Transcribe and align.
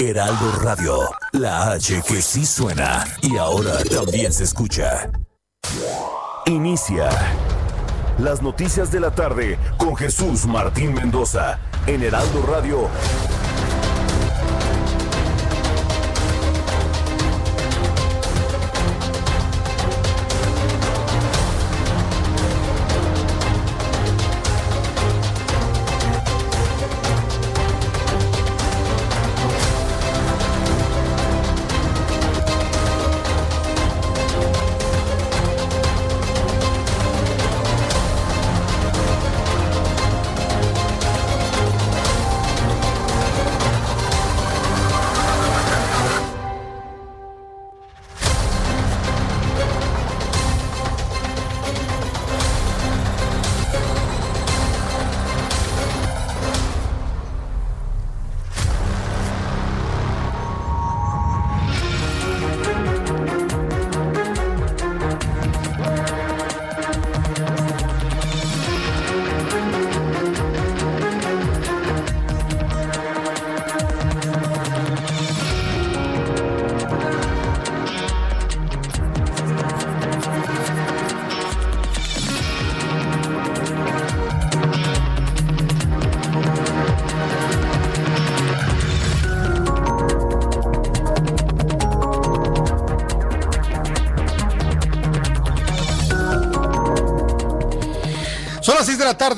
Heraldo 0.00 0.52
Radio, 0.62 0.96
la 1.32 1.72
H 1.72 2.02
que 2.06 2.22
sí 2.22 2.46
suena 2.46 3.04
y 3.20 3.36
ahora 3.36 3.82
también 3.82 4.32
se 4.32 4.44
escucha. 4.44 5.10
Inicia 6.46 7.08
las 8.16 8.40
noticias 8.40 8.92
de 8.92 9.00
la 9.00 9.10
tarde 9.10 9.58
con 9.76 9.96
Jesús 9.96 10.46
Martín 10.46 10.94
Mendoza 10.94 11.58
en 11.88 12.04
Heraldo 12.04 12.42
Radio 12.46 12.88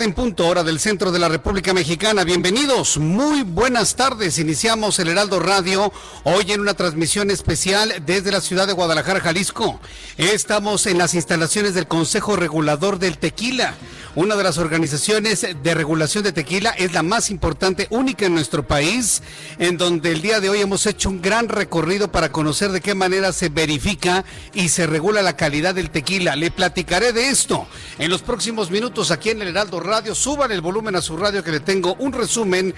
en 0.04 0.14
punto, 0.14 0.46
hora 0.46 0.62
del 0.62 0.80
centro 0.80 1.12
de 1.12 1.18
la 1.18 1.28
República 1.28 1.74
Mexicana. 1.74 2.24
Bienvenidos, 2.24 2.96
muy 2.96 3.42
buenas 3.42 3.96
tardes. 3.96 4.38
Iniciamos 4.38 4.98
el 4.98 5.08
Heraldo 5.08 5.40
Radio 5.40 5.92
hoy 6.24 6.52
en 6.52 6.60
una 6.60 6.74
transmisión 6.74 7.30
especial 7.30 7.92
desde 8.06 8.32
la 8.32 8.40
ciudad 8.40 8.66
de 8.66 8.72
Guadalajara, 8.72 9.20
Jalisco. 9.20 9.78
Estamos 10.16 10.86
en 10.86 10.96
las 10.96 11.14
instalaciones 11.14 11.74
del 11.74 11.86
Consejo 11.86 12.36
Regulador 12.36 12.98
del 12.98 13.18
Tequila. 13.18 13.74
Una 14.16 14.34
de 14.36 14.42
las 14.42 14.58
organizaciones 14.58 15.46
de 15.62 15.74
regulación 15.74 16.24
de 16.24 16.32
tequila 16.32 16.70
es 16.70 16.92
la 16.92 17.04
más 17.04 17.30
importante, 17.30 17.86
única 17.90 18.26
en 18.26 18.34
nuestro 18.34 18.66
país, 18.66 19.22
en 19.60 19.78
donde 19.78 20.10
el 20.10 20.20
día 20.20 20.40
de 20.40 20.48
hoy 20.48 20.60
hemos 20.60 20.84
hecho 20.86 21.10
un 21.10 21.22
gran 21.22 21.48
recorrido 21.48 22.10
para 22.10 22.32
conocer 22.32 22.72
de 22.72 22.80
qué 22.80 22.96
manera 22.96 23.32
se 23.32 23.50
verifica 23.50 24.24
y 24.52 24.70
se 24.70 24.88
regula 24.88 25.22
la 25.22 25.36
calidad 25.36 25.76
del 25.76 25.90
tequila. 25.90 26.34
Le 26.34 26.50
platicaré 26.50 27.12
de 27.12 27.28
esto 27.28 27.68
en 28.00 28.10
los 28.10 28.22
próximos 28.22 28.70
minutos 28.70 29.10
aquí 29.10 29.28
en 29.28 29.42
el 29.42 29.48
Heraldo 29.48 29.78
Radio. 29.78 30.14
Suban 30.14 30.50
el 30.50 30.62
volumen 30.62 30.96
a 30.96 31.02
su 31.02 31.18
radio 31.18 31.44
que 31.44 31.52
le 31.52 31.60
tengo 31.60 31.94
un 31.98 32.12
resumen. 32.14 32.74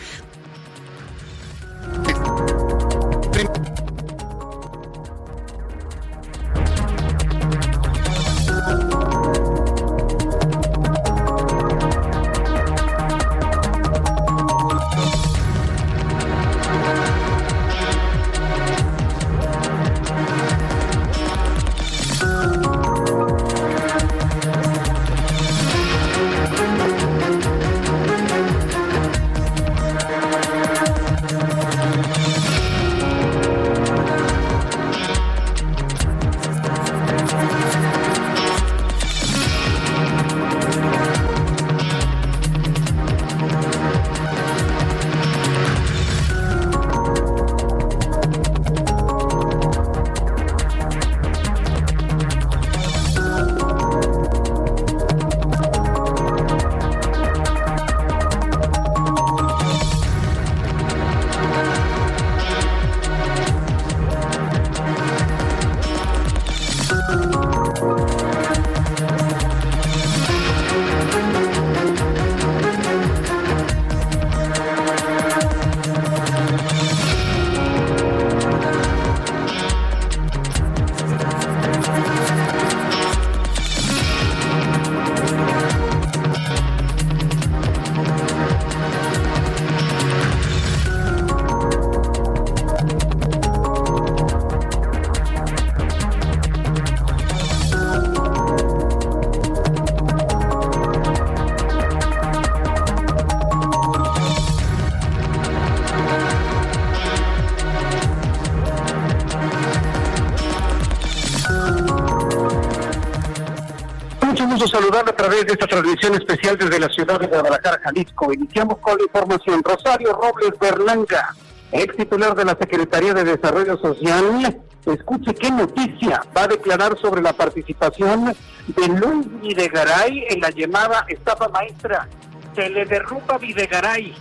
Saludar 114.67 115.09
a 115.09 115.17
través 115.17 115.47
de 115.47 115.53
esta 115.53 115.67
transmisión 115.67 116.15
especial 116.15 116.57
desde 116.57 116.79
la 116.79 116.89
ciudad 116.89 117.19
de 117.19 117.27
Guadalajara, 117.27 117.81
Jalisco. 117.83 118.33
Iniciamos 118.33 118.79
con 118.79 118.97
la 118.97 119.05
información. 119.05 119.63
Rosario 119.63 120.13
Robles 120.13 120.59
Berlanga, 120.61 121.35
ex 121.73 121.97
titular 121.97 122.35
de 122.35 122.45
la 122.45 122.57
Secretaría 122.59 123.15
de 123.15 123.25
Desarrollo 123.25 123.77
Social, 123.79 124.61
escuche 124.87 125.35
qué 125.35 125.51
noticia 125.51 126.23
va 126.37 126.45
a 126.45 126.49
declarar 126.49 126.99
sobre 126.99 127.23
la 127.23 127.33
participación 127.33 128.35
de 128.67 128.89
Luis 128.89 129.27
Videgaray 129.41 130.27
en 130.29 130.41
la 130.41 130.51
llamada 130.51 131.05
estafa 131.09 131.49
maestra. 131.49 132.09
Se 132.55 132.69
le 132.69 132.85
derrumba 132.85 133.39
Videgaray. 133.39 134.15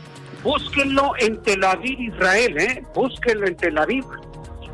búsquenlo 0.44 1.14
en 1.20 1.42
Tel 1.44 1.64
Aviv, 1.64 2.00
Israel, 2.00 2.58
¿eh? 2.58 2.84
Búsquenlo 2.96 3.48
en 3.48 3.56
Tel 3.56 3.78
Aviv. 3.78 4.06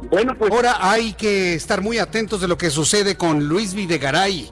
Bueno, 0.09 0.35
pues 0.37 0.51
ahora 0.51 0.77
hay 0.79 1.13
que 1.13 1.55
estar 1.55 1.81
muy 1.81 1.97
atentos 1.97 2.39
de 2.39 2.47
lo 2.47 2.57
que 2.57 2.69
sucede 2.69 3.17
con 3.17 3.47
Luis 3.47 3.73
Videgaray 3.73 4.51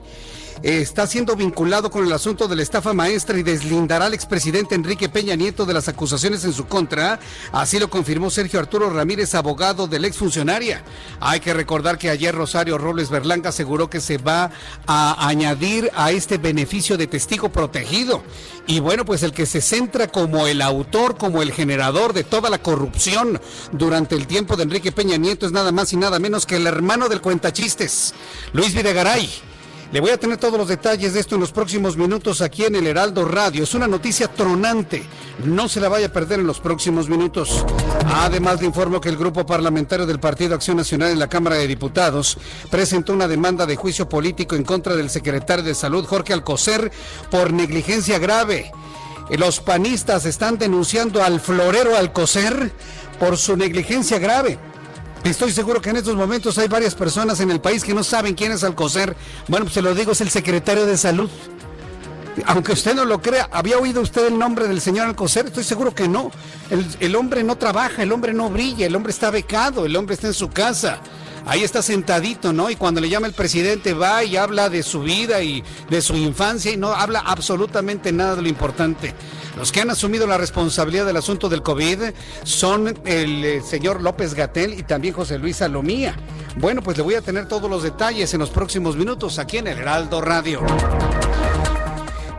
está 0.62 1.06
siendo 1.06 1.36
vinculado 1.36 1.90
con 1.90 2.06
el 2.06 2.12
asunto 2.12 2.48
de 2.48 2.56
la 2.56 2.62
estafa 2.62 2.92
maestra 2.94 3.38
y 3.38 3.42
deslindará 3.42 4.06
al 4.06 4.14
expresidente 4.14 4.74
Enrique 4.74 5.08
Peña 5.08 5.36
Nieto 5.36 5.66
de 5.66 5.74
las 5.74 5.88
acusaciones 5.88 6.44
en 6.44 6.52
su 6.52 6.66
contra. 6.66 7.18
Así 7.52 7.78
lo 7.78 7.90
confirmó 7.90 8.30
Sergio 8.30 8.60
Arturo 8.60 8.90
Ramírez, 8.90 9.34
abogado 9.34 9.86
del 9.86 10.04
exfuncionaria. 10.04 10.82
Hay 11.20 11.40
que 11.40 11.54
recordar 11.54 11.98
que 11.98 12.10
ayer 12.10 12.34
Rosario 12.34 12.78
Robles 12.78 13.10
Berlanga 13.10 13.50
aseguró 13.50 13.90
que 13.90 14.00
se 14.00 14.18
va 14.18 14.50
a 14.86 15.28
añadir 15.28 15.90
a 15.94 16.10
este 16.10 16.38
beneficio 16.38 16.96
de 16.96 17.06
testigo 17.06 17.50
protegido. 17.50 18.22
Y 18.66 18.80
bueno, 18.80 19.04
pues 19.04 19.22
el 19.22 19.32
que 19.32 19.46
se 19.46 19.60
centra 19.60 20.08
como 20.08 20.46
el 20.46 20.60
autor, 20.60 21.16
como 21.16 21.42
el 21.42 21.52
generador 21.52 22.12
de 22.12 22.24
toda 22.24 22.50
la 22.50 22.58
corrupción 22.58 23.40
durante 23.72 24.16
el 24.16 24.26
tiempo 24.26 24.56
de 24.56 24.64
Enrique 24.64 24.92
Peña 24.92 25.16
Nieto 25.16 25.46
es 25.46 25.52
nada 25.52 25.70
más 25.70 25.92
y 25.92 25.96
nada 25.96 26.18
menos 26.18 26.46
que 26.46 26.56
el 26.56 26.66
hermano 26.66 27.08
del 27.08 27.20
cuentachistes, 27.20 28.14
Luis 28.52 28.74
Videgaray. 28.74 29.55
Le 29.96 30.00
voy 30.00 30.10
a 30.10 30.20
tener 30.20 30.36
todos 30.36 30.58
los 30.58 30.68
detalles 30.68 31.14
de 31.14 31.20
esto 31.20 31.36
en 31.36 31.40
los 31.40 31.52
próximos 31.52 31.96
minutos 31.96 32.42
aquí 32.42 32.66
en 32.66 32.74
el 32.74 32.86
Heraldo 32.86 33.24
Radio. 33.24 33.62
Es 33.64 33.74
una 33.74 33.88
noticia 33.88 34.28
tronante. 34.28 35.02
No 35.42 35.70
se 35.70 35.80
la 35.80 35.88
vaya 35.88 36.08
a 36.08 36.12
perder 36.12 36.40
en 36.40 36.46
los 36.46 36.60
próximos 36.60 37.08
minutos. 37.08 37.64
Además, 38.04 38.60
le 38.60 38.66
informo 38.66 39.00
que 39.00 39.08
el 39.08 39.16
grupo 39.16 39.46
parlamentario 39.46 40.04
del 40.04 40.20
Partido 40.20 40.54
Acción 40.54 40.76
Nacional 40.76 41.12
en 41.12 41.18
la 41.18 41.30
Cámara 41.30 41.56
de 41.56 41.66
Diputados 41.66 42.36
presentó 42.70 43.14
una 43.14 43.26
demanda 43.26 43.64
de 43.64 43.76
juicio 43.76 44.06
político 44.06 44.54
en 44.54 44.64
contra 44.64 44.94
del 44.96 45.08
secretario 45.08 45.64
de 45.64 45.74
Salud, 45.74 46.04
Jorge 46.04 46.34
Alcocer, 46.34 46.92
por 47.30 47.54
negligencia 47.54 48.18
grave. 48.18 48.72
Los 49.30 49.60
panistas 49.60 50.26
están 50.26 50.58
denunciando 50.58 51.24
al 51.24 51.40
florero 51.40 51.96
Alcocer 51.96 52.70
por 53.18 53.38
su 53.38 53.56
negligencia 53.56 54.18
grave. 54.18 54.58
Estoy 55.30 55.50
seguro 55.50 55.80
que 55.80 55.90
en 55.90 55.96
estos 55.96 56.14
momentos 56.14 56.56
hay 56.56 56.68
varias 56.68 56.94
personas 56.94 57.40
en 57.40 57.50
el 57.50 57.60
país 57.60 57.82
que 57.82 57.92
no 57.92 58.04
saben 58.04 58.34
quién 58.34 58.52
es 58.52 58.62
Alcocer. 58.62 59.16
Bueno, 59.48 59.64
pues 59.66 59.74
se 59.74 59.82
lo 59.82 59.92
digo, 59.92 60.12
es 60.12 60.20
el 60.20 60.30
secretario 60.30 60.86
de 60.86 60.96
salud. 60.96 61.28
Aunque 62.44 62.72
usted 62.72 62.94
no 62.94 63.04
lo 63.04 63.20
crea, 63.20 63.48
¿había 63.50 63.76
oído 63.76 64.02
usted 64.02 64.28
el 64.28 64.38
nombre 64.38 64.68
del 64.68 64.80
señor 64.80 65.06
Alcocer? 65.06 65.46
Estoy 65.46 65.64
seguro 65.64 65.92
que 65.92 66.06
no. 66.06 66.30
El, 66.70 66.86
el 67.00 67.16
hombre 67.16 67.42
no 67.42 67.58
trabaja, 67.58 68.04
el 68.04 68.12
hombre 68.12 68.34
no 68.34 68.50
brilla, 68.50 68.86
el 68.86 68.94
hombre 68.94 69.10
está 69.10 69.30
becado, 69.30 69.84
el 69.84 69.96
hombre 69.96 70.14
está 70.14 70.28
en 70.28 70.34
su 70.34 70.48
casa 70.48 71.00
ahí 71.46 71.62
está 71.62 71.80
sentadito, 71.80 72.52
¿no? 72.52 72.68
Y 72.70 72.76
cuando 72.76 73.00
le 73.00 73.08
llama 73.08 73.28
el 73.28 73.32
presidente 73.32 73.94
va 73.94 74.24
y 74.24 74.36
habla 74.36 74.68
de 74.68 74.82
su 74.82 75.00
vida 75.02 75.42
y 75.42 75.62
de 75.88 76.02
su 76.02 76.14
infancia 76.14 76.72
y 76.72 76.76
no 76.76 76.88
habla 76.88 77.20
absolutamente 77.20 78.12
nada 78.12 78.36
de 78.36 78.42
lo 78.42 78.48
importante. 78.48 79.14
Los 79.56 79.72
que 79.72 79.80
han 79.80 79.90
asumido 79.90 80.26
la 80.26 80.36
responsabilidad 80.36 81.06
del 81.06 81.16
asunto 81.16 81.48
del 81.48 81.62
COVID 81.62 82.10
son 82.44 82.94
el 83.06 83.44
eh, 83.44 83.62
señor 83.62 84.02
López 84.02 84.34
Gatel 84.34 84.74
y 84.74 84.82
también 84.82 85.14
José 85.14 85.38
Luis 85.38 85.56
Salomía. 85.56 86.14
Bueno, 86.56 86.82
pues 86.82 86.98
le 86.98 87.02
voy 87.02 87.14
a 87.14 87.22
tener 87.22 87.48
todos 87.48 87.70
los 87.70 87.82
detalles 87.82 88.34
en 88.34 88.40
los 88.40 88.50
próximos 88.50 88.96
minutos 88.96 89.38
aquí 89.38 89.56
en 89.56 89.66
el 89.66 89.78
Heraldo 89.78 90.20
Radio. 90.20 90.60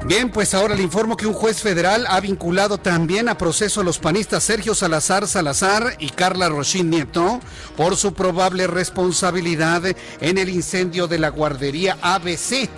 Bien, 0.06 0.30
pues 0.30 0.54
ahora 0.54 0.76
le 0.76 0.84
informo 0.84 1.18
que 1.18 1.26
un 1.26 1.34
juez 1.34 1.60
federal 1.60 2.06
ha 2.08 2.22
vinculado 2.22 2.78
también 2.78 3.28
a 3.28 3.38
proceso 3.38 3.82
a 3.82 3.84
los 3.84 3.98
panistas 3.98 4.44
Sergio 4.44 4.74
Salazar 4.74 5.28
Salazar 5.28 5.98
y 6.00 6.12
Carla 6.12 6.48
Rochin 6.48 6.90
Nieto 6.90 7.42
por 7.76 7.98
su 7.98 8.14
probable 8.14 8.68
responsabilidad 8.68 9.84
en 10.22 10.38
el 10.38 10.48
incendio 10.48 11.08
de 11.08 11.20
la 11.20 11.30
guardería 11.30 11.98
ABC 12.02 12.70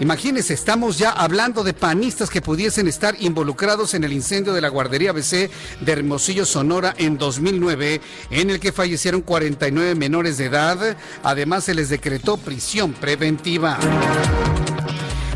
Imagínense, 0.00 0.54
estamos 0.54 0.98
ya 0.98 1.10
hablando 1.10 1.62
de 1.62 1.72
panistas 1.72 2.28
que 2.28 2.42
pudiesen 2.42 2.88
estar 2.88 3.14
involucrados 3.20 3.94
en 3.94 4.02
el 4.02 4.12
incendio 4.12 4.52
de 4.52 4.60
la 4.60 4.68
guardería 4.68 5.12
BC 5.12 5.50
de 5.80 5.92
Hermosillo, 5.92 6.44
Sonora, 6.44 6.94
en 6.98 7.16
2009, 7.16 8.00
en 8.30 8.50
el 8.50 8.58
que 8.58 8.72
fallecieron 8.72 9.22
49 9.22 9.94
menores 9.94 10.36
de 10.36 10.46
edad. 10.46 10.96
Además, 11.22 11.64
se 11.64 11.74
les 11.74 11.90
decretó 11.90 12.36
prisión 12.36 12.92
preventiva. 12.92 13.78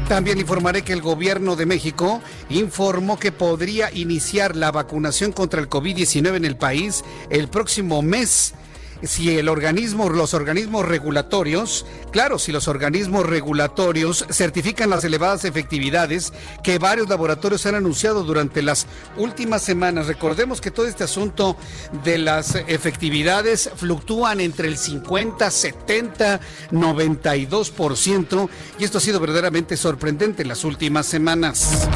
También 0.08 0.38
informaré 0.38 0.82
que 0.82 0.94
el 0.94 1.02
gobierno 1.02 1.54
de 1.54 1.66
México 1.66 2.20
informó 2.49 3.19
que 3.19 3.31
podría 3.31 3.93
iniciar 3.93 4.56
la 4.56 4.72
vacunación 4.72 5.32
contra 5.32 5.61
el 5.61 5.69
COVID-19 5.69 6.34
en 6.34 6.44
el 6.46 6.56
país 6.56 7.04
el 7.31 7.49
próximo 7.49 8.00
mes 8.00 8.54
si 9.03 9.39
el 9.39 9.49
organismo, 9.49 10.09
los 10.09 10.35
organismos 10.35 10.87
regulatorios, 10.87 11.87
claro, 12.11 12.39
si 12.39 12.53
los 12.53 12.69
organismos 12.69 13.27
regulatorios 13.27 14.27
certifican 14.31 14.91
las 14.91 15.05
elevadas 15.05 15.45
efectividades 15.45 16.33
que 16.62 16.79
varios 16.79 17.09
laboratorios 17.09 17.65
han 17.67 17.75
anunciado 17.75 18.25
durante 18.25 18.62
las 18.62 18.87
últimas 19.17 19.62
semanas. 19.62 20.06
Recordemos 20.06 20.61
que 20.61 20.71
todo 20.71 20.87
este 20.87 21.05
asunto 21.05 21.56
de 22.05 22.19
las 22.19 22.55
efectividades 22.67 23.71
fluctúan 23.77 24.41
entre 24.41 24.69
el 24.69 24.77
50, 24.77 25.50
70, 25.50 26.41
92% 26.73 28.49
y 28.79 28.85
esto 28.85 28.99
ha 28.99 29.00
sido 29.00 29.21
verdaderamente 29.21 29.77
sorprendente 29.77 30.43
en 30.43 30.49
las 30.49 30.65
últimas 30.65 31.06
semanas. 31.06 31.89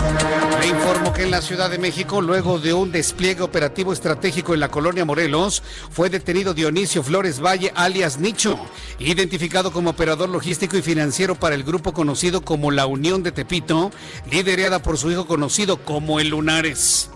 Le 0.61 0.69
informo 0.69 1.13
que 1.13 1.25
en 1.25 1.31
la 1.31 1.43
Ciudad 1.43 1.71
de 1.71 1.79
México, 1.79 2.21
luego 2.21 2.59
de 2.59 2.73
un 2.73 2.93
despliegue 2.93 3.43
operativo 3.43 3.93
estratégico 3.93 4.55
en 4.55 4.61
la 4.61 4.69
colonia 4.69 5.05
Morelos, 5.05 5.63
fue 5.91 6.09
detenido 6.09 6.55
Dionisio 6.55 6.92
Flores 7.01 7.41
Valle, 7.41 7.73
alias 7.75 8.19
Nicho, 8.19 8.59
identificado 8.99 9.73
como 9.73 9.91
operador 9.91 10.29
logístico 10.29 10.77
y 10.77 10.83
financiero 10.83 11.37
para 11.37 11.55
el 11.55 11.63
grupo 11.63 11.93
conocido 11.93 12.43
como 12.43 12.71
la 12.71 12.87
Unión 12.87 13.23
de 13.23 13.33
Tepito, 13.33 13.93
liderada 14.31 14.83
por 14.83 14.99
su 14.99 15.11
hijo 15.11 15.27
conocido 15.27 15.79
como 15.79 16.21
el 16.21 16.29
Lunares. 16.31 17.09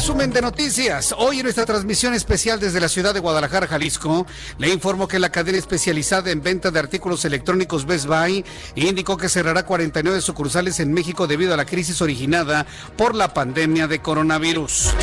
En 0.00 0.04
resumen 0.04 0.32
de 0.32 0.40
noticias, 0.40 1.14
hoy 1.18 1.40
en 1.40 1.42
nuestra 1.42 1.66
transmisión 1.66 2.14
especial 2.14 2.58
desde 2.58 2.80
la 2.80 2.88
ciudad 2.88 3.12
de 3.12 3.20
Guadalajara, 3.20 3.66
Jalisco, 3.66 4.26
le 4.56 4.70
informo 4.70 5.06
que 5.06 5.18
la 5.18 5.28
cadena 5.28 5.58
especializada 5.58 6.30
en 6.30 6.42
venta 6.42 6.70
de 6.70 6.78
artículos 6.78 7.26
electrónicos 7.26 7.84
Best 7.84 8.06
Buy 8.06 8.42
indicó 8.76 9.18
que 9.18 9.28
cerrará 9.28 9.66
49 9.66 10.22
sucursales 10.22 10.80
en 10.80 10.94
México 10.94 11.26
debido 11.26 11.52
a 11.52 11.58
la 11.58 11.66
crisis 11.66 12.00
originada 12.00 12.64
por 12.96 13.14
la 13.14 13.34
pandemia 13.34 13.88
de 13.88 13.98
coronavirus. 13.98 14.94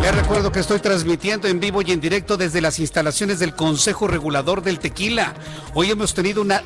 Le 0.00 0.12
recuerdo 0.12 0.50
que 0.50 0.60
estoy 0.60 0.78
transmitiendo 0.78 1.46
en 1.46 1.60
vivo 1.60 1.82
y 1.82 1.92
en 1.92 2.00
directo 2.00 2.38
desde 2.38 2.62
las 2.62 2.78
instalaciones 2.78 3.38
del 3.40 3.54
Consejo 3.54 4.08
Regulador 4.08 4.62
del 4.62 4.78
Tequila. 4.78 5.34
Hoy 5.74 5.90
hemos 5.90 6.14
tenido 6.14 6.40
una 6.40 6.62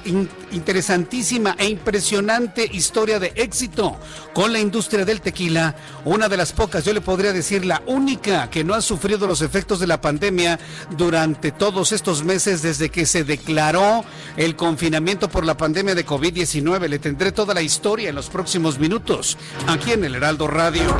interesantísima 0.52 1.56
e 1.58 1.66
impresionante 1.66 2.64
historia 2.64 3.18
de 3.18 3.32
éxito 3.34 3.96
con 4.32 4.52
la 4.52 4.60
industria 4.60 5.04
del 5.04 5.20
tequila, 5.20 5.74
una 6.04 6.28
de 6.28 6.36
las 6.36 6.52
pocas, 6.52 6.84
yo 6.84 6.92
le 6.92 7.00
podría 7.00 7.32
decir 7.32 7.71
la 7.72 7.82
única 7.86 8.50
que 8.50 8.64
no 8.64 8.74
ha 8.74 8.82
sufrido 8.82 9.26
los 9.26 9.40
efectos 9.40 9.80
de 9.80 9.86
la 9.86 9.98
pandemia 9.98 10.58
durante 10.90 11.52
todos 11.52 11.92
estos 11.92 12.22
meses 12.22 12.60
desde 12.60 12.90
que 12.90 13.06
se 13.06 13.24
declaró 13.24 14.04
el 14.36 14.56
confinamiento 14.56 15.30
por 15.30 15.46
la 15.46 15.56
pandemia 15.56 15.94
de 15.94 16.04
COVID-19. 16.04 16.86
Le 16.86 16.98
tendré 16.98 17.32
toda 17.32 17.54
la 17.54 17.62
historia 17.62 18.10
en 18.10 18.14
los 18.14 18.28
próximos 18.28 18.78
minutos 18.78 19.38
aquí 19.68 19.92
en 19.92 20.04
el 20.04 20.16
Heraldo 20.16 20.48
Radio. 20.48 20.94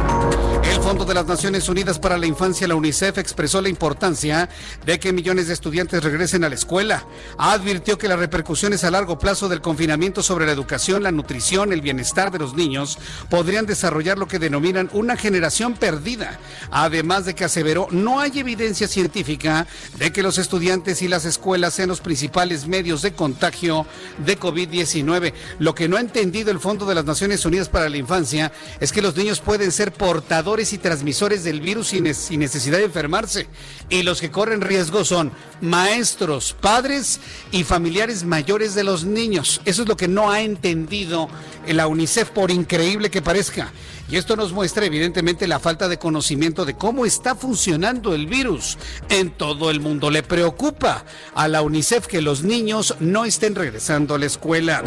El 0.65 0.81
Fondo 0.81 1.05
de 1.05 1.13
las 1.13 1.27
Naciones 1.27 1.69
Unidas 1.69 1.99
para 1.99 2.17
la 2.17 2.27
Infancia, 2.27 2.67
la 2.69 2.77
UNICEF, 2.77 3.19
expresó 3.19 3.61
la 3.61 3.69
importancia 3.69 4.49
de 4.87 4.99
que 4.99 5.13
millones 5.13 5.49
de 5.49 5.55
estudiantes 5.55 6.03
regresen 6.03 6.45
a 6.45 6.49
la 6.49 6.55
escuela. 6.55 7.05
Advirtió 7.37 7.99
que 7.99 8.09
las 8.09 8.19
repercusiones 8.19 8.85
a 8.85 8.91
largo 8.91 9.19
plazo 9.19 9.49
del 9.49 9.61
confinamiento 9.61 10.23
sobre 10.23 10.47
la 10.47 10.53
educación, 10.53 11.03
la 11.03 11.13
nutrición, 11.13 11.73
el 11.73 11.83
bienestar 11.83 12.31
de 12.31 12.39
los 12.39 12.55
niños 12.55 12.99
podrían 13.29 13.67
desarrollar 13.67 14.19
lo 14.19 14.29
que 14.29 14.39
denominan 14.39 14.89
una 14.93 15.17
generación 15.17 15.75
perdida. 15.75 16.39
Además 16.71 17.25
de 17.25 17.35
que 17.35 17.45
aseveró, 17.45 17.89
no 17.91 18.21
hay 18.21 18.39
evidencia 18.39 18.89
científica 18.89 19.67
de 19.99 20.13
que 20.13 20.23
los 20.23 20.39
estudiantes 20.39 21.03
y 21.03 21.09
las 21.09 21.25
escuelas 21.25 21.75
sean 21.75 21.89
los 21.89 22.01
principales 22.01 22.67
medios 22.67 23.03
de 23.03 23.13
contagio 23.13 23.87
de 24.25 24.39
COVID-19. 24.39 25.33
Lo 25.59 25.75
que 25.75 25.89
no 25.89 25.97
ha 25.97 26.01
entendido 26.01 26.51
el 26.51 26.61
Fondo 26.61 26.87
de 26.87 26.95
las 26.95 27.05
Naciones 27.05 27.45
Unidas 27.45 27.69
para 27.69 27.89
la 27.89 27.97
Infancia 27.97 28.53
es 28.81 28.93
que 28.93 29.03
los 29.03 29.17
niños 29.17 29.41
pueden 29.41 29.73
ser 29.73 29.93
portadores 29.93 30.73
y 30.73 30.79
transmisores 30.79 31.45
del 31.45 31.61
virus 31.61 31.89
sin, 31.89 32.05
necesidad 32.05 32.79
de 32.79 32.85
enfermarse. 32.85 33.47
Y 33.89 34.03
los 34.03 34.21
que 34.21 34.31
corren 34.31 34.61
riesgo 34.61 35.05
son 35.05 35.33
maestros, 35.61 36.57
padres 36.61 37.21
y 37.51 37.65
familiares 37.65 38.25
mayores 38.25 38.75
de 38.75 38.85
los 38.85 39.05
niños. 39.05 39.61
Eso 39.65 39.83
es 39.83 39.89
lo 39.89 39.97
que 39.97 40.09
no 40.09 40.31
ha 40.31 40.41
entendido 40.41 41.29
la 41.67 41.87
UNICEF, 41.87 42.31
por 42.31 42.51
increíble 42.51 43.11
que 43.11 43.23
parezca. 43.23 43.73
Y 44.13 44.19
esto 44.19 44.37
nos 44.37 44.53
muestra 44.53 44.85
evidentemente 44.85 45.47
la 45.47 45.59
falta 45.59 45.89
de 45.89 45.99
conocimiento 45.99 46.67
de 46.67 46.75
cómo 46.75 47.07
está 47.07 47.35
funcionando 47.35 48.15
el 48.15 48.27
virus 48.27 48.77
en 49.09 49.31
todo 49.31 49.71
el 49.71 49.81
mundo. 49.81 50.11
Le 50.11 50.23
preocupa 50.23 51.07
a 51.35 51.49
la 51.49 51.63
UNICEF 51.63 52.09
que 52.09 52.21
los 52.21 52.43
niños 52.43 52.95
no 53.01 53.25
estén 53.25 53.55
regresando 53.55 54.15
a 54.15 54.19
la 54.19 54.27
escuela. 54.27 54.83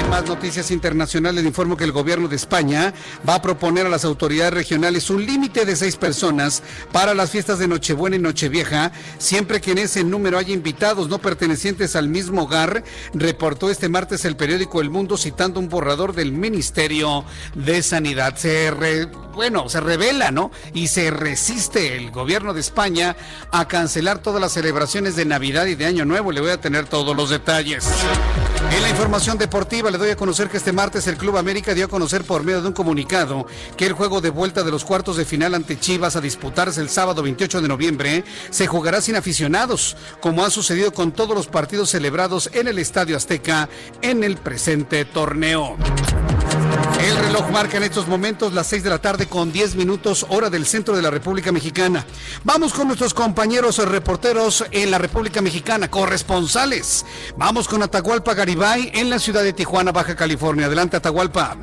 En 0.00 0.08
más 0.08 0.24
noticias 0.26 0.70
internacionales 0.70 1.44
informo 1.44 1.76
que 1.76 1.84
el 1.84 1.92
gobierno 1.92 2.28
de 2.28 2.36
España 2.36 2.94
va 3.28 3.34
a 3.34 3.42
proponer 3.42 3.84
a 3.84 3.90
las 3.90 4.06
autoridades 4.06 4.54
regionales 4.54 5.10
un 5.10 5.26
límite 5.26 5.66
de 5.66 5.76
seis 5.76 5.96
personas 5.96 6.62
para 6.92 7.12
las 7.12 7.32
fiestas 7.32 7.58
de 7.58 7.68
Nochebuena 7.68 8.16
y 8.16 8.20
Nochevieja, 8.20 8.90
siempre 9.18 9.60
que 9.60 9.72
en 9.72 9.78
ese 9.78 10.02
número 10.02 10.38
haya 10.38 10.54
invitados 10.54 11.10
no 11.10 11.18
pertenecientes 11.18 11.94
al 11.94 12.08
mismo 12.08 12.44
hogar, 12.44 12.84
reportó 13.12 13.70
este 13.70 13.90
martes 13.90 14.24
el 14.24 14.36
periódico 14.36 14.80
El 14.80 14.88
Mundo 14.88 15.18
citando 15.18 15.60
un 15.60 15.68
borrador 15.68 16.14
del 16.14 16.32
Ministerio 16.32 17.22
de 17.54 17.82
Sanidad 17.82 18.38
se 18.46 19.08
bueno, 19.34 19.68
se 19.68 19.80
revela, 19.80 20.30
¿no? 20.30 20.52
Y 20.72 20.86
se 20.86 21.10
resiste 21.10 21.96
el 21.96 22.10
gobierno 22.12 22.54
de 22.54 22.60
España 22.60 23.16
a 23.50 23.66
cancelar 23.66 24.20
todas 24.20 24.40
las 24.40 24.52
celebraciones 24.52 25.16
de 25.16 25.24
Navidad 25.24 25.66
y 25.66 25.74
de 25.74 25.84
Año 25.84 26.04
Nuevo. 26.04 26.30
Le 26.32 26.40
voy 26.40 26.50
a 26.50 26.60
tener 26.60 26.86
todos 26.86 27.14
los 27.14 27.28
detalles. 27.28 27.86
En 28.70 28.82
la 28.82 28.88
información 28.88 29.36
deportiva 29.36 29.90
le 29.90 29.98
doy 29.98 30.10
a 30.10 30.16
conocer 30.16 30.48
que 30.48 30.56
este 30.56 30.72
martes 30.72 31.06
el 31.08 31.16
Club 31.16 31.36
América 31.36 31.74
dio 31.74 31.86
a 31.86 31.88
conocer 31.88 32.24
por 32.24 32.44
medio 32.44 32.62
de 32.62 32.68
un 32.68 32.72
comunicado 32.72 33.46
que 33.76 33.86
el 33.86 33.92
juego 33.92 34.20
de 34.20 34.30
vuelta 34.30 34.62
de 34.62 34.70
los 34.70 34.84
cuartos 34.84 35.16
de 35.16 35.24
final 35.24 35.54
ante 35.54 35.78
Chivas 35.78 36.16
a 36.16 36.20
disputarse 36.20 36.80
el 36.80 36.88
sábado 36.88 37.22
28 37.22 37.60
de 37.60 37.68
noviembre 37.68 38.24
se 38.50 38.66
jugará 38.66 39.00
sin 39.00 39.16
aficionados, 39.16 39.96
como 40.20 40.44
ha 40.44 40.50
sucedido 40.50 40.92
con 40.92 41.12
todos 41.12 41.36
los 41.36 41.48
partidos 41.48 41.90
celebrados 41.90 42.48
en 42.54 42.68
el 42.68 42.78
Estadio 42.78 43.16
Azteca 43.16 43.68
en 44.02 44.24
el 44.24 44.36
presente 44.36 45.04
torneo. 45.04 45.76
El 47.00 47.16
reloj 47.16 47.50
marca 47.50 47.76
en 47.76 47.84
estos 47.84 48.08
momentos 48.08 48.52
las 48.52 48.66
6 48.66 48.82
de 48.82 48.90
la 48.90 48.98
tarde 48.98 49.26
con 49.26 49.52
10 49.52 49.76
minutos 49.76 50.26
hora 50.28 50.50
del 50.50 50.66
centro 50.66 50.96
de 50.96 51.02
la 51.02 51.10
República 51.10 51.52
Mexicana. 51.52 52.04
Vamos 52.44 52.72
con 52.72 52.86
nuestros 52.88 53.14
compañeros 53.14 53.78
reporteros 53.88 54.64
en 54.72 54.90
la 54.90 54.98
República 54.98 55.40
Mexicana, 55.40 55.90
corresponsales. 55.90 57.04
Vamos 57.36 57.68
con 57.68 57.82
Atahualpa 57.82 58.34
Garibay 58.34 58.90
en 58.94 59.10
la 59.10 59.18
ciudad 59.18 59.42
de 59.42 59.52
Tijuana, 59.52 59.92
Baja 59.92 60.16
California. 60.16 60.66
Adelante, 60.66 60.96
Atahualpa. 60.96 61.56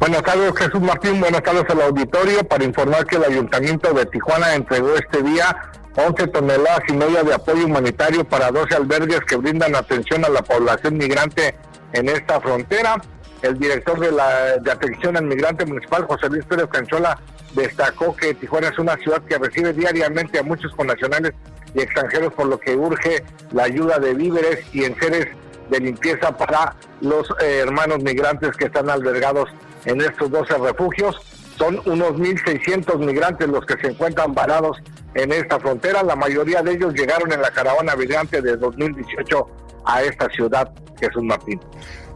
Buenas 0.00 0.22
tardes, 0.24 0.52
Jesús 0.56 0.80
Martín. 0.80 1.20
Buenas 1.20 1.42
tardes 1.42 1.64
al 1.68 1.80
auditorio 1.82 2.42
para 2.44 2.64
informar 2.64 3.06
que 3.06 3.16
el 3.16 3.24
Ayuntamiento 3.24 3.92
de 3.92 4.04
Tijuana 4.06 4.54
entregó 4.54 4.94
este 4.96 5.22
día 5.22 5.56
11 5.96 6.26
toneladas 6.28 6.80
y 6.88 6.92
media 6.94 7.22
de 7.22 7.34
apoyo 7.34 7.66
humanitario 7.66 8.24
para 8.24 8.50
12 8.50 8.74
albergues 8.74 9.20
que 9.20 9.36
brindan 9.36 9.76
atención 9.76 10.24
a 10.24 10.28
la 10.28 10.42
población 10.42 10.96
migrante 10.96 11.54
en 11.92 12.08
esta 12.08 12.40
frontera. 12.40 13.00
El 13.42 13.58
director 13.58 13.98
de 13.98 14.12
la 14.12 14.58
de 14.58 14.70
atención 14.70 15.16
al 15.16 15.24
migrante 15.24 15.66
municipal, 15.66 16.04
José 16.04 16.28
Luis 16.28 16.44
Pérez 16.44 16.66
Canchola, 16.70 17.18
destacó 17.54 18.14
que 18.16 18.34
Tijuana 18.34 18.68
es 18.68 18.78
una 18.78 18.96
ciudad 18.96 19.20
que 19.22 19.36
recibe 19.36 19.72
diariamente 19.72 20.38
a 20.38 20.42
muchos 20.42 20.72
connacionales 20.74 21.32
y 21.74 21.80
extranjeros, 21.80 22.32
por 22.34 22.46
lo 22.46 22.58
que 22.58 22.76
urge 22.76 23.24
la 23.52 23.64
ayuda 23.64 23.98
de 23.98 24.14
víveres 24.14 24.60
y 24.72 24.84
enseres 24.84 25.26
de 25.70 25.80
limpieza 25.80 26.36
para 26.36 26.76
los 27.00 27.28
eh, 27.40 27.60
hermanos 27.66 28.02
migrantes 28.02 28.56
que 28.56 28.66
están 28.66 28.90
albergados 28.90 29.48
en 29.84 30.00
estos 30.00 30.30
12 30.30 30.58
refugios. 30.58 31.16
Son 31.56 31.80
unos 31.86 32.12
1.600 32.12 32.98
migrantes 32.98 33.48
los 33.48 33.64
que 33.66 33.76
se 33.78 33.88
encuentran 33.88 34.34
varados 34.34 34.78
en 35.14 35.32
esta 35.32 35.58
frontera. 35.58 36.02
La 36.02 36.16
mayoría 36.16 36.62
de 36.62 36.72
ellos 36.72 36.94
llegaron 36.94 37.32
en 37.32 37.42
la 37.42 37.50
caravana 37.50 37.96
migrante 37.96 38.40
de 38.40 38.56
2018 38.56 39.46
a 39.84 40.02
esta 40.02 40.28
ciudad, 40.30 40.72
Jesús 41.00 41.22
Martín. 41.22 41.60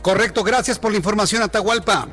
Correcto, 0.06 0.44
gracias 0.44 0.78
por 0.78 0.92
la 0.92 0.98
información, 0.98 1.42
Atahualpa. 1.42 2.06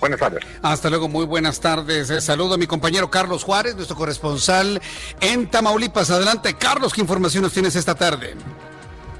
Buenas 0.00 0.18
tardes. 0.18 0.42
Hasta 0.62 0.88
luego, 0.88 1.06
muy 1.06 1.26
buenas 1.26 1.60
tardes. 1.60 2.08
Eh, 2.08 2.18
saludo 2.22 2.54
a 2.54 2.56
mi 2.56 2.66
compañero 2.66 3.10
Carlos 3.10 3.44
Juárez, 3.44 3.76
nuestro 3.76 3.94
corresponsal 3.94 4.80
en 5.20 5.50
Tamaulipas. 5.50 6.10
Adelante, 6.10 6.54
Carlos, 6.54 6.94
¿qué 6.94 7.02
información 7.02 7.42
nos 7.42 7.52
tienes 7.52 7.76
esta 7.76 7.94
tarde? 7.94 8.36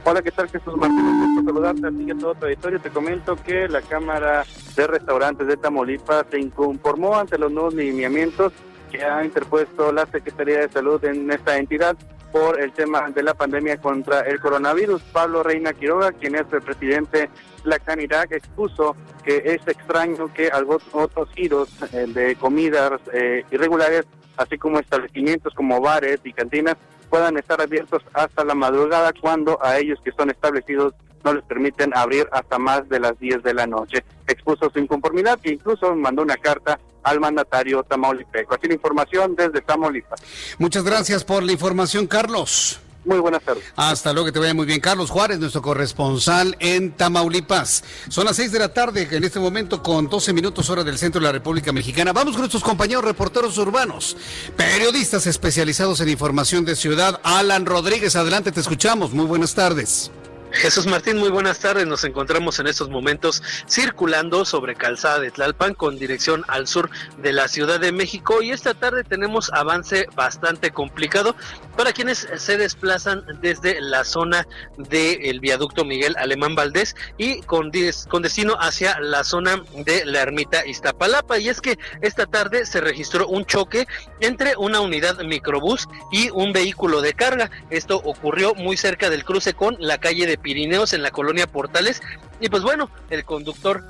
Hola, 0.04 0.22
¿qué 0.22 0.30
tal 0.30 0.48
Jesús 0.48 0.74
Martínez? 0.78 1.44
Saludarte 1.44 1.88
a 1.88 1.90
ti 1.90 2.10
a 2.10 2.14
todo 2.18 2.34
tu 2.36 2.46
auditorio. 2.46 2.80
Te 2.80 2.88
comento 2.88 3.36
que 3.36 3.68
la 3.68 3.82
Cámara 3.82 4.46
de 4.74 4.86
Restaurantes 4.86 5.46
de 5.46 5.58
Tamaulipas 5.58 6.24
se 6.30 6.40
inconformó 6.40 7.18
ante 7.18 7.36
los 7.36 7.52
nuevos 7.52 7.74
lineamientos 7.74 8.54
que 8.90 9.04
ha 9.04 9.22
interpuesto 9.22 9.92
la 9.92 10.06
Secretaría 10.06 10.60
de 10.60 10.72
Salud 10.72 11.04
en 11.04 11.30
esta 11.30 11.58
entidad 11.58 11.98
por 12.32 12.60
el 12.60 12.72
tema 12.72 13.10
de 13.10 13.22
la 13.22 13.34
pandemia 13.34 13.78
contra 13.78 14.20
el 14.20 14.40
coronavirus. 14.40 15.02
Pablo 15.12 15.42
Reina 15.42 15.72
Quiroga, 15.72 16.12
quien 16.12 16.34
es 16.34 16.46
el 16.52 16.62
presidente 16.62 17.18
de 17.18 17.30
la 17.64 17.78
Canirac, 17.78 18.32
expuso 18.32 18.96
que 19.22 19.42
es 19.44 19.66
extraño 19.66 20.32
que 20.32 20.50
otros 20.92 21.28
giros 21.34 21.68
eh, 21.92 22.06
de 22.06 22.36
comidas 22.36 23.00
eh, 23.12 23.44
irregulares, 23.50 24.06
así 24.36 24.58
como 24.58 24.78
establecimientos 24.78 25.54
como 25.54 25.80
bares 25.80 26.20
y 26.24 26.32
cantinas, 26.32 26.76
puedan 27.08 27.36
estar 27.36 27.60
abiertos 27.60 28.02
hasta 28.14 28.44
la 28.44 28.54
madrugada 28.54 29.12
cuando 29.20 29.58
a 29.62 29.78
ellos 29.78 29.98
que 30.04 30.12
son 30.12 30.30
establecidos 30.30 30.94
no 31.24 31.34
les 31.34 31.44
permiten 31.44 31.96
abrir 31.96 32.28
hasta 32.32 32.58
más 32.58 32.88
de 32.88 33.00
las 33.00 33.18
10 33.18 33.42
de 33.42 33.54
la 33.54 33.66
noche. 33.66 34.04
Expuso 34.26 34.70
su 34.70 34.78
inconformidad 34.78 35.38
e 35.42 35.52
incluso 35.52 35.94
mandó 35.94 36.22
una 36.22 36.36
carta 36.36 36.78
al 37.02 37.20
mandatario 37.20 37.82
tamaulipeco. 37.82 38.54
Así 38.54 38.66
la 38.66 38.74
información 38.74 39.34
desde 39.34 39.60
Tamaulipas. 39.60 40.20
Muchas 40.58 40.84
gracias 40.84 41.24
por 41.24 41.42
la 41.42 41.52
información, 41.52 42.06
Carlos. 42.06 42.80
Muy 43.04 43.18
buenas 43.18 43.42
tardes. 43.42 43.64
Hasta 43.76 44.12
luego, 44.12 44.26
que 44.26 44.32
te 44.32 44.38
vaya 44.38 44.52
muy 44.52 44.66
bien. 44.66 44.78
Carlos 44.78 45.08
Juárez, 45.08 45.38
nuestro 45.38 45.62
corresponsal 45.62 46.54
en 46.60 46.92
Tamaulipas. 46.92 47.82
Son 48.10 48.26
las 48.26 48.36
6 48.36 48.52
de 48.52 48.58
la 48.58 48.74
tarde, 48.74 49.08
en 49.10 49.24
este 49.24 49.40
momento 49.40 49.82
con 49.82 50.08
12 50.08 50.34
minutos 50.34 50.68
hora 50.68 50.84
del 50.84 50.98
centro 50.98 51.18
de 51.18 51.26
la 51.26 51.32
República 51.32 51.72
Mexicana. 51.72 52.12
Vamos 52.12 52.32
con 52.32 52.42
nuestros 52.42 52.62
compañeros 52.62 53.04
reporteros 53.04 53.56
urbanos, 53.56 54.18
periodistas 54.56 55.26
especializados 55.26 56.00
en 56.02 56.10
información 56.10 56.66
de 56.66 56.76
ciudad. 56.76 57.20
Alan 57.22 57.64
Rodríguez, 57.64 58.16
adelante, 58.16 58.52
te 58.52 58.60
escuchamos. 58.60 59.12
Muy 59.12 59.24
buenas 59.24 59.54
tardes. 59.54 60.10
Jesús 60.52 60.86
Martín, 60.86 61.18
muy 61.18 61.30
buenas 61.30 61.60
tardes. 61.60 61.86
Nos 61.86 62.02
encontramos 62.04 62.58
en 62.58 62.66
estos 62.66 62.90
momentos 62.90 63.42
circulando 63.68 64.44
sobre 64.44 64.74
Calzada 64.74 65.20
de 65.20 65.30
Tlalpan 65.30 65.74
con 65.74 65.96
dirección 65.96 66.44
al 66.48 66.66
sur 66.66 66.90
de 67.18 67.32
la 67.32 67.46
Ciudad 67.46 67.78
de 67.78 67.92
México 67.92 68.42
y 68.42 68.50
esta 68.50 68.74
tarde 68.74 69.04
tenemos 69.04 69.52
avance 69.52 70.08
bastante 70.16 70.70
complicado 70.70 71.36
para 71.76 71.92
quienes 71.92 72.28
se 72.36 72.58
desplazan 72.58 73.24
desde 73.40 73.80
la 73.80 74.04
zona 74.04 74.46
del 74.76 75.40
viaducto 75.40 75.84
Miguel 75.84 76.16
Alemán 76.18 76.54
Valdés 76.54 76.96
y 77.16 77.42
con, 77.42 77.70
con 78.08 78.22
destino 78.22 78.56
hacia 78.60 78.98
la 79.00 79.22
zona 79.24 79.62
de 79.84 80.04
la 80.04 80.20
ermita 80.20 80.66
Iztapalapa. 80.66 81.38
Y 81.38 81.48
es 81.48 81.60
que 81.60 81.78
esta 82.02 82.26
tarde 82.26 82.66
se 82.66 82.80
registró 82.80 83.28
un 83.28 83.46
choque 83.46 83.86
entre 84.20 84.56
una 84.56 84.80
unidad 84.80 85.22
microbús 85.22 85.88
y 86.10 86.30
un 86.30 86.52
vehículo 86.52 87.00
de 87.00 87.14
carga. 87.14 87.50
Esto 87.70 87.96
ocurrió 88.04 88.54
muy 88.54 88.76
cerca 88.76 89.08
del 89.08 89.24
cruce 89.24 89.54
con 89.54 89.76
la 89.78 89.98
calle 89.98 90.26
de 90.26 90.39
Pirineos 90.42 90.92
en 90.92 91.02
la 91.02 91.10
colonia 91.10 91.46
Portales. 91.46 92.02
Y 92.40 92.48
pues 92.48 92.62
bueno, 92.62 92.90
el 93.10 93.24
conductor 93.24 93.84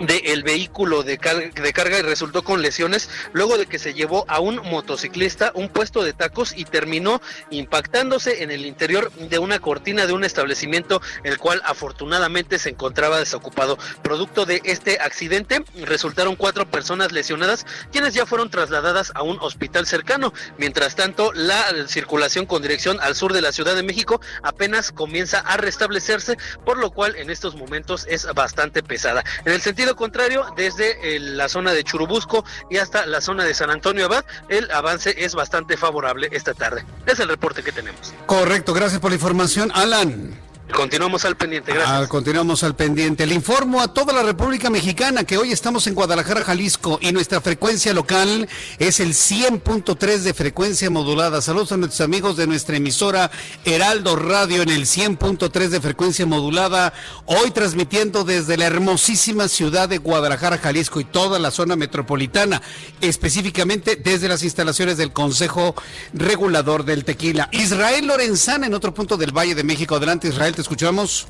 del 0.00 0.42
vehículo 0.42 1.02
de, 1.02 1.18
de, 1.18 1.72
carga 1.72 1.98
y 1.98 2.02
resultó 2.02 2.42
con 2.42 2.62
lesiones 2.62 3.08
luego 3.32 3.58
de 3.58 3.66
que 3.66 3.78
se 3.78 3.94
llevó 3.94 4.24
a 4.28 4.40
un 4.40 4.56
motociclista 4.56 5.52
un 5.54 5.68
puesto 5.68 6.02
de 6.02 6.12
tacos 6.12 6.52
y 6.56 6.64
terminó 6.64 7.20
impactándose 7.50 8.42
en 8.42 8.50
el 8.50 8.66
interior 8.66 9.12
de 9.12 9.38
una 9.38 9.58
cortina 9.60 10.06
de 10.06 10.12
un 10.12 10.24
establecimiento 10.24 11.00
el 11.22 11.38
cual 11.38 11.62
afortunadamente 11.64 12.58
se 12.58 12.70
encontraba 12.70 13.18
desocupado. 13.18 13.78
Producto 14.02 14.46
de 14.46 14.60
este 14.64 14.98
accidente 15.00 15.64
resultaron 15.84 16.36
cuatro 16.36 16.68
personas 16.68 17.12
lesionadas 17.12 17.66
quienes 17.92 18.14
ya 18.14 18.26
fueron 18.26 18.50
trasladadas 18.50 19.12
a 19.14 19.22
un 19.22 19.38
hospital 19.40 19.86
cercano. 19.86 20.32
Mientras 20.58 20.96
tanto 20.96 21.32
la 21.32 21.64
circulación 21.86 22.46
con 22.46 22.62
dirección 22.62 22.98
al 23.00 23.14
sur 23.14 23.32
de 23.32 23.42
la 23.42 23.52
Ciudad 23.52 23.76
de 23.76 23.82
México 23.82 24.20
apenas 24.42 24.92
comienza 24.92 25.38
a 25.38 25.56
restablecerse 25.56 26.36
por 26.64 26.78
lo 26.78 26.90
cual 26.90 27.16
en 27.16 27.30
estos 27.30 27.54
momentos 27.54 28.06
es 28.08 28.26
bastante 28.34 28.82
pesada. 28.82 29.24
En 29.44 29.52
el 29.52 29.60
sentido 29.60 29.83
contrario, 29.96 30.46
desde 30.56 31.16
eh, 31.16 31.20
la 31.20 31.48
zona 31.48 31.72
de 31.72 31.84
Churubusco 31.84 32.44
y 32.70 32.78
hasta 32.78 33.06
la 33.06 33.20
zona 33.20 33.44
de 33.44 33.54
San 33.54 33.70
Antonio 33.70 34.06
Abad, 34.06 34.24
el 34.48 34.70
avance 34.70 35.14
es 35.18 35.34
bastante 35.34 35.76
favorable 35.76 36.28
esta 36.32 36.54
tarde. 36.54 36.84
Es 37.06 37.20
el 37.20 37.28
reporte 37.28 37.62
que 37.62 37.72
tenemos. 37.72 38.14
Correcto, 38.26 38.72
gracias 38.72 39.00
por 39.00 39.10
la 39.10 39.16
información, 39.16 39.70
Alan. 39.74 40.34
Continuamos 40.72 41.24
al 41.26 41.36
pendiente, 41.36 41.72
gracias. 41.72 42.00
Ah, 42.00 42.08
continuamos 42.08 42.64
al 42.64 42.74
pendiente. 42.74 43.26
Le 43.26 43.34
informo 43.34 43.82
a 43.82 43.92
toda 43.92 44.14
la 44.14 44.22
República 44.22 44.70
Mexicana 44.70 45.24
que 45.24 45.36
hoy 45.36 45.52
estamos 45.52 45.86
en 45.86 45.94
Guadalajara, 45.94 46.42
Jalisco, 46.42 46.98
y 47.02 47.12
nuestra 47.12 47.40
frecuencia 47.42 47.92
local 47.92 48.48
es 48.78 48.98
el 48.98 49.10
100.3 49.10 50.18
de 50.18 50.34
frecuencia 50.34 50.88
modulada. 50.88 51.42
Saludos 51.42 51.72
a 51.72 51.76
nuestros 51.76 52.00
amigos 52.00 52.36
de 52.36 52.46
nuestra 52.46 52.76
emisora 52.76 53.30
Heraldo 53.64 54.16
Radio 54.16 54.62
en 54.62 54.70
el 54.70 54.86
100.3 54.86 55.68
de 55.68 55.80
frecuencia 55.80 56.24
modulada. 56.26 56.94
Hoy 57.26 57.50
transmitiendo 57.50 58.24
desde 58.24 58.56
la 58.56 58.64
hermosísima 58.64 59.48
ciudad 59.48 59.88
de 59.88 59.98
Guadalajara, 59.98 60.58
Jalisco 60.58 60.98
y 60.98 61.04
toda 61.04 61.38
la 61.38 61.50
zona 61.50 61.76
metropolitana, 61.76 62.62
específicamente 63.02 63.96
desde 63.96 64.28
las 64.28 64.42
instalaciones 64.42 64.96
del 64.96 65.12
Consejo 65.12 65.74
Regulador 66.14 66.84
del 66.84 67.04
Tequila. 67.04 67.48
Israel 67.52 68.06
Lorenzana 68.06 68.66
en 68.66 68.74
otro 68.74 68.94
punto 68.94 69.16
del 69.16 69.36
Valle 69.36 69.54
de 69.54 69.62
México. 69.62 69.94
Adelante, 69.94 70.28
Israel 70.28 70.54
te 70.54 70.63
escuchamos. 70.64 71.28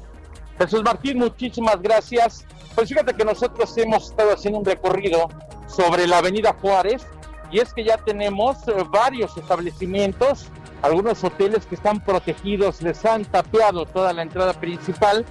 Jesús 0.59 0.83
Martín, 0.85 1.19
muchísimas 1.19 1.83
gracias. 1.83 2.47
Pues 2.75 2.89
fíjate 2.89 3.15
que 3.15 3.25
nosotros 3.25 3.77
hemos 3.77 4.11
estado 4.11 4.33
haciendo 4.33 4.61
un 4.61 4.65
recorrido 4.65 5.29
sobre 5.67 6.07
la 6.07 6.19
Avenida 6.19 6.57
Juárez 6.61 7.07
y 7.51 7.59
es 7.59 7.73
que 7.73 7.85
ya 7.85 7.97
tenemos 7.99 8.57
eh, 8.69 8.73
varios 8.91 9.37
establecimientos, 9.37 10.47
algunos 10.83 11.23
hoteles 11.23 11.67
que 11.67 11.75
están 11.75 12.03
protegidos, 12.05 12.81
les 12.83 13.05
han 13.05 13.25
tapeado 13.25 13.87
toda 13.87 14.13
la 14.13 14.23
entrada 14.23 14.53
principal. 14.55 15.25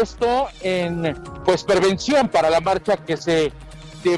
Esto 0.00 0.46
en 0.62 1.16
pues 1.44 1.64
prevención 1.64 2.28
para 2.28 2.50
la 2.50 2.60
marcha 2.60 2.96
que 2.96 3.16
se, 3.16 3.52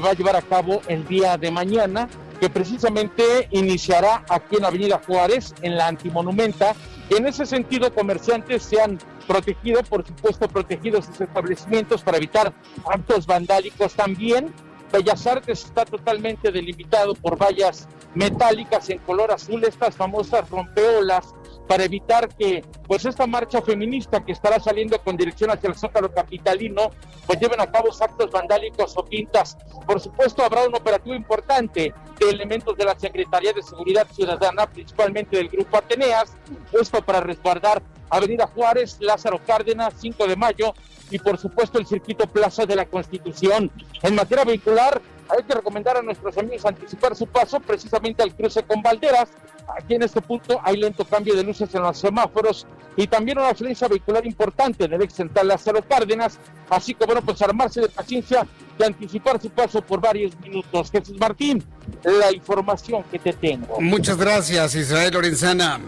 va 0.03 0.11
a 0.11 0.13
llevar 0.13 0.35
a 0.35 0.41
cabo 0.41 0.81
el 0.87 1.07
día 1.07 1.37
de 1.37 1.49
mañana, 1.49 2.07
que 2.39 2.49
precisamente 2.49 3.47
iniciará 3.51 4.23
aquí 4.29 4.57
en 4.57 4.65
Avenida 4.65 5.01
Juárez, 5.05 5.55
en 5.61 5.77
la 5.77 5.87
Antimonumenta, 5.87 6.75
en 7.09 7.27
ese 7.27 7.45
sentido, 7.45 7.93
comerciantes 7.93 8.63
se 8.63 8.81
han 8.81 8.97
protegido, 9.27 9.83
por 9.83 10.05
supuesto, 10.05 10.47
protegidos 10.47 11.05
sus 11.05 11.21
establecimientos 11.21 12.01
para 12.01 12.17
evitar 12.17 12.53
actos 12.85 13.25
vandálicos 13.25 13.93
también. 13.93 14.53
Bellas 14.91 15.25
Artes 15.25 15.65
está 15.65 15.85
totalmente 15.85 16.51
delimitado 16.51 17.15
por 17.15 17.41
vallas 17.41 17.87
metálicas 18.13 18.89
en 18.89 18.99
color 18.99 19.31
azul, 19.31 19.63
estas 19.63 19.95
famosas 19.95 20.49
rompeolas 20.49 21.33
para 21.67 21.85
evitar 21.85 22.29
que 22.29 22.63
pues 22.87 23.05
esta 23.05 23.25
marcha 23.25 23.61
feminista 23.61 24.23
que 24.23 24.31
estará 24.31 24.59
saliendo 24.59 24.99
con 24.99 25.17
dirección 25.17 25.49
hacia 25.49 25.69
el 25.69 25.75
Zócalo 25.75 26.13
capitalino 26.13 26.91
pues 27.25 27.39
lleven 27.39 27.61
a 27.61 27.71
cabo 27.71 27.89
actos 27.99 28.31
vandálicos 28.31 28.93
o 28.97 29.05
pintas. 29.05 29.57
Por 29.85 29.99
supuesto 29.99 30.43
habrá 30.43 30.67
un 30.67 30.75
operativo 30.75 31.15
importante 31.15 31.93
de 32.19 32.29
elementos 32.29 32.77
de 32.77 32.85
la 32.85 32.97
Secretaría 32.97 33.53
de 33.53 33.61
Seguridad 33.63 34.07
Ciudadana, 34.11 34.67
principalmente 34.67 35.37
del 35.37 35.49
Grupo 35.49 35.77
Ateneas, 35.77 36.35
puesto 36.71 37.01
para 37.01 37.21
resguardar 37.21 37.81
Avenida 38.09 38.47
Juárez, 38.47 38.97
Lázaro 38.99 39.39
Cárdenas, 39.45 39.93
5 39.99 40.27
de 40.27 40.35
mayo 40.35 40.73
y 41.09 41.19
por 41.19 41.37
supuesto 41.37 41.79
el 41.79 41.85
circuito 41.85 42.27
Plaza 42.27 42.65
de 42.65 42.75
la 42.75 42.85
Constitución. 42.85 43.71
En 44.01 44.15
materia 44.15 44.45
vehicular, 44.45 45.01
hay 45.29 45.43
que 45.43 45.53
recomendar 45.53 45.97
a 45.97 46.01
nuestros 46.01 46.37
amigos 46.37 46.65
anticipar 46.65 47.15
su 47.15 47.27
paso 47.27 47.59
precisamente 47.59 48.23
al 48.23 48.35
cruce 48.35 48.63
con 48.63 48.81
Valderas. 48.81 49.29
Aquí 49.67 49.95
en 49.95 50.03
este 50.03 50.21
punto 50.21 50.59
hay 50.63 50.77
lento 50.77 51.05
cambio 51.05 51.35
de 51.35 51.43
luces 51.43 51.73
en 51.73 51.81
los 51.81 51.97
semáforos 51.97 52.67
y 52.95 53.07
también 53.07 53.39
una 53.39 53.49
afluencia 53.49 53.87
vehicular 53.87 54.25
importante 54.25 54.85
en 54.85 54.93
el 54.93 55.01
ex 55.01 55.13
central 55.13 55.47
Lázaro 55.47 55.81
Cárdenas, 55.81 56.37
así 56.69 56.93
que 56.93 57.05
bueno, 57.05 57.21
pues 57.21 57.41
armarse 57.41 57.81
de 57.81 57.89
paciencia 57.89 58.45
y 58.77 58.83
anticipar 58.83 59.41
su 59.41 59.49
paso 59.49 59.81
por 59.81 60.01
varios 60.01 60.39
minutos. 60.39 60.91
Jesús 60.91 61.17
Martín, 61.19 61.63
la 62.03 62.31
información 62.31 63.03
que 63.11 63.19
te 63.19 63.33
tengo. 63.33 63.79
Muchas 63.81 64.17
gracias, 64.17 64.75
Israel 64.75 65.13
Lorenzana. 65.13 65.79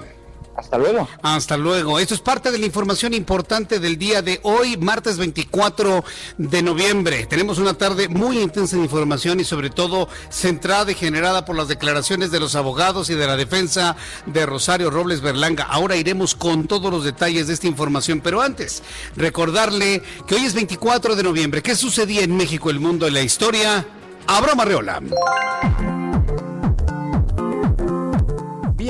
Hasta 0.56 0.78
luego. 0.78 1.08
Hasta 1.22 1.58
luego. 1.58 2.00
Esto 2.00 2.14
es 2.14 2.22
parte 2.22 2.52
de 2.52 2.58
la 2.58 2.66
información 2.66 3.14
importante 3.14 3.80
del 3.80 3.98
día 3.98 4.22
de 4.22 4.40
hoy, 4.44 4.78
martes 4.78 5.18
24 5.18 6.04
de 6.38 6.62
noviembre. 6.62 7.26
Tenemos 7.26 7.58
una 7.58 7.74
tarde 7.74 8.08
muy 8.08 8.40
intensa 8.40 8.78
de 8.78 8.84
información 8.84 9.40
y 9.40 9.44
sobre 9.44 9.70
todo 9.70 10.08
centrada 10.30 10.92
y 10.92 10.96
generada 10.96 11.44
por 11.44 11.58
las 11.58 11.68
declaraciones 11.68 12.32
de 12.32 12.40
los 12.40 12.56
abogados 12.56 13.10
y 13.10 13.16
de 13.16 13.28
la 13.28 13.36
defensa 13.36 13.98
de 14.26 14.46
Rosario 14.46 14.90
Robles 14.90 15.22
Berlanga. 15.22 15.66
Ahora 15.66 15.98
iremos 15.98 16.36
con 16.36 16.68
todos 16.68 16.92
los 16.92 17.04
detalles 17.04 17.48
de 17.48 17.54
esta 17.54 17.68
información, 17.68 18.22
pero 18.22 18.42
antes, 18.42 18.82
recordarle 19.16 20.02
que 20.26 20.36
hoy 20.36 20.46
es 20.46 20.54
24 20.54 21.16
de 21.16 21.24
noviembre. 21.24 21.62
¿Qué 21.62 21.76
sucedía 21.76 22.22
en 22.22 22.36
México, 22.36 22.70
el 22.70 22.80
mundo 22.80 23.08
y 23.08 23.12
la 23.12 23.22
historia? 23.22 23.86
Abraham 24.28 24.62
Arreola. 24.62 25.02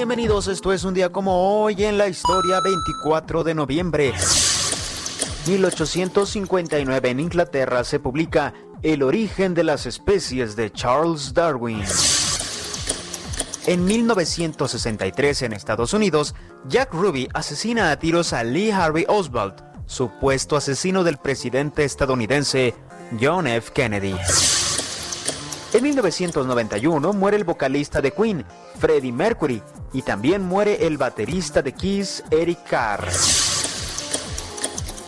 Bienvenidos, 0.08 0.48
esto 0.48 0.72
es 0.72 0.84
un 0.84 0.94
día 0.94 1.12
como 1.12 1.64
hoy 1.64 1.84
en 1.84 1.98
la 1.98 2.08
historia 2.08 2.62
24 2.62 3.44
de 3.44 3.56
noviembre. 3.56 4.14
1859 5.48 7.10
en 7.10 7.20
Inglaterra 7.20 7.84
se 7.84 8.00
publica 8.00 8.54
El 8.84 9.02
origen 9.02 9.56
de 9.56 9.64
las 9.64 9.88
especies 9.88 10.56
de 10.56 10.72
Charles 10.72 11.34
Darwin. 11.34 11.82
En 13.66 13.84
1963 13.84 15.42
en 15.42 15.54
Estados 15.54 15.92
Unidos, 15.92 16.36
Jack 16.70 16.94
Ruby 16.94 17.28
asesina 17.34 17.90
a 17.90 17.98
tiros 17.98 18.32
a 18.32 18.44
Lee 18.44 18.70
Harvey 18.70 19.06
Oswald, 19.08 19.56
supuesto 19.88 20.56
asesino 20.56 21.04
del 21.04 21.18
presidente 21.18 21.84
estadounidense 21.84 22.76
John 23.20 23.48
F. 23.48 23.72
Kennedy. 23.74 24.14
En 25.76 25.84
1991 25.84 27.12
muere 27.12 27.36
el 27.36 27.44
vocalista 27.44 28.00
de 28.00 28.12
Queen, 28.12 28.46
Freddie 28.80 29.12
Mercury, 29.12 29.62
y 29.92 30.04
también 30.04 30.42
muere 30.42 30.88
el 30.88 30.98
baterista 30.98 31.62
de 31.62 31.74
Kiss, 31.74 32.24
Eric 32.32 32.60
Carr. 32.70 33.06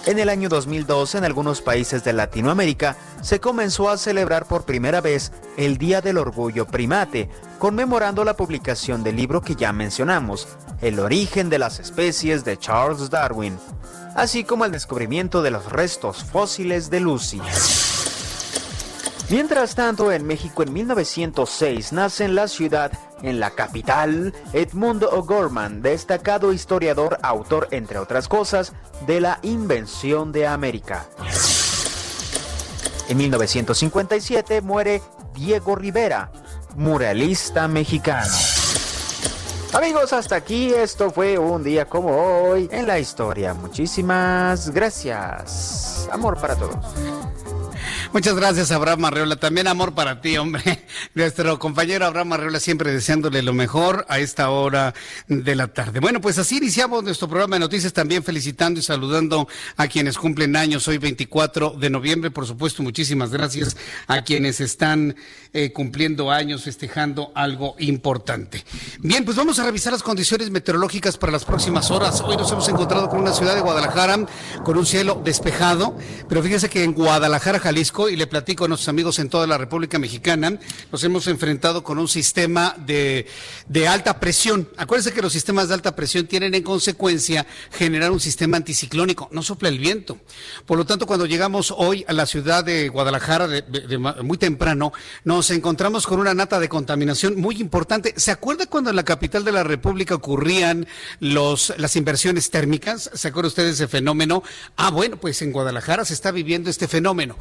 En 0.06 0.20
el 0.20 0.28
año 0.28 0.50
2002, 0.50 1.16
en 1.16 1.24
algunos 1.24 1.62
países 1.62 2.04
de 2.04 2.12
Latinoamérica, 2.12 2.98
se 3.22 3.40
comenzó 3.40 3.90
a 3.90 3.96
celebrar 3.96 4.46
por 4.46 4.66
primera 4.66 5.00
vez 5.00 5.32
el 5.56 5.78
Día 5.78 6.02
del 6.02 6.18
Orgullo 6.18 6.68
Primate, 6.68 7.30
conmemorando 7.60 8.26
la 8.26 8.36
publicación 8.36 9.06
del 9.06 9.16
libro 9.16 9.40
que 9.40 9.56
ya 9.56 9.72
mencionamos, 9.72 10.50
El 10.82 11.00
origen 11.00 11.50
de 11.50 11.60
las 11.60 11.80
especies 11.80 12.44
de 12.44 12.58
Charles 12.58 13.10
Darwin, 13.10 13.58
así 14.16 14.44
como 14.44 14.66
el 14.66 14.74
descubrimiento 14.74 15.42
de 15.42 15.52
los 15.52 15.72
restos 15.72 16.26
fósiles 16.26 16.90
de 16.90 17.00
Lucy. 17.00 17.40
Mientras 19.30 19.76
tanto, 19.76 20.14
en 20.14 20.26
México 20.26 20.64
en 20.64 20.72
1906 20.72 21.92
nace 21.92 22.24
en 22.24 22.34
la 22.34 22.48
ciudad, 22.48 22.94
en 23.22 23.42
la 23.42 23.50
capital, 23.52 24.34
Edmundo 24.54 25.10
O'Gorman, 25.10 25.82
destacado 25.82 26.54
historiador, 26.54 27.20
autor, 27.22 27.68
entre 27.72 27.98
otras 27.98 28.30
cosas, 28.30 28.72
de 29.06 29.20
la 29.20 29.40
invención 29.42 30.32
de 30.32 30.48
América. 30.48 31.06
En 33.10 33.18
1957 33.18 34.62
muere 34.62 35.02
Diego 35.34 35.76
Rivera, 35.76 36.32
muralista 36.78 37.68
mexicano. 37.68 38.32
Amigos, 39.74 40.14
hasta 40.14 40.38
aquí 40.38 40.74
esto 40.74 41.12
fue 41.12 41.38
un 41.38 41.64
día 41.64 41.86
como 41.86 42.16
hoy 42.16 42.70
en 42.72 42.88
la 42.88 42.98
historia. 42.98 43.54
Muchísimas 43.54 44.70
gracias. 44.70 46.08
Amor 46.12 46.40
para 46.40 46.56
todos. 46.56 46.78
Muchas 48.14 48.36
gracias, 48.36 48.72
Abraham 48.72 49.06
Arreola. 49.06 49.36
También 49.36 49.68
amor 49.68 49.94
para 49.94 50.22
ti, 50.22 50.38
hombre. 50.38 50.86
Nuestro 51.14 51.60
compañero 51.60 52.06
Abraham 52.06 52.34
Arreola 52.34 52.60
siempre 52.60 52.92
deseándole 52.92 53.42
lo 53.42 53.54
mejor 53.54 54.06
a 54.08 54.20
esta 54.20 54.50
hora 54.50 54.94
de 55.28 55.56
la 55.56 55.68
tarde. 55.68 56.00
Bueno, 56.00 56.22
pues 56.22 56.38
así 56.38 56.58
iniciamos 56.58 57.04
nuestro 57.04 57.28
programa 57.28 57.58
de 57.58 57.60
noticias, 57.60 57.92
también 57.92 58.24
felicitando 58.24 58.80
y 58.80 58.84
saludando 58.84 59.48
a 59.76 59.88
quienes 59.88 60.18
cumplen 60.18 60.56
años 60.56 60.88
hoy 60.88 60.98
24 60.98 61.72
de 61.72 61.90
noviembre. 61.90 62.32
Por 62.32 62.48
supuesto, 62.48 62.82
muchísimas 62.82 63.32
gracias 63.32 63.76
a 64.08 64.22
quienes 64.22 64.62
están 64.62 65.16
eh, 65.54 65.74
cumpliendo 65.74 66.32
años, 66.32 66.64
festejando 66.64 67.32
algo 67.36 67.76
importante. 67.80 68.64
Bien, 69.00 69.26
pues 69.26 69.36
vamos 69.36 69.60
a 69.60 69.66
revisar 69.66 69.92
las 69.92 70.04
condiciones 70.04 70.50
meteorológicas 70.50 71.18
para 71.18 71.34
las 71.34 71.44
próximas 71.44 71.92
horas. 71.92 72.22
Hoy 72.22 72.38
nos 72.38 72.52
hemos 72.52 72.68
encontrado 72.70 73.10
con 73.10 73.20
una 73.20 73.34
ciudad 73.34 73.54
de 73.54 73.62
Guadalajara 73.62 74.08
con 74.64 74.78
un 74.78 74.86
cielo 74.86 75.22
despejado, 75.24 75.98
pero 76.30 76.42
fíjense 76.42 76.70
que 76.70 76.84
en 76.84 76.94
Guadalajara, 76.94 77.60
Jalisco, 77.60 77.97
y 78.08 78.16
le 78.16 78.28
platico 78.28 78.66
a 78.66 78.68
nuestros 78.68 78.90
amigos 78.90 79.18
en 79.18 79.28
toda 79.28 79.48
la 79.48 79.58
República 79.58 79.98
Mexicana, 79.98 80.60
nos 80.92 81.04
hemos 81.04 81.26
enfrentado 81.26 81.84
con 81.84 81.98
un 81.98 82.08
sistema 82.08 82.76
de, 82.78 83.26
alta 83.90 84.20
presión. 84.20 84.70
Acuérdense 84.78 85.14
que 85.14 85.22
los 85.24 85.34
sistemas 85.34 85.68
de 85.68 85.74
alta 85.74 85.96
presión 85.96 86.28
tienen 86.28 86.54
en 86.54 86.62
consecuencia 86.62 87.48
generar 87.72 88.12
un 88.12 88.20
sistema 88.20 88.58
anticiclónico, 88.58 89.30
no 89.32 89.42
sopla 89.42 89.70
el 89.70 89.80
viento. 89.80 90.20
Por 90.68 90.78
lo 90.78 90.86
tanto, 90.86 91.08
cuando 91.08 91.26
llegamos 91.26 91.74
hoy 91.76 92.06
a 92.08 92.14
la 92.14 92.28
ciudad 92.28 92.64
de 92.64 92.90
Guadalajara 92.90 93.48
de, 93.48 93.98
muy 94.22 94.38
temprano, 94.38 94.94
nos 95.24 95.50
encontramos 95.50 96.06
con 96.06 96.20
una 96.20 96.36
nata 96.36 96.60
de 96.60 96.70
contaminación 96.70 97.40
muy 97.42 97.56
importante. 97.56 98.14
¿Se 98.18 98.30
acuerda 98.30 98.68
cuando 98.68 98.92
en 98.92 98.96
la 98.96 99.04
capital 99.04 99.44
de 99.44 99.54
la 99.54 99.64
República 99.64 100.14
ocurrían 100.14 100.88
las 101.20 101.96
inversiones 101.96 102.52
térmicas? 102.52 103.10
¿Se 103.16 103.30
acuerda 103.30 103.48
usted 103.48 103.64
de 103.64 103.72
ese 103.72 103.88
fenómeno? 103.88 104.44
Ah, 104.76 104.92
bueno, 104.92 105.18
pues 105.18 105.42
en 105.42 105.52
Guadalajara 105.52 106.06
se 106.06 106.14
está 106.14 106.30
viviendo 106.32 106.70
este 106.70 106.88
fenómeno 106.88 107.38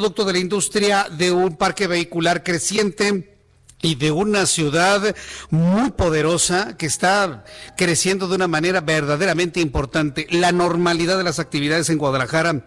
producto 0.00 0.24
de 0.24 0.32
la 0.32 0.38
industria 0.38 1.08
de 1.10 1.30
un 1.30 1.58
parque 1.58 1.86
vehicular 1.86 2.42
creciente 2.42 3.36
y 3.82 3.96
de 3.96 4.10
una 4.10 4.46
ciudad 4.46 5.14
muy 5.50 5.90
poderosa 5.90 6.74
que 6.78 6.86
está 6.86 7.44
creciendo 7.76 8.26
de 8.26 8.36
una 8.36 8.48
manera 8.48 8.80
verdaderamente 8.80 9.60
importante. 9.60 10.26
La 10.30 10.52
normalidad 10.52 11.18
de 11.18 11.24
las 11.24 11.38
actividades 11.38 11.90
en 11.90 11.98
Guadalajara 11.98 12.64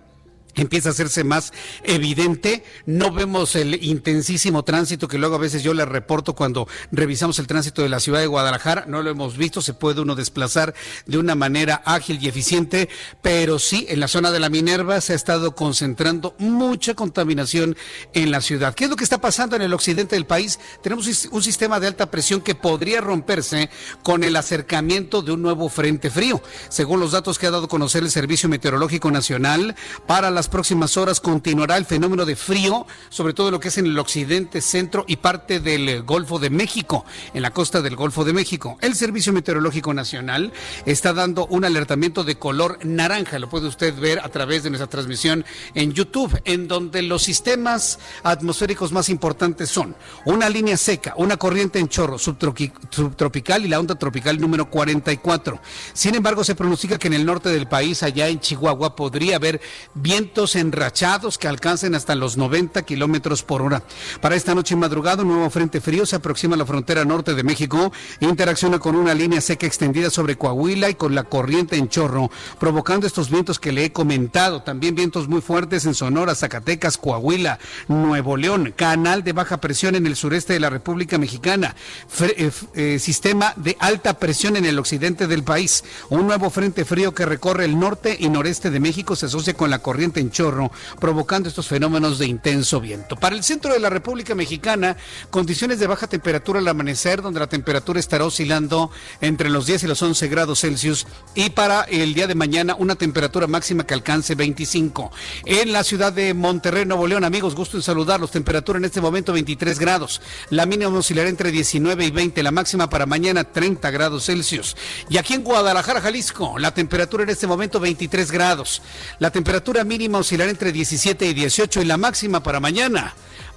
empieza 0.62 0.90
a 0.90 0.92
hacerse 0.92 1.24
más 1.24 1.54
evidente. 1.84 2.64
No 2.86 3.12
vemos 3.12 3.56
el 3.56 3.84
intensísimo 3.84 4.64
tránsito 4.64 5.08
que 5.08 5.18
luego 5.18 5.36
a 5.36 5.40
veces 5.40 5.64
yo 5.64 5.74
le 5.74 5.86
reporto 5.86 6.36
cuando 6.36 6.68
revisamos 6.92 7.40
el 7.40 7.48
tránsito 7.48 7.82
de 7.82 7.90
la 7.90 8.00
ciudad 8.00 8.20
de 8.20 8.28
Guadalajara. 8.28 8.86
No 8.88 9.02
lo 9.02 9.10
hemos 9.10 9.38
visto, 9.38 9.62
se 9.62 9.74
puede 9.74 10.02
uno 10.02 10.16
desplazar 10.16 10.74
de 11.06 11.18
una 11.18 11.36
manera 11.36 11.82
ágil 11.86 12.20
y 12.22 12.28
eficiente, 12.28 12.90
pero 13.22 13.60
sí, 13.60 13.86
en 13.90 14.00
la 14.00 14.08
zona 14.08 14.32
de 14.32 14.40
la 14.40 14.50
Minerva 14.50 15.02
se 15.02 15.14
ha 15.14 15.16
estado 15.16 15.56
concentrando 15.56 16.36
mucha 16.38 16.94
contaminación 16.94 17.76
en 18.14 18.32
la 18.32 18.42
ciudad. 18.42 18.76
¿Qué 18.76 18.86
es 18.86 18.90
lo 18.90 18.96
que 18.96 19.04
está 19.04 19.22
pasando 19.22 19.56
en 19.56 19.62
el 19.62 19.74
occidente 19.74 20.16
del 20.16 20.26
país? 20.26 20.60
Tenemos 20.82 21.08
un 21.32 21.44
sistema 21.44 21.80
de 21.80 21.88
alta 21.88 22.12
presión 22.12 22.42
que 22.42 22.56
podría 22.56 23.02
romperse 23.02 23.70
con 24.04 24.24
el 24.24 24.36
acercamiento 24.36 25.22
de 25.22 25.32
un 25.32 25.42
nuevo 25.42 25.70
frente 25.70 26.10
frío. 26.10 26.42
Según 26.70 27.00
los 27.00 27.12
datos 27.12 27.40
que 27.40 27.48
ha 27.48 27.52
dado 27.52 27.66
a 27.66 27.70
conocer 27.70 28.04
el 28.04 28.12
Servicio 28.12 28.50
Meteorológico 28.50 29.12
Nacional, 29.12 29.76
para 30.08 30.32
la 30.32 30.43
próximas 30.48 30.98
horas 30.98 31.20
continuará 31.20 31.78
el 31.78 31.86
fenómeno 31.86 32.26
de 32.26 32.36
frío, 32.36 32.86
sobre 33.10 33.34
todo 33.34 33.52
lo 33.52 33.60
que 33.60 33.68
es 33.68 33.78
en 33.78 33.86
el 33.86 34.00
occidente, 34.00 34.62
centro 34.62 35.06
y 35.08 35.18
parte 35.18 35.60
del 35.60 36.04
Golfo 36.04 36.40
de 36.40 36.50
México, 36.50 37.06
en 37.34 37.42
la 37.42 37.52
costa 37.52 37.82
del 37.82 37.96
Golfo 37.96 38.24
de 38.26 38.34
México. 38.34 38.78
El 38.82 38.96
Servicio 38.96 39.34
Meteorológico 39.34 39.94
Nacional 39.94 40.54
está 40.86 41.14
dando 41.14 41.46
un 41.48 41.66
alertamiento 41.66 42.24
de 42.24 42.36
color 42.36 42.80
naranja, 42.84 43.40
lo 43.40 43.50
puede 43.50 43.68
usted 43.68 43.94
ver 44.00 44.20
a 44.20 44.30
través 44.30 44.64
de 44.64 44.70
nuestra 44.70 44.88
transmisión 44.88 45.46
en 45.74 45.94
YouTube, 45.94 46.42
en 46.46 46.68
donde 46.68 47.02
los 47.02 47.24
sistemas 47.24 48.00
atmosféricos 48.24 48.92
más 48.92 49.10
importantes 49.10 49.70
son 49.70 49.96
una 50.26 50.50
línea 50.50 50.78
seca, 50.78 51.14
una 51.18 51.38
corriente 51.38 51.80
en 51.80 51.90
chorro 51.90 52.18
subtropical 52.18 53.66
y 53.66 53.68
la 53.68 53.80
onda 53.80 53.96
tropical 53.96 54.40
número 54.40 54.70
44. 54.70 55.60
Sin 55.94 56.16
embargo, 56.16 56.44
se 56.44 56.56
pronostica 56.56 56.98
que 56.98 57.08
en 57.08 57.14
el 57.14 57.26
norte 57.26 57.50
del 57.50 57.68
país, 57.68 58.04
allá 58.04 58.28
en 58.28 58.40
Chihuahua, 58.40 58.96
podría 58.96 59.36
haber 59.36 59.62
viento 59.94 60.33
enrachados 60.56 61.38
que 61.38 61.48
alcancen 61.48 61.96
hasta 61.96 62.16
los 62.16 62.38
90 62.38 62.82
kilómetros 62.84 63.44
por 63.44 63.62
hora. 63.62 63.84
Para 64.20 64.36
esta 64.36 64.56
noche 64.56 64.74
y 64.74 64.78
madrugada, 64.78 65.22
un 65.22 65.30
nuevo 65.30 65.50
frente 65.50 65.80
frío 65.80 66.06
se 66.06 66.16
aproxima 66.16 66.56
a 66.56 66.58
la 66.58 66.66
frontera 66.66 67.06
norte 67.06 67.36
de 67.36 67.44
México 67.44 67.92
e 68.20 68.26
interacciona 68.26 68.80
con 68.80 68.96
una 68.96 69.14
línea 69.14 69.42
seca 69.42 69.68
extendida 69.68 70.10
sobre 70.10 70.36
Coahuila 70.36 70.90
y 70.90 70.96
con 70.96 71.14
la 71.16 71.24
corriente 71.24 71.78
en 71.78 71.88
chorro, 71.88 72.32
provocando 72.60 73.06
estos 73.06 73.30
vientos 73.30 73.60
que 73.60 73.72
le 73.72 73.86
he 73.86 73.92
comentado. 73.92 74.64
También 74.64 74.96
vientos 74.96 75.28
muy 75.28 75.42
fuertes 75.42 75.86
en 75.86 75.94
Sonora, 75.94 76.36
Zacatecas, 76.36 76.98
Coahuila, 76.98 77.60
Nuevo 77.88 78.36
León, 78.36 78.74
canal 78.76 79.24
de 79.24 79.34
baja 79.34 79.58
presión 79.58 79.96
en 79.96 80.08
el 80.08 80.16
sureste 80.16 80.54
de 80.54 80.60
la 80.60 80.70
República 80.70 81.18
Mexicana, 81.18 81.76
eh, 82.22 82.52
eh, 82.74 82.98
sistema 83.00 83.54
de 83.56 83.78
alta 83.80 84.18
presión 84.18 84.58
en 84.58 84.66
el 84.66 84.80
occidente 84.80 85.28
del 85.28 85.44
país. 85.44 85.84
Un 86.10 86.26
nuevo 86.26 86.50
frente 86.50 86.86
frío 86.86 87.14
que 87.14 87.26
recorre 87.26 87.66
el 87.66 87.80
norte 87.80 88.18
y 88.20 88.30
noreste 88.30 88.72
de 88.72 88.80
México 88.80 89.16
se 89.16 89.28
asocia 89.28 89.54
con 89.54 89.70
la 89.70 89.80
corriente 89.80 90.23
chorro, 90.32 90.72
provocando 91.00 91.50
estos 91.50 91.68
fenómenos 91.68 92.20
de 92.20 92.28
intenso 92.28 92.80
viento. 92.80 93.16
Para 93.16 93.36
el 93.36 93.44
centro 93.44 93.74
de 93.74 93.80
la 93.80 93.90
República 93.90 94.36
Mexicana, 94.36 94.98
condiciones 95.30 95.80
de 95.80 95.88
baja 95.88 96.08
temperatura 96.08 96.60
al 96.60 96.68
amanecer, 96.68 97.22
donde 97.22 97.40
la 97.40 97.48
temperatura 97.48 98.00
estará 98.00 98.26
oscilando 98.26 98.92
entre 99.22 99.50
los 99.50 99.66
10 99.66 99.84
y 99.84 99.88
los 99.88 100.02
11 100.02 100.28
grados 100.28 100.62
Celsius, 100.62 101.08
y 101.36 101.50
para 101.50 101.84
el 101.84 102.14
día 102.14 102.28
de 102.28 102.36
mañana 102.36 102.76
una 102.78 102.96
temperatura 102.96 103.48
máxima 103.48 103.86
que 103.86 103.94
alcance 103.94 104.36
25. 104.36 105.12
En 105.46 105.72
la 105.72 105.84
ciudad 105.84 106.14
de 106.14 106.34
Monterrey, 106.34 106.86
Nuevo 106.86 107.08
León, 107.08 107.24
amigos, 107.24 107.56
gusto 107.56 107.78
en 107.78 107.84
saludarlos. 107.84 108.32
Temperatura 108.32 108.80
en 108.80 108.86
este 108.86 109.02
momento 109.02 109.34
23 109.34 109.80
grados. 109.80 110.22
La 110.50 110.66
mínima 110.66 110.98
oscilará 110.98 111.30
entre 111.30 111.52
19 111.52 112.06
y 112.06 112.12
20, 112.12 112.44
la 112.44 112.52
máxima 112.52 112.90
para 112.90 113.06
mañana 113.06 113.44
30 113.44 113.92
grados 113.92 114.26
Celsius. 114.26 114.76
Y 115.10 115.18
aquí 115.18 115.34
en 115.34 115.44
Guadalajara, 115.44 116.02
Jalisco, 116.02 116.58
la 116.60 116.74
temperatura 116.74 117.24
en 117.24 117.30
este 117.30 117.48
momento 117.48 117.80
23 117.80 118.32
grados. 118.32 118.82
La 119.20 119.32
temperatura 119.32 119.84
mínima 119.84 120.13
oscilará 120.20 120.50
entre 120.50 120.72
17 120.72 121.26
y 121.26 121.34
18 121.34 121.82
y 121.82 121.86
la 121.86 121.98
máxima 121.98 122.42
para 122.44 122.60
mañana 122.60 123.16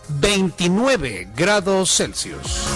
29 0.08 1.28
grados 1.36 1.96
Celsius. 1.96 2.66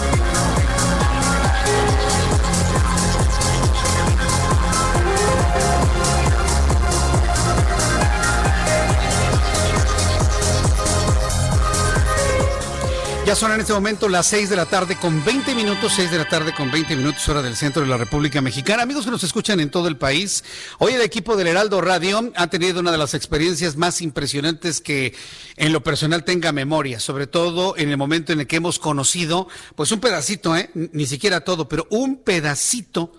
Son 13.35 13.53
en 13.53 13.61
este 13.61 13.73
momento 13.73 14.09
las 14.09 14.27
6 14.27 14.51
de 14.51 14.57
la 14.57 14.67
tarde 14.67 14.97
con 14.97 15.25
20 15.25 15.55
minutos, 15.55 15.93
6 15.95 16.11
de 16.11 16.19
la 16.19 16.29
tarde 16.29 16.53
con 16.53 16.71
20 16.71 16.97
minutos 16.97 17.27
hora 17.29 17.41
del 17.41 17.57
centro 17.57 17.81
de 17.81 17.89
la 17.89 17.97
República 17.97 18.41
Mexicana. 18.41 18.83
Amigos 18.83 19.05
que 19.05 19.11
nos 19.13 19.23
escuchan 19.23 19.61
en 19.61 19.71
todo 19.71 19.87
el 19.87 19.97
país, 19.97 20.43
hoy 20.79 20.95
el 20.95 21.01
equipo 21.01 21.37
del 21.37 21.47
Heraldo 21.47 21.81
Radio 21.81 22.33
ha 22.35 22.49
tenido 22.49 22.81
una 22.81 22.91
de 22.91 22.99
las 22.99 23.15
experiencias 23.15 23.77
más 23.77 24.03
impresionantes 24.03 24.81
que 24.81 25.15
en 25.57 25.73
lo 25.73 25.83
personal 25.83 26.25
tenga 26.25 26.51
memoria, 26.51 26.99
sobre 26.99 27.29
todo 27.29 27.77
en 27.77 27.91
el 27.91 27.97
momento 27.97 28.33
en 28.33 28.41
el 28.41 28.47
que 28.49 28.57
hemos 28.57 28.81
conocido, 28.81 29.49
pues 29.77 29.93
un 29.93 30.01
pedacito, 30.01 30.57
¿eh? 30.57 30.71
ni 30.75 31.07
siquiera 31.07 31.41
todo, 31.41 31.69
pero 31.69 31.87
un 31.89 32.17
pedacito 32.17 33.13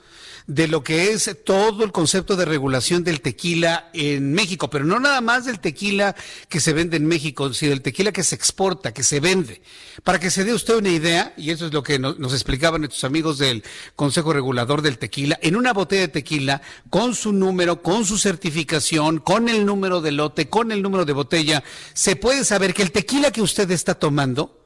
de 0.48 0.68
lo 0.68 0.84
que 0.84 1.12
es 1.12 1.38
todo 1.46 1.84
el 1.84 1.92
concepto 1.92 2.36
de 2.36 2.46
regulación 2.46 3.04
del 3.04 3.22
tequila 3.22 3.90
en 3.94 4.34
México, 4.34 4.70
pero 4.70 4.86
no 4.86 5.00
nada 5.00 5.22
más 5.22 5.46
del 5.46 5.60
tequila 5.60 6.16
que 6.50 6.60
se 6.60 6.74
vende 6.74 6.98
en 6.98 7.06
México, 7.06 7.54
sino 7.54 7.72
del 7.72 7.82
tequila 7.82 8.12
que 8.12 8.24
se 8.24 8.36
exporta, 8.36 8.94
que 8.94 9.04
se 9.04 9.20
vende. 9.20 9.62
Para 10.04 10.20
que 10.20 10.32
se 10.32 10.44
dé 10.44 10.54
usted 10.54 10.76
una 10.76 10.90
idea, 10.90 11.34
y 11.38 11.52
eso 11.52 11.68
es 11.68 11.74
lo 11.74 11.84
que 11.84 12.00
nos, 12.00 12.34
explicaban 12.34 12.82
nuestros 12.82 13.04
amigos 13.04 13.38
del 13.38 13.64
Consejo 13.96 14.34
Regulador 14.34 14.82
del 14.82 14.98
Tequila, 14.98 15.40
en 15.42 15.56
una 15.56 15.74
botella 15.74 16.02
de 16.02 16.08
tequila, 16.10 16.62
con 16.90 17.16
su 17.16 17.34
número, 17.34 17.82
con 17.82 18.06
su 18.06 18.18
certificación, 18.18 19.20
con 19.20 19.50
el 19.50 19.66
número 19.66 20.02
de 20.02 20.12
lote, 20.12 20.50
con 20.50 20.72
el 20.72 20.82
número 20.82 21.06
de 21.06 21.14
botella, 21.14 21.64
se 21.94 22.16
puede 22.16 22.46
saber 22.46 22.74
que 22.74 22.84
el 22.84 22.92
tequila 22.92 23.32
que 23.32 23.42
usted 23.42 23.70
está 23.72 23.96
tomando, 23.96 24.66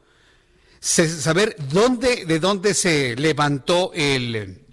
saber 0.79 1.55
dónde, 1.71 2.25
de 2.25 2.39
dónde 2.39 2.73
se 2.73 3.15
levantó 3.15 3.91
el 3.93 4.64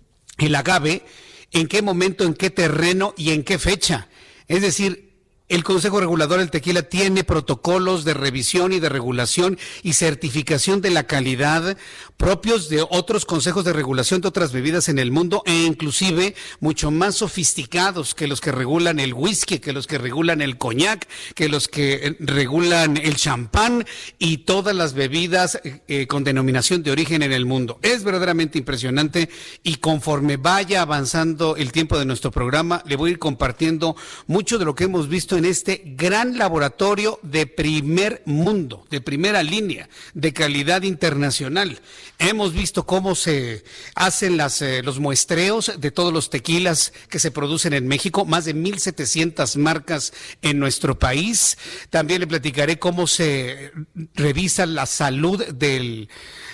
el 0.43 0.55
agave, 0.55 1.05
en 1.51 1.69
qué 1.69 1.83
momento, 1.83 2.25
en 2.25 2.35
qué 2.35 2.51
terreno 2.51 3.15
y 3.17 3.31
en 3.31 3.45
qué 3.45 3.59
fecha. 3.59 4.09
Es 4.49 4.63
decir, 4.63 5.12
el 5.49 5.65
Consejo 5.65 6.01
Regulador 6.01 6.39
del 6.39 6.51
Tequila 6.51 6.83
tiene 6.83 7.25
protocolos 7.25 8.05
de 8.05 8.15
revisión 8.15 8.73
y 8.73 8.81
de 8.81 8.89
regulación 8.89 9.59
y 9.83 9.93
certificación 9.93 10.81
de 10.81 10.91
la 10.91 11.07
calidad 11.07 11.77
propios 12.17 12.69
de 12.69 12.87
otros 12.89 13.25
consejos 13.25 13.65
de 13.65 13.73
regulación 13.73 14.21
de 14.21 14.29
otras 14.29 14.53
bebidas 14.53 14.89
en 14.89 14.99
el 14.99 15.11
mundo 15.11 15.43
e 15.45 15.65
inclusive 15.65 16.35
mucho 16.61 16.91
más 16.91 17.17
sofisticados 17.17 18.15
que 18.15 18.29
los 18.29 18.41
que 18.41 18.53
regulan 18.53 19.01
el 19.01 19.13
whisky, 19.13 19.59
que 19.59 19.73
los 19.73 19.87
que 19.87 19.99
regulan 19.99 20.41
el 20.41 20.57
coñac, 20.57 21.07
que 21.35 21.49
los 21.49 21.69
que 21.69 21.95
eh, 21.95 22.17
regulan 22.21 22.97
el 22.97 23.17
champán 23.17 23.85
y 24.19 24.39
todas 24.39 24.75
las 24.75 24.95
bebidas 24.95 25.61
eh, 25.65 26.07
con 26.07 26.25
denominación 26.25 26.83
de 26.83 26.93
origen 26.93 27.23
en 27.23 27.33
el 27.33 27.45
mundo. 27.45 27.79
Es 27.83 28.05
verdaderamente 28.05 28.59
impresionante 28.59 29.29
y 29.63 29.77
conforme 29.77 30.37
vaya 30.37 30.83
avanzando 30.83 31.57
el 31.57 31.73
tiempo 31.73 31.99
de 31.99 32.05
nuestro 32.05 32.31
programa, 32.31 32.83
le 32.87 32.97
voy 32.97 33.11
a 33.11 33.13
ir 33.15 33.19
compartiendo 33.19 33.97
mucho 34.27 34.59
de 34.59 34.65
lo 34.65 34.75
que 34.75 34.85
hemos 34.85 35.09
visto 35.09 35.32
en 35.37 35.45
este 35.45 35.83
gran 35.85 36.39
laboratorio 36.39 37.19
de 37.23 37.47
primer 37.47 38.23
mundo, 38.25 38.87
de 38.91 39.01
primera 39.01 39.43
línea, 39.43 39.89
de 40.15 40.33
calidad 40.33 40.83
internacional. 40.83 41.81
Hemos 42.19 42.53
visto 42.53 42.87
cómo 42.87 43.15
se 43.15 43.65
hacen 43.95 44.39
eh, 44.61 44.83
los 44.85 44.99
muestreos 44.99 45.73
de 45.79 45.91
todos 45.91 46.13
los 46.13 46.31
tequilas 46.31 46.93
que 47.09 47.19
se 47.19 47.31
producen 47.31 47.73
en 47.73 47.89
México, 47.89 48.25
más 48.25 48.45
de 48.45 48.55
1.700 48.55 49.57
marcas 49.57 50.13
en 50.43 50.59
nuestro 50.59 50.99
país. 50.99 51.59
También 51.91 52.21
le 52.21 52.27
platicaré 52.27 52.79
cómo 52.79 53.07
se 53.07 53.73
revisa 54.15 54.67
la 54.67 54.87
salud 54.87 55.45
del, 55.47 56.09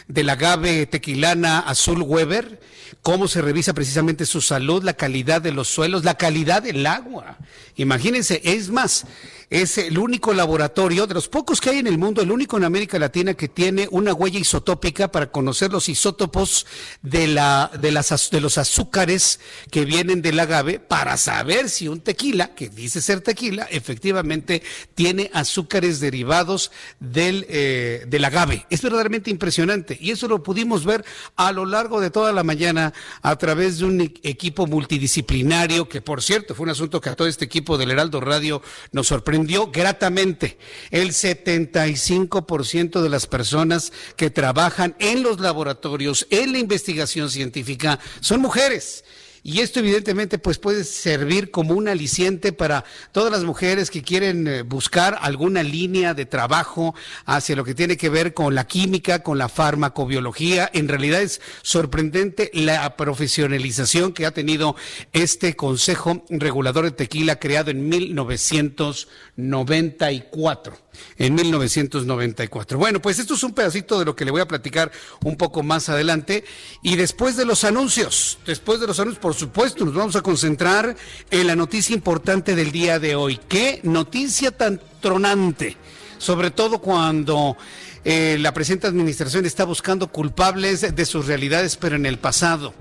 del 0.06 0.30
agave 0.30 0.86
tequilana 0.86 1.60
azul 1.60 2.02
Weber 2.02 2.60
cómo 3.03 3.29
se 3.29 3.42
revisa 3.42 3.74
precisamente 3.74 4.27
su 4.27 4.40
salud, 4.40 4.83
la 4.83 4.94
calidad 4.94 5.42
de 5.42 5.53
los 5.53 5.68
suelos, 5.68 6.05
la 6.05 6.16
calidad 6.16 6.62
del 6.62 6.87
agua. 6.87 7.38
Imagínense, 7.77 8.40
es 8.44 8.70
más, 8.70 9.05
es 9.50 9.78
el 9.78 9.98
único 9.98 10.34
laboratorio, 10.34 11.06
de 11.06 11.14
los 11.14 11.28
pocos 11.28 11.61
que 11.61 11.70
hay 11.70 11.78
en 11.78 11.87
el 11.87 11.96
mundo, 11.96 12.20
el 12.20 12.30
único 12.30 12.58
en 12.58 12.64
América 12.64 12.98
Latina 12.98 13.32
que 13.34 13.48
tiene 13.48 13.88
una 13.90 14.12
huella 14.12 14.38
isotópica 14.38 15.08
para 15.11 15.30
conocer 15.30 15.72
los 15.72 15.88
isótopos 15.88 16.66
de, 17.00 17.28
la, 17.28 17.70
de, 17.80 17.90
las, 17.90 18.30
de 18.30 18.40
los 18.40 18.58
azúcares 18.58 19.40
que 19.70 19.87
vienen 19.87 20.20
del 20.20 20.38
agave, 20.38 20.80
para 20.80 21.16
saber 21.16 21.70
si 21.70 21.88
un 21.88 22.00
tequila, 22.00 22.54
que 22.54 22.68
dice 22.68 23.00
ser 23.00 23.22
tequila, 23.22 23.66
efectivamente 23.70 24.62
tiene 24.94 25.30
azúcares 25.32 26.00
derivados 26.00 26.70
del, 27.00 27.46
eh, 27.48 28.04
del 28.06 28.24
agave. 28.26 28.66
Es 28.68 28.82
verdaderamente 28.82 29.30
impresionante 29.30 29.96
y 29.98 30.11
eso 30.11 30.28
lo 30.28 30.42
pudimos 30.42 30.84
ver 30.84 31.04
a 31.37 31.52
lo 31.52 31.64
largo 31.64 32.00
de 32.00 32.11
toda 32.11 32.32
la 32.32 32.42
mañana 32.42 32.92
a 33.22 33.37
través 33.37 33.78
de 33.78 33.87
un 33.87 34.00
e-, 34.02 34.12
equipo 34.22 34.66
multidisciplinario, 34.66 35.88
que 35.88 36.02
por 36.02 36.22
cierto 36.22 36.54
fue 36.54 36.64
un 36.64 36.70
asunto 36.70 37.00
que 37.00 37.08
a 37.08 37.16
todo 37.16 37.28
este 37.28 37.46
equipo 37.46 37.78
del 37.78 37.90
Heraldo 37.90 38.20
Radio 38.20 38.61
nos 38.92 39.06
sorprendió 39.06 39.38
sorprendió 39.38 39.70
gratamente. 39.70 40.59
El 40.90 41.11
75% 41.11 43.01
de 43.01 43.09
las 43.09 43.27
personas 43.27 43.92
que 44.16 44.31
trabajan 44.31 44.96
en 44.98 45.22
los 45.22 45.38
laboratorios, 45.38 46.27
en 46.31 46.53
la 46.53 46.59
investigación 46.59 47.31
científica, 47.31 48.01
son 48.20 48.40
mujeres. 48.40 49.05
Y 49.48 49.61
esto 49.61 49.80
evidentemente 49.80 50.38
pues 50.38 50.58
puede 50.58 50.84
servir 50.84 51.50
como 51.50 51.72
un 51.72 51.88
aliciente 51.88 52.52
para 52.52 52.84
todas 53.12 53.32
las 53.32 53.44
mujeres 53.44 53.90
que 53.90 54.02
quieren 54.02 54.46
eh, 54.46 54.61
buscar 54.61 55.16
alguna 55.22 55.62
línea 55.62 56.12
de 56.12 56.26
trabajo 56.26 56.94
hacia 57.24 57.56
lo 57.56 57.64
que 57.64 57.74
tiene 57.74 57.96
que 57.96 58.11
ver 58.11 58.34
con 58.34 58.54
la 58.54 58.66
química, 58.66 59.22
con 59.22 59.38
la 59.38 59.48
farmacobiología. 59.48 60.68
En 60.74 60.87
realidad 60.87 61.22
es 61.22 61.40
sorprendente 61.62 62.50
la 62.52 62.94
profesionalización 62.94 64.12
que 64.12 64.26
ha 64.26 64.32
tenido 64.32 64.76
este 65.14 65.56
Consejo 65.56 66.26
Regulador 66.28 66.84
de 66.84 66.90
Tequila 66.90 67.37
creado 67.37 67.70
en 67.70 67.88
1994 67.88 70.88
en 71.16 71.34
1994. 71.34 72.78
Bueno, 72.78 73.00
pues 73.00 73.18
esto 73.18 73.34
es 73.34 73.42
un 73.42 73.52
pedacito 73.52 73.98
de 73.98 74.04
lo 74.04 74.16
que 74.16 74.24
le 74.24 74.30
voy 74.30 74.40
a 74.40 74.48
platicar 74.48 74.90
un 75.24 75.37
poco 75.37 75.62
más 75.62 75.88
adelante. 75.88 76.44
Y 76.82 76.96
después 76.96 77.37
de 77.37 77.44
los 77.44 77.64
anuncios, 77.64 78.38
después 78.46 78.80
de 78.80 78.87
los 78.87 79.00
anuncios, 79.00 79.20
por 79.20 79.34
supuesto, 79.34 79.84
nos 79.84 79.94
vamos 79.94 80.16
a 80.16 80.22
concentrar 80.22 80.96
en 81.30 81.46
la 81.46 81.56
noticia 81.56 81.94
importante 81.94 82.54
del 82.54 82.72
día 82.72 82.98
de 82.98 83.14
hoy. 83.14 83.40
¿Qué 83.48 83.80
noticia 83.82 84.50
tan 84.50 84.80
tronante? 85.00 85.76
Sobre 86.18 86.50
todo 86.50 86.80
cuando 86.80 87.56
eh, 88.04 88.37
la 88.40 88.52
presente 88.52 88.87
administración 88.87 89.46
está 89.46 89.64
buscando 89.64 90.08
culpables 90.08 90.94
de 90.94 91.06
sus 91.06 91.26
realidades, 91.26 91.76
pero 91.76 91.96
en 91.96 92.06
el 92.06 92.18
pasado 92.18 92.74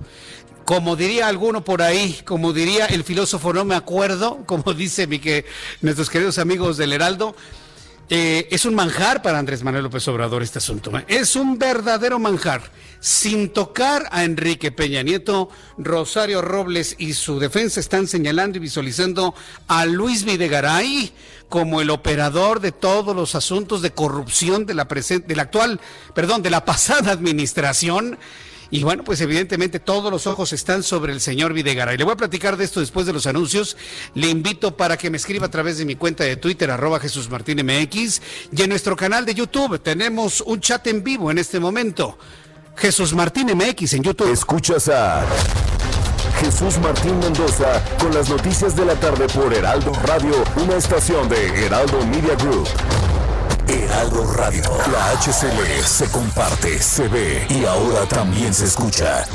como 0.67 0.97
diría 0.97 1.30
alguno 1.30 1.63
por 1.63 1.82
ahí, 1.82 2.19
como 2.25 2.51
diría 2.51 2.88
el 2.88 3.06
filósofo, 3.06 3.53
no 3.53 3.63
me 3.63 3.73
acuerdo, 3.73 4.43
como 4.45 4.73
dice 4.73 5.08
mi 5.08 5.17
que 5.17 5.45
nuestros 5.80 6.10
queridos 6.10 6.39
amigos 6.39 6.75
del 6.75 6.91
Heraldo, 6.91 7.38
eh, 8.10 8.48
es 8.52 8.65
un 8.65 8.74
manjar 8.74 9.22
para 9.22 9.38
Andrés 9.38 9.63
Manuel 9.63 9.84
López 9.84 10.08
Obrador 10.08 10.41
este 10.41 10.60
asunto. 10.60 10.98
¿eh? 10.98 11.06
Es 11.08 11.36
un 11.36 11.58
verdadero 11.60 12.20
manjar. 12.20 12.62
Sin 13.00 13.50
tocar 13.50 14.08
a 14.12 14.24
Enrique 14.24 14.72
Peña 14.72 15.04
Nieto, 15.04 15.50
Rosario 15.78 16.41
Robles 16.41 16.96
y 16.98 17.13
su 17.13 17.38
defensa 17.39 17.80
están 17.80 18.08
señalando 18.08 18.58
y 18.58 18.62
visualizando 18.62 19.36
a 19.67 19.86
Luis 19.86 20.24
Videgaray 20.24 21.13
como 21.48 21.80
el 21.82 21.91
operador 21.91 22.60
de 22.60 22.72
todos 22.72 23.15
los 23.15 23.36
asuntos 23.36 23.84
de 23.84 23.91
corrupción 23.91 24.65
de 24.65 24.74
la, 24.74 24.86
de 24.86 25.36
la 25.36 25.43
actual, 25.43 25.80
perdón, 26.15 26.41
de 26.41 26.50
la 26.50 26.65
pasada 26.65 27.12
administración 27.12 28.17
y 28.69 28.84
bueno, 28.84 29.03
pues 29.03 29.21
evidentemente 29.21 29.80
todos 29.80 30.12
los 30.12 30.27
ojos 30.27 30.53
están 30.53 30.84
sobre 30.84 31.13
el 31.13 31.21
señor 31.21 31.53
Videgaray. 31.53 31.97
Le 31.97 32.03
voy 32.03 32.13
a 32.13 32.17
platicar 32.17 32.58
de 32.58 32.65
esto 32.65 32.80
después 32.80 33.06
de 33.06 33.13
los 33.13 33.27
anuncios. 33.27 33.77
Le 34.13 34.27
invito 34.27 34.75
para 34.75 34.97
que 34.97 35.10
me 35.10 35.17
escriba 35.17 35.45
a 35.45 35.51
través 35.51 35.77
de 35.77 35.86
mi 35.86 35.95
cuenta 35.95 36.23
de 36.23 36.36
Twitter, 36.36 36.69
arroba 36.69 36.99
Jesús 36.99 37.30
Martín 37.30 37.65
MX. 37.65 38.21
Y 38.51 38.62
en 38.62 38.69
nuestro 38.69 38.95
canal 38.95 39.25
de 39.25 39.34
YouTube 39.34 39.80
tenemos 39.80 40.41
un 40.41 40.60
chat 40.60 40.86
en 40.88 41.03
vivo 41.03 41.32
en 41.32 41.38
este 41.38 41.60
momento. 41.60 42.17
Jesús 42.75 43.13
Martín 43.13 43.47
MX 43.56 43.93
en 43.93 44.03
YouTube. 44.03 44.32
Escuchas 44.32 44.89
a 44.89 45.25
Jesús 46.39 46.77
Martín 46.80 47.17
Mendoza 47.19 47.84
con 47.99 48.13
las 48.13 48.30
noticias 48.30 48.75
de 48.75 48.86
la 48.86 48.95
tarde 48.95 49.27
por 49.27 49.53
Heraldo 49.53 49.91
Radio, 50.06 50.43
una 50.63 50.75
estación 50.75 51.27
de 51.30 51.65
Heraldo 51.65 52.06
Media 52.06 52.36
Group. 52.36 52.67
Heraldo 53.67 54.25
Radio. 54.34 54.63
La 54.91 55.12
HCL 55.19 55.84
se 55.84 56.10
comparte, 56.10 56.80
se 56.80 57.08
ve 57.08 57.45
y 57.49 57.65
ahora 57.65 58.06
también 58.06 58.53
se 58.53 58.65
escucha. 58.65 59.25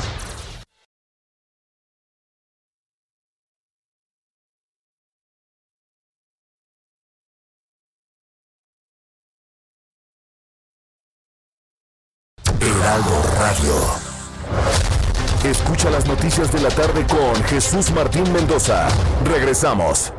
Heraldo 12.59 13.23
Radio. 13.39 14.03
Escucha 15.43 15.89
las 15.89 16.07
noticias 16.07 16.51
de 16.51 16.61
la 16.61 16.69
tarde 16.69 17.05
con 17.05 17.43
Jesús 17.43 17.91
Martín 17.91 18.31
Mendoza. 18.31 18.87
Regresamos. 19.25 20.13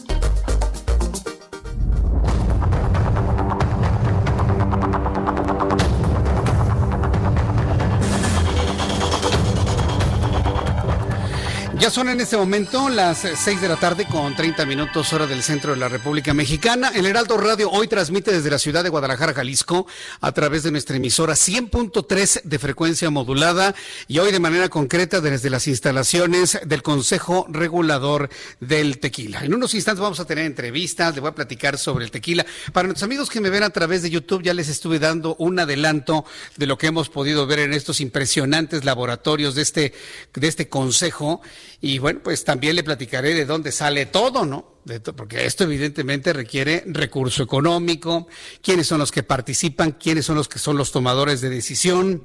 Ya 11.79 11.89
son 11.89 12.09
en 12.09 12.19
este 12.19 12.35
momento 12.35 12.89
las 12.89 13.19
6 13.19 13.61
de 13.61 13.69
la 13.69 13.77
tarde 13.77 14.05
con 14.05 14.35
30 14.35 14.65
minutos 14.65 15.13
hora 15.13 15.25
del 15.25 15.41
centro 15.41 15.71
de 15.71 15.77
la 15.77 15.87
República 15.87 16.33
Mexicana. 16.33 16.91
El 16.93 17.05
Heraldo 17.05 17.37
Radio 17.37 17.71
hoy 17.71 17.87
transmite 17.87 18.33
desde 18.33 18.49
la 18.49 18.59
ciudad 18.59 18.83
de 18.83 18.89
Guadalajara, 18.89 19.33
Jalisco, 19.33 19.87
a 20.19 20.33
través 20.33 20.63
de 20.63 20.71
nuestra 20.71 20.97
emisora 20.97 21.35
100.3 21.35 22.41
de 22.43 22.59
frecuencia 22.59 23.09
modulada 23.09 23.73
y 24.09 24.19
hoy 24.19 24.33
de 24.33 24.41
manera 24.41 24.67
concreta 24.67 25.21
desde 25.21 25.49
las 25.49 25.67
instalaciones 25.67 26.59
del 26.65 26.83
Consejo 26.83 27.47
Regulador 27.47 28.29
del 28.59 28.99
Tequila. 28.99 29.45
En 29.45 29.53
unos 29.53 29.73
instantes 29.73 30.01
vamos 30.01 30.19
a 30.19 30.25
tener 30.25 30.43
entrevistas, 30.43 31.15
le 31.15 31.21
voy 31.21 31.29
a 31.29 31.35
platicar 31.35 31.77
sobre 31.77 32.03
el 32.03 32.11
tequila. 32.11 32.45
Para 32.73 32.89
nuestros 32.89 33.05
amigos 33.05 33.29
que 33.29 33.39
me 33.39 33.49
ven 33.49 33.63
a 33.63 33.69
través 33.69 34.01
de 34.01 34.09
YouTube 34.09 34.43
ya 34.43 34.53
les 34.53 34.67
estuve 34.67 34.99
dando 34.99 35.37
un 35.39 35.57
adelanto 35.57 36.25
de 36.57 36.67
lo 36.67 36.77
que 36.77 36.87
hemos 36.87 37.07
podido 37.07 37.47
ver 37.47 37.59
en 37.59 37.73
estos 37.73 38.01
impresionantes 38.01 38.83
laboratorios 38.83 39.55
de 39.55 39.61
este, 39.61 39.93
de 40.33 40.47
este 40.49 40.67
consejo. 40.67 41.41
Y 41.81 41.99
bueno, 41.99 42.19
pues 42.23 42.43
también 42.43 42.75
le 42.75 42.83
platicaré 42.83 43.33
de 43.33 43.45
dónde 43.45 43.71
sale 43.71 44.05
todo, 44.05 44.45
¿no? 44.45 44.79
porque 45.15 45.45
esto 45.45 45.65
evidentemente 45.65 46.33
requiere 46.33 46.83
recurso 46.87 47.43
económico, 47.43 48.27
quiénes 48.61 48.87
son 48.87 48.97
los 48.97 49.11
que 49.11 49.21
participan, 49.21 49.91
quiénes 49.91 50.25
son 50.25 50.35
los 50.35 50.49
que 50.49 50.57
son 50.57 50.77
los 50.77 50.91
tomadores 50.91 51.41
de 51.41 51.49
decisión. 51.49 52.23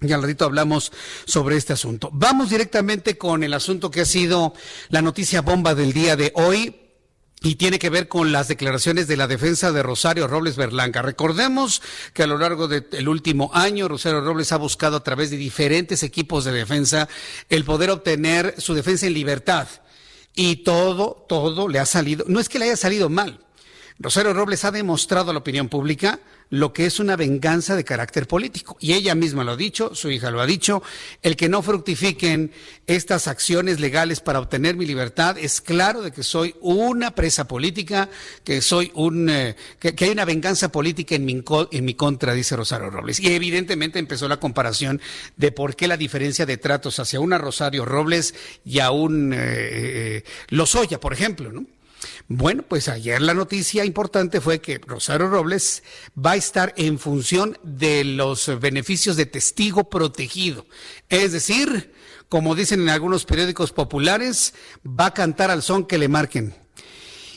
Y 0.00 0.12
al 0.12 0.22
ratito 0.22 0.44
hablamos 0.44 0.92
sobre 1.26 1.56
este 1.56 1.72
asunto. 1.72 2.08
Vamos 2.12 2.50
directamente 2.50 3.18
con 3.18 3.42
el 3.42 3.52
asunto 3.52 3.90
que 3.90 4.02
ha 4.02 4.06
sido 4.06 4.54
la 4.88 5.02
noticia 5.02 5.42
bomba 5.42 5.74
del 5.74 5.92
día 5.92 6.16
de 6.16 6.32
hoy 6.34 6.87
y 7.42 7.54
tiene 7.54 7.78
que 7.78 7.90
ver 7.90 8.08
con 8.08 8.32
las 8.32 8.48
declaraciones 8.48 9.06
de 9.06 9.16
la 9.16 9.28
defensa 9.28 9.70
de 9.70 9.82
Rosario 9.82 10.26
Robles 10.26 10.56
Berlanga. 10.56 11.02
Recordemos 11.02 11.82
que 12.12 12.24
a 12.24 12.26
lo 12.26 12.36
largo 12.36 12.66
del 12.66 13.08
último 13.08 13.50
año 13.54 13.86
Rosario 13.86 14.20
Robles 14.20 14.50
ha 14.52 14.56
buscado 14.56 14.96
a 14.96 15.04
través 15.04 15.30
de 15.30 15.36
diferentes 15.36 16.02
equipos 16.02 16.44
de 16.44 16.52
defensa 16.52 17.08
el 17.48 17.64
poder 17.64 17.90
obtener 17.90 18.54
su 18.58 18.74
defensa 18.74 19.06
en 19.06 19.14
libertad. 19.14 19.68
Y 20.34 20.56
todo, 20.56 21.26
todo 21.28 21.68
le 21.68 21.78
ha 21.78 21.86
salido, 21.86 22.24
no 22.28 22.40
es 22.40 22.48
que 22.48 22.58
le 22.58 22.66
haya 22.66 22.76
salido 22.76 23.08
mal. 23.08 23.40
Rosario 23.98 24.32
Robles 24.32 24.64
ha 24.64 24.70
demostrado 24.70 25.30
a 25.30 25.32
la 25.32 25.40
opinión 25.40 25.68
pública 25.68 26.20
lo 26.50 26.72
que 26.72 26.86
es 26.86 27.00
una 27.00 27.16
venganza 27.16 27.76
de 27.76 27.84
carácter 27.84 28.26
político. 28.26 28.76
Y 28.80 28.94
ella 28.94 29.14
misma 29.14 29.44
lo 29.44 29.52
ha 29.52 29.56
dicho, 29.56 29.94
su 29.94 30.10
hija 30.10 30.30
lo 30.30 30.40
ha 30.40 30.46
dicho, 30.46 30.82
el 31.22 31.36
que 31.36 31.48
no 31.48 31.62
fructifiquen 31.62 32.52
estas 32.86 33.28
acciones 33.28 33.80
legales 33.80 34.20
para 34.20 34.40
obtener 34.40 34.76
mi 34.76 34.86
libertad, 34.86 35.36
es 35.38 35.60
claro 35.60 36.02
de 36.02 36.10
que 36.10 36.22
soy 36.22 36.54
una 36.60 37.10
presa 37.10 37.46
política, 37.46 38.08
que 38.44 38.62
soy 38.62 38.90
un, 38.94 39.28
eh, 39.28 39.56
que, 39.78 39.94
hay 40.04 40.10
una 40.10 40.24
venganza 40.24 40.70
política 40.70 41.14
en 41.14 41.24
mi, 41.24 41.42
en 41.72 41.84
mi 41.84 41.94
contra, 41.94 42.32
dice 42.32 42.56
Rosario 42.56 42.90
Robles. 42.90 43.20
Y 43.20 43.28
evidentemente 43.32 43.98
empezó 43.98 44.28
la 44.28 44.40
comparación 44.40 45.00
de 45.36 45.52
por 45.52 45.76
qué 45.76 45.88
la 45.88 45.96
diferencia 45.96 46.46
de 46.46 46.56
tratos 46.56 46.98
hacia 46.98 47.20
una 47.20 47.38
Rosario 47.38 47.84
Robles 47.84 48.34
y 48.64 48.78
a 48.78 48.90
un 48.90 49.32
eh, 49.32 49.36
eh, 49.38 50.24
Lozoya, 50.48 50.98
por 51.00 51.12
ejemplo, 51.12 51.52
¿no? 51.52 51.66
Bueno, 52.30 52.62
pues 52.62 52.88
ayer 52.88 53.22
la 53.22 53.32
noticia 53.32 53.86
importante 53.86 54.42
fue 54.42 54.60
que 54.60 54.76
Rosario 54.76 55.28
Robles 55.28 55.82
va 56.14 56.32
a 56.32 56.36
estar 56.36 56.74
en 56.76 56.98
función 56.98 57.56
de 57.62 58.04
los 58.04 58.60
beneficios 58.60 59.16
de 59.16 59.24
testigo 59.24 59.88
protegido. 59.88 60.66
Es 61.08 61.32
decir, 61.32 61.94
como 62.28 62.54
dicen 62.54 62.82
en 62.82 62.90
algunos 62.90 63.24
periódicos 63.24 63.72
populares, 63.72 64.52
va 64.86 65.06
a 65.06 65.14
cantar 65.14 65.50
al 65.50 65.62
son 65.62 65.86
que 65.86 65.96
le 65.96 66.08
marquen. 66.08 66.54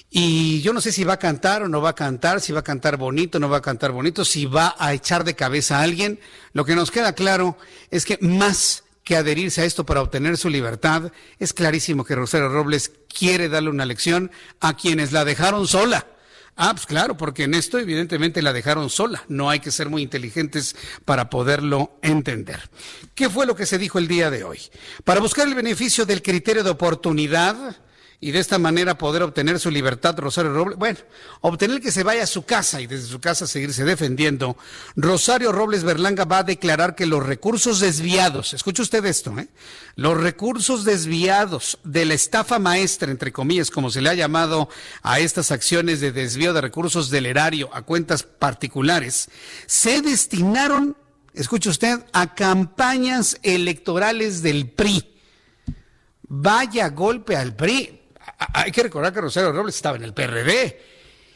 Y 0.09 0.59
yo 0.59 0.73
no 0.73 0.81
sé 0.81 0.91
si 0.91 1.05
va 1.05 1.13
a 1.13 1.19
cantar 1.19 1.63
o 1.63 1.69
no 1.69 1.79
va 1.79 1.91
a 1.91 1.95
cantar, 1.95 2.41
si 2.41 2.51
va 2.51 2.59
a 2.59 2.63
cantar 2.63 2.97
bonito 2.97 3.37
o 3.37 3.39
no 3.41 3.47
va 3.47 3.59
a 3.59 3.61
cantar 3.61 3.93
bonito, 3.93 4.25
si 4.25 4.45
va 4.45 4.75
a 4.77 4.93
echar 4.93 5.23
de 5.23 5.35
cabeza 5.35 5.79
a 5.79 5.83
alguien. 5.83 6.19
Lo 6.51 6.65
que 6.65 6.75
nos 6.75 6.91
queda 6.91 7.15
claro 7.15 7.57
es 7.91 8.03
que 8.03 8.17
más 8.19 8.83
que 9.11 9.17
adherirse 9.17 9.59
a 9.59 9.65
esto 9.65 9.85
para 9.85 10.01
obtener 10.01 10.37
su 10.37 10.49
libertad, 10.49 11.11
es 11.37 11.51
clarísimo 11.51 12.05
que 12.05 12.15
Rosario 12.15 12.47
Robles 12.47 12.93
quiere 13.13 13.49
darle 13.49 13.69
una 13.69 13.85
lección 13.85 14.31
a 14.61 14.77
quienes 14.77 15.11
la 15.11 15.25
dejaron 15.25 15.67
sola. 15.67 16.07
Ah, 16.55 16.71
pues 16.73 16.85
claro, 16.85 17.17
porque 17.17 17.43
en 17.43 17.53
esto 17.53 17.77
evidentemente 17.77 18.41
la 18.41 18.53
dejaron 18.53 18.89
sola. 18.89 19.21
No 19.27 19.49
hay 19.49 19.59
que 19.59 19.69
ser 19.69 19.89
muy 19.89 20.01
inteligentes 20.01 20.77
para 21.03 21.29
poderlo 21.29 21.99
entender. 22.01 22.69
¿Qué 23.13 23.29
fue 23.29 23.45
lo 23.45 23.53
que 23.53 23.65
se 23.65 23.77
dijo 23.77 23.99
el 23.99 24.07
día 24.07 24.31
de 24.31 24.45
hoy? 24.45 24.61
Para 25.03 25.19
buscar 25.19 25.45
el 25.45 25.55
beneficio 25.55 26.05
del 26.05 26.21
criterio 26.21 26.63
de 26.63 26.69
oportunidad, 26.69 27.81
y 28.23 28.29
de 28.29 28.39
esta 28.39 28.59
manera 28.59 28.99
poder 28.99 29.23
obtener 29.23 29.59
su 29.59 29.71
libertad, 29.71 30.15
Rosario 30.19 30.53
Robles, 30.53 30.77
bueno, 30.77 30.99
obtener 31.41 31.81
que 31.81 31.91
se 31.91 32.03
vaya 32.03 32.23
a 32.23 32.27
su 32.27 32.43
casa 32.43 32.79
y 32.79 32.85
desde 32.85 33.07
su 33.07 33.19
casa 33.19 33.47
seguirse 33.47 33.83
defendiendo, 33.83 34.55
Rosario 34.95 35.51
Robles 35.51 35.83
Berlanga 35.83 36.23
va 36.25 36.37
a 36.37 36.43
declarar 36.43 36.93
que 36.93 37.07
los 37.07 37.25
recursos 37.25 37.79
desviados, 37.79 38.53
escuche 38.53 38.83
usted 38.83 39.03
esto, 39.05 39.37
¿eh? 39.39 39.47
los 39.95 40.21
recursos 40.21 40.85
desviados 40.85 41.79
de 41.83 42.05
la 42.05 42.13
estafa 42.13 42.59
maestra, 42.59 43.09
entre 43.09 43.31
comillas, 43.31 43.71
como 43.71 43.89
se 43.89 44.01
le 44.01 44.09
ha 44.09 44.13
llamado 44.13 44.69
a 45.01 45.19
estas 45.19 45.51
acciones 45.51 45.99
de 45.99 46.11
desvío 46.11 46.53
de 46.53 46.61
recursos 46.61 47.09
del 47.09 47.25
erario 47.25 47.71
a 47.73 47.81
cuentas 47.81 48.21
particulares, 48.21 49.29
se 49.65 50.03
destinaron, 50.03 50.95
escuche 51.33 51.69
usted, 51.69 52.05
a 52.13 52.35
campañas 52.35 53.39
electorales 53.41 54.43
del 54.43 54.69
PRI. 54.69 55.07
Vaya 56.27 56.89
golpe 56.89 57.35
al 57.35 57.55
PRI 57.55 58.00
hay 58.53 58.71
que 58.71 58.83
recordar 58.83 59.13
que 59.13 59.21
Rosario 59.21 59.51
Robles 59.51 59.75
estaba 59.75 59.97
en 59.97 60.03
el 60.03 60.13
PRD 60.13 60.79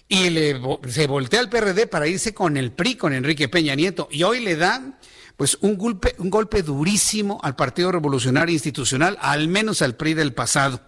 y 0.08 0.54
se 0.89 1.08
voltea 1.08 1.39
al 1.39 1.50
PRD 1.50 1.88
para 1.88 2.08
irse 2.08 2.34
con 2.34 2.58
el 2.58 2.72
PRI, 2.72 2.96
con 2.96 3.13
Enrique 3.13 3.50
Peña 3.50 3.76
Nieto, 3.76 4.08
y 4.12 4.24
hoy 4.24 4.39
le 4.39 4.56
da 4.56 5.00
pues 5.38 5.58
un 5.62 5.78
golpe, 5.78 6.15
un 6.20 6.30
golpe 6.30 6.62
durísimo 6.62 7.39
al 7.44 7.56
Partido 7.56 7.91
Revolucionario 7.91 8.54
Institucional, 8.54 9.18
al 9.22 9.48
menos 9.48 9.82
al 9.82 9.96
PRI 9.96 10.13
del 10.13 10.34
pasado. 10.34 10.82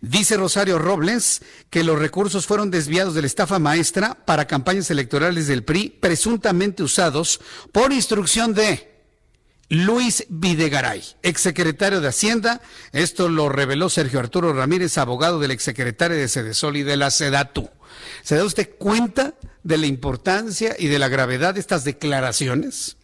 Dice 0.00 0.36
Rosario 0.36 0.78
Robles 0.78 1.42
que 1.70 1.84
los 1.84 1.98
recursos 1.98 2.46
fueron 2.46 2.70
desviados 2.72 3.14
de 3.14 3.20
la 3.20 3.28
estafa 3.28 3.60
maestra 3.60 4.14
para 4.24 4.48
campañas 4.48 4.90
electorales 4.90 5.46
del 5.46 5.64
PRI, 5.64 5.90
presuntamente 6.00 6.82
usados 6.82 7.40
por 7.70 7.92
instrucción 7.92 8.52
de 8.52 8.91
Luis 9.72 10.26
Videgaray, 10.28 11.02
exsecretario 11.22 12.02
de 12.02 12.08
Hacienda. 12.08 12.60
Esto 12.92 13.30
lo 13.30 13.48
reveló 13.48 13.88
Sergio 13.88 14.20
Arturo 14.20 14.52
Ramírez, 14.52 14.98
abogado 14.98 15.40
del 15.40 15.50
exsecretario 15.50 16.18
de 16.18 16.28
Sedesol 16.28 16.76
y 16.76 16.82
de 16.82 16.98
la 16.98 17.10
Sedatu. 17.10 17.70
¿Se 18.22 18.36
da 18.36 18.44
usted 18.44 18.68
cuenta 18.78 19.32
de 19.62 19.78
la 19.78 19.86
importancia 19.86 20.76
y 20.78 20.88
de 20.88 20.98
la 20.98 21.08
gravedad 21.08 21.54
de 21.54 21.60
estas 21.60 21.84
declaraciones? 21.84 22.98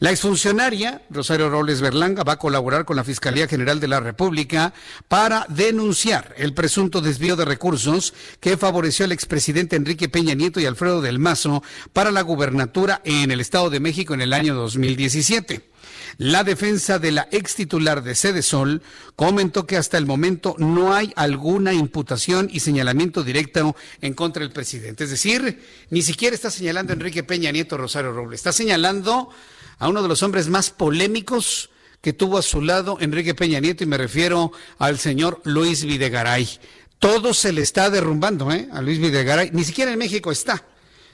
La 0.00 0.10
exfuncionaria 0.10 1.00
Rosario 1.08 1.48
Robles 1.48 1.80
Berlanga 1.80 2.24
va 2.24 2.34
a 2.34 2.38
colaborar 2.38 2.84
con 2.84 2.96
la 2.96 3.04
Fiscalía 3.04 3.48
General 3.48 3.80
de 3.80 3.88
la 3.88 4.00
República 4.00 4.74
para 5.08 5.46
denunciar 5.48 6.34
el 6.36 6.52
presunto 6.52 7.00
desvío 7.00 7.36
de 7.36 7.46
recursos 7.46 8.12
que 8.38 8.58
favoreció 8.58 9.06
al 9.06 9.12
expresidente 9.12 9.76
Enrique 9.76 10.10
Peña 10.10 10.34
Nieto 10.34 10.60
y 10.60 10.66
Alfredo 10.66 11.00
del 11.00 11.18
Mazo 11.18 11.62
para 11.94 12.10
la 12.10 12.20
gubernatura 12.20 13.00
en 13.06 13.30
el 13.30 13.40
Estado 13.40 13.70
de 13.70 13.80
México 13.80 14.12
en 14.12 14.20
el 14.20 14.34
año 14.34 14.54
2017. 14.54 15.71
La 16.18 16.44
defensa 16.44 16.98
de 16.98 17.12
la 17.12 17.28
ex 17.30 17.54
titular 17.54 18.02
de 18.02 18.14
Sede 18.14 18.42
Sol 18.42 18.82
comentó 19.16 19.66
que 19.66 19.76
hasta 19.76 19.98
el 19.98 20.06
momento 20.06 20.54
no 20.58 20.94
hay 20.94 21.12
alguna 21.16 21.72
imputación 21.72 22.48
y 22.52 22.60
señalamiento 22.60 23.22
directo 23.22 23.74
en 24.00 24.14
contra 24.14 24.42
del 24.42 24.52
presidente. 24.52 25.04
Es 25.04 25.10
decir, 25.10 25.62
ni 25.90 26.02
siquiera 26.02 26.34
está 26.34 26.50
señalando 26.50 26.92
a 26.92 26.96
Enrique 26.96 27.22
Peña 27.22 27.50
Nieto 27.50 27.76
Rosario 27.76 28.12
Robles, 28.12 28.40
está 28.40 28.52
señalando 28.52 29.30
a 29.78 29.88
uno 29.88 30.02
de 30.02 30.08
los 30.08 30.22
hombres 30.22 30.48
más 30.48 30.70
polémicos 30.70 31.70
que 32.00 32.12
tuvo 32.12 32.38
a 32.38 32.42
su 32.42 32.60
lado 32.60 32.98
Enrique 33.00 33.34
Peña 33.34 33.60
Nieto 33.60 33.84
y 33.84 33.86
me 33.86 33.96
refiero 33.96 34.52
al 34.78 34.98
señor 34.98 35.40
Luis 35.44 35.84
Videgaray. 35.84 36.48
Todo 36.98 37.34
se 37.34 37.52
le 37.52 37.62
está 37.62 37.90
derrumbando 37.90 38.52
¿eh? 38.52 38.68
a 38.72 38.80
Luis 38.80 38.98
Videgaray, 38.98 39.50
ni 39.52 39.64
siquiera 39.64 39.92
en 39.92 39.98
México 39.98 40.30
está. 40.30 40.64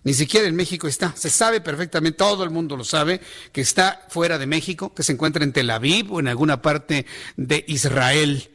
Ni 0.09 0.15
siquiera 0.15 0.49
en 0.49 0.57
México 0.57 0.89
está. 0.89 1.15
Se 1.15 1.29
sabe 1.29 1.61
perfectamente, 1.61 2.17
todo 2.17 2.43
el 2.43 2.49
mundo 2.49 2.79
lo 2.79 2.85
sabe, 2.85 3.21
que 3.53 3.61
está 3.61 4.07
fuera 4.09 4.39
de 4.39 4.47
México, 4.47 4.95
que 4.95 5.03
se 5.03 5.13
encuentra 5.13 5.45
en 5.45 5.53
Tel 5.53 5.69
Aviv 5.69 6.11
o 6.11 6.19
en 6.19 6.29
alguna 6.29 6.63
parte 6.63 7.05
de 7.37 7.63
Israel. 7.69 8.49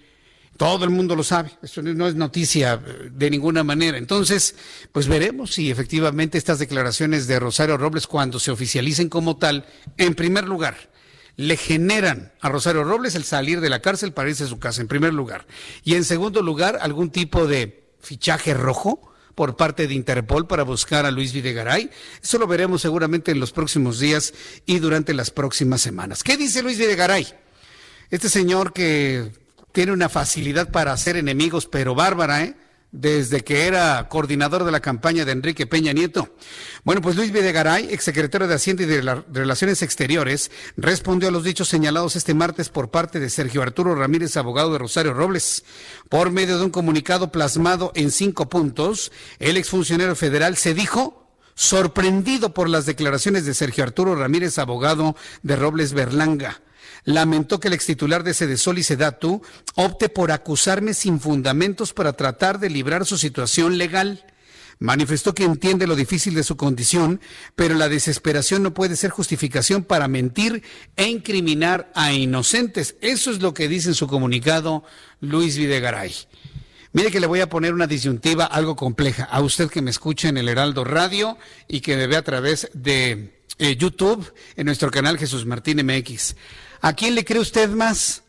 Todo 0.57 0.83
el 0.83 0.89
mundo 0.89 1.15
lo 1.15 1.23
sabe. 1.23 1.51
Esto 1.61 1.83
no 1.83 2.07
es 2.07 2.15
noticia 2.15 2.81
eh, 2.83 3.11
de 3.11 3.29
ninguna 3.29 3.63
manera. 3.63 3.99
Entonces, 3.99 4.55
pues 4.91 5.07
veremos 5.07 5.53
si 5.53 5.69
efectivamente 5.69 6.39
estas 6.39 6.57
declaraciones 6.57 7.27
de 7.27 7.39
Rosario 7.39 7.77
Robles, 7.77 8.07
cuando 8.07 8.39
se 8.39 8.49
oficialicen 8.49 9.07
como 9.07 9.37
tal, 9.37 9.67
en 9.97 10.15
primer 10.15 10.45
lugar, 10.45 10.89
le 11.35 11.55
generan 11.55 12.33
a 12.41 12.49
Rosario 12.49 12.83
Robles 12.83 13.13
el 13.13 13.25
salir 13.25 13.61
de 13.61 13.69
la 13.69 13.79
cárcel 13.79 14.11
para 14.11 14.27
irse 14.31 14.45
a 14.45 14.47
su 14.47 14.57
casa, 14.57 14.81
en 14.81 14.87
primer 14.87 15.13
lugar. 15.13 15.45
Y 15.83 15.93
en 15.93 16.03
segundo 16.03 16.41
lugar, 16.41 16.79
algún 16.81 17.11
tipo 17.11 17.45
de 17.45 17.91
fichaje 18.01 18.55
rojo 18.55 19.12
por 19.35 19.55
parte 19.55 19.87
de 19.87 19.93
Interpol 19.93 20.47
para 20.47 20.63
buscar 20.63 21.05
a 21.05 21.11
Luis 21.11 21.33
Videgaray. 21.33 21.89
Eso 22.21 22.37
lo 22.37 22.47
veremos 22.47 22.81
seguramente 22.81 23.31
en 23.31 23.39
los 23.39 23.51
próximos 23.51 23.99
días 23.99 24.33
y 24.65 24.79
durante 24.79 25.13
las 25.13 25.31
próximas 25.31 25.81
semanas. 25.81 26.23
¿Qué 26.23 26.37
dice 26.37 26.61
Luis 26.61 26.77
Videgaray? 26.77 27.27
Este 28.09 28.29
señor 28.29 28.73
que 28.73 29.31
tiene 29.71 29.91
una 29.91 30.09
facilidad 30.09 30.71
para 30.71 30.93
hacer 30.93 31.17
enemigos, 31.17 31.65
pero 31.65 31.95
bárbara, 31.95 32.43
¿eh? 32.43 32.55
Desde 32.93 33.43
que 33.43 33.65
era 33.65 34.07
coordinador 34.07 34.63
de 34.63 34.71
la 34.71 34.79
campaña 34.79 35.25
de 35.25 35.31
Enrique 35.31 35.65
Peña 35.65 35.93
Nieto. 35.93 36.35
Bueno, 36.83 37.01
pues 37.01 37.15
Luis 37.15 37.31
Videgaray, 37.31 37.91
exsecretario 37.91 38.47
de 38.47 38.53
Hacienda 38.53 38.83
y 38.83 38.85
de 38.85 39.23
Relaciones 39.33 39.81
Exteriores, 39.81 40.51
respondió 40.77 41.29
a 41.29 41.31
los 41.31 41.43
dichos 41.43 41.67
señalados 41.67 42.15
este 42.15 42.35
martes 42.35 42.69
por 42.69 42.91
parte 42.91 43.19
de 43.19 43.31
Sergio 43.31 43.63
Arturo 43.63 43.95
Ramírez, 43.95 44.37
abogado 44.37 44.71
de 44.71 44.77
Rosario 44.77 45.13
Robles. 45.13 45.65
Por 46.07 46.29
medio 46.29 46.59
de 46.59 46.65
un 46.65 46.69
comunicado 46.69 47.31
plasmado 47.31 47.91
en 47.95 48.11
cinco 48.11 48.47
puntos, 48.47 49.11
el 49.39 49.57
exfuncionario 49.57 50.15
federal 50.15 50.55
se 50.55 50.75
dijo 50.75 51.19
sorprendido 51.55 52.53
por 52.53 52.69
las 52.69 52.85
declaraciones 52.85 53.45
de 53.45 53.55
Sergio 53.55 53.83
Arturo 53.83 54.15
Ramírez, 54.15 54.59
abogado 54.59 55.15
de 55.41 55.55
Robles 55.55 55.93
Berlanga 55.93 56.61
lamentó 57.03 57.59
que 57.59 57.67
el 57.67 57.73
ex 57.73 57.85
titular 57.85 58.23
de 58.23 58.33
Sedesol 58.33 58.77
y 58.77 58.83
Sedatu 58.83 59.41
opte 59.75 60.09
por 60.09 60.31
acusarme 60.31 60.93
sin 60.93 61.19
fundamentos 61.19 61.93
para 61.93 62.13
tratar 62.13 62.59
de 62.59 62.69
librar 62.69 63.05
su 63.05 63.17
situación 63.17 63.77
legal. 63.77 64.25
Manifestó 64.79 65.33
que 65.33 65.43
entiende 65.43 65.87
lo 65.87 65.95
difícil 65.95 66.33
de 66.33 66.43
su 66.43 66.57
condición, 66.57 67.21
pero 67.55 67.75
la 67.75 67.89
desesperación 67.89 68.63
no 68.63 68.73
puede 68.73 68.95
ser 68.95 69.11
justificación 69.11 69.83
para 69.83 70.07
mentir 70.07 70.63
e 70.95 71.07
incriminar 71.07 71.91
a 71.95 72.11
inocentes. 72.11 72.95
Eso 73.01 73.31
es 73.31 73.41
lo 73.41 73.53
que 73.53 73.67
dice 73.67 73.89
en 73.89 73.95
su 73.95 74.07
comunicado 74.07 74.83
Luis 75.21 75.57
Videgaray. 75.57 76.13
Mire 76.91 77.11
que 77.11 77.19
le 77.19 77.27
voy 77.27 77.39
a 77.39 77.49
poner 77.49 77.73
una 77.73 77.87
disyuntiva 77.87 78.45
algo 78.45 78.75
compleja 78.75 79.23
a 79.23 79.41
usted 79.41 79.69
que 79.69 79.81
me 79.81 79.89
escucha 79.89 80.29
en 80.29 80.37
el 80.37 80.47
Heraldo 80.47 80.83
Radio 80.83 81.37
y 81.67 81.81
que 81.81 81.95
me 81.95 82.05
ve 82.05 82.17
a 82.17 82.21
través 82.21 82.69
de 82.73 83.41
eh, 83.57 83.75
YouTube 83.77 84.31
en 84.55 84.65
nuestro 84.65 84.91
canal 84.91 85.17
Jesús 85.17 85.45
Martín 85.45 85.83
MX. 85.85 86.35
¿A 86.83 86.91
quién 86.91 87.15
le 87.15 87.23
cree 87.23 87.39
usted 87.39 87.69
más? 87.69 88.23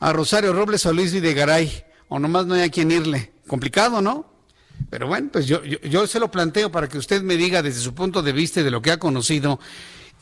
¿A 0.00 0.14
Rosario 0.14 0.54
Robles 0.54 0.86
o 0.86 0.88
a 0.88 0.92
Luis 0.94 1.12
Videgaray? 1.12 1.84
O 2.08 2.18
nomás 2.18 2.46
no 2.46 2.54
hay 2.54 2.62
a 2.62 2.70
quién 2.70 2.90
irle. 2.90 3.32
Complicado, 3.46 4.00
¿no? 4.00 4.32
Pero 4.88 5.06
bueno, 5.06 5.28
pues 5.30 5.46
yo, 5.46 5.62
yo, 5.62 6.06
se 6.06 6.18
lo 6.18 6.30
planteo 6.30 6.72
para 6.72 6.88
que 6.88 6.96
usted 6.96 7.20
me 7.20 7.36
diga 7.36 7.60
desde 7.60 7.80
su 7.80 7.94
punto 7.94 8.22
de 8.22 8.32
vista 8.32 8.60
y 8.60 8.62
de 8.62 8.70
lo 8.70 8.80
que 8.80 8.92
ha 8.92 8.98
conocido 8.98 9.60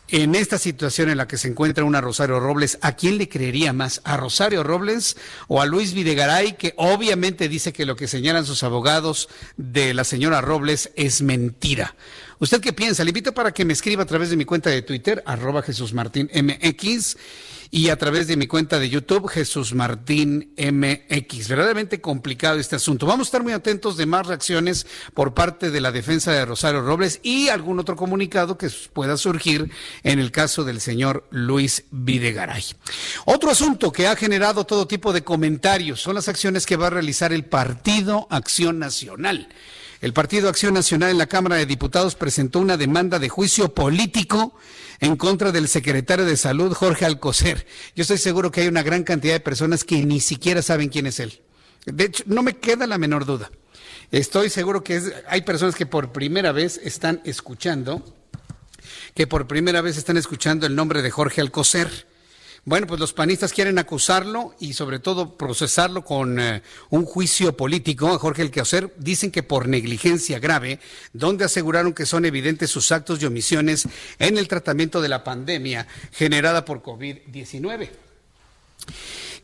en 0.08 0.34
esta 0.34 0.58
situación 0.58 1.10
en 1.10 1.16
la 1.16 1.28
que 1.28 1.36
se 1.36 1.46
encuentra 1.46 1.84
una 1.84 2.00
Rosario 2.00 2.40
Robles, 2.40 2.76
¿a 2.82 2.96
quién 2.96 3.18
le 3.18 3.28
creería 3.28 3.72
más? 3.72 4.00
¿A 4.02 4.16
Rosario 4.16 4.64
Robles 4.64 5.16
o 5.46 5.62
a 5.62 5.66
Luis 5.66 5.94
Videgaray, 5.94 6.56
que 6.56 6.74
obviamente 6.76 7.48
dice 7.48 7.72
que 7.72 7.86
lo 7.86 7.94
que 7.94 8.08
señalan 8.08 8.46
sus 8.46 8.64
abogados 8.64 9.28
de 9.56 9.94
la 9.94 10.02
señora 10.02 10.40
Robles 10.40 10.90
es 10.96 11.22
mentira? 11.22 11.94
¿Usted 12.40 12.60
qué 12.60 12.72
piensa? 12.72 13.04
Le 13.04 13.10
invito 13.10 13.32
para 13.32 13.52
que 13.52 13.64
me 13.64 13.72
escriba 13.72 14.02
a 14.02 14.06
través 14.06 14.30
de 14.30 14.36
mi 14.36 14.44
cuenta 14.44 14.70
de 14.70 14.82
Twitter, 14.82 15.22
arroba 15.24 15.62
Jesús 15.62 15.92
Martín 15.92 16.28
MX 16.34 17.16
y 17.70 17.88
a 17.88 17.96
través 17.96 18.26
de 18.26 18.36
mi 18.36 18.46
cuenta 18.46 18.78
de 18.78 18.88
YouTube, 18.88 19.28
Jesús 19.28 19.74
Martín 19.74 20.52
MX. 20.56 21.48
Verdaderamente 21.48 22.00
complicado 22.00 22.58
este 22.58 22.76
asunto. 22.76 23.06
Vamos 23.06 23.26
a 23.26 23.28
estar 23.28 23.42
muy 23.42 23.52
atentos 23.52 23.96
de 23.96 24.06
más 24.06 24.26
reacciones 24.26 24.86
por 25.14 25.34
parte 25.34 25.70
de 25.70 25.80
la 25.80 25.92
defensa 25.92 26.32
de 26.32 26.44
Rosario 26.44 26.82
Robles 26.82 27.20
y 27.22 27.48
algún 27.48 27.78
otro 27.78 27.96
comunicado 27.96 28.58
que 28.58 28.70
pueda 28.92 29.16
surgir 29.16 29.70
en 30.02 30.18
el 30.18 30.30
caso 30.30 30.64
del 30.64 30.80
señor 30.80 31.26
Luis 31.30 31.84
Videgaray. 31.90 32.64
Otro 33.24 33.50
asunto 33.50 33.92
que 33.92 34.06
ha 34.06 34.16
generado 34.16 34.64
todo 34.64 34.86
tipo 34.86 35.12
de 35.12 35.24
comentarios 35.24 36.00
son 36.00 36.14
las 36.14 36.28
acciones 36.28 36.66
que 36.66 36.76
va 36.76 36.88
a 36.88 36.90
realizar 36.90 37.32
el 37.32 37.44
Partido 37.44 38.26
Acción 38.30 38.78
Nacional. 38.78 39.48
El 40.00 40.12
Partido 40.12 40.48
Acción 40.48 40.74
Nacional 40.74 41.10
en 41.10 41.18
la 41.18 41.26
Cámara 41.26 41.56
de 41.56 41.66
Diputados 41.66 42.14
presentó 42.14 42.60
una 42.60 42.76
demanda 42.76 43.18
de 43.18 43.28
juicio 43.28 43.72
político 43.72 44.54
en 45.00 45.16
contra 45.16 45.52
del 45.52 45.68
secretario 45.68 46.24
de 46.24 46.36
Salud, 46.36 46.72
Jorge 46.72 47.04
Alcocer. 47.04 47.66
Yo 47.94 48.02
estoy 48.02 48.18
seguro 48.18 48.50
que 48.50 48.62
hay 48.62 48.68
una 48.68 48.82
gran 48.82 49.04
cantidad 49.04 49.34
de 49.34 49.40
personas 49.40 49.84
que 49.84 50.04
ni 50.04 50.20
siquiera 50.20 50.62
saben 50.62 50.88
quién 50.88 51.06
es 51.06 51.20
él. 51.20 51.40
De 51.84 52.04
hecho, 52.04 52.24
no 52.26 52.42
me 52.42 52.56
queda 52.56 52.86
la 52.86 52.98
menor 52.98 53.24
duda. 53.24 53.50
Estoy 54.10 54.50
seguro 54.50 54.84
que 54.84 55.00
hay 55.28 55.42
personas 55.42 55.74
que 55.74 55.86
por 55.86 56.12
primera 56.12 56.52
vez 56.52 56.80
están 56.82 57.20
escuchando, 57.24 58.02
que 59.14 59.26
por 59.26 59.46
primera 59.46 59.80
vez 59.80 59.96
están 59.96 60.16
escuchando 60.16 60.66
el 60.66 60.74
nombre 60.74 61.02
de 61.02 61.10
Jorge 61.10 61.40
Alcocer. 61.40 62.06
Bueno, 62.66 62.88
pues 62.88 62.98
los 62.98 63.12
panistas 63.12 63.52
quieren 63.52 63.78
acusarlo 63.78 64.56
y 64.58 64.72
sobre 64.72 64.98
todo 64.98 65.36
procesarlo 65.36 66.04
con 66.04 66.40
eh, 66.40 66.62
un 66.90 67.04
juicio 67.04 67.56
político 67.56 68.18
Jorge 68.18 68.42
Alcocer. 68.42 68.92
Dicen 68.98 69.30
que 69.30 69.44
por 69.44 69.68
negligencia 69.68 70.40
grave, 70.40 70.80
donde 71.12 71.44
aseguraron 71.44 71.94
que 71.94 72.06
son 72.06 72.24
evidentes 72.24 72.68
sus 72.68 72.90
actos 72.90 73.22
y 73.22 73.26
omisiones 73.26 73.86
en 74.18 74.36
el 74.36 74.48
tratamiento 74.48 75.00
de 75.00 75.08
la 75.08 75.22
pandemia 75.22 75.86
generada 76.10 76.64
por 76.64 76.82
COVID-19 76.82 77.88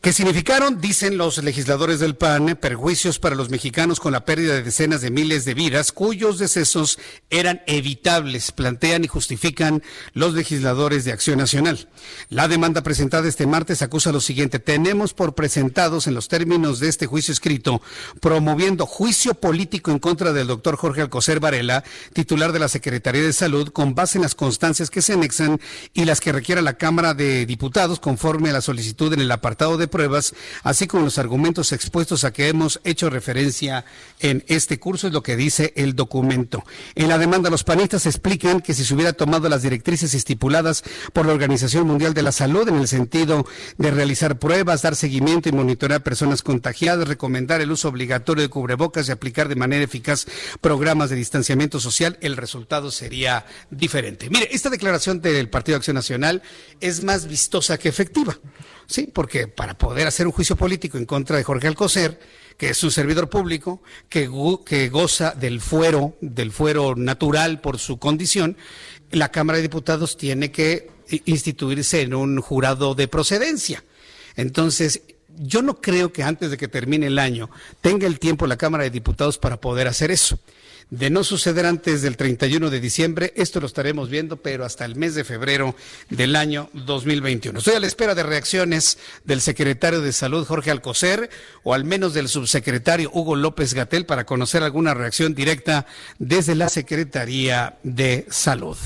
que 0.03 0.11
significaron, 0.11 0.81
dicen 0.81 1.17
los 1.17 1.41
legisladores 1.41 2.01
del 2.01 2.17
PAN, 2.17 2.57
perjuicios 2.59 3.19
para 3.19 3.37
los 3.37 3.49
mexicanos 3.49 4.01
con 4.01 4.11
la 4.11 4.25
pérdida 4.25 4.53
de 4.53 4.61
decenas 4.61 4.99
de 4.99 5.11
miles 5.11 5.45
de 5.45 5.53
vidas 5.53 5.93
cuyos 5.93 6.39
decesos 6.39 6.99
eran 7.29 7.61
evitables, 7.67 8.51
plantean 8.51 9.05
y 9.05 9.07
justifican 9.07 9.81
los 10.11 10.33
legisladores 10.33 11.05
de 11.05 11.13
Acción 11.13 11.37
Nacional. 11.37 11.87
La 12.27 12.49
demanda 12.49 12.83
presentada 12.83 13.29
este 13.29 13.47
martes 13.47 13.81
acusa 13.81 14.11
lo 14.11 14.19
siguiente, 14.19 14.59
tenemos 14.59 15.13
por 15.13 15.35
presentados 15.35 16.05
en 16.05 16.15
los 16.15 16.27
términos 16.27 16.81
de 16.81 16.89
este 16.89 17.05
juicio 17.05 17.31
escrito, 17.31 17.81
promoviendo 18.19 18.85
juicio 18.85 19.35
político 19.35 19.91
en 19.91 19.99
contra 19.99 20.33
del 20.33 20.47
doctor 20.47 20.75
Jorge 20.75 20.99
Alcocer 20.99 21.39
Varela, 21.39 21.85
titular 22.11 22.51
de 22.51 22.59
la 22.59 22.67
Secretaría 22.67 23.23
de 23.23 23.31
Salud, 23.31 23.69
con 23.69 23.95
base 23.95 24.17
en 24.17 24.23
las 24.23 24.35
constancias 24.35 24.89
que 24.89 25.01
se 25.01 25.13
anexan 25.13 25.61
y 25.93 26.03
las 26.03 26.19
que 26.19 26.33
requiera 26.33 26.61
la 26.61 26.77
Cámara 26.77 27.13
de 27.13 27.45
Diputados 27.45 28.01
conforme 28.01 28.49
a 28.49 28.53
la 28.53 28.59
solicitud 28.59 29.13
en 29.13 29.21
el 29.21 29.31
apartado 29.31 29.77
de 29.77 29.92
pruebas, 29.93 30.33
así 30.63 30.87
como 30.87 31.03
los 31.03 31.19
argumentos 31.19 31.71
expuestos 31.71 32.23
a 32.23 32.33
que 32.33 32.47
hemos 32.47 32.81
hecho 32.83 33.11
referencia 33.11 33.85
en 34.19 34.43
este 34.47 34.79
curso, 34.79 35.05
es 35.05 35.13
lo 35.13 35.21
que 35.21 35.35
dice 35.35 35.71
el 35.75 35.95
documento. 35.95 36.63
En 36.95 37.09
la 37.09 37.19
demanda, 37.19 37.51
los 37.51 37.63
panistas 37.63 38.07
explican 38.07 38.59
que 38.61 38.73
si 38.73 38.85
se 38.85 38.95
hubiera 38.95 39.13
tomado 39.13 39.47
las 39.49 39.61
directrices 39.61 40.15
estipuladas 40.15 40.83
por 41.13 41.27
la 41.27 41.33
Organización 41.33 41.85
Mundial 41.85 42.15
de 42.15 42.23
la 42.23 42.31
Salud 42.31 42.67
en 42.67 42.77
el 42.77 42.87
sentido 42.87 43.45
de 43.77 43.91
realizar 43.91 44.39
pruebas, 44.39 44.81
dar 44.81 44.95
seguimiento 44.95 45.49
y 45.49 45.51
monitorear 45.51 46.01
personas 46.01 46.41
contagiadas, 46.41 47.07
recomendar 47.07 47.61
el 47.61 47.71
uso 47.71 47.89
obligatorio 47.89 48.41
de 48.41 48.49
cubrebocas 48.49 49.07
y 49.07 49.11
aplicar 49.11 49.47
de 49.47 49.55
manera 49.55 49.83
eficaz 49.83 50.25
programas 50.59 51.11
de 51.11 51.17
distanciamiento 51.17 51.79
social, 51.79 52.17
el 52.21 52.35
resultado 52.35 52.89
sería 52.89 53.45
diferente. 53.69 54.31
Mire, 54.31 54.49
esta 54.51 54.71
declaración 54.71 55.21
del 55.21 55.49
Partido 55.49 55.77
Acción 55.77 55.93
Nacional 55.93 56.41
es 56.79 57.03
más 57.03 57.27
vistosa 57.27 57.77
que 57.77 57.89
efectiva. 57.89 58.39
Sí, 58.93 59.09
porque 59.11 59.47
para 59.47 59.75
poder 59.75 60.05
hacer 60.05 60.27
un 60.27 60.33
juicio 60.33 60.55
político 60.55 60.99
en 60.99 61.07
contra 61.07 61.35
de 61.35 61.43
Jorge 61.43 61.67
Alcocer, 61.67 62.19
que 62.59 62.69
es 62.69 62.83
un 62.83 62.91
servidor 62.91 63.27
público, 63.27 63.81
que, 64.07 64.29
que 64.67 64.89
goza 64.89 65.31
del 65.31 65.61
fuero, 65.61 66.15
del 66.21 66.51
fuero 66.51 66.93
natural 66.95 67.59
por 67.59 67.79
su 67.79 67.97
condición, 67.97 68.55
la 69.09 69.31
Cámara 69.31 69.57
de 69.57 69.63
Diputados 69.63 70.15
tiene 70.15 70.51
que 70.51 70.91
instituirse 71.25 72.01
en 72.01 72.13
un 72.13 72.39
jurado 72.39 72.93
de 72.93 73.07
procedencia. 73.07 73.83
Entonces, 74.35 75.01
yo 75.37 75.61
no 75.61 75.81
creo 75.81 76.11
que 76.11 76.23
antes 76.23 76.51
de 76.51 76.57
que 76.57 76.67
termine 76.67 77.07
el 77.07 77.19
año 77.19 77.49
tenga 77.81 78.07
el 78.07 78.19
tiempo 78.19 78.47
la 78.47 78.57
Cámara 78.57 78.83
de 78.83 78.89
Diputados 78.89 79.37
para 79.37 79.59
poder 79.59 79.87
hacer 79.87 80.11
eso. 80.11 80.39
De 80.89 81.09
no 81.09 81.23
suceder 81.23 81.65
antes 81.65 82.01
del 82.01 82.17
31 82.17 82.69
de 82.69 82.79
diciembre, 82.79 83.33
esto 83.35 83.59
lo 83.59 83.65
estaremos 83.65 84.09
viendo, 84.09 84.37
pero 84.37 84.63
hasta 84.63 84.85
el 84.85 84.95
mes 84.95 85.15
de 85.15 85.23
febrero 85.23 85.75
del 86.09 86.35
año 86.35 86.69
2021. 86.73 87.57
Estoy 87.57 87.75
a 87.75 87.79
la 87.79 87.87
espera 87.87 88.13
de 88.13 88.21
reacciones 88.21 88.99
del 89.23 89.41
secretario 89.41 90.01
de 90.01 90.13
Salud, 90.13 90.45
Jorge 90.45 90.69
Alcocer, 90.69 91.29
o 91.63 91.73
al 91.73 91.83
menos 91.83 92.13
del 92.13 92.29
subsecretario 92.29 93.09
Hugo 93.11 93.35
López 93.35 93.73
Gatel, 93.73 94.05
para 94.05 94.25
conocer 94.25 94.61
alguna 94.61 94.93
reacción 94.93 95.33
directa 95.33 95.87
desde 96.19 96.53
la 96.53 96.69
Secretaría 96.69 97.79
de 97.81 98.27
Salud. 98.29 98.77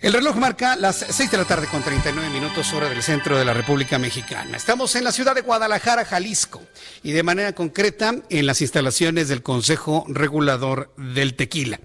El 0.00 0.12
reloj 0.12 0.36
marca 0.36 0.76
las 0.76 1.04
6 1.10 1.32
de 1.32 1.36
la 1.38 1.44
tarde 1.44 1.66
con 1.66 1.82
39 1.82 2.30
minutos 2.30 2.72
hora 2.72 2.88
del 2.88 3.02
centro 3.02 3.36
de 3.36 3.44
la 3.44 3.52
República 3.52 3.98
Mexicana. 3.98 4.56
Estamos 4.56 4.94
en 4.94 5.02
la 5.02 5.10
ciudad 5.10 5.34
de 5.34 5.40
Guadalajara, 5.40 6.04
Jalisco, 6.04 6.62
y 7.02 7.10
de 7.10 7.24
manera 7.24 7.52
concreta 7.52 8.14
en 8.30 8.46
las 8.46 8.60
instalaciones 8.60 9.26
del 9.26 9.42
Consejo 9.42 10.04
Regulador 10.06 10.92
del 10.96 11.34
Tequila. 11.34 11.80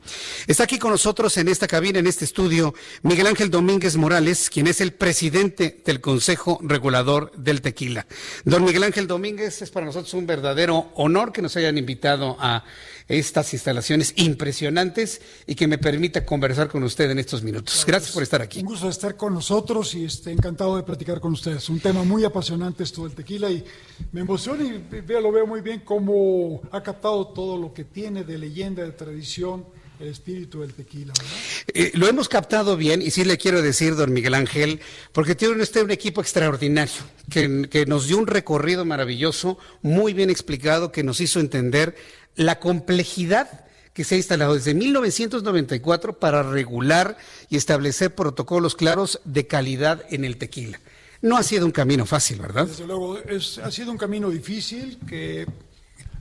Está 0.45 0.65
aquí 0.65 0.77
con 0.77 0.91
nosotros 0.91 1.35
en 1.37 1.47
esta 1.47 1.67
cabina, 1.67 1.97
en 1.97 2.05
este 2.05 2.23
estudio, 2.23 2.75
Miguel 3.01 3.25
Ángel 3.25 3.49
Domínguez 3.49 3.97
Morales, 3.97 4.51
quien 4.51 4.67
es 4.67 4.79
el 4.79 4.93
presidente 4.93 5.81
del 5.83 5.99
Consejo 5.99 6.59
Regulador 6.61 7.31
del 7.35 7.61
Tequila. 7.61 8.05
Don 8.45 8.63
Miguel 8.63 8.83
Ángel 8.83 9.07
Domínguez, 9.07 9.63
es 9.63 9.71
para 9.71 9.87
nosotros 9.87 10.13
un 10.13 10.27
verdadero 10.27 10.91
honor 10.93 11.31
que 11.31 11.41
nos 11.41 11.57
hayan 11.57 11.79
invitado 11.79 12.37
a 12.39 12.63
estas 13.07 13.53
instalaciones 13.53 14.13
impresionantes 14.17 15.21
y 15.45 15.55
que 15.55 15.67
me 15.67 15.77
permita 15.77 16.25
conversar 16.25 16.69
con 16.69 16.83
usted 16.83 17.09
en 17.11 17.19
estos 17.19 17.43
minutos. 17.43 17.83
Gracias 17.85 18.11
por 18.11 18.23
estar 18.23 18.41
aquí. 18.41 18.59
Un 18.59 18.65
gusto 18.65 18.89
estar 18.89 19.15
con 19.15 19.33
nosotros 19.33 19.93
y 19.95 20.05
este, 20.05 20.31
encantado 20.31 20.75
de 20.77 20.83
platicar 20.83 21.19
con 21.19 21.33
ustedes. 21.33 21.69
Un 21.69 21.79
tema 21.79 22.03
muy 22.03 22.23
apasionante 22.23 22.83
esto 22.83 23.03
del 23.03 23.13
tequila 23.13 23.49
y 23.49 23.63
me 24.11 24.21
emociona 24.21 24.63
y 24.63 25.11
lo 25.21 25.31
veo 25.31 25.47
muy 25.47 25.61
bien 25.61 25.81
cómo 25.81 26.61
ha 26.71 26.81
captado 26.81 27.27
todo 27.27 27.57
lo 27.57 27.73
que 27.73 27.83
tiene 27.83 28.23
de 28.23 28.37
leyenda, 28.37 28.83
de 28.83 28.91
tradición 28.91 29.65
el 29.99 30.09
espíritu 30.09 30.61
del 30.61 30.73
tequila. 30.73 31.13
Eh, 31.73 31.91
lo 31.93 32.07
hemos 32.07 32.27
captado 32.27 32.75
bien 32.75 33.01
y 33.01 33.11
sí 33.11 33.23
le 33.23 33.37
quiero 33.37 33.61
decir, 33.61 33.95
don 33.95 34.11
Miguel 34.11 34.33
Ángel, 34.33 34.79
porque 35.11 35.35
tiene 35.35 35.61
usted 35.61 35.83
un 35.83 35.91
equipo 35.91 36.21
extraordinario 36.21 37.01
que, 37.29 37.67
que 37.69 37.85
nos 37.85 38.07
dio 38.07 38.17
un 38.17 38.27
recorrido 38.27 38.85
maravilloso, 38.85 39.57
muy 39.81 40.13
bien 40.13 40.29
explicado, 40.29 40.91
que 40.91 41.03
nos 41.03 41.21
hizo 41.21 41.39
entender 41.39 41.95
la 42.35 42.59
complejidad 42.59 43.65
que 43.93 44.03
se 44.03 44.15
ha 44.15 44.17
instalado 44.17 44.55
desde 44.55 44.73
1994 44.73 46.19
para 46.19 46.43
regular 46.43 47.17
y 47.49 47.57
establecer 47.57 48.15
protocolos 48.15 48.75
claros 48.75 49.21
de 49.23 49.45
calidad 49.45 50.03
en 50.09 50.25
el 50.25 50.37
tequila. 50.37 50.79
No 51.21 51.37
ha 51.37 51.43
sido 51.43 51.65
un 51.65 51.71
camino 51.71 52.05
fácil, 52.05 52.39
¿verdad? 52.39 52.67
Desde 52.67 52.85
luego, 52.85 53.17
ha 53.63 53.71
sido 53.71 53.91
un 53.91 53.97
camino 53.97 54.29
difícil 54.29 54.99
que 55.07 55.47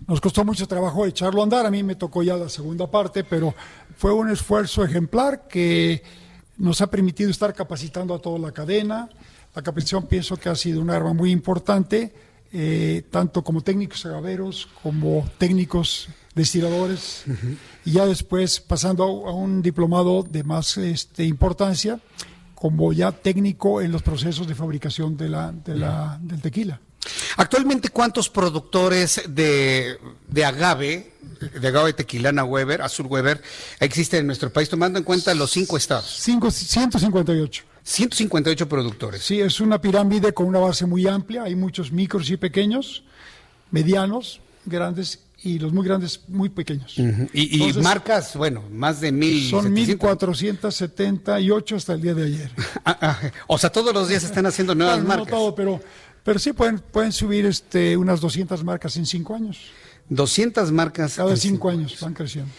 nos 0.06 0.20
costó 0.20 0.44
mucho 0.44 0.66
trabajo 0.68 1.06
echarlo 1.06 1.40
a 1.40 1.44
andar. 1.44 1.66
A 1.66 1.70
mí 1.70 1.82
me 1.82 1.96
tocó 1.96 2.22
ya 2.22 2.36
la 2.36 2.48
segunda 2.48 2.90
parte, 2.90 3.24
pero 3.24 3.54
fue 3.96 4.12
un 4.12 4.30
esfuerzo 4.30 4.84
ejemplar 4.84 5.48
que 5.48 6.02
nos 6.58 6.80
ha 6.82 6.88
permitido 6.88 7.30
estar 7.30 7.54
capacitando 7.54 8.14
a 8.14 8.20
toda 8.20 8.38
la 8.38 8.52
cadena. 8.52 9.08
La 9.54 9.62
capacitación 9.62 10.06
pienso 10.06 10.36
que 10.36 10.48
ha 10.48 10.54
sido 10.54 10.80
un 10.80 10.90
arma 10.90 11.14
muy 11.14 11.30
importante 11.30 12.12
eh, 12.53 13.03
tanto 13.11 13.42
como 13.42 13.62
técnicos 13.62 14.05
agaveros 14.05 14.68
como 14.82 15.28
técnicos 15.38 16.09
destiladores, 16.34 17.24
y 17.84 17.92
ya 17.92 18.07
después 18.07 18.61
pasando 18.61 19.05
a, 19.05 19.34
un 19.34 19.62
diplomado 19.62 20.22
de 20.22 20.44
más 20.44 20.76
este, 20.76 21.24
importancia, 21.24 22.00
como 22.55 22.92
ya 22.92 23.12
técnico 23.12 23.80
en 23.80 23.92
los 23.92 24.03
procesos 24.03 24.46
de 24.46 24.55
fabricación 24.55 25.16
de 25.16 25.28
la, 25.28 25.53
del 25.53 26.40
tequila. 26.40 26.80
Actualmente, 27.36 27.88
¿cuántos 27.88 28.28
productores 28.28 29.22
de, 29.28 29.98
de 30.28 30.44
agave, 30.44 31.14
de 31.61 31.68
agave 31.68 31.92
tequilana 31.92 32.44
Weber, 32.44 32.82
Azul 32.82 33.07
Weber, 33.07 33.42
existen 33.80 34.20
en 34.20 34.26
nuestro 34.26 34.53
país, 34.53 34.68
tomando 34.68 34.98
en 34.98 35.05
cuenta 35.05 35.34
los 35.34 35.50
cinco 35.50 35.76
estados? 35.76 36.16
Cinco, 36.20 36.50
158. 36.50 37.72
158 37.85 38.68
productores. 38.68 39.22
Sí, 39.22 39.41
es 39.41 39.61
una 39.61 39.80
pirámide 39.80 40.33
con 40.33 40.47
una 40.47 40.61
base 40.61 40.87
muy 40.87 41.07
amplia. 41.07 41.45
Hay 41.45 41.55
muchos 41.55 41.93
micros 41.93 42.30
y 42.30 42.37
pequeños, 42.37 43.05
medianos, 43.70 44.41
grandes 44.64 45.20
y 45.45 45.59
los 45.59 45.72
muy 45.72 45.85
grandes 45.85 46.20
muy 46.28 46.49
pequeños. 46.49 46.97
y, 47.33 47.72
marcas, 47.83 48.37
bueno, 48.37 48.62
más 48.70 49.01
de 49.01 49.11
mil. 49.11 49.51
Son 49.51 49.72
1478 49.72 51.76
hasta 51.76 51.95
el 51.95 52.01
día 52.01 52.14
de 52.14 52.24
ayer. 52.24 52.51
Ah, 52.85 52.99
ah, 53.01 53.20
o 53.47 53.59
sea, 53.59 53.70
todos 53.70 53.95
los 53.95 54.09
días 54.09 54.24
están 54.24 54.45
haciendo 54.45 54.74
nuevas 54.74 55.01
marcas. 55.05 55.28
No 55.28 55.37
todo, 55.37 55.55
pero, 55.55 55.80
pero 56.24 56.39
sí 56.41 56.53
pueden, 56.53 56.80
pueden 56.80 57.12
subir 57.12 57.47
este, 57.47 57.97
unas 57.97 58.20
200 58.20 58.64
marcas 58.64 58.97
en 58.97 59.07
cinco 59.07 59.37
años. 59.37 59.61
200 60.09 60.72
marcas. 60.72 61.14
Cada 61.14 61.37
cinco 61.37 61.70
años 61.70 61.97
van 62.01 62.12
creciendo. 62.12 62.51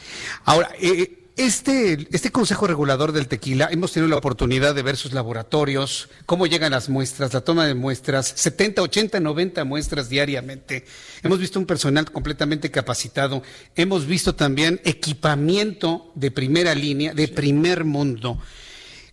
Ahora, 0.45 0.69
eh, 0.79 1.22
este, 1.35 2.07
este 2.11 2.31
Consejo 2.31 2.67
Regulador 2.67 3.11
del 3.11 3.27
Tequila, 3.27 3.69
hemos 3.71 3.91
tenido 3.91 4.07
la 4.07 4.17
oportunidad 4.17 4.75
de 4.75 4.83
ver 4.83 4.97
sus 4.97 5.13
laboratorios, 5.13 6.09
cómo 6.25 6.45
llegan 6.45 6.71
las 6.71 6.89
muestras, 6.89 7.33
la 7.33 7.41
toma 7.41 7.65
de 7.65 7.73
muestras, 7.73 8.33
70, 8.35 8.83
80, 8.83 9.19
90 9.19 9.63
muestras 9.63 10.09
diariamente. 10.09 10.85
Hemos 11.23 11.39
visto 11.39 11.59
un 11.59 11.65
personal 11.65 12.11
completamente 12.11 12.69
capacitado. 12.69 13.41
Hemos 13.75 14.05
visto 14.05 14.35
también 14.35 14.79
equipamiento 14.83 16.11
de 16.13 16.29
primera 16.29 16.75
línea, 16.75 17.13
de 17.13 17.27
primer 17.27 17.83
mundo. 17.83 18.39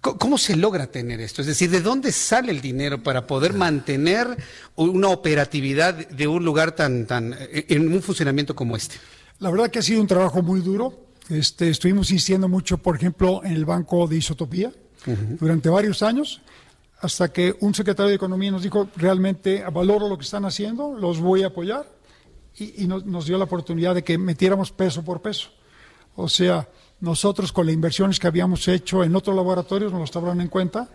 ¿Cómo 0.03 0.39
se 0.39 0.57
logra 0.57 0.87
tener 0.87 1.21
esto? 1.21 1.43
Es 1.43 1.47
decir, 1.47 1.71
¿de 1.71 1.83
dónde 1.83 2.13
sale 2.13 2.53
el 2.53 2.61
dinero 2.61 3.03
para 3.03 3.27
poder 3.27 3.53
mantener 3.53 4.29
una 4.77 5.09
operatividad 5.09 5.95
de 5.95 6.27
un 6.27 6.43
lugar 6.45 6.73
tan, 6.73 7.07
tan, 7.07 7.37
en 7.53 7.93
un 7.93 8.03
funcionamiento 8.03 8.55
como 8.55 8.77
este? 8.77 8.97
La 9.39 9.51
verdad 9.51 9.71
que 9.71 9.79
ha 9.79 9.83
sido 9.83 10.01
un 10.01 10.07
trabajo 10.07 10.43
muy 10.43 10.61
duro 10.61 11.10
este, 11.31 11.71
estuvimos 11.71 12.11
insistiendo 12.11 12.49
mucho, 12.49 12.79
por 12.79 12.97
ejemplo, 12.97 13.43
en 13.45 13.53
el 13.53 13.65
Banco 13.65 14.07
de 14.07 14.17
Isotopía 14.17 14.73
durante 15.39 15.69
varios 15.71 16.03
años, 16.03 16.43
hasta 17.01 17.33
que 17.33 17.57
un 17.61 17.75
secretario 17.75 18.11
de 18.11 18.17
Economía 18.17 18.51
nos 18.51 18.63
dijo, 18.63 18.89
realmente 18.97 19.65
valoro 19.73 20.09
lo 20.09 20.19
que 20.19 20.25
están 20.25 20.45
haciendo, 20.45 20.95
los 20.95 21.21
voy 21.21 21.43
a 21.43 21.47
apoyar, 21.47 21.87
y, 22.59 22.87
nos, 22.87 23.25
dio 23.25 23.39
la 23.39 23.45
oportunidad 23.45 23.95
de 23.95 24.05
que 24.05 24.19
metiéramos 24.19 24.71
peso 24.73 25.03
por 25.03 25.23
peso. 25.23 25.49
O 26.15 26.29
sea, 26.29 26.69
nosotros 27.01 27.53
con 27.53 27.65
las 27.65 27.75
inversiones 27.75 28.19
que 28.19 28.27
habíamos 28.27 28.69
hecho 28.69 29.03
en 29.03 29.17
otros 29.17 29.35
laboratorios 29.35 29.91
nos 29.91 30.01
lo 30.01 30.05
estaban 30.05 30.41
en 30.41 30.49
cuenta 30.49 30.89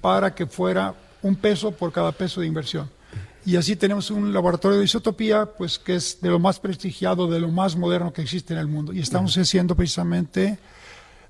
para 0.00 0.34
que 0.34 0.46
fuera 0.46 0.94
un 1.20 1.36
peso 1.36 1.72
por 1.72 1.92
cada 1.92 2.12
peso 2.12 2.40
de 2.40 2.46
inversión. 2.46 2.88
Y 3.46 3.56
así 3.56 3.76
tenemos 3.76 4.10
un 4.10 4.32
laboratorio 4.32 4.78
de 4.78 4.84
isotopía, 4.84 5.46
pues 5.46 5.78
que 5.78 5.96
es 5.96 6.20
de 6.20 6.30
lo 6.30 6.38
más 6.38 6.58
prestigiado, 6.58 7.26
de 7.26 7.40
lo 7.40 7.48
más 7.48 7.76
moderno 7.76 8.12
que 8.12 8.22
existe 8.22 8.54
en 8.54 8.60
el 8.60 8.68
mundo. 8.68 8.92
Y 8.92 9.00
estamos 9.00 9.36
haciendo 9.36 9.76
precisamente 9.76 10.58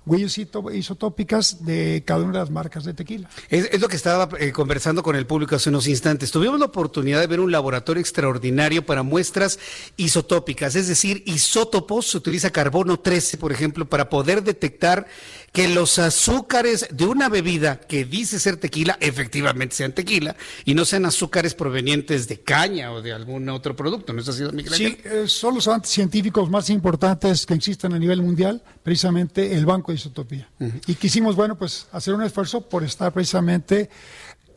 huellas 0.07 0.39
isotópicas 0.39 1.65
de 1.65 2.03
cada 2.07 2.25
una 2.25 2.35
de 2.35 2.39
las 2.39 2.51
marcas 2.51 2.85
de 2.85 2.95
tequila. 2.95 3.29
Es, 3.49 3.81
lo 3.81 3.89
que 3.89 3.97
estaba 3.97 4.29
eh, 4.39 4.53
conversando 4.53 5.03
con 5.03 5.17
el 5.17 5.27
público 5.27 5.57
hace 5.57 5.71
unos 5.71 5.87
instantes. 5.87 6.31
Tuvimos 6.31 6.61
la 6.61 6.67
oportunidad 6.67 7.21
de 7.21 7.27
ver 7.27 7.41
un 7.41 7.51
laboratorio 7.51 8.01
extraordinario 8.01 8.85
para 8.85 9.03
muestras 9.03 9.59
isotópicas, 9.97 10.77
es 10.77 10.89
decir, 10.89 11.23
isótopos, 11.27 12.11
se 12.11 12.19
utiliza 12.19 12.51
carbono 12.51 13.01
13, 13.01 13.39
por 13.39 13.53
ejemplo, 13.53 13.87
para 13.87 14.09
poder 14.09 14.43
detectar 14.43 15.07
que 15.55 15.69
los 15.69 16.01
azúcares 16.01 16.89
de 16.91 17.07
una 17.07 17.29
bebida 17.29 17.79
que 17.79 18.05
dice 18.05 18.41
ser 18.41 18.57
tequila, 18.57 18.99
efectivamente 19.01 19.77
sean 19.77 19.93
tequila, 19.93 20.35
y 20.65 20.75
no 20.75 20.85
sean 20.85 21.07
azúcares 21.07 21.55
provenientes 21.55 22.27
de 22.27 22.41
caña 22.41 22.91
o 22.91 23.01
de 23.01 23.13
algún 23.13 23.49
otro 23.49 23.77
producto. 23.77 24.13
¿No 24.13 24.21
es 24.21 24.29
así, 24.29 24.43
Miguel? 24.53 24.75
Sí, 24.75 24.99
eh, 25.05 25.27
son 25.29 25.55
los 25.55 25.71
científicos 25.85 26.51
más 26.51 26.71
importantes 26.71 27.47
que 27.47 27.55
existen 27.55 27.93
a 27.93 28.01
nivel 28.01 28.21
mundial, 28.21 28.65
precisamente 28.83 29.55
el 29.55 29.65
Banco 29.65 29.93
de 29.93 29.97
Isotopía. 29.97 30.49
Y 30.89 30.97
quisimos, 30.97 31.37
bueno, 31.37 31.57
pues 31.57 31.87
hacer 31.93 32.15
un 32.15 32.25
esfuerzo 32.25 32.63
por 32.63 32.83
estar 32.83 33.13
precisamente 33.13 33.91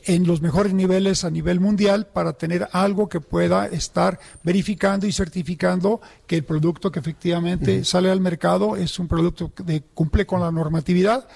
en 0.07 0.25
los 0.25 0.41
mejores 0.41 0.73
niveles 0.73 1.25
a 1.25 1.29
nivel 1.29 1.59
mundial 1.59 2.07
para 2.07 2.33
tener 2.33 2.67
algo 2.71 3.09
que 3.09 3.19
pueda 3.19 3.67
estar 3.67 4.19
verificando 4.41 5.05
y 5.05 5.11
certificando 5.11 6.01
que 6.25 6.37
el 6.37 6.45
producto 6.45 6.91
que 6.91 6.99
efectivamente 6.99 7.83
sale 7.83 8.09
al 8.09 8.21
mercado 8.21 8.77
es 8.77 8.97
un 8.99 9.07
producto 9.07 9.53
que 9.53 9.83
cumple 9.93 10.25
con 10.25 10.39
la 10.39 10.51
normatividad 10.51 11.27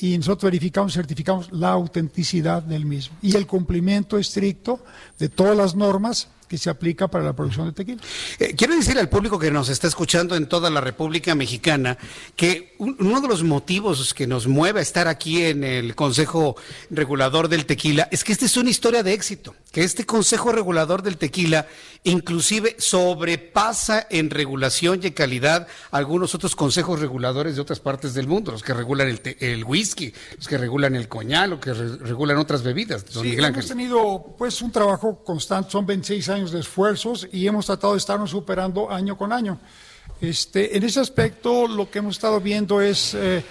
y 0.00 0.16
nosotros 0.16 0.50
verificamos, 0.50 0.94
certificamos 0.94 1.52
la 1.52 1.70
autenticidad 1.70 2.62
del 2.62 2.86
mismo. 2.86 3.16
Y 3.20 3.36
el 3.36 3.46
cumplimiento 3.46 4.16
estricto 4.16 4.80
de 5.18 5.28
todas 5.28 5.56
las 5.56 5.74
normas 5.74 6.28
que 6.52 6.58
se 6.58 6.68
aplica 6.68 7.08
para 7.08 7.24
la 7.24 7.32
producción 7.32 7.68
de 7.68 7.72
tequila. 7.72 8.02
Eh, 8.38 8.54
quiero 8.54 8.76
decir 8.76 8.98
al 8.98 9.08
público 9.08 9.38
que 9.38 9.50
nos 9.50 9.70
está 9.70 9.86
escuchando 9.86 10.36
en 10.36 10.46
toda 10.46 10.68
la 10.68 10.82
República 10.82 11.34
Mexicana 11.34 11.96
que 12.36 12.74
uno 12.76 13.22
de 13.22 13.28
los 13.28 13.42
motivos 13.42 14.12
que 14.12 14.26
nos 14.26 14.46
mueve 14.46 14.80
a 14.80 14.82
estar 14.82 15.08
aquí 15.08 15.44
en 15.44 15.64
el 15.64 15.94
Consejo 15.94 16.56
Regulador 16.90 17.48
del 17.48 17.64
Tequila 17.64 18.06
es 18.10 18.22
que 18.22 18.32
esta 18.32 18.44
es 18.44 18.58
una 18.58 18.68
historia 18.68 19.02
de 19.02 19.14
éxito, 19.14 19.54
que 19.72 19.82
este 19.82 20.04
Consejo 20.04 20.52
Regulador 20.52 21.02
del 21.02 21.16
Tequila 21.16 21.66
inclusive 22.04 22.76
sobrepasa 22.78 24.06
en 24.10 24.28
regulación 24.28 25.00
y 25.02 25.12
calidad 25.12 25.68
algunos 25.90 26.34
otros 26.34 26.56
consejos 26.56 27.00
reguladores 27.00 27.54
de 27.54 27.62
otras 27.62 27.80
partes 27.80 28.12
del 28.12 28.26
mundo, 28.26 28.52
los 28.52 28.62
que 28.62 28.74
regulan 28.74 29.08
el, 29.08 29.36
el 29.40 29.64
whisky, 29.64 30.12
los 30.36 30.48
que 30.48 30.58
regulan 30.58 30.96
el 30.96 31.08
coñal, 31.08 31.50
los 31.50 31.60
que 31.60 31.72
regulan 31.72 32.36
otras 32.38 32.62
bebidas. 32.62 33.06
Don 33.12 33.24
sí, 33.24 33.36
hemos 33.38 33.66
tenido 33.66 34.34
pues 34.36 34.60
un 34.62 34.72
trabajo 34.72 35.22
constante, 35.24 35.70
son 35.70 35.86
26 35.86 36.28
años 36.28 36.41
de 36.50 36.60
esfuerzos 36.60 37.28
y 37.30 37.46
hemos 37.46 37.66
tratado 37.66 37.92
de 37.92 37.98
estarnos 37.98 38.30
superando 38.30 38.90
año 38.90 39.16
con 39.16 39.32
año. 39.32 39.58
Este, 40.20 40.76
en 40.76 40.82
ese 40.82 41.00
aspecto, 41.00 41.68
lo 41.68 41.90
que 41.90 41.98
hemos 41.98 42.16
estado 42.16 42.40
viendo 42.40 42.80
es 42.80 43.14
eh, 43.14 43.44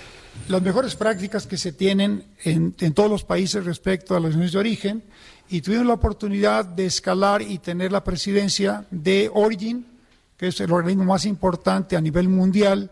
las 0.48 0.62
mejores 0.62 0.96
prácticas 0.96 1.46
que 1.46 1.58
se 1.58 1.74
tienen 1.74 2.24
en, 2.44 2.74
todos 2.94 3.10
los 3.10 3.24
países 3.24 3.66
respecto 3.66 4.16
a 4.16 4.20
las 4.20 4.32
uniones 4.32 4.54
de 4.54 4.60
origen 4.60 5.04
y 5.50 5.62
tuvimos 5.62 5.86
la 5.86 5.94
oportunidad 5.94 6.66
de 6.66 6.86
escalar 6.86 7.42
y 7.42 7.58
tener 7.60 7.92
la 7.92 8.04
presidencia 8.04 8.86
de 8.90 9.30
Origin, 9.34 9.86
que 10.38 10.48
es 10.48 10.60
el 10.62 10.72
organismo 10.72 11.04
más 11.04 11.26
importante 11.26 11.96
a 11.96 12.02
nivel 12.02 12.30
mundial, 12.30 12.90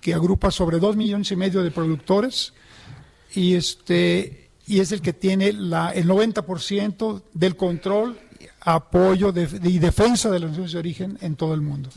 que 0.00 0.14
agrupa 0.14 0.50
sobre 0.50 0.78
dos 0.78 0.96
millones 0.96 1.30
y 1.32 1.36
medio 1.36 1.62
de 1.62 1.70
productores 1.70 2.52
y, 3.34 3.54
este, 3.54 4.50
y 4.66 4.80
es 4.80 4.92
el 4.92 5.02
que 5.02 5.12
tiene 5.12 5.52
la, 5.52 5.90
el 5.90 6.06
90% 6.06 7.22
del 7.34 7.56
control 7.56 8.18
apoyo 8.60 9.32
y 9.62 9.78
defensa 9.78 10.30
de 10.30 10.40
las 10.40 10.50
naciones 10.50 10.72
de 10.72 10.78
origen 10.78 11.18
en 11.20 11.36
todo 11.36 11.54
el 11.54 11.60
mundo. 11.60 11.90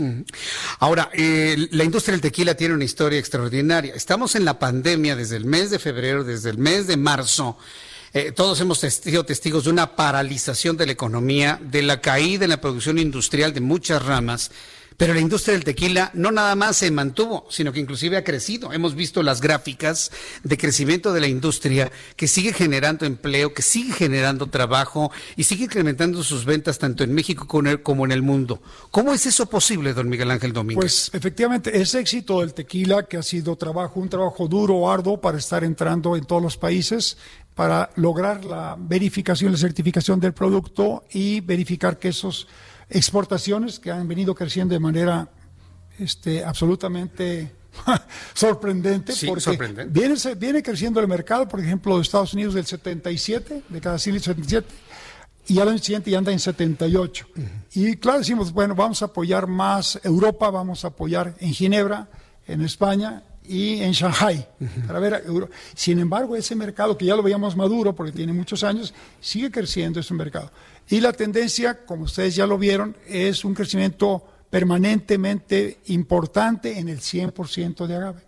Ahora, 0.80 1.10
eh, 1.14 1.68
la 1.72 1.84
industria 1.84 2.14
del 2.14 2.22
tequila 2.22 2.56
tiene 2.56 2.74
una 2.74 2.84
historia 2.84 3.20
extraordinaria. 3.20 3.94
Estamos 3.96 4.36
en 4.36 4.46
la 4.46 4.60
pandemia 4.60 5.16
desde 5.16 5.38
el 5.38 5.46
mes 5.46 5.70
de 5.70 5.80
febrero, 5.80 6.24
desde 6.24 6.50
el 6.50 6.58
mes 6.58 6.88
de 6.88 6.98
marzo. 6.98 7.58
Eh, 8.14 8.32
todos 8.32 8.60
hemos 8.60 8.80
sido 8.80 9.26
testigos 9.26 9.64
de 9.64 9.70
una 9.70 9.96
paralización 9.96 10.76
de 10.76 10.86
la 10.86 10.92
economía, 10.92 11.60
de 11.62 11.82
la 11.82 12.02
caída 12.02 12.44
en 12.44 12.50
la 12.50 12.60
producción 12.60 13.00
industrial 13.00 13.54
de 13.54 13.62
muchas 13.62 14.04
ramas 14.06 14.52
pero 15.02 15.16
la 15.16 15.20
industria 15.20 15.56
del 15.56 15.64
tequila 15.64 16.12
no 16.14 16.30
nada 16.30 16.54
más 16.54 16.78
se 16.78 16.92
mantuvo, 16.92 17.48
sino 17.50 17.74
que 17.74 17.80
inclusive 17.80 18.18
ha 18.18 18.24
crecido. 18.24 18.72
Hemos 18.72 18.94
visto 18.94 19.24
las 19.24 19.42
gráficas 19.42 20.12
de 20.44 20.60
crecimiento 20.60 21.12
de 21.12 21.22
la 21.22 21.28
industria 21.28 21.92
que 22.16 22.28
sigue 22.28 22.54
generando 22.54 23.08
empleo, 23.08 23.52
que 23.52 23.64
sigue 23.64 23.94
generando 23.94 24.46
trabajo 24.46 25.12
y 25.36 25.46
sigue 25.46 25.64
incrementando 25.64 26.22
sus 26.22 26.46
ventas 26.46 26.78
tanto 26.78 27.04
en 27.04 27.16
México 27.16 27.48
como 27.48 28.06
en 28.06 28.12
el 28.12 28.22
mundo. 28.22 28.62
¿Cómo 28.92 29.12
es 29.12 29.26
eso 29.26 29.48
posible, 29.50 29.96
don 29.96 30.08
Miguel 30.08 30.30
Ángel 30.30 30.54
Domínguez? 30.54 30.80
Pues 30.80 31.10
efectivamente, 31.14 31.82
ese 31.82 32.00
éxito 32.00 32.42
del 32.42 32.54
tequila, 32.54 33.08
que 33.08 33.18
ha 33.18 33.24
sido 33.24 33.56
trabajo, 33.56 34.00
un 34.00 34.08
trabajo 34.08 34.48
duro, 34.48 34.88
arduo 34.88 35.20
para 35.20 35.40
estar 35.40 35.64
entrando 35.64 36.16
en 36.16 36.26
todos 36.26 36.44
los 36.44 36.58
países, 36.58 37.18
para 37.56 37.90
lograr 37.96 38.46
la 38.46 38.78
verificación, 38.80 39.52
la 39.52 39.58
certificación 39.58 40.20
del 40.20 40.34
producto 40.34 41.06
y 41.12 41.40
verificar 41.40 41.98
que 41.98 42.10
esos 42.10 42.48
exportaciones 42.92 43.80
que 43.80 43.92
han 43.92 44.08
venido 44.08 44.36
creciendo 44.36 44.74
de 44.74 44.80
manera 44.80 45.30
este, 45.98 46.44
absolutamente 46.44 47.52
sorprendente, 48.34 49.14
porque 49.26 49.86
Viene, 49.90 50.16
viene 50.38 50.62
creciendo 50.62 51.00
el 51.00 51.08
mercado, 51.08 51.48
por 51.48 51.60
ejemplo, 51.60 51.96
de 51.96 52.02
Estados 52.02 52.34
Unidos 52.34 52.54
del 52.54 52.66
77, 52.66 53.64
de 53.68 53.82
cada 53.82 53.98
siglo 53.98 54.20
77, 54.20 54.68
y 55.48 55.60
al 55.60 55.70
año 55.70 55.78
siguiente 55.80 56.12
ya 56.12 56.18
anda 56.18 56.32
en 56.32 56.40
78. 56.40 57.28
Y 57.74 57.96
claro, 57.96 58.20
decimos, 58.20 58.52
bueno, 58.52 58.76
vamos 58.76 59.02
a 59.02 59.06
apoyar 59.06 59.48
más 59.48 60.00
Europa, 60.04 60.50
vamos 60.50 60.84
a 60.86 60.90
apoyar 60.90 61.34
en 61.40 61.54
Ginebra, 61.54 62.10
en 62.48 62.62
España 62.62 63.24
y 63.52 63.82
en 63.82 63.92
Shanghai, 63.92 64.48
para 64.88 65.00
ver 65.00 65.26
Sin 65.76 66.00
embargo, 66.00 66.38
ese 66.38 66.56
mercado 66.56 66.98
que 66.98 67.04
ya 67.04 67.18
lo 67.18 67.22
veíamos 67.22 67.58
maduro 67.58 67.94
porque 67.94 68.14
tiene 68.14 68.32
muchos 68.32 68.64
años, 68.64 68.94
sigue 69.20 69.52
creciendo 69.52 70.00
ese 70.00 70.14
mercado. 70.14 70.50
Y 70.90 71.02
la 71.02 71.12
tendencia, 71.12 71.86
como 71.86 72.06
ustedes 72.06 72.34
ya 72.34 72.48
lo 72.48 72.58
vieron, 72.58 72.96
es 73.06 73.44
un 73.44 73.54
crecimiento 73.54 74.24
permanentemente 74.50 75.80
importante 75.88 76.80
en 76.80 76.88
el 76.88 77.00
100% 77.00 77.88
de 77.88 77.96
agave. 77.96 78.22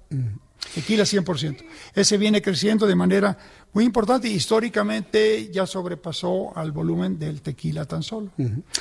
Tequila 0.75 1.03
100%. 1.03 1.63
Ese 1.95 2.17
viene 2.17 2.41
creciendo 2.41 2.85
de 2.85 2.95
manera 2.95 3.37
muy 3.71 3.85
importante. 3.85 4.27
Históricamente 4.27 5.49
ya 5.53 5.65
sobrepasó 5.65 6.57
al 6.57 6.73
volumen 6.73 7.17
del 7.17 7.41
tequila 7.41 7.85
tan 7.85 8.03
solo. 8.03 8.31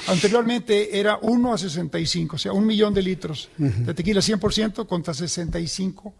Anteriormente 0.09 0.99
era 0.99 1.18
1 1.22 1.55
a 1.55 1.59
65, 1.59 2.34
o 2.34 2.38
sea, 2.38 2.53
un 2.53 2.66
millón 2.66 2.95
de 2.95 3.03
litros 3.03 3.49
de 3.57 3.95
tequila 3.95 4.20
100% 4.20 4.88
contra 4.88 5.14
65 5.14 6.14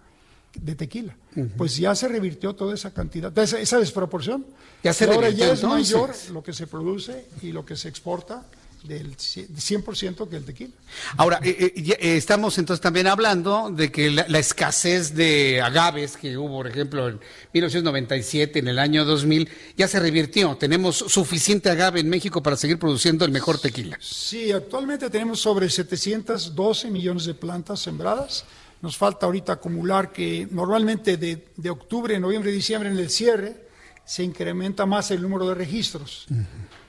de 0.61 0.75
tequila. 0.75 1.17
Pues 1.57 1.77
ya 1.77 1.95
se 1.95 2.09
revirtió 2.09 2.55
toda 2.55 2.75
esa 2.75 2.93
cantidad, 2.93 3.37
esa, 3.39 3.79
desproporción. 3.79 4.45
Ya 4.83 4.93
se 4.93 5.05
ahora 5.07 5.31
ya 5.31 5.53
es 5.53 5.63
mayor 5.63 6.13
lo 6.33 6.43
que 6.43 6.53
se 6.53 6.67
produce 6.67 7.27
y 7.41 7.53
lo 7.53 7.65
que 7.65 7.77
se 7.77 7.89
exporta 7.89 8.45
del 8.85 9.17
100% 9.17 10.29
que 10.29 10.37
el 10.37 10.45
tequila. 10.45 10.73
Ahora, 11.17 11.41
eh, 11.43 11.73
eh, 11.77 11.97
eh, 12.01 12.17
estamos 12.17 12.59
entonces 12.59 12.81
también 12.81 13.07
hablando 13.07 13.71
de 13.71 13.93
que 13.93 14.11
la, 14.11 14.39
escasez 14.39 15.15
de 15.15 15.61
agaves 15.61 16.17
que 16.17 16.37
hubo, 16.37 16.57
por 16.57 16.67
ejemplo, 16.67 17.09
en 17.09 17.21
1997, 17.53 18.59
en 18.59 18.69
el 18.69 18.79
año 18.79 19.05
2000, 19.05 19.49
ya 19.77 19.87
se 19.87 20.01
revirtió. 20.01 20.57
Tenemos 20.57 20.97
suficiente 20.97 21.71
agave 21.71 22.01
en 22.01 22.09
México 22.09 22.43
para 22.43 22.57
seguir 22.57 22.79
produciendo 22.79 23.25
el 23.25 23.31
mejor 23.31 23.59
tequila. 23.61 23.99
Sí, 24.01 24.51
actualmente 24.51 25.09
tenemos 25.11 25.41
sobre 25.41 25.71
712 25.71 26.91
millones 26.91 27.25
de 27.25 27.35
plantas 27.35 27.81
sembradas 27.81 28.45
nos 28.83 28.97
falta 28.97 29.27
ahorita 29.27 29.55
acumular 29.55 30.13
que 30.13 30.47
normalmente 30.51 31.17
de, 31.17 31.71
octubre, 31.71 32.19
noviembre, 32.19 32.51
diciembre 32.51 32.91
en 32.91 32.99
el 32.99 33.09
cierre 33.09 33.69
se 34.05 34.25
incrementa 34.25 34.85
más 34.85 35.13
el 35.13 35.23
número 35.23 35.49
de 35.49 35.55
registros. 35.55 36.27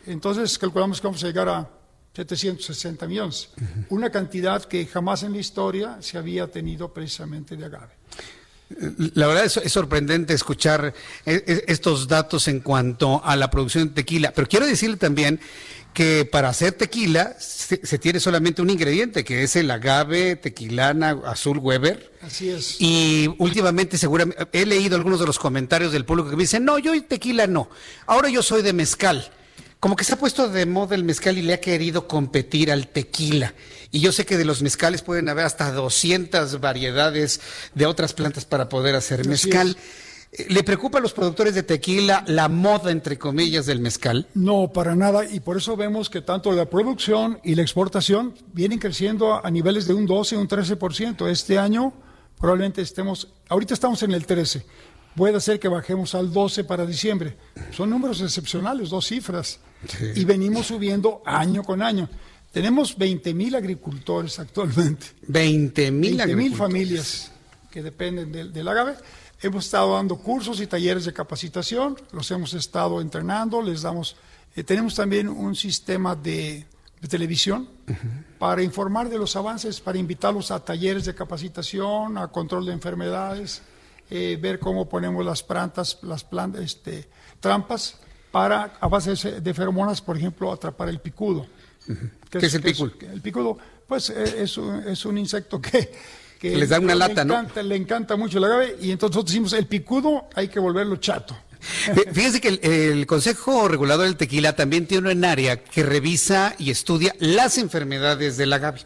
Entonces 0.07 0.57
calculamos 0.57 0.99
que 0.99 1.07
vamos 1.07 1.23
a 1.23 1.27
llegar 1.27 1.47
a 1.47 1.69
760 2.15 3.07
millones, 3.07 3.49
una 3.89 4.09
cantidad 4.09 4.63
que 4.65 4.85
jamás 4.87 5.23
en 5.23 5.33
la 5.33 5.39
historia 5.39 5.97
se 6.01 6.17
había 6.17 6.47
tenido 6.47 6.91
precisamente 6.91 7.55
de 7.55 7.65
agave. 7.65 7.93
La 9.13 9.27
verdad 9.27 9.45
es, 9.45 9.57
es, 9.57 9.71
sorprendente 9.71 10.33
escuchar 10.33 10.93
e, 11.25 11.33
e, 11.45 11.63
estos 11.67 12.07
datos 12.07 12.47
en 12.47 12.61
cuanto 12.61 13.23
a 13.23 13.35
la 13.35 13.51
producción 13.51 13.89
de 13.89 13.93
tequila, 13.93 14.31
pero 14.31 14.47
quiero 14.47 14.65
decirle 14.65 14.97
también 14.97 15.39
que 15.93 16.25
para 16.25 16.49
hacer 16.49 16.73
tequila 16.73 17.35
se, 17.39 17.77
tiene 17.99 18.19
solamente 18.19 18.61
un 18.61 18.69
ingrediente, 18.69 19.23
que 19.23 19.43
es 19.43 19.55
el 19.55 19.69
agave 19.71 20.35
tequilana 20.35 21.21
azul 21.25 21.59
Weber. 21.59 22.11
Así 22.21 22.49
es. 22.49 22.77
Y 22.79 23.33
últimamente 23.37 23.97
seguramente 23.97 24.47
he 24.51 24.65
leído 24.65 24.95
algunos 24.95 25.19
de 25.19 25.25
los 25.25 25.39
comentarios 25.39 25.91
del 25.91 26.05
público 26.05 26.29
que 26.29 26.35
me 26.35 26.43
dicen, 26.43 26.65
no, 26.65 26.79
yo 26.79 26.91
tequila 27.03 27.47
no, 27.47 27.69
ahora 28.05 28.29
yo 28.29 28.41
soy 28.41 28.61
de 28.61 28.73
mezcal. 28.73 29.31
Como 29.79 29.97
que 29.97 30.05
se 30.05 30.13
ha 30.13 30.17
puesto 30.17 30.47
de 30.47 30.65
moda 30.65 30.95
el 30.95 31.03
mezcal 31.03 31.37
y 31.37 31.41
le 31.41 31.55
ha 31.55 31.59
querido 31.59 32.07
competir 32.07 32.71
al 32.71 32.87
tequila. 32.87 33.53
Y 33.91 33.99
yo 33.99 34.13
sé 34.13 34.25
que 34.25 34.37
de 34.37 34.45
los 34.45 34.61
mezcales 34.61 35.01
pueden 35.01 35.27
haber 35.27 35.45
hasta 35.45 35.71
200 35.73 36.61
variedades 36.61 37.41
de 37.75 37.85
otras 37.85 38.13
plantas 38.13 38.45
para 38.45 38.69
poder 38.69 38.95
hacer 38.95 39.27
mezcal. 39.27 39.75
¿Le 40.49 40.63
preocupa 40.63 40.97
a 40.97 41.01
los 41.01 41.13
productores 41.13 41.53
de 41.53 41.61
tequila 41.61 42.23
la 42.27 42.49
moda, 42.49 42.91
entre 42.91 43.19
comillas, 43.19 43.67
del 43.67 43.79
mezcal? 43.79 44.27
No, 44.33 44.71
para 44.73 44.95
nada. 44.95 45.29
Y 45.29 45.39
por 45.41 45.57
eso 45.57 45.77
vemos 45.77 46.09
que 46.09 46.21
tanto 46.21 46.51
la 46.53 46.69
producción 46.69 47.39
y 47.43 47.53
la 47.53 47.61
exportación 47.61 48.33
vienen 48.51 48.79
creciendo 48.79 49.45
a 49.45 49.51
niveles 49.51 49.85
de 49.85 49.93
un 49.93 50.07
12 50.07 50.35
y 50.35 50.37
un 50.39 50.47
13%. 50.47 51.29
Este 51.29 51.59
año 51.59 51.93
probablemente 52.39 52.81
estemos, 52.81 53.31
ahorita 53.47 53.75
estamos 53.75 54.01
en 54.01 54.11
el 54.11 54.25
13. 54.25 54.65
Puede 55.15 55.39
ser 55.39 55.59
que 55.59 55.67
bajemos 55.67 56.15
al 56.15 56.33
12 56.33 56.63
para 56.63 56.87
diciembre. 56.87 57.37
Son 57.71 57.89
números 57.89 58.19
excepcionales, 58.21 58.89
dos 58.89 59.05
cifras. 59.05 59.59
Y 60.15 60.25
venimos 60.25 60.67
subiendo 60.67 61.21
año 61.25 61.63
con 61.63 61.83
año. 61.83 62.09
Tenemos 62.51 62.97
20 62.97 63.33
mil 63.35 63.53
agricultores 63.53 64.39
actualmente. 64.39 65.07
20 65.27 65.91
mil 65.91 66.55
familias 66.55 67.31
que 67.69 67.83
dependen 67.83 68.31
del, 68.31 68.51
del 68.51 68.67
agave. 68.67 68.95
Hemos 69.43 69.65
estado 69.65 69.95
dando 69.95 70.15
cursos 70.15 70.61
y 70.61 70.67
talleres 70.67 71.03
de 71.03 71.11
capacitación, 71.11 71.97
los 72.13 72.31
hemos 72.31 72.53
estado 72.53 73.01
entrenando, 73.01 73.61
les 73.61 73.81
damos, 73.81 74.15
eh, 74.55 74.63
tenemos 74.63 74.95
también 74.95 75.27
un 75.27 75.53
sistema 75.53 76.15
de, 76.15 76.65
televisión 77.09 77.67
para 78.39 78.63
informar 78.63 79.09
de 79.09 79.17
los 79.17 79.35
avances, 79.35 79.81
para 79.81 79.97
invitarlos 79.97 80.49
a 80.51 80.63
talleres 80.63 81.03
de 81.03 81.13
capacitación, 81.13 82.17
a 82.17 82.29
control 82.29 82.67
de 82.67 82.71
enfermedades, 82.71 83.61
eh, 84.09 84.39
ver 84.41 84.59
cómo 84.59 84.87
ponemos 84.87 85.25
las 85.25 85.43
plantas, 85.43 85.99
las 86.03 86.23
plantas, 86.23 86.61
este, 86.61 87.09
trampas 87.41 87.97
para, 88.31 88.77
a 88.79 88.87
base 88.87 89.41
de 89.41 89.53
feromonas, 89.53 90.01
por 90.01 90.15
ejemplo, 90.15 90.53
atrapar 90.53 90.87
el 90.87 91.01
picudo. 91.01 91.45
¿Qué 92.29 92.45
es 92.45 92.53
el 92.53 92.61
picudo? 92.61 92.93
el 93.11 93.19
picudo, 93.19 93.57
pues 93.85 94.09
eh, 94.09 94.43
es 94.43 94.57
un, 94.57 94.87
es 94.87 95.03
un 95.05 95.17
insecto 95.17 95.59
que, 95.59 95.91
que 96.49 96.57
les 96.57 96.69
da 96.69 96.79
una 96.79 96.93
lata, 96.93 97.23
¿no? 97.23 97.45
Le 97.63 97.75
encanta 97.75 98.17
mucho 98.17 98.37
el 98.37 98.43
agave 98.43 98.75
y 98.81 98.91
entonces 98.91 99.15
nosotros 99.15 99.25
decimos, 99.27 99.53
el 99.53 99.65
picudo 99.65 100.27
hay 100.35 100.49
que 100.49 100.59
volverlo 100.59 100.97
chato. 100.97 101.37
Fíjense 102.11 102.41
que 102.41 102.59
el, 102.61 103.07
Consejo 103.07 103.69
Regulador 103.69 104.05
del 104.05 104.17
Tequila 104.17 104.53
también 104.53 104.85
tiene 104.85 105.13
un 105.13 105.23
área 105.23 105.63
que 105.63 105.83
revisa 105.83 106.55
y 106.59 106.71
estudia 106.71 107.15
las 107.19 107.57
enfermedades 107.57 108.35
del 108.35 108.51
agave. 108.51 108.81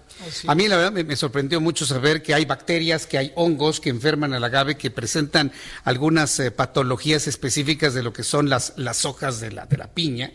A 0.47 0.55
mí 0.55 0.68
la 0.68 0.78
verdad 0.78 1.05
me, 1.05 1.15
sorprendió 1.15 1.61
mucho 1.61 1.86
saber 1.86 2.22
que 2.22 2.34
hay 2.34 2.45
bacterias, 2.45 3.05
que 3.05 3.18
hay 3.18 3.32
hongos 3.36 3.80
que 3.80 3.89
enferman 3.89 4.34
al 4.34 4.43
agave, 4.43 4.76
que 4.76 4.91
presentan 4.91 5.51
algunas 5.84 6.39
eh, 6.39 6.51
patologías 6.51 7.28
específicas 7.28 7.93
de 7.93 8.03
lo 8.03 8.13
que 8.13 8.24
son 8.24 8.49
las, 8.49 8.74
las 8.78 9.05
hojas 9.05 9.39
de 9.39 9.51
la, 9.51 9.65
de 9.65 9.78
la 9.78 9.88
piña. 9.88 10.32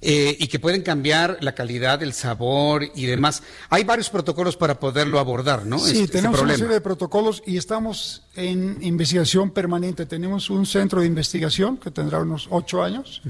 Eh, 0.00 0.36
y 0.38 0.46
que 0.46 0.60
pueden 0.60 0.82
cambiar 0.82 1.38
la 1.40 1.56
calidad, 1.56 2.02
el 2.04 2.12
sabor 2.12 2.84
y 2.94 3.06
demás. 3.06 3.42
Hay 3.68 3.82
varios 3.82 4.10
protocolos 4.10 4.56
para 4.56 4.78
poderlo 4.78 5.18
abordar, 5.18 5.66
¿no? 5.66 5.78
Sí, 5.80 6.02
este, 6.02 6.18
tenemos 6.18 6.40
una 6.40 6.54
serie 6.56 6.74
de 6.74 6.80
protocolos 6.80 7.42
y 7.46 7.56
estamos 7.56 8.22
en 8.36 8.78
investigación 8.80 9.50
permanente. 9.50 10.06
Tenemos 10.06 10.50
un 10.50 10.66
centro 10.66 11.00
de 11.00 11.08
investigación 11.08 11.78
que 11.78 11.90
tendrá 11.90 12.20
unos 12.20 12.46
ocho 12.50 12.82
años. 12.82 13.22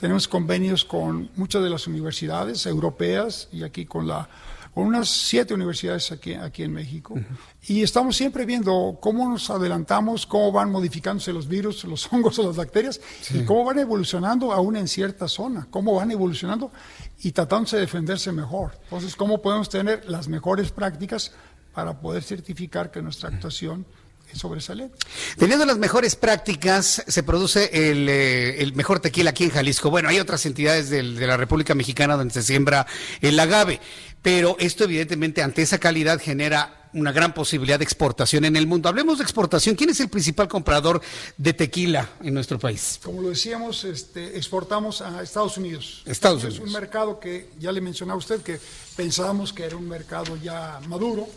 Tenemos 0.00 0.26
convenios 0.26 0.86
con 0.86 1.30
muchas 1.36 1.62
de 1.62 1.68
las 1.68 1.86
universidades 1.86 2.64
europeas 2.64 3.48
y 3.52 3.62
aquí 3.62 3.84
con 3.84 4.08
la 4.08 4.28
con 4.74 4.86
unas 4.86 5.08
siete 5.08 5.54
universidades 5.54 6.10
aquí, 6.10 6.34
aquí 6.34 6.64
en 6.64 6.72
México. 6.72 7.14
Y 7.62 7.82
estamos 7.82 8.16
siempre 8.16 8.44
viendo 8.44 8.98
cómo 9.00 9.28
nos 9.28 9.48
adelantamos, 9.48 10.26
cómo 10.26 10.50
van 10.50 10.70
modificándose 10.70 11.32
los 11.32 11.46
virus, 11.46 11.84
los 11.84 12.06
hongos 12.12 12.38
o 12.40 12.46
las 12.46 12.56
bacterias, 12.56 13.00
y 13.32 13.44
cómo 13.44 13.64
van 13.64 13.78
evolucionando 13.78 14.52
aún 14.52 14.76
en 14.76 14.88
cierta 14.88 15.28
zona, 15.28 15.68
cómo 15.70 15.94
van 15.94 16.10
evolucionando 16.10 16.72
y 17.22 17.30
tratándose 17.30 17.76
de 17.76 17.82
defenderse 17.82 18.32
mejor. 18.32 18.72
Entonces, 18.84 19.14
cómo 19.14 19.40
podemos 19.40 19.68
tener 19.68 20.08
las 20.10 20.26
mejores 20.26 20.72
prácticas 20.72 21.30
para 21.72 22.00
poder 22.00 22.24
certificar 22.24 22.90
que 22.90 23.00
nuestra 23.00 23.28
actuación 23.28 23.86
es 24.32 24.38
sobresaliente. 24.38 24.96
Teniendo 25.38 25.66
las 25.66 25.78
mejores 25.78 26.16
prácticas, 26.16 27.04
se 27.06 27.22
produce 27.22 27.70
eh, 27.72 28.56
el, 28.58 28.74
mejor 28.74 29.00
tequila 29.00 29.30
aquí 29.30 29.44
en 29.44 29.50
Jalisco. 29.50 29.90
Bueno, 29.90 30.08
hay 30.08 30.18
otras 30.18 30.44
entidades 30.46 30.90
de 30.90 31.02
la 31.02 31.36
República 31.36 31.74
Mexicana 31.74 32.16
donde 32.16 32.34
se 32.34 32.42
siembra 32.42 32.86
el 33.20 33.38
agave, 33.38 33.80
pero 34.24 34.56
esto 34.58 34.84
evidentemente 34.84 35.42
ante 35.42 35.60
esa 35.60 35.76
calidad 35.76 36.18
genera 36.18 36.88
una 36.94 37.12
gran 37.12 37.34
posibilidad 37.34 37.78
de 37.78 37.84
exportación 37.84 38.46
en 38.46 38.56
el 38.56 38.66
mundo. 38.66 38.88
Hablemos 38.88 39.18
de 39.18 39.24
exportación. 39.24 39.76
¿Quién 39.76 39.90
es 39.90 40.00
el 40.00 40.08
principal 40.08 40.48
comprador 40.48 41.02
de 41.36 41.52
tequila 41.52 42.08
en 42.22 42.32
nuestro 42.32 42.58
país? 42.58 42.98
Como 43.04 43.20
lo 43.20 43.28
decíamos, 43.28 43.84
este, 43.84 44.38
exportamos 44.38 45.02
a 45.02 45.22
Estados 45.22 45.58
Unidos. 45.58 46.02
Estados 46.06 46.42
Unidos. 46.42 46.58
Es 46.58 46.64
un 46.64 46.72
mercado 46.72 47.20
que 47.20 47.50
ya 47.60 47.70
le 47.70 47.82
mencionaba 47.82 48.14
a 48.14 48.18
usted 48.18 48.40
que 48.40 48.58
pensábamos 48.96 49.52
que 49.52 49.64
era 49.64 49.76
un 49.76 49.86
mercado 49.86 50.38
ya 50.42 50.80
maduro. 50.88 51.28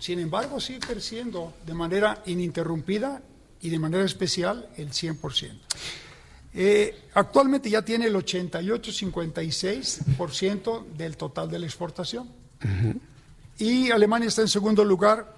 Sin 0.00 0.18
embargo, 0.18 0.58
sigue 0.58 0.80
creciendo 0.80 1.54
de 1.64 1.74
manera 1.74 2.20
ininterrumpida 2.26 3.22
y 3.60 3.70
de 3.70 3.78
manera 3.78 4.04
especial 4.04 4.68
el 4.76 4.90
100%. 4.90 5.52
Eh, 6.54 7.08
actualmente 7.14 7.68
ya 7.68 7.82
tiene 7.82 8.06
el 8.06 8.14
88-56% 8.14 10.86
del 10.96 11.16
total 11.16 11.50
de 11.50 11.58
la 11.58 11.66
exportación. 11.66 12.28
Y 13.58 13.90
Alemania 13.90 14.28
está 14.28 14.42
en 14.42 14.48
segundo 14.48 14.84
lugar 14.84 15.34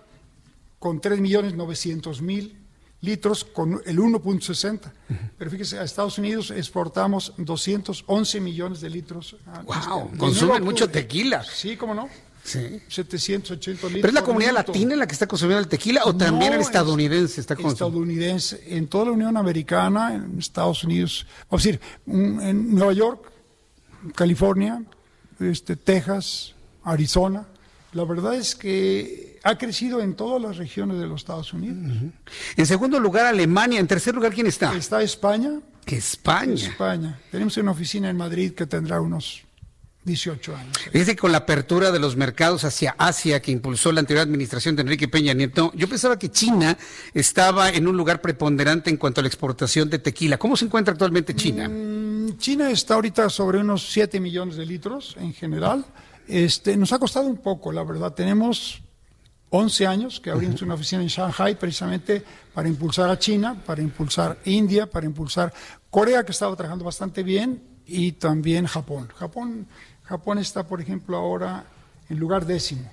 con 0.78 1.00
3.900.000 1.00 2.52
litros, 3.00 3.44
con 3.44 3.80
el 3.84 3.98
1.60. 3.98 4.92
Pero 5.38 5.50
fíjese, 5.50 5.78
a 5.78 5.84
Estados 5.84 6.18
Unidos 6.18 6.50
exportamos 6.50 7.34
211 7.38 8.40
millones 8.40 8.80
de 8.80 8.90
litros. 8.90 9.36
¡Wow! 9.64 10.10
Consumen 10.16 10.64
mucho 10.64 10.88
tequila. 10.88 11.44
Sí, 11.44 11.76
¿cómo 11.76 11.94
no? 11.94 12.08
Sí. 12.47 12.80
780 12.88 13.86
litros. 13.88 13.92
¿Pero 13.92 14.09
es 14.09 14.14
la 14.14 14.22
comunidad 14.22 14.53
latina 14.53 14.94
la 14.94 15.07
que 15.07 15.12
está 15.12 15.26
consumiendo 15.26 15.61
el 15.61 15.68
tequila 15.68 16.03
o 16.05 16.16
también 16.16 16.53
el 16.53 16.61
estadounidense 16.61 17.40
está 17.40 17.57
consumiendo? 17.57 17.86
Estadounidense. 17.86 18.62
En 18.68 18.86
toda 18.86 19.07
la 19.07 19.11
Unión 19.11 19.36
Americana, 19.36 20.14
en 20.14 20.38
Estados 20.38 20.84
Unidos, 20.84 21.26
vamos 21.51 21.64
a 21.64 21.68
decir, 21.68 21.80
en 22.07 22.72
Nueva 22.72 22.92
York, 22.92 23.32
California, 24.14 24.80
este, 25.40 25.74
Texas, 25.74 26.55
Arizona. 26.84 27.47
La 27.92 28.05
verdad 28.05 28.34
es 28.34 28.55
que 28.55 29.40
ha 29.42 29.59
crecido 29.59 30.01
en 30.01 30.14
todas 30.14 30.40
las 30.40 30.57
regiones 30.57 30.99
de 30.99 31.07
los 31.07 31.22
Estados 31.22 31.53
Unidos. 31.53 31.76
En 32.57 32.66
segundo 32.66 33.01
lugar, 33.01 33.26
Alemania. 33.26 33.80
En 33.80 33.88
tercer 33.88 34.14
lugar, 34.14 34.32
¿quién 34.32 34.47
está? 34.47 34.76
Está 34.76 35.03
España. 35.03 35.61
España. 35.86 36.55
España. 36.55 37.18
Tenemos 37.30 37.57
una 37.57 37.72
oficina 37.72 38.11
en 38.11 38.16
Madrid 38.16 38.53
que 38.53 38.66
tendrá 38.66 39.01
unos 39.01 39.45
18 40.07 40.57
años. 40.57 40.78
Fíjese 40.92 41.16
con 41.16 41.32
la 41.32 41.38
apertura 41.38 41.90
de 41.90 41.98
los 41.98 42.16
mercados 42.16 42.64
hacia 42.64 42.94
Asia 42.96 43.42
que 43.42 43.50
impulsó 43.50 43.90
la 43.90 44.00
anterior 44.00 44.24
administración 44.24 44.76
de 44.76 44.82
Enrique 44.82 45.09
Peña 45.09 45.34
Nieto, 45.34 45.72
yo 45.74 45.88
pensaba 45.88 46.16
que 46.18 46.30
China 46.30 46.78
estaba 47.12 47.70
en 47.70 47.88
un 47.88 47.96
lugar 47.96 48.20
preponderante 48.20 48.88
en 48.88 48.96
cuanto 48.96 49.20
a 49.20 49.22
la 49.22 49.28
exportación 49.28 49.90
de 49.90 49.98
tequila. 49.98 50.38
¿Cómo 50.38 50.57
se 50.57 50.64
encuentra 50.64 50.92
actualmente 50.92 51.34
China? 51.34 51.68
Mm, 51.68 52.38
China 52.38 52.70
está 52.70 52.94
ahorita 52.94 53.28
sobre 53.28 53.59
unos 53.59 53.90
7 53.90 54.20
millones 54.20 54.57
de 54.57 54.64
litros 54.64 55.16
en 55.18 55.34
general. 55.34 55.84
Este, 56.28 56.76
nos 56.76 56.92
ha 56.92 56.98
costado 57.00 57.26
un 57.26 57.38
poco, 57.38 57.72
la 57.72 57.82
verdad. 57.82 58.14
Tenemos 58.14 58.82
11 59.50 59.86
años 59.88 60.20
que 60.20 60.30
abrimos 60.30 60.62
una 60.62 60.74
oficina 60.74 61.02
en 61.02 61.09
Shanghai 61.09 61.59
precisamente 61.59 62.22
para 62.54 62.68
impulsar 62.68 63.11
a 63.11 63.18
China, 63.18 63.61
para 63.66 63.82
impulsar 63.82 64.38
India, 64.44 64.88
para 64.88 65.04
impulsar 65.04 65.52
Corea, 65.90 66.24
que 66.24 66.32
estaba 66.32 66.54
trabajando 66.54 66.84
bastante 66.84 67.24
bien, 67.24 67.76
y 67.86 68.12
también 68.12 68.66
Japón. 68.66 69.09
Japón 69.14 69.66
Japón 70.07 70.38
está, 70.38 70.66
por 70.66 70.80
ejemplo, 70.80 71.16
ahora 71.16 71.64
en 72.09 72.18
lugar 72.18 72.46
décimo. 72.46 72.90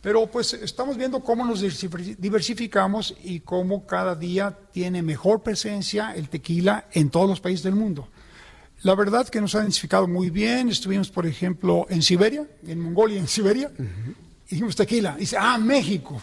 Pero 0.00 0.26
pues 0.26 0.52
estamos 0.52 0.96
viendo 0.96 1.20
cómo 1.20 1.44
nos 1.44 1.60
diversificamos 1.60 3.16
y 3.22 3.40
cómo 3.40 3.86
cada 3.86 4.14
día 4.14 4.56
tiene 4.72 5.02
mejor 5.02 5.42
presencia 5.42 6.14
el 6.14 6.28
tequila 6.28 6.86
en 6.92 7.10
todos 7.10 7.28
los 7.28 7.40
países 7.40 7.62
del 7.62 7.74
mundo. 7.74 8.08
La 8.82 8.94
verdad 8.94 9.28
que 9.28 9.40
nos 9.40 9.54
ha 9.56 9.58
identificado 9.60 10.06
muy 10.06 10.30
bien. 10.30 10.68
Estuvimos, 10.68 11.10
por 11.10 11.26
ejemplo, 11.26 11.86
en 11.88 12.00
Siberia, 12.02 12.46
en 12.64 12.78
Mongolia, 12.78 13.18
en 13.18 13.26
Siberia, 13.26 13.72
y 14.46 14.50
dijimos 14.50 14.76
tequila. 14.76 15.16
dice, 15.18 15.36
ah, 15.38 15.58
México. 15.58 16.22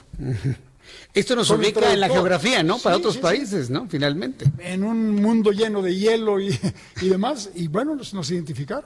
Esto 1.13 1.35
nos 1.35 1.49
ubica 1.49 1.93
en 1.93 1.99
la 2.01 2.09
geografía, 2.09 2.61
¿no? 2.61 2.77
Para 2.77 2.97
otros 2.97 3.17
países, 3.17 3.69
¿no? 3.69 3.87
Finalmente. 3.89 4.45
En 4.59 4.83
un 4.83 5.15
mundo 5.15 5.51
lleno 5.51 5.81
de 5.81 5.95
hielo 5.95 6.41
y, 6.41 6.59
demás, 7.01 7.49
y 7.55 7.67
bueno, 7.69 7.95
nos, 7.95 8.13
nos 8.13 8.29
identificaron. 8.31 8.85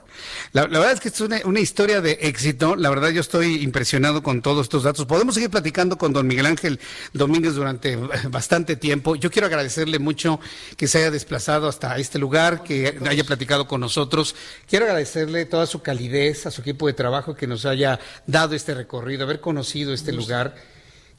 La, 0.52 0.66
verdad 0.66 0.92
es 0.92 1.00
que 1.00 1.08
es 1.08 1.20
una, 1.20 1.40
una, 1.44 1.60
historia 1.60 2.00
de 2.00 2.18
éxito. 2.20 2.76
La 2.76 2.88
verdad, 2.88 3.10
yo 3.10 3.20
estoy 3.20 3.62
impresionado 3.62 4.22
con 4.22 4.42
todos 4.42 4.66
estos 4.66 4.84
datos. 4.84 5.06
Podemos 5.06 5.34
seguir 5.34 5.50
platicando 5.50 5.98
con 5.98 6.12
don 6.12 6.26
Miguel 6.26 6.46
Ángel 6.46 6.78
Domínguez 7.12 7.54
durante 7.54 7.96
bastante 8.30 8.76
tiempo. 8.76 9.16
Yo 9.16 9.30
quiero 9.30 9.46
agradecerle 9.46 9.98
mucho 9.98 10.38
que 10.76 10.86
se 10.86 10.98
haya 10.98 11.10
desplazado 11.10 11.68
hasta 11.68 11.96
este 11.98 12.18
lugar, 12.18 12.62
que 12.62 12.96
haya 13.08 13.24
platicado 13.24 13.66
con 13.66 13.80
nosotros. 13.80 14.36
Quiero 14.68 14.84
agradecerle 14.84 15.46
toda 15.46 15.66
su 15.66 15.82
calidez, 15.82 16.46
a 16.46 16.50
su 16.50 16.60
equipo 16.60 16.86
de 16.86 16.92
trabajo 16.92 17.34
que 17.34 17.46
nos 17.46 17.64
haya 17.64 17.98
dado 18.26 18.54
este 18.54 18.74
recorrido, 18.74 19.24
haber 19.24 19.40
conocido 19.40 19.92
este 19.92 20.12
lugar 20.12 20.54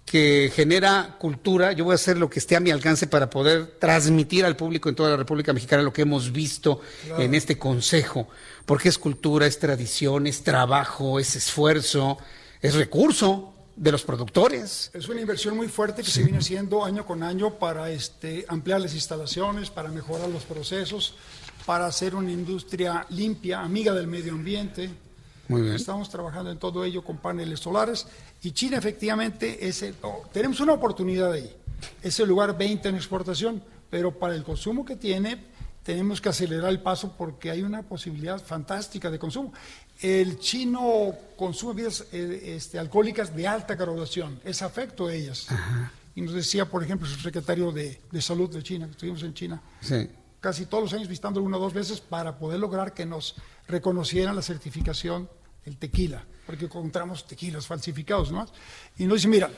que 0.05 0.51
genera 0.53 1.15
cultura. 1.19 1.71
Yo 1.71 1.85
voy 1.85 1.93
a 1.93 1.95
hacer 1.95 2.17
lo 2.17 2.29
que 2.29 2.39
esté 2.39 2.55
a 2.55 2.59
mi 2.59 2.71
alcance 2.71 3.07
para 3.07 3.29
poder 3.29 3.77
transmitir 3.79 4.45
al 4.45 4.55
público 4.55 4.89
en 4.89 4.95
toda 4.95 5.11
la 5.11 5.17
República 5.17 5.53
Mexicana 5.53 5.83
lo 5.83 5.93
que 5.93 6.01
hemos 6.01 6.31
visto 6.31 6.81
en 7.17 7.33
este 7.33 7.57
consejo, 7.57 8.27
porque 8.65 8.89
es 8.89 8.97
cultura, 8.97 9.45
es 9.45 9.59
tradición, 9.59 10.27
es 10.27 10.43
trabajo, 10.43 11.19
es 11.19 11.35
esfuerzo, 11.35 12.17
es 12.61 12.75
recurso 12.75 13.53
de 13.75 13.91
los 13.91 14.03
productores. 14.03 14.91
Es 14.93 15.07
una 15.07 15.21
inversión 15.21 15.55
muy 15.55 15.67
fuerte 15.67 16.03
que 16.03 16.11
se 16.11 16.23
viene 16.23 16.39
haciendo 16.39 16.83
año 16.83 17.05
con 17.05 17.23
año 17.23 17.57
para 17.57 17.89
este, 17.89 18.45
ampliar 18.47 18.81
las 18.81 18.93
instalaciones, 18.93 19.69
para 19.69 19.89
mejorar 19.89 20.29
los 20.29 20.43
procesos, 20.43 21.15
para 21.65 21.85
hacer 21.85 22.15
una 22.15 22.31
industria 22.31 23.05
limpia, 23.09 23.61
amiga 23.61 23.93
del 23.93 24.07
medio 24.07 24.33
ambiente. 24.33 24.89
Estamos 25.75 26.09
trabajando 26.09 26.51
en 26.51 26.57
todo 26.57 26.83
ello 26.83 27.03
con 27.03 27.17
paneles 27.17 27.59
solares 27.59 28.07
y 28.41 28.51
China 28.51 28.77
efectivamente 28.77 29.67
es 29.67 29.83
oh, 30.01 30.23
tenemos 30.31 30.59
una 30.59 30.73
oportunidad 30.73 31.31
ahí. 31.31 31.55
Es 32.01 32.19
el 32.19 32.29
lugar 32.29 32.57
20 32.57 32.89
en 32.89 32.95
exportación, 32.95 33.63
pero 33.89 34.17
para 34.17 34.35
el 34.35 34.43
consumo 34.43 34.85
que 34.85 34.95
tiene 34.95 35.51
tenemos 35.83 36.21
que 36.21 36.29
acelerar 36.29 36.69
el 36.69 36.79
paso 36.79 37.15
porque 37.17 37.49
hay 37.49 37.63
una 37.63 37.83
posibilidad 37.83 38.41
fantástica 38.41 39.09
de 39.09 39.17
consumo. 39.17 39.51
El 39.99 40.39
chino 40.39 41.13
consume 41.35 41.73
bebidas 41.73 42.05
eh, 42.11 42.55
este, 42.55 42.77
alcohólicas 42.77 43.35
de 43.35 43.47
alta 43.47 43.75
graduación, 43.75 44.39
es 44.43 44.61
afecto 44.61 45.07
a 45.07 45.13
ellas. 45.13 45.47
Y 46.13 46.21
nos 46.21 46.33
decía, 46.33 46.65
por 46.65 46.83
ejemplo, 46.83 47.07
su 47.07 47.19
secretario 47.19 47.71
de, 47.71 48.01
de 48.11 48.21
Salud 48.21 48.49
de 48.53 48.61
China, 48.61 48.85
que 48.85 48.91
estuvimos 48.91 49.23
en 49.23 49.33
China, 49.33 49.61
casi 50.39 50.65
todos 50.65 50.83
los 50.83 50.93
años 50.93 51.07
visitando 51.07 51.41
una 51.41 51.57
o 51.57 51.59
dos 51.59 51.73
veces 51.73 52.01
para 52.01 52.37
poder 52.37 52.59
lograr 52.59 52.93
que 52.93 53.05
nos 53.05 53.35
reconocieran 53.67 54.35
la 54.35 54.41
certificación 54.41 55.29
el 55.65 55.77
tequila, 55.77 56.23
porque 56.45 56.65
encontramos 56.65 57.25
tequilas 57.27 57.65
falsificados, 57.67 58.31
¿no? 58.31 58.47
Y 58.97 59.05
nos 59.05 59.17
dice, 59.17 59.27
mira, 59.27 59.49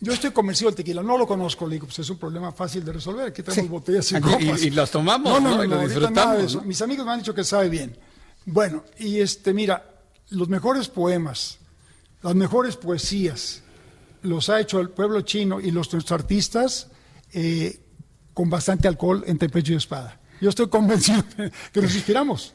yo 0.00 0.12
estoy 0.12 0.30
convencido 0.30 0.70
del 0.70 0.76
tequila, 0.76 1.02
no 1.02 1.16
lo 1.16 1.26
conozco, 1.26 1.66
le 1.66 1.74
digo, 1.76 1.86
pues 1.86 1.98
es 2.00 2.10
un 2.10 2.18
problema 2.18 2.52
fácil 2.52 2.84
de 2.84 2.92
resolver. 2.92 3.28
Aquí 3.28 3.42
tenemos 3.42 3.70
botellas 3.70 4.12
y 4.12 4.20
copas. 4.20 4.62
y- 4.62 4.66
y 4.68 4.70
los 4.70 4.90
tomamos, 4.90 5.32
No, 5.32 5.40
no, 5.56 5.64
¿no? 5.64 5.76
no, 5.76 5.82
disfrutamos, 5.88 6.42
eso. 6.44 6.58
¿no? 6.58 6.64
Mis 6.64 6.80
amigos 6.82 7.06
me 7.06 7.12
han 7.12 7.18
dicho 7.20 7.34
que 7.34 7.44
sabe 7.44 7.68
bien. 7.68 7.96
Bueno, 8.44 8.84
y 8.98 9.20
este, 9.20 9.52
mira, 9.54 9.84
los 10.30 10.48
mejores 10.48 10.88
poemas, 10.88 11.58
las 12.22 12.34
mejores 12.34 12.76
poesías, 12.76 13.62
los 14.22 14.48
ha 14.50 14.60
hecho 14.60 14.80
el 14.80 14.90
pueblo 14.90 15.20
chino 15.22 15.60
y 15.60 15.70
los 15.70 15.92
nuestros 15.92 16.12
artistas 16.12 16.88
eh, 17.32 17.80
con 18.34 18.50
bastante 18.50 18.88
alcohol 18.88 19.24
entre 19.26 19.48
pecho 19.48 19.72
y 19.72 19.76
espada. 19.76 20.20
Yo 20.40 20.50
estoy 20.50 20.68
convencido 20.68 21.24
que 21.72 21.80
nos 21.80 21.94
inspiramos. 21.94 22.54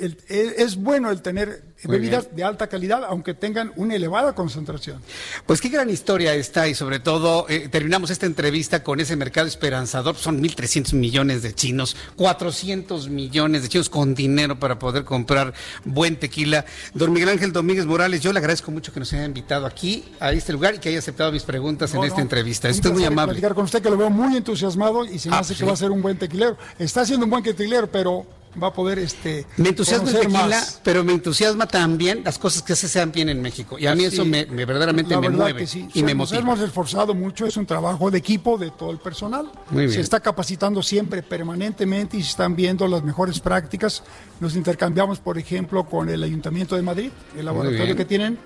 El- 0.00 0.18
es, 0.28 0.52
es 0.58 0.76
bueno 0.76 1.10
el 1.10 1.22
tener 1.22 1.71
Muy 1.84 1.98
bebidas 1.98 2.34
de 2.34 2.44
alta 2.44 2.66
calidad, 2.68 3.04
aunque 3.04 3.34
tengan 3.34 3.72
una 3.76 3.94
elevada 3.96 4.34
concentración. 4.34 5.00
Pues 5.46 5.60
qué 5.60 5.68
gran 5.68 5.90
historia 5.90 6.34
está 6.34 6.68
y 6.68 6.74
sobre 6.74 7.00
todo 7.00 7.46
eh, 7.48 7.68
terminamos 7.68 8.10
esta 8.10 8.26
entrevista 8.26 8.82
con 8.84 9.00
ese 9.00 9.16
mercado 9.16 9.46
esperanzador. 9.48 10.16
Son 10.16 10.42
1.300 10.42 10.94
millones 10.94 11.42
de 11.42 11.54
chinos, 11.54 11.96
400 12.16 13.08
millones 13.08 13.62
de 13.62 13.68
chinos 13.68 13.88
con 13.88 14.14
dinero 14.14 14.58
para 14.58 14.78
poder 14.78 15.04
comprar 15.04 15.54
buen 15.84 16.16
tequila. 16.16 16.64
Don 16.94 17.12
Miguel 17.12 17.28
Ángel 17.30 17.52
Domínguez 17.52 17.86
Morales, 17.86 18.20
yo 18.20 18.32
le 18.32 18.38
agradezco 18.38 18.70
mucho 18.70 18.92
que 18.92 19.00
nos 19.00 19.12
haya 19.12 19.24
invitado 19.24 19.66
aquí 19.66 20.04
a 20.20 20.32
este 20.32 20.52
lugar 20.52 20.74
y 20.74 20.78
que 20.78 20.88
haya 20.88 20.98
aceptado 20.98 21.32
mis 21.32 21.42
preguntas 21.42 21.92
en 21.94 22.00
No, 22.00 22.06
esta 22.06 22.20
entrevista. 22.20 22.68
Estoy 22.68 22.92
muy 22.92 23.04
amable. 23.04 23.32
platicar 23.32 23.54
con 23.54 23.64
usted, 23.64 23.82
que 23.82 23.90
lo 23.90 23.96
veo 23.96 24.10
muy 24.10 24.36
entusiasmado 24.36 25.04
y 25.04 25.18
se 25.18 25.28
me 25.30 25.36
Ah, 25.36 25.40
hace 25.40 25.54
que 25.54 25.64
va 25.64 25.72
a 25.72 25.76
sí. 25.76 25.80
ser 25.80 25.90
un 25.90 26.02
buen 26.02 26.16
tequilero. 26.18 26.56
Está 26.78 27.04
siendo 27.04 27.24
un 27.26 27.30
buen 27.30 27.42
tequilero, 27.42 27.90
pero 27.90 28.26
va 28.60 28.68
a 28.68 28.72
poder 28.72 28.98
este 28.98 29.46
Me 29.56 29.70
entusiasma 29.70 30.10
el 30.10 30.18
tequila, 30.20 30.46
más. 30.48 30.80
pero 30.82 31.04
me 31.04 31.12
entusiasma 31.12 31.66
también 31.66 32.22
las 32.24 32.38
cosas 32.38 32.62
que 32.62 32.74
se 32.76 32.88
sean 32.88 33.12
bien 33.12 33.28
en 33.28 33.40
México. 33.40 33.78
Y 33.78 33.86
a 33.86 33.94
mí 33.94 34.04
Así, 34.04 34.16
eso 34.16 34.24
me, 34.24 34.46
me 34.46 34.64
verdaderamente 34.64 35.14
me 35.16 35.28
verdad 35.28 35.38
mueve 35.44 35.66
sí. 35.66 35.88
y 35.94 36.00
O 36.00 36.04
me 36.04 36.08
sea, 36.10 36.14
nos 36.14 36.16
motiva. 36.30 36.40
hemos 36.40 36.60
esforzado 36.60 37.14
mucho, 37.14 37.46
es 37.46 37.56
un 37.56 37.66
trabajo 37.66 38.10
de 38.10 38.18
equipo 38.18 38.58
de 38.58 38.70
todo 38.70 38.90
el 38.90 38.98
personal. 38.98 39.50
Muy 39.70 39.84
bien. 39.84 39.92
Se 39.94 40.00
está 40.00 40.20
capacitando 40.20 40.82
siempre, 40.82 41.22
permanentemente, 41.22 42.16
y 42.16 42.22
se 42.22 42.30
están 42.30 42.56
viendo 42.56 42.86
las 42.88 43.02
mejores 43.02 43.40
prácticas. 43.40 44.02
Nos 44.40 44.56
intercambiamos, 44.56 45.18
por 45.20 45.38
ejemplo, 45.38 45.84
con 45.84 46.08
el 46.08 46.22
Ayuntamiento 46.22 46.76
de 46.76 46.82
Madrid, 46.82 47.10
el 47.36 47.44
laboratorio 47.44 47.96
que 47.96 48.04
tienen. 48.04 48.38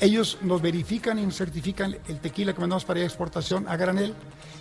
Ellos 0.00 0.38
nos 0.42 0.60
verifican 0.60 1.20
y 1.20 1.22
nos 1.22 1.36
certifican 1.36 1.96
el 2.08 2.18
tequila 2.18 2.52
que 2.52 2.60
mandamos 2.60 2.84
para 2.84 3.00
exportación 3.02 3.66
a 3.68 3.76
granel 3.76 4.12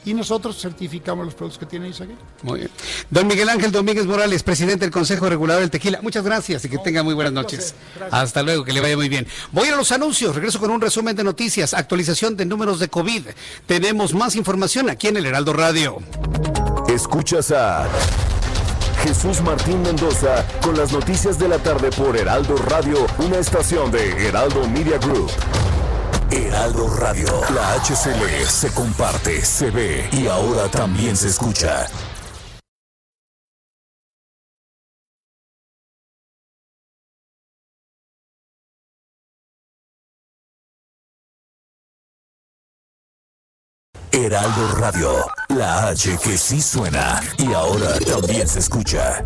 y 0.06 0.14
nosotros 0.14 0.60
certificamos 0.60 1.26
los 1.26 1.34
productos 1.34 1.60
que 1.60 1.66
tienen 1.66 1.88
ellos 1.88 2.02
aquí. 2.02 2.14
Muy 2.42 2.60
bien. 2.62 2.72
Don 3.10 3.28
Miguel 3.28 3.50
Ángel 3.50 3.72
Domínguez 3.72 4.06
Morales, 4.06 4.44
presidente 4.44 4.86
del 4.86 4.92
Consejo 4.92 5.30
Regulador 5.30 5.62
del 5.62 5.72
Tequila. 5.72 6.02
Muchas 6.02 6.24
gracias 6.24 6.66
y 6.66 6.70
que 6.70 6.78
tenga 6.78 7.04
muy 7.04 7.14
buenas 7.14 7.34
noches. 7.34 7.76
Hasta 8.12 8.44
luego, 8.44 8.64
que 8.64 8.74
le 8.74 8.82
vaya 8.82 8.96
muy 8.96 9.10
bien. 9.10 9.28
Voy 9.52 9.68
a 9.68 9.76
los 9.76 9.92
anuncios, 9.92 10.36
regreso 10.36 10.60
con 10.60 10.72
un 10.72 10.82
resumen 10.82 11.16
de 11.16 11.24
noticias, 11.24 11.74
actualización 11.74 12.36
de 12.36 12.46
números 12.46 12.80
de 12.80 12.88
COVID. 12.88 13.28
Tenemos 13.66 14.14
más 14.14 14.36
información 14.36 14.90
aquí 14.90 15.08
en 15.08 15.18
el 15.18 15.26
Heraldo 15.26 15.54
Radio. 15.54 15.98
Escuchas 16.88 17.52
a 17.52 17.88
Jesús 19.04 19.42
Martín 19.42 19.82
Mendoza 19.82 20.46
con 20.62 20.78
las 20.78 20.92
noticias 20.94 21.38
de 21.38 21.50
la 21.50 21.60
tarde 21.60 21.90
por 21.92 22.16
Heraldo 22.16 22.56
Radio, 22.56 23.06
una 23.18 23.38
estación 23.38 23.92
de 23.92 24.28
Heraldo 24.28 24.68
Media 24.70 24.98
Group. 24.98 25.32
Heraldo 26.54 26.88
Radio, 26.98 27.42
la 27.56 27.74
HCL 27.80 28.46
se 28.48 28.72
comparte, 28.76 29.44
se 29.44 29.72
ve 29.72 30.08
y 30.12 30.28
ahora 30.28 30.70
también 30.70 31.18
se 31.18 31.30
escucha. 31.30 31.88
Heraldo 44.12 44.76
Radio, 44.78 45.26
la 45.50 45.88
H 45.88 46.20
que 46.24 46.38
sí 46.38 46.62
suena 46.62 47.20
y 47.40 47.52
ahora 47.52 47.98
también 48.00 48.48
se 48.48 48.60
escucha. 48.60 49.26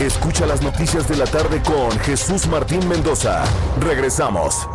Escucha 0.00 0.46
las 0.46 0.62
noticias 0.62 1.06
de 1.06 1.16
la 1.18 1.26
tarde 1.26 1.60
con 1.62 1.90
Jesús 2.00 2.46
Martín 2.46 2.88
Mendoza. 2.88 3.44
Regresamos. 3.80 4.66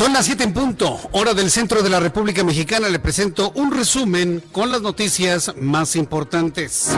Son 0.00 0.14
las 0.14 0.24
7 0.24 0.44
en 0.44 0.54
punto, 0.54 0.98
hora 1.12 1.34
del 1.34 1.50
centro 1.50 1.82
de 1.82 1.90
la 1.90 2.00
República 2.00 2.42
Mexicana. 2.42 2.88
Le 2.88 3.00
presento 3.00 3.52
un 3.54 3.70
resumen 3.70 4.42
con 4.50 4.72
las 4.72 4.80
noticias 4.80 5.52
más 5.60 5.94
importantes. 5.94 6.88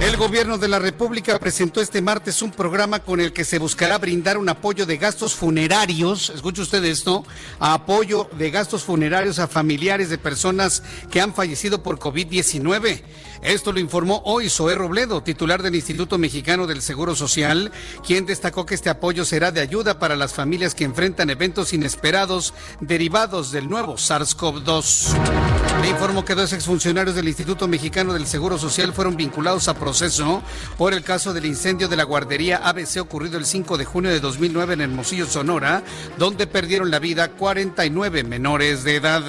El 0.00 0.16
gobierno 0.16 0.56
de 0.56 0.68
la 0.68 0.78
República 0.78 1.36
presentó 1.40 1.80
este 1.80 2.00
martes 2.00 2.40
un 2.40 2.52
programa 2.52 3.00
con 3.00 3.18
el 3.18 3.32
que 3.32 3.44
se 3.44 3.58
buscará 3.58 3.98
brindar 3.98 4.38
un 4.38 4.48
apoyo 4.48 4.86
de 4.86 4.96
gastos 4.96 5.34
funerarios, 5.34 6.30
escuche 6.30 6.62
usted 6.62 6.84
esto, 6.84 7.26
apoyo 7.58 8.30
de 8.38 8.52
gastos 8.52 8.84
funerarios 8.84 9.40
a 9.40 9.48
familiares 9.48 10.08
de 10.08 10.16
personas 10.16 10.84
que 11.10 11.20
han 11.20 11.34
fallecido 11.34 11.82
por 11.82 11.98
COVID-19. 11.98 13.02
Esto 13.42 13.72
lo 13.72 13.80
informó 13.80 14.20
hoy 14.26 14.50
Zoé 14.50 14.74
Robledo, 14.74 15.22
titular 15.22 15.62
del 15.62 15.74
Instituto 15.74 16.18
Mexicano 16.18 16.66
del 16.66 16.82
Seguro 16.82 17.14
Social, 17.14 17.72
quien 18.06 18.26
destacó 18.26 18.66
que 18.66 18.74
este 18.74 18.90
apoyo 18.90 19.24
será 19.24 19.50
de 19.50 19.62
ayuda 19.62 19.98
para 19.98 20.14
las 20.14 20.34
familias 20.34 20.74
que 20.74 20.84
enfrentan 20.84 21.30
eventos 21.30 21.72
inesperados 21.72 22.52
derivados 22.80 23.50
del 23.50 23.70
nuevo 23.70 23.94
SARS-CoV-2. 23.94 25.16
Le 25.80 25.88
informó 25.88 26.26
que 26.26 26.34
dos 26.34 26.52
exfuncionarios 26.52 27.16
del 27.16 27.28
Instituto 27.28 27.66
Mexicano 27.66 28.12
del 28.12 28.26
Seguro 28.26 28.58
Social 28.58 28.92
fueron 28.92 29.16
vinculados 29.16 29.68
a 29.68 29.74
proceso 29.74 30.42
por 30.76 30.92
el 30.92 31.02
caso 31.02 31.32
del 31.32 31.46
incendio 31.46 31.88
de 31.88 31.96
la 31.96 32.04
guardería 32.04 32.58
ABC 32.58 33.00
ocurrido 33.00 33.38
el 33.38 33.46
5 33.46 33.78
de 33.78 33.86
junio 33.86 34.10
de 34.10 34.20
2009 34.20 34.74
en 34.74 34.80
Hermosillo, 34.82 35.24
Sonora, 35.24 35.82
donde 36.18 36.46
perdieron 36.46 36.90
la 36.90 36.98
vida 36.98 37.30
49 37.30 38.24
menores 38.24 38.84
de 38.84 38.96
edad. 38.96 39.22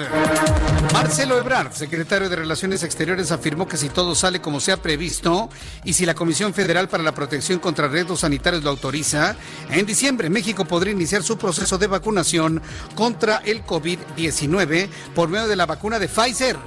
Marcelo 0.92 1.38
Ebrard, 1.38 1.72
secretario 1.72 2.28
de 2.28 2.36
Relaciones 2.36 2.84
Exteriores, 2.84 3.32
afirmó 3.32 3.66
que 3.70 3.78
si 3.78 3.88
todo 3.88 4.01
sale 4.16 4.42
como 4.42 4.60
se 4.60 4.72
ha 4.72 4.78
previsto 4.78 5.50
y 5.84 5.94
si 5.94 6.06
la 6.06 6.16
Comisión 6.16 6.54
Federal 6.54 6.90
para 6.90 7.04
la 7.04 7.14
Protección 7.14 7.60
contra 7.60 7.88
Riesgos 7.88 8.22
Sanitarios 8.22 8.64
lo 8.64 8.70
autoriza, 8.70 9.36
en 9.70 9.86
diciembre 9.86 10.30
México 10.30 10.66
podría 10.66 10.94
iniciar 10.94 11.24
su 11.24 11.38
proceso 11.38 11.78
de 11.78 11.88
vacunación 11.88 12.62
contra 12.96 13.38
el 13.38 13.66
COVID-19 13.66 14.90
por 15.16 15.30
medio 15.30 15.48
de 15.48 15.56
la 15.56 15.66
vacuna 15.66 16.00
de 16.00 16.08
Pfizer. 16.08 16.58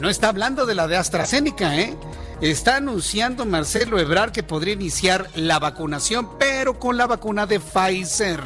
No 0.00 0.08
está 0.08 0.28
hablando 0.28 0.66
de 0.66 0.74
la 0.74 0.88
de 0.88 0.96
AstraZeneca, 0.96 1.76
¿eh? 1.78 1.96
Está 2.40 2.76
anunciando 2.76 3.44
Marcelo 3.44 3.98
Ebrard 3.98 4.32
que 4.32 4.42
podría 4.42 4.72
iniciar 4.72 5.28
la 5.34 5.58
vacunación, 5.58 6.38
pero 6.38 6.78
con 6.78 6.96
la 6.96 7.06
vacuna 7.06 7.44
de 7.44 7.60
Pfizer, 7.60 8.40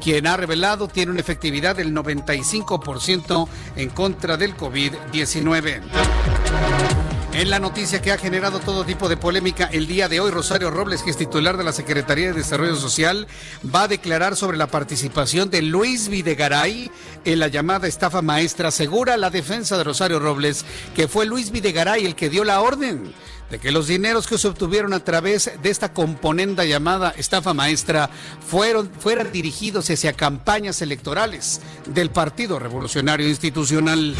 quien 0.00 0.26
ha 0.26 0.38
revelado 0.38 0.88
tiene 0.88 1.12
una 1.12 1.20
efectividad 1.20 1.76
del 1.76 1.92
95% 1.94 3.46
en 3.76 3.90
contra 3.90 4.38
del 4.38 4.56
COVID-19. 4.56 5.82
En 7.34 7.50
la 7.50 7.58
noticia 7.58 8.00
que 8.00 8.12
ha 8.12 8.16
generado 8.16 8.60
todo 8.60 8.84
tipo 8.84 9.08
de 9.08 9.16
polémica 9.16 9.68
el 9.72 9.88
día 9.88 10.08
de 10.08 10.20
hoy, 10.20 10.30
Rosario 10.30 10.70
Robles, 10.70 11.02
que 11.02 11.10
es 11.10 11.16
titular 11.16 11.56
de 11.56 11.64
la 11.64 11.72
Secretaría 11.72 12.28
de 12.28 12.32
Desarrollo 12.32 12.76
Social, 12.76 13.26
va 13.74 13.82
a 13.82 13.88
declarar 13.88 14.36
sobre 14.36 14.56
la 14.56 14.68
participación 14.68 15.50
de 15.50 15.60
Luis 15.60 16.08
Videgaray 16.08 16.92
en 17.24 17.40
la 17.40 17.48
llamada 17.48 17.88
estafa 17.88 18.22
maestra. 18.22 18.68
Asegura 18.68 19.16
la 19.16 19.30
defensa 19.30 19.76
de 19.76 19.82
Rosario 19.82 20.20
Robles 20.20 20.64
que 20.94 21.08
fue 21.08 21.26
Luis 21.26 21.50
Videgaray 21.50 22.06
el 22.06 22.14
que 22.14 22.30
dio 22.30 22.44
la 22.44 22.60
orden 22.60 23.12
de 23.50 23.58
que 23.58 23.72
los 23.72 23.86
dineros 23.86 24.26
que 24.26 24.38
se 24.38 24.48
obtuvieron 24.48 24.92
a 24.92 25.00
través 25.00 25.50
de 25.62 25.70
esta 25.70 25.92
componenda 25.92 26.64
llamada 26.64 27.14
estafa 27.16 27.54
maestra 27.54 28.10
fueron, 28.46 28.90
fueran 28.98 29.32
dirigidos 29.32 29.90
hacia 29.90 30.12
campañas 30.12 30.82
electorales 30.82 31.60
del 31.86 32.10
Partido 32.10 32.58
Revolucionario 32.58 33.28
Institucional. 33.28 34.14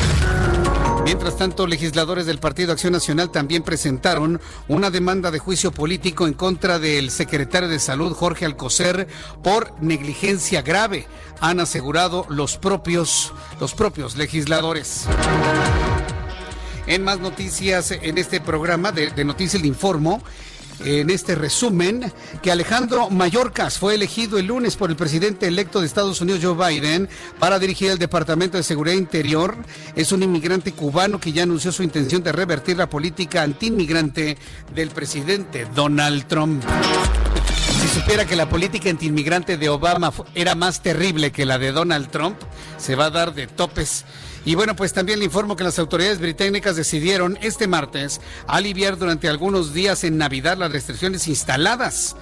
Mientras 1.05 1.37
tanto, 1.37 1.67
legisladores 1.67 2.25
del 2.25 2.39
Partido 2.39 2.73
Acción 2.73 2.95
Nacional 2.95 3.31
también 3.31 3.63
presentaron 3.63 4.41
una 4.69 4.91
demanda 4.91 5.31
de 5.31 5.39
juicio 5.39 5.71
político 5.71 6.27
en 6.27 6.33
contra 6.33 6.79
del 6.79 7.11
secretario 7.11 7.69
de 7.69 7.79
Salud, 7.79 8.15
Jorge 8.15 8.47
Alcocer, 8.47 9.07
por 9.43 9.75
negligencia 9.83 10.63
grave, 10.63 11.07
han 11.41 11.61
asegurado 11.61 12.25
los 12.31 12.57
propios, 12.57 13.35
los 13.61 13.75
propios 13.75 14.17
legisladores. 14.17 15.07
En 16.87 17.03
más 17.03 17.19
noticias 17.21 17.91
en 17.91 18.19
este 18.19 18.41
programa 18.41 18.93
de, 18.93 19.11
de 19.11 19.25
Noticias 19.25 19.63
le 19.63 19.69
informo. 19.69 20.23
En 20.85 21.09
este 21.09 21.37
resumen, 21.37 22.13
que 22.43 22.51
Alejandro 22.51 23.09
Mayorkas 23.11 23.79
fue 23.79 23.95
elegido 23.95 24.39
el 24.39 24.47
lunes 24.47 24.77
por 24.77 24.91
el 24.91 24.97
presidente 24.97 25.47
electo 25.47 25.81
de 25.81 25.87
Estados 25.87 26.21
Unidos, 26.21 26.41
Joe 26.43 26.57
Biden, 26.57 27.09
para 27.39 27.59
dirigir 27.59 27.91
el 27.91 27.99
Departamento 27.99 28.57
de 28.57 28.65
Seguridad 28.65 28.97
Interior. 28.97 29.57
Es 29.95 30.13
un 30.13 30.23
inmigrante 30.23 30.73
cubano 30.73 31.21
que 31.21 31.33
ya 31.33 31.45
anunció 31.45 31.71
su 31.71 31.85
intención 31.85 32.23
de 32.23 32.33
revertir 32.33 32.77
la 32.77 32.91
política 32.91 33.43
antiinmigrante 33.43 34.37
del 34.75 34.91
presidente 34.91 35.67
Donald 35.75 36.27
Trump. 36.27 36.63
Si 37.81 38.01
supiera 38.01 38.25
que 38.25 38.37
la 38.37 38.49
política 38.49 38.91
antiinmigrante 38.91 39.57
de 39.57 39.69
Obama 39.69 40.13
era 40.35 40.55
más 40.55 40.83
terrible 40.83 41.31
que 41.31 41.47
la 41.47 41.59
de 41.59 41.71
Donald 41.71 42.11
Trump, 42.11 42.37
se 42.79 42.97
va 42.97 43.07
a 43.07 43.11
dar 43.11 43.35
de 43.35 43.47
topes. 43.47 44.05
Y 44.45 44.55
bueno, 44.55 44.77
pues 44.77 44.93
también 44.93 45.19
le 45.19 45.25
informo 45.25 45.57
que 45.57 45.65
las 45.65 45.79
autoridades 45.79 46.21
británicas 46.21 46.77
decidieron 46.77 47.39
este 47.41 47.67
martes 47.67 48.21
aliviar 48.47 48.99
durante 48.99 49.29
algunos 49.29 49.73
días 49.73 50.05
en 50.05 50.19
Navidad 50.19 50.59
las 50.59 50.73
restricciones 50.73 51.29
instaladas 51.29 52.17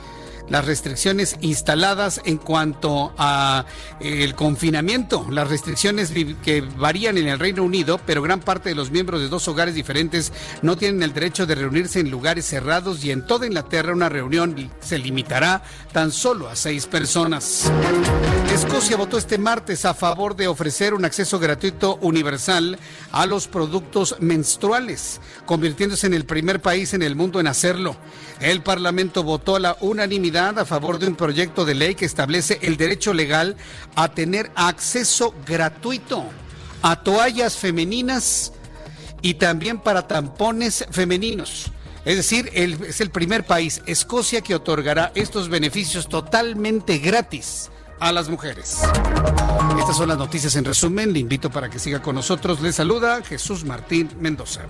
las 0.49 0.67
restricciones 0.67 1.37
instaladas 1.41 2.21
en 2.25 2.37
cuanto 2.37 3.15
a 3.17 3.65
eh, 4.01 4.25
el 4.25 4.35
confinamiento, 4.35 5.27
las 5.31 5.49
restricciones 5.49 6.13
que 6.43 6.61
varían 6.77 7.17
en 7.19 7.29
el 7.29 7.39
Reino 7.39 7.63
Unido, 7.63 7.99
pero 8.05 8.23
gran 8.23 8.41
parte 8.41 8.69
de 8.69 8.75
los 8.75 8.91
miembros 8.91 9.21
de 9.21 9.29
dos 9.29 9.49
hogares 9.49 9.75
diferentes 9.75 10.33
no 10.63 10.77
tienen 10.77 11.03
el 11.03 11.15
derecho 11.15 11.47
de 11.47 11.55
reunirse 11.55 12.01
en 12.01 12.11
lugares 12.11 12.45
cerrados 12.45 13.05
y 13.05 13.11
en 13.11 13.27
toda 13.27 13.47
Inglaterra 13.47 13.93
una 13.93 14.09
reunión 14.09 14.71
se 14.81 14.99
limitará 14.99 15.63
tan 15.93 16.13
solo 16.13 16.49
a 16.49 16.57
seis 16.57 16.87
personas. 16.87 17.71
Escocia 18.53 18.99
votó 18.99 19.17
este 19.17 19.39
martes 19.39 19.87
a 19.87 19.95
favor 19.95 20.37
de 20.37 20.47
ofrecer 20.47 20.93
un 20.93 21.07
acceso 21.07 21.39
gratuito 21.39 21.97
universal 22.03 22.79
a 23.11 23.25
los 23.25 23.49
productos 23.49 24.17
menstruales, 24.21 25.23
convirtiéndose 25.47 26.07
en 26.07 26.13
el 26.13 26.27
primer 26.27 26.61
país 26.61 26.93
en 26.93 27.01
el 27.01 27.17
mundo 27.17 27.41
en 27.41 27.47
hacerlo. 27.47 27.97
El 28.41 28.63
Parlamento 28.63 29.23
votó 29.23 29.57
a 29.57 29.61
la 29.61 29.79
unanimidad 29.81 30.59
a 30.59 30.67
favor 30.67 30.99
de 30.99 31.07
un 31.07 31.17
proyecto 31.17 31.65
de 31.65 31.75
ley 31.75 31.95
que 31.95 32.05
establece 32.05 32.59
el 32.61 32.77
derecho 32.77 33.15
legal 33.15 33.57
a 33.95 34.09
tener 34.09 34.53
acceso 34.55 35.35
gratuito 35.47 36.23
a 36.83 37.03
toallas 37.03 37.57
femeninas 37.57 38.53
y 39.23 39.35
también 39.35 39.79
para 39.79 40.07
tampones 40.07 40.85
femeninos. 40.91 41.73
Es 42.05 42.17
decir, 42.17 42.51
es 42.53 43.01
el 43.01 43.11
primer 43.11 43.47
país, 43.47 43.81
Escocia, 43.87 44.43
que 44.43 44.55
otorgará 44.55 45.11
estos 45.15 45.49
beneficios 45.49 46.07
totalmente 46.07 46.99
gratis 46.99 47.71
a 48.03 48.11
las 48.11 48.29
mujeres. 48.29 48.83
Estas 49.79 49.97
son 49.97 50.09
las 50.09 50.19
noticias 50.19 50.57
en 50.57 50.65
resumen. 50.65 51.13
Le 51.13 51.21
invito 51.21 51.51
para 51.51 51.71
que 51.71 51.79
siga 51.79 52.03
con 52.03 52.17
nosotros. 52.17 52.61
Le 52.61 52.73
saluda 52.73 53.23
Jesús 53.23 53.65
Martín 53.65 54.11
Mendoza. 54.19 54.63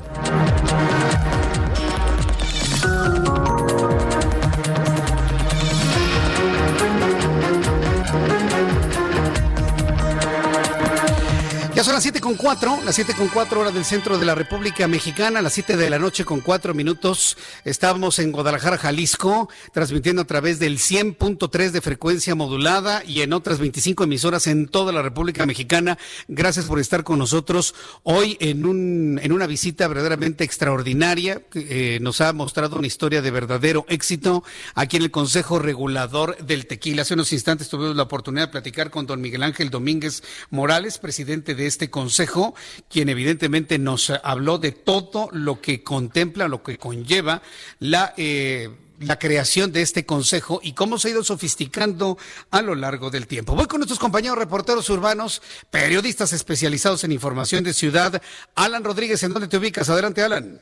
Ya 11.83 11.87
son 11.87 11.95
las 11.95 12.05
7 12.05 12.21
con 12.21 12.37
4, 12.37 12.83
las 12.85 12.95
7 12.95 13.13
con 13.15 13.27
4 13.27 13.61
horas 13.61 13.75
del 13.75 13.85
centro 13.85 14.17
de 14.17 14.25
la 14.25 14.37
República 14.37 14.87
Mexicana, 14.87 15.43
las 15.43 15.55
7 15.55 15.77
de 15.77 15.91
la 15.91 15.99
noche 15.99 16.25
con 16.25 16.41
4 16.41 16.75
minutos. 16.75 17.37
Estamos 17.65 18.21
en 18.21 18.31
Guadalajara, 18.31 18.79
Jalisco, 18.79 19.49
transmitiendo 19.73 20.23
a 20.23 20.25
través 20.25 20.61
del 20.61 20.79
100.3 20.79 21.73
de 21.73 21.81
frecuencia 21.81 22.37
modulada 22.37 23.03
y 23.05 23.23
en 23.23 23.33
otras 23.33 23.59
25 23.59 24.05
emisoras 24.05 24.47
en 24.47 24.69
toda 24.69 24.93
la 24.93 25.03
República 25.03 25.45
Mexicana. 25.45 25.99
Gracias 26.29 26.67
por 26.67 26.79
estar 26.79 27.03
con 27.03 27.19
nosotros 27.19 27.75
hoy 28.05 28.37
en, 28.39 28.65
un, 28.65 29.19
en 29.21 29.33
una 29.33 29.49
visita 29.49 29.89
verdaderamente 29.89 30.45
extraordinaria. 30.45 31.43
Eh, 31.53 31.99
nos 32.01 32.21
ha 32.21 32.33
mostrado 32.33 32.77
una 32.77 32.87
historia 32.87 33.23
de 33.23 33.33
verdadero 33.33 33.87
éxito 33.89 34.45
aquí 34.77 34.99
en 34.99 35.03
el 35.03 35.11
Consejo 35.11 35.59
Regulador 35.59 36.37
del 36.45 36.69
Tequila. 36.69 37.03
Hace 37.03 37.15
unos 37.15 37.33
instantes 37.33 37.69
tuvimos 37.69 37.97
la 37.97 38.05
oportunidad 38.05 38.47
de 38.47 38.53
platicar 38.53 38.91
con 38.91 39.05
don 39.07 39.21
Miguel 39.21 39.43
Ángel 39.43 39.69
Domínguez 39.69 40.23
Morales, 40.51 40.99
presidente 40.99 41.57
de 41.57 41.72
este 41.73 41.91
consejo, 41.91 42.55
quien 42.89 43.09
evidentemente 43.09 43.79
nos 43.79 44.11
habló 44.23 44.59
de 44.59 44.73
todo 44.73 45.29
lo 45.33 45.61
que 45.61 45.83
contempla, 45.83 46.49
lo 46.49 46.63
que 46.63 46.79
conlleva 46.79 47.43
la... 47.81 48.15
Eh, 48.17 48.71
la 49.01 49.19
creación 49.19 49.73
de 49.73 49.83
este 49.83 50.07
consejo 50.07 50.61
y 50.63 50.75
cómo 50.75 50.97
se 50.97 51.09
ha 51.09 51.11
ido 51.11 51.25
sofisticando 51.25 52.19
a 52.53 52.63
lo 52.63 52.77
largo 52.77 53.11
del 53.11 53.27
tiempo. 53.27 53.57
Voy 53.57 53.67
con 53.67 53.81
nuestros 53.81 53.99
compañeros 53.99 54.39
reporteros 54.39 54.89
urbanos, 54.91 55.43
periodistas 55.71 56.33
especializados 56.33 57.03
en 57.03 57.11
información 57.11 57.65
de 57.65 57.73
ciudad. 57.73 58.23
Alan 58.55 58.85
Rodríguez, 58.85 59.21
¿en 59.25 59.33
dónde 59.33 59.49
te 59.49 59.57
ubicas? 59.57 59.91
Adelante, 59.91 60.23
Alan. 60.23 60.61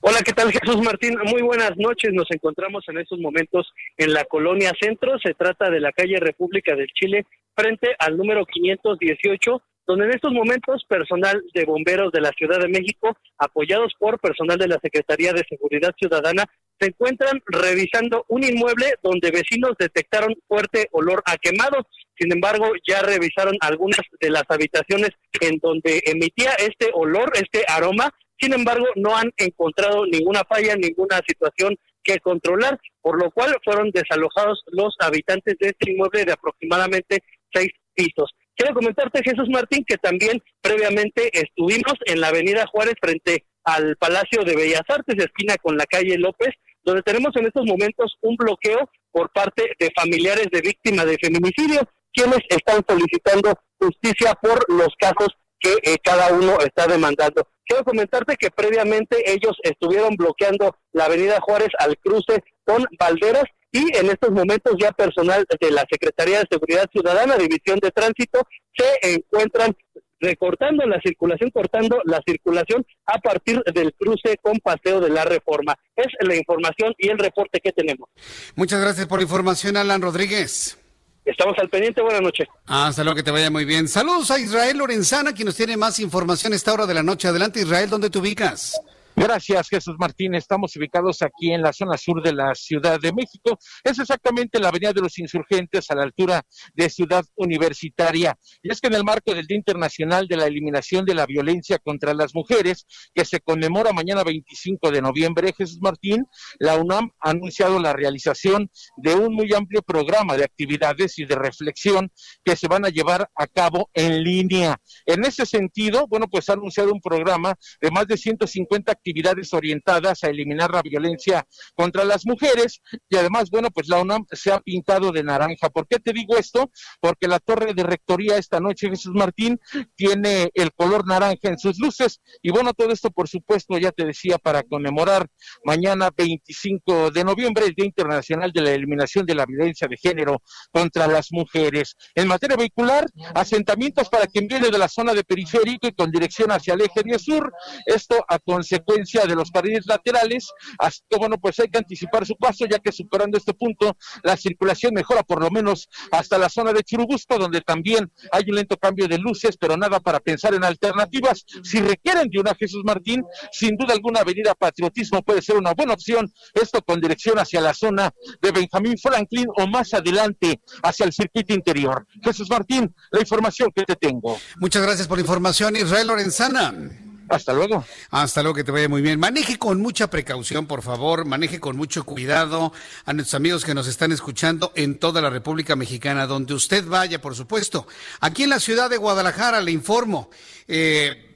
Hola, 0.00 0.18
¿qué 0.24 0.32
tal 0.32 0.50
Jesús 0.50 0.82
Martín? 0.82 1.16
Muy 1.24 1.42
buenas 1.42 1.76
noches. 1.76 2.12
Nos 2.12 2.28
encontramos 2.32 2.82
en 2.88 2.98
estos 2.98 3.20
momentos 3.20 3.72
en 3.96 4.12
la 4.12 4.24
colonia 4.24 4.72
Centro. 4.80 5.16
Se 5.20 5.34
trata 5.34 5.70
de 5.70 5.78
la 5.78 5.92
calle 5.92 6.18
República 6.18 6.74
del 6.74 6.88
Chile 6.88 7.24
frente 7.54 7.94
al 8.00 8.16
número 8.16 8.44
518 8.44 9.62
donde 9.86 10.06
en 10.06 10.14
estos 10.14 10.32
momentos 10.32 10.84
personal 10.88 11.42
de 11.54 11.64
bomberos 11.64 12.12
de 12.12 12.20
la 12.20 12.30
Ciudad 12.30 12.60
de 12.60 12.68
México, 12.68 13.16
apoyados 13.38 13.92
por 13.98 14.18
personal 14.20 14.58
de 14.58 14.68
la 14.68 14.78
Secretaría 14.82 15.32
de 15.32 15.44
Seguridad 15.48 15.94
Ciudadana, 15.98 16.44
se 16.80 16.88
encuentran 16.88 17.40
revisando 17.46 18.24
un 18.28 18.44
inmueble 18.44 18.94
donde 19.02 19.30
vecinos 19.30 19.72
detectaron 19.78 20.34
fuerte 20.48 20.88
olor 20.92 21.22
a 21.26 21.36
quemado. 21.36 21.86
Sin 22.18 22.32
embargo, 22.32 22.72
ya 22.86 23.02
revisaron 23.02 23.56
algunas 23.60 24.00
de 24.20 24.30
las 24.30 24.44
habitaciones 24.48 25.10
en 25.40 25.58
donde 25.58 26.02
emitía 26.06 26.52
este 26.54 26.90
olor, 26.94 27.32
este 27.34 27.64
aroma. 27.68 28.10
Sin 28.38 28.52
embargo, 28.52 28.86
no 28.96 29.16
han 29.16 29.30
encontrado 29.36 30.06
ninguna 30.06 30.42
falla, 30.48 30.74
ninguna 30.76 31.20
situación 31.26 31.76
que 32.02 32.18
controlar, 32.18 32.80
por 33.00 33.22
lo 33.22 33.30
cual 33.30 33.56
fueron 33.64 33.90
desalojados 33.90 34.62
los 34.72 34.94
habitantes 34.98 35.56
de 35.60 35.68
este 35.68 35.92
inmueble 35.92 36.24
de 36.24 36.32
aproximadamente 36.32 37.22
seis 37.52 37.70
pisos. 37.94 38.34
Quiero 38.56 38.74
comentarte, 38.74 39.22
Jesús 39.24 39.48
Martín, 39.48 39.84
que 39.86 39.96
también 39.96 40.42
previamente 40.60 41.30
estuvimos 41.32 41.94
en 42.06 42.20
la 42.20 42.28
Avenida 42.28 42.66
Juárez 42.66 42.94
frente 43.00 43.46
al 43.64 43.96
Palacio 43.96 44.44
de 44.44 44.56
Bellas 44.56 44.82
Artes, 44.88 45.16
esquina 45.18 45.56
con 45.62 45.76
la 45.76 45.86
calle 45.86 46.18
López, 46.18 46.50
donde 46.84 47.02
tenemos 47.02 47.34
en 47.36 47.46
estos 47.46 47.64
momentos 47.64 48.16
un 48.20 48.36
bloqueo 48.36 48.90
por 49.10 49.30
parte 49.32 49.72
de 49.78 49.90
familiares 49.96 50.48
de 50.50 50.60
víctimas 50.60 51.06
de 51.06 51.18
feminicidio, 51.18 51.80
quienes 52.12 52.40
están 52.48 52.82
solicitando 52.86 53.54
justicia 53.78 54.34
por 54.40 54.64
los 54.68 54.88
casos 54.98 55.28
que 55.58 55.74
eh, 55.82 55.96
cada 56.02 56.32
uno 56.32 56.58
está 56.60 56.86
demandando. 56.86 57.46
Quiero 57.64 57.84
comentarte 57.84 58.36
que 58.36 58.50
previamente 58.50 59.32
ellos 59.32 59.56
estuvieron 59.62 60.16
bloqueando 60.16 60.76
la 60.92 61.04
Avenida 61.04 61.40
Juárez 61.40 61.70
al 61.78 61.96
cruce 61.98 62.42
con 62.64 62.84
Valderas 62.98 63.44
y 63.72 63.96
en 63.96 64.10
estos 64.10 64.30
momentos 64.30 64.74
ya 64.78 64.92
personal 64.92 65.46
de 65.60 65.70
la 65.70 65.84
Secretaría 65.90 66.40
de 66.40 66.46
Seguridad 66.50 66.88
Ciudadana, 66.92 67.36
División 67.36 67.78
de 67.80 67.90
Tránsito, 67.90 68.46
se 68.76 69.14
encuentran 69.14 69.74
recortando 70.20 70.86
la 70.86 71.00
circulación, 71.00 71.50
cortando 71.50 72.00
la 72.04 72.20
circulación 72.24 72.86
a 73.06 73.18
partir 73.18 73.60
del 73.74 73.92
cruce 73.94 74.36
con 74.40 74.58
Paseo 74.58 75.00
de 75.00 75.10
la 75.10 75.24
Reforma. 75.24 75.74
Es 75.96 76.06
la 76.20 76.36
información 76.36 76.94
y 76.98 77.08
el 77.08 77.18
reporte 77.18 77.60
que 77.60 77.72
tenemos. 77.72 78.08
Muchas 78.54 78.80
gracias 78.80 79.06
por 79.06 79.18
la 79.18 79.24
información, 79.24 79.76
Alan 79.76 80.00
Rodríguez. 80.00 80.78
Estamos 81.24 81.56
al 81.58 81.68
pendiente, 81.68 82.02
buenas 82.02 82.20
noches. 82.20 82.48
Hasta 82.66 83.04
luego, 83.04 83.16
que 83.16 83.22
te 83.22 83.30
vaya 83.30 83.50
muy 83.50 83.64
bien. 83.64 83.88
Saludos 83.88 84.30
a 84.30 84.38
Israel 84.38 84.78
Lorenzana, 84.78 85.32
quien 85.32 85.46
nos 85.46 85.56
tiene 85.56 85.76
más 85.76 85.98
información 86.00 86.52
a 86.52 86.56
esta 86.56 86.72
hora 86.72 86.86
de 86.86 86.94
la 86.94 87.02
noche. 87.02 87.28
Adelante, 87.28 87.60
Israel, 87.60 87.88
¿dónde 87.88 88.10
te 88.10 88.18
ubicas? 88.18 88.80
Gracias, 89.14 89.68
Jesús 89.68 89.94
Martín. 89.98 90.34
Estamos 90.34 90.74
ubicados 90.74 91.20
aquí 91.20 91.52
en 91.52 91.60
la 91.60 91.74
zona 91.74 91.98
sur 91.98 92.22
de 92.22 92.32
la 92.32 92.54
Ciudad 92.54 92.98
de 92.98 93.12
México. 93.12 93.58
Es 93.84 93.98
exactamente 93.98 94.58
la 94.58 94.68
Avenida 94.68 94.94
de 94.94 95.02
los 95.02 95.18
Insurgentes 95.18 95.90
a 95.90 95.94
la 95.94 96.02
altura 96.02 96.42
de 96.72 96.88
Ciudad 96.88 97.22
Universitaria. 97.36 98.34
Y 98.62 98.72
es 98.72 98.80
que 98.80 98.86
en 98.86 98.94
el 98.94 99.04
marco 99.04 99.34
del 99.34 99.46
Día 99.46 99.58
Internacional 99.58 100.26
de 100.28 100.36
la 100.36 100.46
Eliminación 100.46 101.04
de 101.04 101.14
la 101.14 101.26
Violencia 101.26 101.78
contra 101.78 102.14
las 102.14 102.34
Mujeres, 102.34 102.86
que 103.14 103.26
se 103.26 103.40
conmemora 103.40 103.92
mañana 103.92 104.24
25 104.24 104.90
de 104.90 105.02
noviembre, 105.02 105.52
Jesús 105.56 105.78
Martín, 105.82 106.24
la 106.58 106.76
UNAM 106.76 107.10
ha 107.20 107.30
anunciado 107.30 107.78
la 107.78 107.92
realización 107.92 108.70
de 108.96 109.14
un 109.14 109.34
muy 109.34 109.52
amplio 109.52 109.82
programa 109.82 110.38
de 110.38 110.44
actividades 110.44 111.18
y 111.18 111.26
de 111.26 111.34
reflexión 111.34 112.10
que 112.42 112.56
se 112.56 112.66
van 112.66 112.86
a 112.86 112.88
llevar 112.88 113.28
a 113.34 113.46
cabo 113.46 113.90
en 113.92 114.24
línea. 114.24 114.80
En 115.04 115.24
ese 115.26 115.44
sentido, 115.44 116.06
bueno, 116.08 116.28
pues 116.28 116.48
ha 116.48 116.54
anunciado 116.54 116.92
un 116.92 117.00
programa 117.00 117.54
de 117.80 117.90
más 117.90 118.06
de 118.06 118.16
150 118.16 119.01
actividades 119.02 119.52
orientadas 119.52 120.22
a 120.22 120.28
eliminar 120.28 120.70
la 120.70 120.80
violencia 120.80 121.44
contra 121.74 122.04
las 122.04 122.24
mujeres 122.24 122.80
y 123.08 123.16
además, 123.16 123.50
bueno, 123.50 123.68
pues 123.70 123.88
la 123.88 124.00
UNAM 124.00 124.24
se 124.30 124.52
ha 124.52 124.60
pintado 124.60 125.10
de 125.10 125.24
naranja. 125.24 125.68
¿Por 125.70 125.88
qué 125.88 125.98
te 125.98 126.12
digo 126.12 126.36
esto? 126.36 126.70
Porque 127.00 127.26
la 127.26 127.40
torre 127.40 127.74
de 127.74 127.82
rectoría 127.82 128.38
esta 128.38 128.60
noche, 128.60 128.88
Jesús 128.88 129.12
Martín, 129.14 129.58
tiene 129.96 130.50
el 130.54 130.72
color 130.72 131.06
naranja 131.06 131.48
en 131.48 131.58
sus 131.58 131.78
luces 131.80 132.20
y 132.42 132.50
bueno, 132.50 132.72
todo 132.74 132.92
esto 132.92 133.10
por 133.10 133.28
supuesto, 133.28 133.76
ya 133.76 133.90
te 133.90 134.04
decía, 134.04 134.38
para 134.38 134.62
conmemorar 134.62 135.26
mañana 135.64 136.10
25 136.16 137.10
de 137.10 137.24
noviembre, 137.24 137.66
el 137.66 137.74
Día 137.74 137.86
Internacional 137.86 138.52
de 138.52 138.60
la 138.60 138.70
Eliminación 138.70 139.26
de 139.26 139.34
la 139.34 139.46
Violencia 139.46 139.88
de 139.88 139.96
Género 139.96 140.42
contra 140.70 141.08
las 141.08 141.32
Mujeres. 141.32 141.96
En 142.14 142.28
materia 142.28 142.56
vehicular, 142.56 143.06
asentamientos 143.34 144.08
para 144.08 144.26
quien 144.26 144.46
viene 144.46 144.70
de 144.70 144.78
la 144.78 144.88
zona 144.88 145.12
de 145.12 145.24
periférico 145.24 145.88
y 145.88 145.92
con 145.92 146.10
dirección 146.10 146.52
hacia 146.52 146.74
el 146.74 146.82
eje 146.82 147.02
de 147.04 147.18
sur, 147.18 147.52
esto 147.86 148.24
a 148.28 148.38
consecuencia 148.38 148.91
de 148.94 149.34
los 149.34 149.50
carriles 149.50 149.86
laterales, 149.86 150.50
así 150.78 151.00
que 151.08 151.16
bueno, 151.16 151.38
pues 151.38 151.58
hay 151.60 151.68
que 151.68 151.78
anticipar 151.78 152.26
su 152.26 152.36
paso, 152.36 152.66
ya 152.66 152.78
que 152.78 152.92
superando 152.92 153.38
este 153.38 153.54
punto, 153.54 153.96
la 154.22 154.36
circulación 154.36 154.94
mejora 154.94 155.22
por 155.22 155.40
lo 155.40 155.50
menos 155.50 155.88
hasta 156.10 156.38
la 156.38 156.48
zona 156.48 156.72
de 156.72 156.82
Churubusco, 156.82 157.38
donde 157.38 157.60
también 157.60 158.10
hay 158.30 158.44
un 158.48 158.56
lento 158.56 158.76
cambio 158.76 159.08
de 159.08 159.18
luces, 159.18 159.56
pero 159.58 159.76
nada 159.76 160.00
para 160.00 160.20
pensar 160.20 160.54
en 160.54 160.64
alternativas. 160.64 161.44
Si 161.62 161.80
requieren 161.80 162.28
de 162.28 162.40
una 162.40 162.54
Jesús 162.54 162.82
Martín, 162.84 163.22
sin 163.50 163.76
duda 163.76 163.94
alguna 163.94 164.20
Avenida 164.20 164.54
Patriotismo 164.54 165.22
puede 165.22 165.42
ser 165.42 165.56
una 165.56 165.72
buena 165.74 165.94
opción, 165.94 166.32
esto 166.54 166.82
con 166.82 167.00
dirección 167.00 167.38
hacia 167.38 167.60
la 167.60 167.74
zona 167.74 168.12
de 168.40 168.50
Benjamín 168.50 168.96
Franklin 168.98 169.46
o 169.56 169.66
más 169.66 169.94
adelante 169.94 170.60
hacia 170.82 171.06
el 171.06 171.12
circuito 171.12 171.54
interior. 171.54 172.06
Jesús 172.22 172.48
Martín, 172.50 172.94
la 173.10 173.20
información 173.20 173.70
que 173.74 173.84
te 173.84 173.96
tengo. 173.96 174.38
Muchas 174.58 174.82
gracias 174.82 175.08
por 175.08 175.18
la 175.18 175.22
información, 175.22 175.76
Israel 175.76 176.06
Lorenzana. 176.06 177.11
Hasta 177.32 177.54
luego. 177.54 177.84
Hasta 178.10 178.42
luego, 178.42 178.54
que 178.54 178.64
te 178.64 178.70
vaya 178.70 178.88
muy 178.88 179.00
bien. 179.00 179.18
Maneje 179.18 179.58
con 179.58 179.80
mucha 179.80 180.10
precaución, 180.10 180.66
por 180.66 180.82
favor. 180.82 181.24
Maneje 181.24 181.60
con 181.60 181.76
mucho 181.76 182.04
cuidado 182.04 182.72
a 183.06 183.12
nuestros 183.14 183.34
amigos 183.34 183.64
que 183.64 183.74
nos 183.74 183.86
están 183.86 184.12
escuchando 184.12 184.70
en 184.74 184.98
toda 184.98 185.22
la 185.22 185.30
República 185.30 185.74
Mexicana, 185.74 186.26
donde 186.26 186.52
usted 186.52 186.84
vaya, 186.86 187.22
por 187.22 187.34
supuesto. 187.34 187.86
Aquí 188.20 188.42
en 188.42 188.50
la 188.50 188.60
ciudad 188.60 188.90
de 188.90 188.98
Guadalajara, 188.98 189.62
le 189.62 189.72
informo. 189.72 190.30
Eh, 190.68 191.30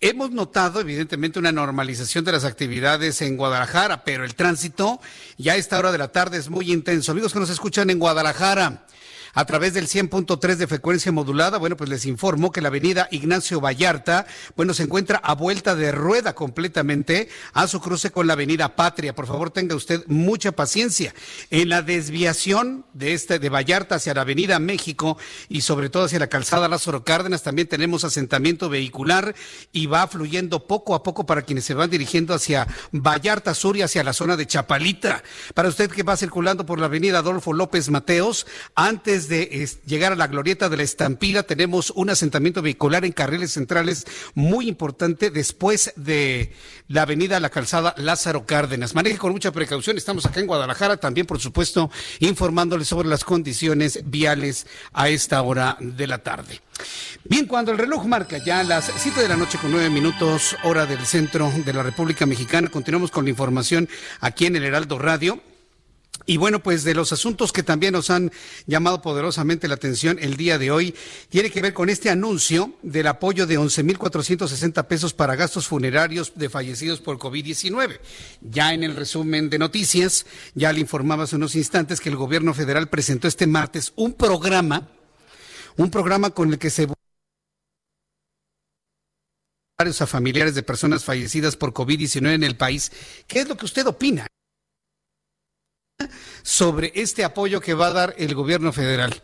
Hemos 0.00 0.30
notado, 0.30 0.80
evidentemente, 0.80 1.40
una 1.40 1.50
normalización 1.50 2.24
de 2.24 2.32
las 2.32 2.44
actividades 2.44 3.20
en 3.20 3.36
Guadalajara, 3.36 4.04
pero 4.04 4.24
el 4.24 4.36
tránsito 4.36 5.00
ya 5.38 5.54
a 5.54 5.56
esta 5.56 5.78
hora 5.78 5.90
de 5.90 5.98
la 5.98 6.08
tarde 6.08 6.38
es 6.38 6.48
muy 6.48 6.72
intenso. 6.72 7.10
Amigos 7.10 7.32
que 7.32 7.40
nos 7.40 7.50
escuchan 7.50 7.90
en 7.90 7.98
Guadalajara, 7.98 8.86
a 9.32 9.44
través 9.44 9.74
del 9.74 9.88
100.3 9.88 10.56
de 10.56 10.66
frecuencia 10.66 11.12
modulada. 11.12 11.58
Bueno, 11.58 11.76
pues 11.76 11.90
les 11.90 12.06
informo 12.06 12.52
que 12.52 12.60
la 12.60 12.68
avenida 12.68 13.08
Ignacio 13.10 13.60
Vallarta, 13.60 14.26
bueno, 14.56 14.74
se 14.74 14.84
encuentra 14.84 15.18
a 15.18 15.34
vuelta 15.34 15.74
de 15.74 15.92
rueda 15.92 16.34
completamente 16.34 17.28
a 17.52 17.66
su 17.66 17.80
cruce 17.80 18.10
con 18.10 18.26
la 18.26 18.34
avenida 18.34 18.76
Patria. 18.76 19.14
Por 19.14 19.26
favor, 19.26 19.50
tenga 19.50 19.74
usted 19.74 20.04
mucha 20.06 20.52
paciencia. 20.52 21.14
En 21.50 21.68
la 21.68 21.82
desviación 21.82 22.84
de 22.92 23.14
este 23.14 23.38
de 23.38 23.48
Vallarta 23.48 23.96
hacia 23.96 24.14
la 24.14 24.22
avenida 24.22 24.58
México 24.58 25.18
y 25.48 25.62
sobre 25.62 25.88
todo 25.88 26.04
hacia 26.04 26.18
la 26.18 26.28
calzada 26.28 26.68
Lázaro 26.68 27.04
Cárdenas 27.04 27.42
también 27.42 27.68
tenemos 27.68 28.04
asentamiento 28.04 28.68
vehicular 28.68 29.34
y 29.72 29.86
va 29.86 30.06
fluyendo 30.06 30.66
poco 30.66 30.94
a 30.94 31.02
poco 31.02 31.26
para 31.26 31.42
quienes 31.42 31.64
se 31.64 31.74
van 31.74 31.90
dirigiendo 31.90 32.34
hacia 32.34 32.66
Vallarta 32.92 33.54
Sur 33.54 33.76
y 33.76 33.82
hacia 33.82 34.04
la 34.04 34.12
zona 34.12 34.36
de 34.36 34.46
Chapalita. 34.46 35.22
Para 35.54 35.68
usted 35.68 35.90
que 35.90 36.02
va 36.02 36.16
circulando 36.16 36.66
por 36.66 36.78
la 36.78 36.86
avenida 36.86 37.18
Adolfo 37.18 37.52
López 37.52 37.88
Mateos, 37.90 38.46
antes 38.74 39.21
de 39.28 39.68
llegar 39.86 40.12
a 40.12 40.16
la 40.16 40.26
glorieta 40.26 40.68
de 40.68 40.76
la 40.76 40.82
estampida, 40.82 41.42
tenemos 41.42 41.90
un 41.90 42.10
asentamiento 42.10 42.62
vehicular 42.62 43.04
en 43.04 43.12
carriles 43.12 43.52
centrales 43.52 44.06
muy 44.34 44.68
importante 44.68 45.30
después 45.30 45.92
de 45.96 46.52
la 46.88 47.02
avenida 47.02 47.40
La 47.40 47.50
Calzada 47.50 47.94
Lázaro 47.96 48.46
Cárdenas. 48.46 48.94
Maneje 48.94 49.18
con 49.18 49.32
mucha 49.32 49.52
precaución, 49.52 49.96
estamos 49.96 50.26
acá 50.26 50.40
en 50.40 50.46
Guadalajara, 50.46 50.96
también 50.96 51.26
por 51.26 51.40
supuesto 51.40 51.90
informándoles 52.20 52.88
sobre 52.88 53.08
las 53.08 53.24
condiciones 53.24 54.00
viales 54.04 54.66
a 54.92 55.08
esta 55.08 55.42
hora 55.42 55.76
de 55.80 56.06
la 56.06 56.18
tarde. 56.18 56.60
Bien, 57.24 57.46
cuando 57.46 57.72
el 57.72 57.78
reloj 57.78 58.04
marca 58.06 58.38
ya 58.38 58.62
las 58.62 58.90
7 58.96 59.20
de 59.20 59.28
la 59.28 59.36
noche 59.36 59.58
con 59.58 59.70
9 59.70 59.90
minutos, 59.90 60.56
hora 60.64 60.86
del 60.86 61.04
centro 61.06 61.52
de 61.64 61.72
la 61.72 61.82
República 61.82 62.26
Mexicana, 62.26 62.68
continuamos 62.68 63.10
con 63.10 63.24
la 63.24 63.30
información 63.30 63.88
aquí 64.20 64.46
en 64.46 64.56
el 64.56 64.64
Heraldo 64.64 64.98
Radio. 64.98 65.40
Y 66.26 66.36
bueno, 66.36 66.62
pues 66.62 66.84
de 66.84 66.94
los 66.94 67.12
asuntos 67.12 67.52
que 67.52 67.62
también 67.62 67.92
nos 67.92 68.10
han 68.10 68.30
llamado 68.66 69.02
poderosamente 69.02 69.68
la 69.68 69.74
atención 69.74 70.18
el 70.20 70.36
día 70.36 70.58
de 70.58 70.70
hoy, 70.70 70.94
tiene 71.28 71.50
que 71.50 71.62
ver 71.62 71.72
con 71.72 71.88
este 71.88 72.10
anuncio 72.10 72.74
del 72.82 73.06
apoyo 73.06 73.46
de 73.46 73.58
11.460 73.58 74.86
pesos 74.86 75.14
para 75.14 75.36
gastos 75.36 75.66
funerarios 75.66 76.32
de 76.34 76.48
fallecidos 76.48 77.00
por 77.00 77.18
COVID-19. 77.18 77.98
Ya 78.42 78.74
en 78.74 78.84
el 78.84 78.96
resumen 78.96 79.50
de 79.50 79.58
noticias, 79.58 80.26
ya 80.54 80.72
le 80.72 80.80
informaba 80.80 81.26
unos 81.32 81.54
instantes 81.54 82.00
que 82.00 82.08
el 82.08 82.16
gobierno 82.16 82.52
federal 82.52 82.88
presentó 82.88 83.28
este 83.28 83.46
martes 83.46 83.92
un 83.96 84.12
programa, 84.12 84.88
un 85.76 85.90
programa 85.90 86.30
con 86.30 86.50
el 86.52 86.58
que 86.58 86.70
se 86.70 86.88
a 89.78 90.06
familiares 90.06 90.54
de 90.54 90.62
personas 90.62 91.02
fallecidas 91.02 91.56
por 91.56 91.72
COVID-19 91.72 92.34
en 92.34 92.44
el 92.44 92.56
país. 92.56 92.92
¿Qué 93.26 93.40
es 93.40 93.48
lo 93.48 93.56
que 93.56 93.64
usted 93.64 93.84
opina? 93.86 94.28
Sobre 96.42 96.92
este 96.94 97.24
apoyo 97.24 97.60
que 97.60 97.74
va 97.74 97.88
a 97.88 97.92
dar 97.92 98.14
el 98.18 98.34
gobierno 98.34 98.72
federal. 98.72 99.22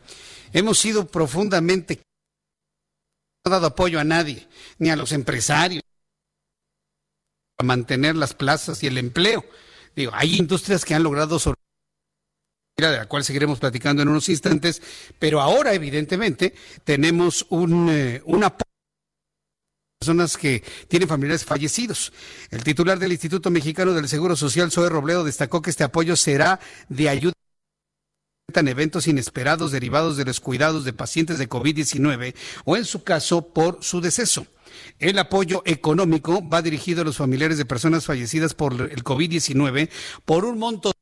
Hemos 0.52 0.78
sido 0.78 1.06
profundamente 1.06 2.00
no 3.44 3.50
ha 3.50 3.54
dado 3.54 3.66
apoyo 3.68 4.00
a 4.00 4.04
nadie, 4.04 4.46
ni 4.78 4.90
a 4.90 4.96
los 4.96 5.12
empresarios, 5.12 5.82
a 7.58 7.64
mantener 7.64 8.16
las 8.16 8.34
plazas 8.34 8.82
y 8.82 8.86
el 8.86 8.98
empleo. 8.98 9.44
Digo, 9.94 10.12
hay 10.14 10.36
industrias 10.36 10.84
que 10.84 10.94
han 10.94 11.02
logrado 11.02 11.38
sobre 11.38 11.58
de 12.76 12.96
la 12.96 13.06
cual 13.06 13.24
seguiremos 13.24 13.58
platicando 13.58 14.02
en 14.02 14.08
unos 14.08 14.28
instantes, 14.28 14.80
pero 15.18 15.40
ahora 15.40 15.74
evidentemente 15.74 16.54
tenemos 16.84 17.44
un, 17.48 17.88
eh, 17.90 18.22
un 18.24 18.44
apoyo 18.44 18.67
personas 19.98 20.36
que 20.36 20.62
tienen 20.86 21.08
familiares 21.08 21.44
fallecidos. 21.44 22.12
El 22.50 22.62
titular 22.62 22.98
del 22.98 23.10
Instituto 23.10 23.50
Mexicano 23.50 23.92
del 23.92 24.08
Seguro 24.08 24.36
Social, 24.36 24.70
Zoe 24.70 24.88
Robledo, 24.88 25.24
destacó 25.24 25.60
que 25.60 25.70
este 25.70 25.84
apoyo 25.84 26.14
será 26.14 26.60
de 26.88 27.08
ayuda 27.08 27.32
en 28.54 28.68
eventos 28.68 29.08
inesperados 29.08 29.72
derivados 29.72 30.16
de 30.16 30.24
los 30.24 30.40
cuidados 30.40 30.84
de 30.84 30.92
pacientes 30.92 31.38
de 31.38 31.48
COVID-19 31.48 32.34
o 32.64 32.76
en 32.76 32.84
su 32.84 33.02
caso 33.02 33.52
por 33.52 33.78
su 33.82 34.00
deceso. 34.00 34.46
El 34.98 35.18
apoyo 35.18 35.62
económico 35.66 36.48
va 36.48 36.62
dirigido 36.62 37.02
a 37.02 37.04
los 37.04 37.16
familiares 37.16 37.58
de 37.58 37.64
personas 37.64 38.06
fallecidas 38.06 38.54
por 38.54 38.72
el 38.74 39.04
COVID-19 39.04 39.90
por 40.24 40.44
un 40.44 40.58
monto 40.58 40.92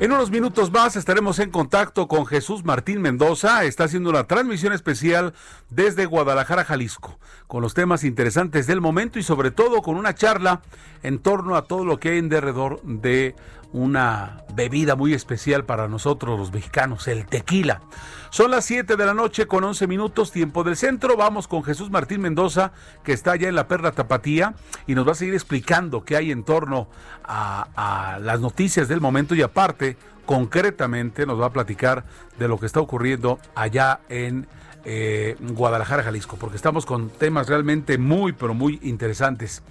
En 0.00 0.12
unos 0.12 0.30
minutos 0.30 0.70
más 0.70 0.94
estaremos 0.94 1.40
en 1.40 1.50
contacto 1.50 2.06
con 2.06 2.24
Jesús 2.24 2.64
Martín 2.64 3.02
Mendoza. 3.02 3.64
Está 3.64 3.82
haciendo 3.82 4.10
una 4.10 4.28
transmisión 4.28 4.72
especial 4.72 5.34
desde 5.70 6.06
Guadalajara, 6.06 6.64
Jalisco, 6.64 7.18
con 7.48 7.62
los 7.62 7.74
temas 7.74 8.04
interesantes 8.04 8.68
del 8.68 8.80
momento 8.80 9.18
y 9.18 9.24
sobre 9.24 9.50
todo 9.50 9.82
con 9.82 9.96
una 9.96 10.14
charla 10.14 10.62
en 11.02 11.18
torno 11.18 11.56
a 11.56 11.62
todo 11.62 11.84
lo 11.84 11.98
que 11.98 12.10
hay 12.10 12.18
en 12.18 12.28
derredor 12.28 12.80
de 12.84 13.34
una 13.72 14.44
bebida 14.54 14.96
muy 14.96 15.12
especial 15.12 15.64
para 15.64 15.88
nosotros 15.88 16.38
los 16.38 16.52
mexicanos, 16.52 17.06
el 17.08 17.26
tequila. 17.26 17.82
Son 18.30 18.50
las 18.50 18.64
7 18.64 18.96
de 18.96 19.06
la 19.06 19.14
noche 19.14 19.46
con 19.46 19.64
11 19.64 19.86
minutos, 19.86 20.32
tiempo 20.32 20.64
del 20.64 20.76
centro. 20.76 21.16
Vamos 21.16 21.48
con 21.48 21.62
Jesús 21.64 21.90
Martín 21.90 22.20
Mendoza, 22.20 22.72
que 23.02 23.12
está 23.12 23.32
allá 23.32 23.48
en 23.48 23.54
la 23.54 23.68
Perla 23.68 23.92
Tapatía 23.92 24.54
y 24.86 24.94
nos 24.94 25.06
va 25.06 25.12
a 25.12 25.14
seguir 25.14 25.34
explicando 25.34 26.04
qué 26.04 26.16
hay 26.16 26.30
en 26.30 26.44
torno 26.44 26.88
a, 27.24 28.18
las 28.20 28.40
noticias 28.40 28.88
del 28.88 29.00
momento 29.00 29.34
y 29.34 29.42
aparte, 29.42 29.96
concretamente, 30.26 31.26
nos 31.26 31.40
va 31.40 31.46
a 31.46 31.52
platicar 31.52 32.04
de 32.38 32.48
lo 32.48 32.58
que 32.58 32.66
está 32.66 32.80
ocurriendo 32.80 33.38
allá 33.54 34.00
en 34.08 34.46
eh, 34.84 35.36
Guadalajara, 35.40 36.02
Jalisco, 36.02 36.36
porque 36.36 36.56
estamos 36.56 36.86
con 36.86 37.10
temas 37.10 37.48
realmente 37.48 37.98
muy, 37.98 38.32
pero 38.32 38.54
muy 38.54 38.78
interesantes. 38.82 39.62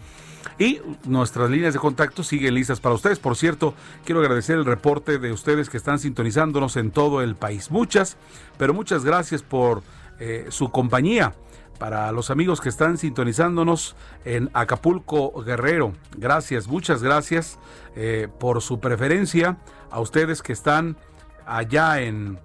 Y 0.60 0.82
nuestras 1.06 1.50
líneas 1.50 1.74
de 1.74 1.80
contacto 1.80 2.24
siguen 2.24 2.56
listas 2.56 2.80
para 2.80 2.96
ustedes. 2.96 3.20
Por 3.20 3.36
cierto, 3.36 3.74
quiero 4.06 4.22
agradecer 4.22 4.58
el 4.58 4.66
reporte 4.66 5.20
de 5.20 5.32
ustedes 5.32 5.70
que 5.70 5.78
están 5.78 6.00
sintonizándonos 6.00 6.78
en 6.78 6.92
todo 6.92 7.22
el 7.22 7.36
país. 7.36 7.72
Muchas, 7.72 8.18
pero 8.58 8.74
muchas 8.74 9.06
gracias 9.06 9.44
por 9.44 9.84
eh, 10.20 10.48
su 10.50 10.70
compañía. 10.70 11.34
Para 11.78 12.12
los 12.12 12.32
amigos 12.32 12.60
que 12.60 12.70
están 12.70 12.98
sintonizándonos 12.98 13.96
en 14.26 14.50
Acapulco 14.54 15.44
Guerrero, 15.44 15.94
gracias, 16.18 16.68
muchas 16.68 17.04
gracias 17.04 17.60
eh, 17.96 18.28
por 18.40 18.64
su 18.64 18.80
preferencia. 18.80 19.58
A 19.92 20.00
ustedes 20.00 20.42
que 20.42 20.54
están 20.54 20.98
allá 21.46 22.02
en 22.02 22.40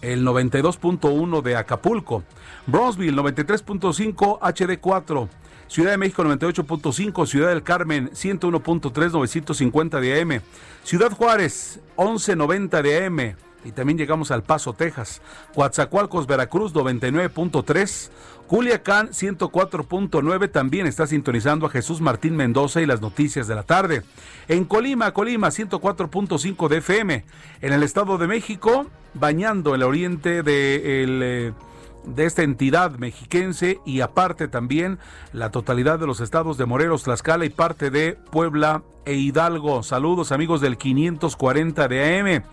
el 0.00 0.24
92.1 0.24 1.42
de 1.42 1.56
Acapulco, 1.56 2.22
Bronzeville 2.66 3.14
93.5 3.14 4.38
HD4. 4.40 5.28
Ciudad 5.68 5.90
de 5.90 5.98
México 5.98 6.24
98.5, 6.24 7.26
Ciudad 7.26 7.48
del 7.48 7.62
Carmen 7.62 8.10
101.3, 8.10 9.12
950 9.12 10.00
de 10.00 10.20
AM, 10.20 10.40
Ciudad 10.84 11.10
Juárez 11.10 11.80
1190 11.98 12.82
de 12.82 13.04
AM 13.04 13.36
y 13.66 13.72
también 13.72 13.98
llegamos 13.98 14.30
al 14.30 14.44
Paso, 14.44 14.74
Texas, 14.74 15.20
Coatzacoalcos, 15.54 16.28
Veracruz 16.28 16.72
99.3, 16.72 18.10
Culiacán 18.46 19.08
104.9 19.08 20.52
también 20.52 20.86
está 20.86 21.08
sintonizando 21.08 21.66
a 21.66 21.70
Jesús 21.70 22.00
Martín 22.00 22.36
Mendoza 22.36 22.80
y 22.80 22.86
las 22.86 23.00
noticias 23.00 23.48
de 23.48 23.56
la 23.56 23.64
tarde. 23.64 24.04
En 24.46 24.64
Colima, 24.64 25.12
Colima 25.12 25.48
104.5 25.48 26.68
de 26.68 26.76
FM. 26.76 27.24
En 27.60 27.72
el 27.72 27.82
Estado 27.82 28.18
de 28.18 28.28
México, 28.28 28.86
bañando 29.14 29.74
el 29.74 29.82
oriente 29.82 30.44
del... 30.44 31.18
De 31.18 31.54
de 32.06 32.24
esta 32.24 32.42
entidad 32.42 32.92
mexiquense 32.92 33.80
y 33.84 34.00
aparte 34.00 34.48
también 34.48 34.98
la 35.32 35.50
totalidad 35.50 35.98
de 35.98 36.06
los 36.06 36.20
estados 36.20 36.56
de 36.56 36.66
Morelos, 36.66 37.02
Tlaxcala 37.02 37.44
y 37.44 37.50
parte 37.50 37.90
de 37.90 38.16
Puebla 38.30 38.82
e 39.04 39.14
Hidalgo. 39.14 39.82
Saludos 39.82 40.32
amigos 40.32 40.60
del 40.60 40.78
540 40.78 41.88
de 41.88 42.18
AM. 42.18 42.44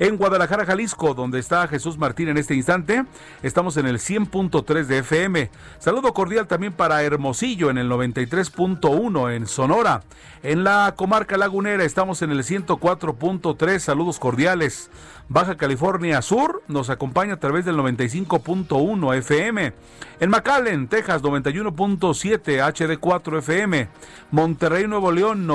En 0.00 0.16
Guadalajara, 0.16 0.66
Jalisco, 0.66 1.14
donde 1.14 1.38
está 1.38 1.68
Jesús 1.68 1.98
Martín 1.98 2.28
en 2.28 2.36
este 2.36 2.54
instante, 2.54 3.04
estamos 3.44 3.76
en 3.76 3.86
el 3.86 3.98
100.3 3.98 4.86
de 4.86 4.98
FM. 4.98 5.50
Saludo 5.78 6.12
cordial 6.12 6.48
también 6.48 6.72
para 6.72 7.02
Hermosillo 7.02 7.70
en 7.70 7.78
el 7.78 7.88
93.1 7.88 9.36
en 9.36 9.46
Sonora. 9.46 10.02
En 10.42 10.64
la 10.64 10.94
comarca 10.96 11.36
lagunera 11.36 11.84
estamos 11.84 12.22
en 12.22 12.32
el 12.32 12.42
104.3. 12.42 13.78
Saludos 13.78 14.18
cordiales. 14.18 14.90
Baja 15.28 15.56
California 15.56 16.20
Sur 16.22 16.62
nos 16.66 16.90
acompaña 16.90 17.34
a 17.34 17.40
través 17.40 17.64
del 17.64 17.76
95.1 17.76 19.16
FM. 19.16 19.72
En 20.18 20.30
McAllen, 20.30 20.88
Texas, 20.88 21.22
91.7 21.22 22.98
HD4 22.98 23.38
FM. 23.38 23.88
Monterrey, 24.32 24.88
Nuevo 24.88 25.12
León, 25.12 25.46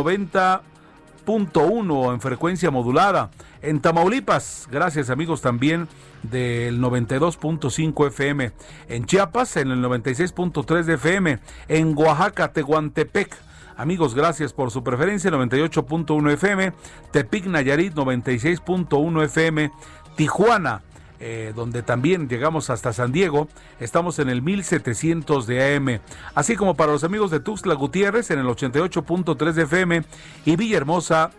90.1 1.29 2.13
en 2.13 2.21
frecuencia 2.21 2.71
modulada. 2.71 3.29
En 3.61 3.81
Tamaulipas, 3.81 4.67
gracias 4.71 5.09
amigos 5.09 5.41
también 5.41 5.87
del 6.23 6.81
92.5 6.81 8.07
FM. 8.07 8.51
En 8.87 9.05
Chiapas, 9.05 9.57
en 9.57 9.69
el 9.71 9.83
96.3 9.83 10.83
de 10.83 10.93
FM. 10.95 11.39
En 11.67 11.95
Oaxaca, 11.95 12.51
Tehuantepec. 12.51 13.35
Amigos, 13.77 14.15
gracias 14.15 14.51
por 14.51 14.71
su 14.71 14.83
preferencia, 14.83 15.31
98.1 15.31 16.33
FM, 16.33 16.73
Tepic 17.11 17.45
Nayarit 17.45 17.93
96.1 17.93 19.23
FM, 19.23 19.71
Tijuana, 20.17 20.81
eh, 21.19 21.53
donde 21.55 21.83
también 21.83 22.29
llegamos 22.29 22.69
hasta 22.69 22.93
San 22.93 23.11
Diego, 23.11 23.47
estamos 23.79 24.19
en 24.19 24.29
el 24.29 24.41
1700 24.41 25.47
de 25.47 25.75
AM, 25.75 25.99
así 26.35 26.55
como 26.55 26.75
para 26.75 26.91
los 26.91 27.03
amigos 27.03 27.29
de 27.31 27.39
Tuxtla 27.39 27.73
Gutiérrez 27.73 28.31
en 28.31 28.39
el 28.39 28.45
88.3 28.45 29.51
de 29.51 29.63
FM 29.63 30.03
y 30.45 30.55
Villahermosa 30.55 31.31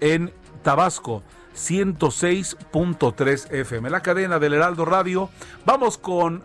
en 0.00 0.32
Tabasco. 0.62 1.22
106.3 1.54 3.52
FM, 3.52 3.90
la 3.90 4.00
cadena 4.00 4.38
del 4.38 4.54
Heraldo 4.54 4.84
Radio. 4.84 5.30
Vamos 5.64 5.98
con 5.98 6.42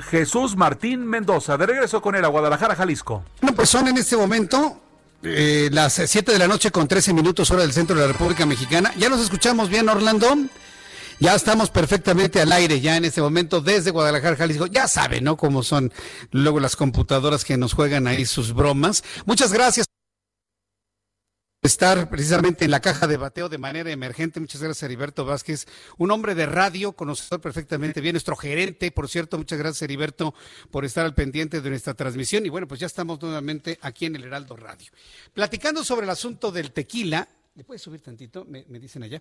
Jesús 0.00 0.56
Martín 0.56 1.06
Mendoza. 1.06 1.56
De 1.56 1.66
regreso 1.66 2.00
con 2.02 2.14
él 2.16 2.24
a 2.24 2.28
Guadalajara, 2.28 2.74
Jalisco. 2.74 3.22
Una 3.42 3.52
persona 3.52 3.90
en 3.90 3.98
este 3.98 4.16
momento, 4.16 4.80
eh, 5.22 5.68
las 5.72 5.94
7 5.94 6.32
de 6.32 6.38
la 6.38 6.48
noche 6.48 6.70
con 6.70 6.88
13 6.88 7.12
minutos 7.12 7.50
hora 7.50 7.62
del 7.62 7.72
centro 7.72 7.94
de 7.96 8.02
la 8.02 8.08
República 8.08 8.46
Mexicana. 8.46 8.92
Ya 8.96 9.08
nos 9.08 9.20
escuchamos 9.20 9.68
bien, 9.68 9.88
Orlando. 9.88 10.36
Ya 11.20 11.34
estamos 11.34 11.68
perfectamente 11.68 12.40
al 12.40 12.50
aire 12.50 12.80
ya 12.80 12.96
en 12.96 13.04
este 13.04 13.20
momento 13.20 13.60
desde 13.60 13.90
Guadalajara, 13.90 14.36
Jalisco. 14.36 14.64
Ya 14.64 14.88
saben, 14.88 15.22
¿no? 15.22 15.36
Cómo 15.36 15.62
son 15.62 15.92
luego 16.30 16.60
las 16.60 16.76
computadoras 16.76 17.44
que 17.44 17.58
nos 17.58 17.74
juegan 17.74 18.06
ahí 18.06 18.24
sus 18.24 18.54
bromas. 18.54 19.04
Muchas 19.26 19.52
gracias 19.52 19.84
estar 21.62 22.08
precisamente 22.08 22.64
en 22.64 22.70
la 22.70 22.80
caja 22.80 23.06
de 23.06 23.18
bateo 23.18 23.50
de 23.50 23.58
manera 23.58 23.90
emergente. 23.90 24.40
Muchas 24.40 24.62
gracias, 24.62 24.82
Heriberto 24.82 25.26
Vázquez, 25.26 25.66
un 25.98 26.10
hombre 26.10 26.34
de 26.34 26.46
radio, 26.46 26.92
conocedor 26.92 27.42
perfectamente 27.42 28.00
bien, 28.00 28.14
nuestro 28.14 28.34
gerente, 28.34 28.90
por 28.90 29.06
cierto. 29.06 29.36
Muchas 29.36 29.58
gracias, 29.58 29.82
Heriberto, 29.82 30.34
por 30.70 30.86
estar 30.86 31.04
al 31.04 31.14
pendiente 31.14 31.60
de 31.60 31.68
nuestra 31.68 31.92
transmisión. 31.92 32.46
Y 32.46 32.48
bueno, 32.48 32.66
pues 32.66 32.80
ya 32.80 32.86
estamos 32.86 33.20
nuevamente 33.20 33.78
aquí 33.82 34.06
en 34.06 34.16
el 34.16 34.24
Heraldo 34.24 34.56
Radio. 34.56 34.90
Platicando 35.34 35.84
sobre 35.84 36.04
el 36.04 36.10
asunto 36.10 36.50
del 36.50 36.72
tequila, 36.72 37.28
¿le 37.54 37.62
puedes 37.62 37.82
subir 37.82 38.00
tantito? 38.00 38.46
Me 38.46 38.78
dicen 38.78 39.02
allá. 39.02 39.20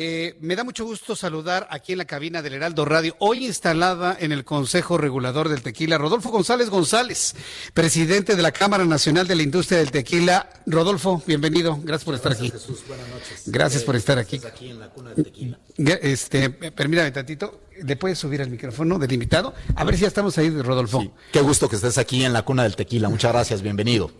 Eh, 0.00 0.36
me 0.42 0.54
da 0.54 0.62
mucho 0.62 0.84
gusto 0.84 1.16
saludar 1.16 1.66
aquí 1.72 1.90
en 1.90 1.98
la 1.98 2.04
cabina 2.04 2.40
del 2.40 2.54
Heraldo 2.54 2.84
Radio, 2.84 3.16
hoy 3.18 3.44
instalada 3.44 4.16
en 4.20 4.30
el 4.30 4.44
Consejo 4.44 4.96
Regulador 4.96 5.48
del 5.48 5.60
Tequila, 5.60 5.98
Rodolfo 5.98 6.28
González 6.28 6.70
González, 6.70 7.34
presidente 7.74 8.36
de 8.36 8.42
la 8.42 8.52
Cámara 8.52 8.84
Nacional 8.84 9.26
de 9.26 9.34
la 9.34 9.42
Industria 9.42 9.78
del 9.78 9.90
Tequila. 9.90 10.48
Rodolfo, 10.66 11.20
bienvenido, 11.26 11.80
gracias 11.82 12.04
por 12.04 12.14
estar 12.14 12.30
aquí. 12.30 12.48
Jesús, 12.48 12.84
buenas 12.86 13.08
noches. 13.08 13.42
Gracias 13.46 13.82
por 13.82 13.96
estar 13.96 14.20
aquí. 14.20 14.40
aquí 14.46 14.70
en 14.70 14.78
la 14.78 14.88
cuna 14.88 15.14
del 15.14 15.24
tequila. 15.24 15.58
Este, 15.76 16.48
permítame 16.48 17.10
tantito, 17.10 17.62
¿le 17.82 17.96
puedes 17.96 18.18
subir 18.18 18.42
al 18.42 18.50
micrófono 18.50 18.98
del 18.98 19.12
invitado? 19.12 19.54
A 19.74 19.84
ver 19.84 19.96
si 19.96 20.02
ya 20.02 20.08
estamos 20.08 20.36
ahí, 20.38 20.50
Rodolfo. 20.50 21.00
Sí. 21.00 21.10
Qué 21.32 21.40
gusto 21.40 21.68
que 21.68 21.76
estés 21.76 21.98
aquí 21.98 22.24
en 22.24 22.32
la 22.32 22.42
cuna 22.42 22.62
del 22.62 22.76
tequila, 22.76 23.08
muchas 23.08 23.32
gracias, 23.32 23.62
bienvenido. 23.62 24.10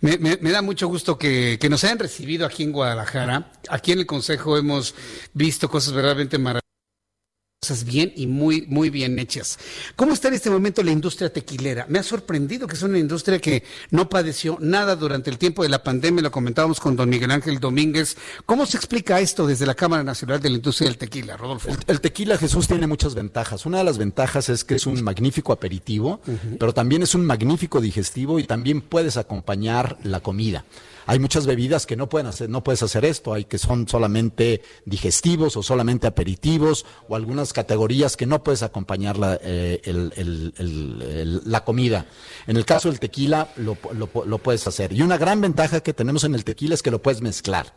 Me, 0.00 0.18
me, 0.18 0.38
me 0.40 0.50
da 0.50 0.62
mucho 0.62 0.88
gusto 0.88 1.18
que, 1.18 1.58
que, 1.60 1.68
nos 1.68 1.82
hayan 1.84 1.98
recibido 1.98 2.46
aquí 2.46 2.62
en 2.62 2.72
Guadalajara. 2.72 3.52
Aquí 3.68 3.92
en 3.92 4.00
el 4.00 4.06
Consejo 4.06 4.58
hemos 4.58 4.94
visto 5.32 5.68
cosas 5.68 5.92
verdaderamente 5.92 6.38
maravillosas 6.38 6.65
cosas 7.66 7.84
bien 7.84 8.12
y 8.14 8.28
muy, 8.28 8.64
muy 8.68 8.90
bien 8.90 9.18
hechas. 9.18 9.58
¿Cómo 9.96 10.12
está 10.12 10.28
en 10.28 10.34
este 10.34 10.50
momento 10.50 10.84
la 10.84 10.92
industria 10.92 11.32
tequilera? 11.32 11.84
Me 11.88 11.98
ha 11.98 12.04
sorprendido 12.04 12.68
que 12.68 12.76
es 12.76 12.82
una 12.82 12.96
industria 12.96 13.40
que 13.40 13.64
no 13.90 14.08
padeció 14.08 14.56
nada 14.60 14.94
durante 14.94 15.30
el 15.30 15.38
tiempo 15.38 15.64
de 15.64 15.68
la 15.68 15.82
pandemia, 15.82 16.22
lo 16.22 16.30
comentábamos 16.30 16.78
con 16.78 16.94
don 16.94 17.08
Miguel 17.08 17.32
Ángel 17.32 17.58
Domínguez. 17.58 18.16
¿Cómo 18.44 18.66
se 18.66 18.76
explica 18.76 19.18
esto 19.18 19.48
desde 19.48 19.66
la 19.66 19.74
Cámara 19.74 20.04
Nacional 20.04 20.40
de 20.40 20.50
la 20.50 20.56
Industria 20.56 20.88
del 20.88 20.96
Tequila, 20.96 21.36
Rodolfo? 21.36 21.68
El, 21.70 21.78
el 21.88 22.00
tequila, 22.00 22.38
Jesús, 22.38 22.68
tiene 22.68 22.86
muchas 22.86 23.16
ventajas. 23.16 23.66
Una 23.66 23.78
de 23.78 23.84
las 23.84 23.98
ventajas 23.98 24.48
es 24.48 24.62
que 24.62 24.76
es 24.76 24.86
un 24.86 25.02
magnífico 25.02 25.52
aperitivo, 25.52 26.20
uh 26.24 26.30
-huh. 26.30 26.58
pero 26.60 26.72
también 26.72 27.02
es 27.02 27.16
un 27.16 27.26
magnífico 27.26 27.80
digestivo 27.80 28.38
y 28.38 28.44
también 28.44 28.80
puedes 28.80 29.16
acompañar 29.16 29.98
la 30.04 30.20
comida. 30.20 30.64
Hay 31.06 31.20
muchas 31.20 31.46
bebidas 31.46 31.86
que 31.86 31.96
no 31.96 32.08
pueden 32.08 32.26
hacer, 32.26 32.50
no 32.50 32.64
puedes 32.64 32.82
hacer 32.82 33.04
esto, 33.04 33.32
hay 33.32 33.44
que 33.44 33.58
son 33.58 33.88
solamente 33.88 34.62
digestivos 34.84 35.56
o 35.56 35.62
solamente 35.62 36.08
aperitivos 36.08 36.84
o 37.08 37.14
algunas 37.14 37.52
categorías 37.52 38.16
que 38.16 38.26
no 38.26 38.42
puedes 38.42 38.64
acompañar 38.64 39.16
la, 39.16 39.38
eh, 39.40 39.80
el, 39.84 40.12
el, 40.16 40.54
el, 40.58 41.42
la, 41.44 41.64
comida. 41.64 42.06
En 42.48 42.56
el 42.56 42.64
caso 42.64 42.88
del 42.88 42.98
tequila 42.98 43.48
lo, 43.56 43.78
lo, 43.92 44.10
lo, 44.24 44.38
puedes 44.38 44.66
hacer. 44.66 44.92
Y 44.92 45.02
una 45.02 45.16
gran 45.16 45.40
ventaja 45.40 45.80
que 45.80 45.92
tenemos 45.92 46.24
en 46.24 46.34
el 46.34 46.44
tequila 46.44 46.74
es 46.74 46.82
que 46.82 46.90
lo 46.90 47.00
puedes 47.00 47.22
mezclar. 47.22 47.72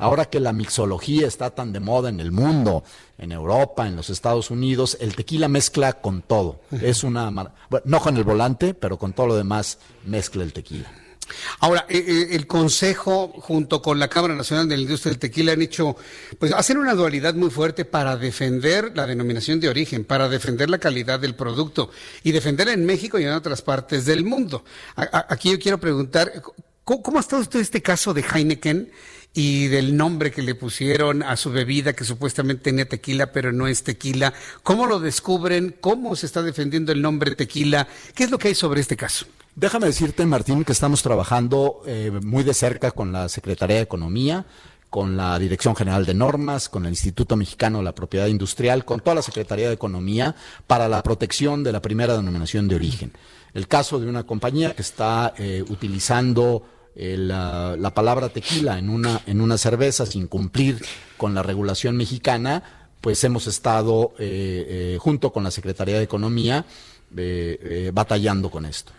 Ahora 0.00 0.24
que 0.24 0.40
la 0.40 0.52
mixología 0.52 1.28
está 1.28 1.50
tan 1.50 1.72
de 1.72 1.78
moda 1.78 2.08
en 2.08 2.18
el 2.18 2.32
mundo, 2.32 2.82
en 3.18 3.30
Europa, 3.30 3.86
en 3.86 3.94
los 3.94 4.10
Estados 4.10 4.50
Unidos, 4.50 4.96
el 5.00 5.14
tequila 5.14 5.46
mezcla 5.46 6.00
con 6.00 6.22
todo. 6.22 6.60
Es 6.72 7.04
una, 7.04 7.30
bueno, 7.30 7.52
no 7.84 8.00
con 8.00 8.16
el 8.16 8.24
volante, 8.24 8.74
pero 8.74 8.98
con 8.98 9.12
todo 9.12 9.28
lo 9.28 9.36
demás 9.36 9.78
mezcla 10.04 10.42
el 10.42 10.52
tequila. 10.52 11.01
Ahora, 11.60 11.86
eh, 11.88 12.28
el 12.30 12.46
Consejo, 12.46 13.28
junto 13.28 13.82
con 13.82 13.98
la 13.98 14.08
Cámara 14.08 14.34
Nacional 14.34 14.68
de 14.68 14.76
la 14.76 14.82
Industria 14.82 15.10
del 15.10 15.18
Tequila, 15.18 15.52
han 15.52 15.62
hecho, 15.62 15.96
pues, 16.38 16.52
hacen 16.52 16.78
una 16.78 16.94
dualidad 16.94 17.34
muy 17.34 17.50
fuerte 17.50 17.84
para 17.84 18.16
defender 18.16 18.92
la 18.94 19.06
denominación 19.06 19.60
de 19.60 19.68
origen, 19.68 20.04
para 20.04 20.28
defender 20.28 20.70
la 20.70 20.78
calidad 20.78 21.20
del 21.20 21.34
producto 21.34 21.90
y 22.22 22.32
defenderla 22.32 22.72
en 22.72 22.84
México 22.84 23.18
y 23.18 23.24
en 23.24 23.32
otras 23.32 23.62
partes 23.62 24.04
del 24.04 24.24
mundo. 24.24 24.64
Aquí 24.96 25.50
yo 25.50 25.58
quiero 25.58 25.78
preguntar, 25.78 26.42
¿cómo, 26.84 27.02
¿cómo 27.02 27.18
ha 27.18 27.20
estado 27.20 27.42
usted 27.42 27.60
este 27.60 27.82
caso 27.82 28.14
de 28.14 28.22
Heineken? 28.22 28.90
y 29.34 29.68
del 29.68 29.96
nombre 29.96 30.30
que 30.30 30.42
le 30.42 30.54
pusieron 30.54 31.22
a 31.22 31.36
su 31.36 31.50
bebida 31.50 31.94
que 31.94 32.04
supuestamente 32.04 32.64
tenía 32.64 32.88
tequila 32.88 33.32
pero 33.32 33.52
no 33.52 33.66
es 33.66 33.82
tequila. 33.82 34.34
¿Cómo 34.62 34.86
lo 34.86 35.00
descubren? 35.00 35.74
¿Cómo 35.80 36.16
se 36.16 36.26
está 36.26 36.42
defendiendo 36.42 36.92
el 36.92 37.02
nombre 37.02 37.34
tequila? 37.34 37.88
¿Qué 38.14 38.24
es 38.24 38.30
lo 38.30 38.38
que 38.38 38.48
hay 38.48 38.54
sobre 38.54 38.80
este 38.80 38.96
caso? 38.96 39.26
Déjame 39.54 39.86
decirte, 39.86 40.24
Martín, 40.24 40.64
que 40.64 40.72
estamos 40.72 41.02
trabajando 41.02 41.82
eh, 41.86 42.10
muy 42.22 42.42
de 42.42 42.54
cerca 42.54 42.90
con 42.90 43.12
la 43.12 43.28
Secretaría 43.28 43.76
de 43.76 43.82
Economía, 43.82 44.46
con 44.88 45.16
la 45.16 45.38
Dirección 45.38 45.76
General 45.76 46.06
de 46.06 46.14
Normas, 46.14 46.70
con 46.70 46.86
el 46.86 46.92
Instituto 46.92 47.36
Mexicano 47.36 47.78
de 47.78 47.84
la 47.84 47.94
Propiedad 47.94 48.28
Industrial, 48.28 48.84
con 48.86 49.00
toda 49.00 49.16
la 49.16 49.22
Secretaría 49.22 49.68
de 49.68 49.74
Economía 49.74 50.34
para 50.66 50.88
la 50.88 51.02
protección 51.02 51.62
de 51.64 51.72
la 51.72 51.82
primera 51.82 52.16
denominación 52.16 52.66
de 52.66 52.76
origen. 52.76 53.12
El 53.52 53.68
caso 53.68 54.00
de 54.00 54.08
una 54.08 54.24
compañía 54.24 54.74
que 54.74 54.82
está 54.82 55.34
eh, 55.36 55.62
utilizando 55.68 56.64
el, 56.94 57.28
la, 57.28 57.76
la, 57.78 57.92
palabra 57.92 58.30
tequila 58.30 58.78
en 58.78 58.88
una, 58.88 59.20
en 59.26 59.42
una 59.42 59.58
cerveza 59.58 60.06
sin 60.06 60.28
cumplir 60.28 60.82
con 61.18 61.34
la 61.34 61.42
regulación 61.42 61.96
mexicana, 61.96 62.62
pues 63.02 63.22
hemos 63.24 63.48
estado 63.48 64.14
eh, 64.18 64.94
eh, 64.94 64.98
junto 64.98 65.32
con 65.32 65.42
la 65.42 65.50
Secretaría 65.50 65.96
de 65.98 66.04
Economía 66.04 66.64
eh, 67.16 67.90
batallando 67.92 68.50
con 68.50 68.64
esto. 68.64 68.92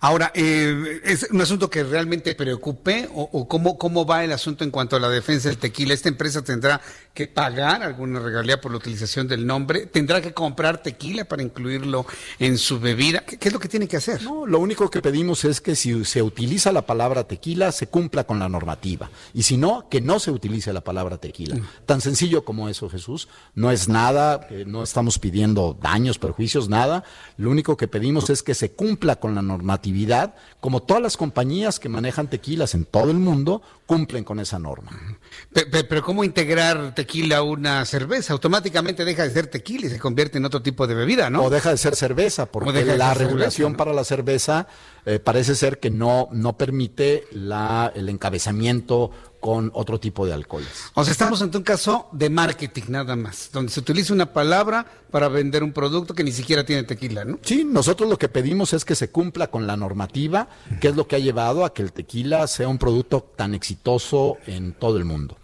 Ahora, 0.00 0.32
eh, 0.34 1.00
¿es 1.04 1.28
un 1.30 1.40
asunto 1.40 1.70
que 1.70 1.84
realmente 1.84 2.34
preocupe 2.34 3.08
o, 3.14 3.28
o 3.32 3.48
cómo, 3.48 3.78
cómo 3.78 4.06
va 4.06 4.24
el 4.24 4.32
asunto 4.32 4.64
en 4.64 4.70
cuanto 4.70 4.96
a 4.96 5.00
la 5.00 5.08
defensa 5.08 5.48
del 5.48 5.58
tequila? 5.58 5.94
¿Esta 5.94 6.08
empresa 6.08 6.42
tendrá 6.42 6.80
que 7.16 7.26
pagar 7.26 7.82
alguna 7.82 8.20
regalía 8.20 8.60
por 8.60 8.70
la 8.70 8.76
utilización 8.76 9.26
del 9.26 9.44
nombre? 9.44 9.86
¿Tendrá 9.86 10.20
que 10.20 10.32
comprar 10.32 10.82
tequila 10.82 11.24
para 11.24 11.42
incluirlo 11.42 12.06
en 12.38 12.58
su 12.58 12.78
bebida? 12.78 13.20
¿Qué, 13.20 13.38
qué 13.38 13.48
es 13.48 13.54
lo 13.54 13.58
que 13.58 13.68
tiene 13.68 13.88
que 13.88 13.96
hacer? 13.96 14.22
No, 14.22 14.46
lo 14.46 14.60
único 14.60 14.88
que 14.90 15.02
pedimos 15.02 15.44
es 15.44 15.60
que 15.60 15.74
si 15.74 16.04
se 16.04 16.22
utiliza 16.22 16.70
la 16.70 16.82
palabra 16.82 17.24
tequila, 17.24 17.72
se 17.72 17.88
cumpla 17.88 18.24
con 18.24 18.38
la 18.38 18.48
normativa. 18.48 19.10
Y 19.34 19.42
si 19.42 19.56
no, 19.56 19.88
que 19.88 20.00
no 20.00 20.20
se 20.20 20.30
utilice 20.30 20.72
la 20.72 20.82
palabra 20.82 21.18
tequila. 21.18 21.56
Mm. 21.56 21.66
Tan 21.86 22.00
sencillo 22.00 22.44
como 22.44 22.68
eso, 22.68 22.88
Jesús. 22.88 23.28
No 23.54 23.70
es 23.70 23.88
nada, 23.88 24.46
no 24.66 24.82
estamos 24.82 25.18
pidiendo 25.18 25.76
daños, 25.80 26.18
perjuicios, 26.18 26.68
nada 26.68 27.04
Lo 27.36 27.50
único 27.50 27.76
que 27.76 27.88
pedimos 27.88 28.30
es 28.30 28.42
que 28.42 28.54
se 28.54 28.72
cumpla 28.72 29.16
con 29.16 29.34
la 29.34 29.42
normatividad, 29.42 30.34
como 30.60 30.82
todas 30.82 31.02
las 31.02 31.16
compañías 31.16 31.80
que 31.80 31.88
manejan 31.88 32.28
tequilas 32.28 32.74
en 32.74 32.84
todo 32.84 33.10
el 33.10 33.18
mundo 33.18 33.62
cumplen 33.86 34.24
con 34.24 34.40
esa 34.40 34.58
norma. 34.58 35.15
Pero, 35.52 36.02
¿cómo 36.02 36.24
integrar 36.24 36.94
tequila 36.94 37.38
a 37.38 37.42
una 37.42 37.84
cerveza? 37.84 38.32
Automáticamente 38.32 39.04
deja 39.04 39.22
de 39.22 39.30
ser 39.30 39.46
tequila 39.46 39.86
y 39.86 39.90
se 39.90 39.98
convierte 39.98 40.38
en 40.38 40.44
otro 40.44 40.62
tipo 40.62 40.86
de 40.86 40.94
bebida, 40.94 41.30
¿no? 41.30 41.44
O 41.44 41.50
deja 41.50 41.70
de 41.70 41.78
ser 41.78 41.96
cerveza, 41.96 42.46
porque 42.52 42.84
la 42.84 43.14
regulación 43.14 43.74
para 43.74 43.92
la 43.92 44.04
cerveza 44.04 44.66
eh, 45.04 45.18
parece 45.18 45.54
ser 45.54 45.78
que 45.78 45.90
no, 45.90 46.28
no 46.32 46.56
permite 46.58 47.24
la, 47.32 47.92
el 47.94 48.08
encabezamiento 48.08 49.10
con 49.46 49.70
otro 49.74 50.00
tipo 50.00 50.26
de 50.26 50.32
alcoholes. 50.32 50.90
O 50.94 51.04
sea, 51.04 51.12
estamos 51.12 51.40
ante 51.40 51.56
un 51.56 51.62
caso 51.62 52.08
de 52.10 52.28
marketing 52.28 52.82
nada 52.88 53.14
más, 53.14 53.48
donde 53.52 53.70
se 53.70 53.78
utiliza 53.78 54.12
una 54.12 54.32
palabra 54.32 54.84
para 55.08 55.28
vender 55.28 55.62
un 55.62 55.72
producto 55.72 56.16
que 56.16 56.24
ni 56.24 56.32
siquiera 56.32 56.66
tiene 56.66 56.82
tequila, 56.82 57.24
¿no? 57.24 57.38
Sí, 57.42 57.64
nosotros 57.64 58.10
lo 58.10 58.18
que 58.18 58.28
pedimos 58.28 58.72
es 58.72 58.84
que 58.84 58.96
se 58.96 59.12
cumpla 59.12 59.46
con 59.46 59.64
la 59.68 59.76
normativa, 59.76 60.48
que 60.80 60.88
es 60.88 60.96
lo 60.96 61.06
que 61.06 61.14
ha 61.14 61.20
llevado 61.20 61.64
a 61.64 61.72
que 61.72 61.82
el 61.82 61.92
tequila 61.92 62.48
sea 62.48 62.66
un 62.66 62.78
producto 62.78 63.20
tan 63.36 63.54
exitoso 63.54 64.38
en 64.48 64.72
todo 64.72 64.96
el 64.96 65.04
mundo. 65.04 65.36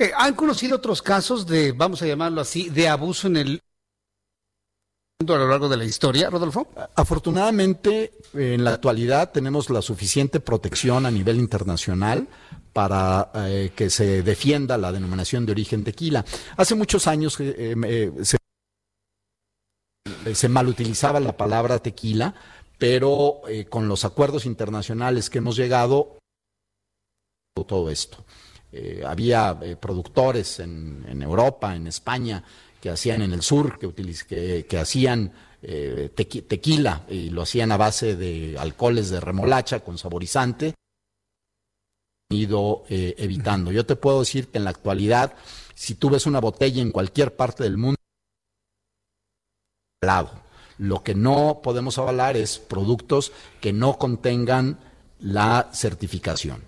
Eh, 0.00 0.10
¿Han 0.18 0.34
conocido 0.34 0.74
otros 0.74 1.00
casos 1.00 1.46
de, 1.46 1.70
vamos 1.70 2.02
a 2.02 2.06
llamarlo 2.06 2.40
así, 2.40 2.68
de 2.68 2.88
abuso 2.88 3.28
en 3.28 3.36
el 3.36 3.60
a 5.20 5.24
lo 5.24 5.48
largo 5.48 5.68
de 5.68 5.78
la 5.78 5.84
historia, 5.84 6.28
Rodolfo? 6.28 6.68
Afortunadamente, 6.94 8.12
en 8.34 8.64
la 8.64 8.72
actualidad 8.74 9.32
tenemos 9.32 9.70
la 9.70 9.80
suficiente 9.80 10.40
protección 10.40 11.06
a 11.06 11.10
nivel 11.10 11.38
internacional 11.38 12.28
para 12.76 13.30
eh, 13.36 13.72
que 13.74 13.88
se 13.88 14.22
defienda 14.22 14.76
la 14.76 14.92
denominación 14.92 15.46
de 15.46 15.52
origen 15.52 15.82
tequila. 15.82 16.22
Hace 16.58 16.74
muchos 16.74 17.06
años 17.06 17.40
eh, 17.40 17.74
eh, 17.82 18.12
se, 18.22 18.36
se 20.34 20.48
malutilizaba 20.50 21.18
la 21.18 21.34
palabra 21.34 21.78
tequila, 21.78 22.34
pero 22.76 23.40
con 23.70 23.88
los 23.88 24.04
acuerdos 24.04 24.44
internacionales 24.44 25.30
que 25.30 25.38
hemos 25.38 25.56
llegado, 25.56 26.18
todo 27.66 27.88
esto. 27.88 28.26
había 29.06 29.58
productores 29.80 30.60
en, 30.60 31.22
Europa, 31.22 31.74
en 31.74 31.86
España, 31.86 32.44
que 32.78 32.90
hacían 32.90 33.22
en 33.22 33.32
el 33.32 33.40
sur, 33.40 33.78
que, 33.78 34.78
hacían 34.78 35.32
tequila 36.14 37.06
y 37.08 37.30
lo 37.30 37.40
hacían 37.40 37.72
a 37.72 37.78
base 37.78 38.16
de 38.16 38.56
alcoholes 38.58 39.08
de 39.08 39.20
remolacha 39.20 39.80
con 39.80 39.96
saborizante, 39.96 40.74
ido 42.30 42.84
eh, 42.88 43.14
evitando. 43.18 43.70
Yo 43.70 43.86
te 43.86 43.96
puedo 43.96 44.20
decir 44.20 44.48
que 44.48 44.58
en 44.58 44.64
la 44.64 44.70
actualidad, 44.70 45.34
si 45.74 45.94
tú 45.94 46.10
ves 46.10 46.26
una 46.26 46.40
botella 46.40 46.82
en 46.82 46.90
cualquier 46.90 47.36
parte 47.36 47.62
del 47.62 47.76
mundo, 47.76 47.96
lo 50.78 51.02
que 51.02 51.14
no 51.14 51.60
podemos 51.62 51.98
avalar 51.98 52.36
es 52.36 52.58
productos 52.58 53.32
que 53.60 53.72
no 53.72 53.98
contengan 53.98 54.78
la 55.20 55.70
certificación. 55.72 56.62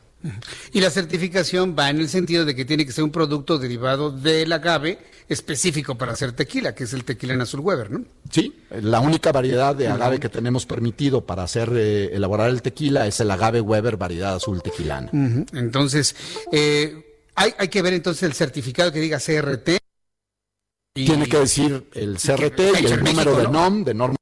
Y 0.73 0.81
la 0.81 0.91
certificación 0.91 1.77
va 1.79 1.91
en 1.91 1.99
el 1.99 2.09
sentido 2.09 2.45
de 2.45 2.57
que 2.57 2.65
tiene 2.65 2.85
que 2.85 2.93
ser 2.93 3.05
un 3.05 3.13
producto 3.13 3.59
derivado 3.59 4.11
del 4.11 4.53
agave 4.53 4.99
específico 5.29 5.97
para 5.97 6.13
hacer 6.13 6.33
tequila, 6.33 6.75
que 6.75 6.85
es 6.85 6.93
el 6.93 7.05
tequila 7.05 7.35
en 7.35 7.43
azul 7.43 7.61
Weber, 7.61 7.91
¿no? 7.91 8.05
Sí, 8.31 8.65
la 8.71 9.01
única 9.01 9.31
variedad 9.31 9.77
de 9.77 9.89
agave 9.89 10.19
que 10.19 10.29
tenemos 10.29 10.65
permitido 10.65 11.25
para 11.27 11.43
hacer 11.43 11.71
eh, 11.75 12.11
elaborar 12.15 12.49
el 12.49 12.63
tequila 12.63 13.07
es 13.07 13.21
el 13.21 13.31
agave 13.31 13.61
Weber 13.61 13.97
variedad 13.97 14.35
azul 14.37 14.63
tequilana. 14.63 15.11
Entonces, 15.53 16.17
eh, 16.51 17.21
hay, 17.35 17.53
hay 17.59 17.69
que 17.69 17.83
ver 17.83 17.93
entonces 17.93 18.23
el 18.23 18.33
certificado 18.33 18.91
que 18.91 19.01
diga 19.01 19.19
CRT. 19.19 19.79
Tiene 20.95 21.27
que 21.29 21.39
decir 21.39 21.89
el 21.95 22.17
CRT 22.17 22.61
y, 22.81 22.87
el 22.87 23.05
número 23.05 23.37
de 23.37 23.49
NOM, 23.49 23.85
de 23.85 23.95
norma 23.95 24.18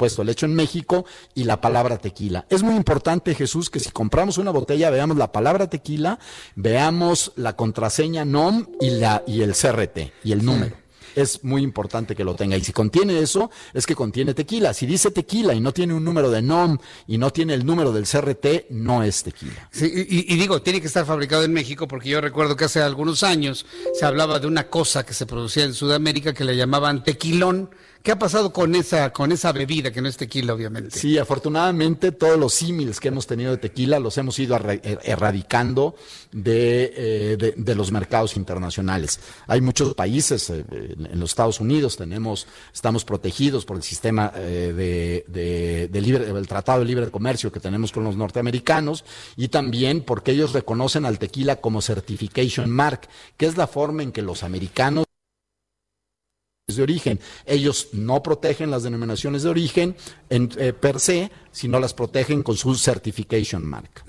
puesto 0.00 0.22
el 0.22 0.30
hecho 0.30 0.46
en 0.46 0.54
México 0.54 1.04
y 1.34 1.44
la 1.44 1.60
palabra 1.60 1.98
tequila. 1.98 2.46
Es 2.48 2.62
muy 2.62 2.74
importante, 2.74 3.34
Jesús, 3.34 3.68
que 3.68 3.80
si 3.80 3.90
compramos 3.90 4.38
una 4.38 4.50
botella 4.50 4.88
veamos 4.88 5.18
la 5.18 5.30
palabra 5.30 5.68
tequila, 5.68 6.18
veamos 6.56 7.32
la 7.36 7.54
contraseña 7.54 8.24
NOM 8.24 8.66
y, 8.80 8.92
la, 8.92 9.22
y 9.26 9.42
el 9.42 9.52
CRT 9.52 10.24
y 10.24 10.32
el 10.32 10.42
número. 10.42 10.74
Es 11.14 11.44
muy 11.44 11.60
importante 11.62 12.16
que 12.16 12.24
lo 12.24 12.34
tenga. 12.34 12.56
Y 12.56 12.64
si 12.64 12.72
contiene 12.72 13.18
eso, 13.18 13.50
es 13.74 13.84
que 13.84 13.94
contiene 13.94 14.32
tequila. 14.32 14.72
Si 14.72 14.86
dice 14.86 15.10
tequila 15.10 15.52
y 15.52 15.60
no 15.60 15.72
tiene 15.72 15.92
un 15.92 16.02
número 16.02 16.30
de 16.30 16.40
NOM 16.40 16.78
y 17.06 17.18
no 17.18 17.30
tiene 17.30 17.52
el 17.52 17.66
número 17.66 17.92
del 17.92 18.04
CRT, 18.04 18.70
no 18.70 19.02
es 19.02 19.22
tequila. 19.22 19.68
Sí, 19.70 19.84
y, 19.84 20.32
y, 20.32 20.38
digo, 20.38 20.62
tiene 20.62 20.80
que 20.80 20.86
estar 20.86 21.04
fabricado 21.04 21.44
en 21.44 21.52
México 21.52 21.86
porque 21.86 22.08
yo 22.08 22.22
recuerdo 22.22 22.56
que 22.56 22.64
hace 22.64 22.80
algunos 22.80 23.22
años 23.22 23.66
se 23.92 24.06
hablaba 24.06 24.38
de 24.38 24.46
una 24.46 24.68
cosa 24.68 25.04
que 25.04 25.12
se 25.12 25.26
producía 25.26 25.64
en 25.64 25.74
Sudamérica 25.74 26.32
que 26.32 26.44
le 26.44 26.56
llamaban 26.56 27.04
tequilón 27.04 27.68
¿Qué 28.02 28.12
ha 28.12 28.18
pasado 28.18 28.50
con 28.50 28.74
esa, 28.74 29.12
con 29.12 29.30
esa 29.30 29.52
bebida 29.52 29.90
que 29.90 30.00
no 30.00 30.08
es 30.08 30.16
tequila, 30.16 30.54
obviamente? 30.54 30.98
Sí, 30.98 31.18
afortunadamente 31.18 32.12
todos 32.12 32.38
los 32.38 32.54
símiles 32.54 32.98
que 32.98 33.08
hemos 33.08 33.26
tenido 33.26 33.50
de 33.50 33.58
tequila 33.58 33.98
los 33.98 34.16
hemos 34.16 34.38
ido 34.38 34.56
er, 34.56 35.00
erradicando 35.02 35.94
eh, 36.32 37.36
de, 37.38 37.52
de, 37.56 37.74
los 37.74 37.92
mercados 37.92 38.38
internacionales. 38.38 39.20
Hay 39.46 39.60
muchos 39.60 39.92
países, 39.94 40.48
eh, 40.48 40.64
en 40.70 41.20
los 41.20 41.30
Estados 41.32 41.60
Unidos 41.60 41.98
tenemos, 41.98 42.46
estamos 42.72 43.04
protegidos 43.04 43.66
por 43.66 43.76
el 43.76 43.82
sistema 43.82 44.32
eh, 44.34 44.72
de, 45.28 45.88
de, 45.90 46.00
libre, 46.00 46.30
el 46.30 46.48
Tratado 46.48 46.78
de 46.78 46.86
Libre 46.86 47.10
Comercio 47.10 47.52
que 47.52 47.60
tenemos 47.60 47.92
con 47.92 48.04
los 48.04 48.16
norteamericanos 48.16 49.04
y 49.36 49.48
también 49.48 50.00
porque 50.00 50.32
ellos 50.32 50.54
reconocen 50.54 51.04
al 51.04 51.18
tequila 51.18 51.56
como 51.56 51.82
Certification 51.82 52.70
Mark, 52.70 53.02
que 53.36 53.44
es 53.44 53.58
la 53.58 53.66
forma 53.66 54.02
en 54.02 54.10
que 54.10 54.22
los 54.22 54.42
americanos 54.42 55.04
de 56.76 56.82
origen. 56.82 57.20
Ellos 57.46 57.88
no 57.92 58.22
protegen 58.22 58.70
las 58.70 58.82
denominaciones 58.82 59.42
de 59.42 59.48
origen 59.48 59.96
en, 60.28 60.50
eh, 60.56 60.72
per 60.72 61.00
se, 61.00 61.30
sino 61.52 61.78
las 61.80 61.94
protegen 61.94 62.42
con 62.42 62.56
su 62.56 62.74
certification 62.74 63.64
mark. 63.64 64.04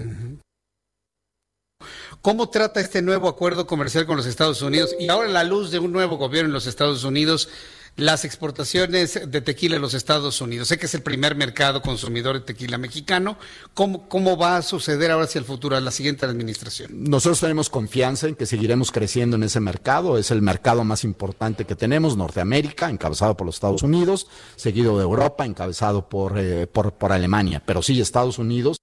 ¿Cómo 2.21 2.49
trata 2.49 2.79
este 2.79 3.01
nuevo 3.01 3.27
acuerdo 3.27 3.65
comercial 3.65 4.05
con 4.05 4.17
los 4.17 4.25
Estados 4.25 4.61
Unidos? 4.61 4.95
Y 4.99 5.09
ahora, 5.09 5.27
la 5.27 5.43
luz 5.43 5.71
de 5.71 5.79
un 5.79 5.91
nuevo 5.91 6.17
gobierno 6.17 6.49
en 6.49 6.53
los 6.53 6.67
Estados 6.67 7.03
Unidos, 7.03 7.49
las 7.95 8.25
exportaciones 8.25 9.19
de 9.27 9.41
tequila 9.41 9.75
en 9.75 9.81
los 9.81 9.93
Estados 9.93 10.41
Unidos. 10.41 10.67
Sé 10.67 10.77
que 10.77 10.85
es 10.85 10.95
el 10.95 11.01
primer 11.01 11.35
mercado 11.35 11.81
consumidor 11.81 12.39
de 12.39 12.41
tequila 12.41 12.77
mexicano. 12.77 13.37
¿Cómo, 13.73 14.07
cómo 14.07 14.37
va 14.37 14.57
a 14.57 14.61
suceder 14.61 15.11
ahora 15.11 15.25
hacia 15.25 15.39
el 15.39 15.45
futuro, 15.45 15.75
a 15.75 15.81
la 15.81 15.91
siguiente 15.91 16.25
administración? 16.25 16.91
Nosotros 16.93 17.39
tenemos 17.39 17.69
confianza 17.69 18.27
en 18.27 18.35
que 18.35 18.45
seguiremos 18.45 18.91
creciendo 18.91 19.35
en 19.35 19.43
ese 19.43 19.59
mercado. 19.59 20.17
Es 20.17 20.31
el 20.31 20.41
mercado 20.41 20.83
más 20.83 21.03
importante 21.03 21.65
que 21.65 21.75
tenemos, 21.75 22.17
Norteamérica, 22.17 22.89
encabezado 22.89 23.35
por 23.35 23.45
los 23.45 23.55
Estados 23.55 23.83
Unidos, 23.83 24.27
seguido 24.55 24.97
de 24.97 25.03
Europa, 25.03 25.45
encabezado 25.45 26.07
por, 26.07 26.37
eh, 26.39 26.67
por, 26.67 26.93
por 26.93 27.11
Alemania. 27.11 27.61
Pero 27.65 27.81
sí, 27.81 27.99
Estados 27.99 28.39
Unidos 28.39 28.77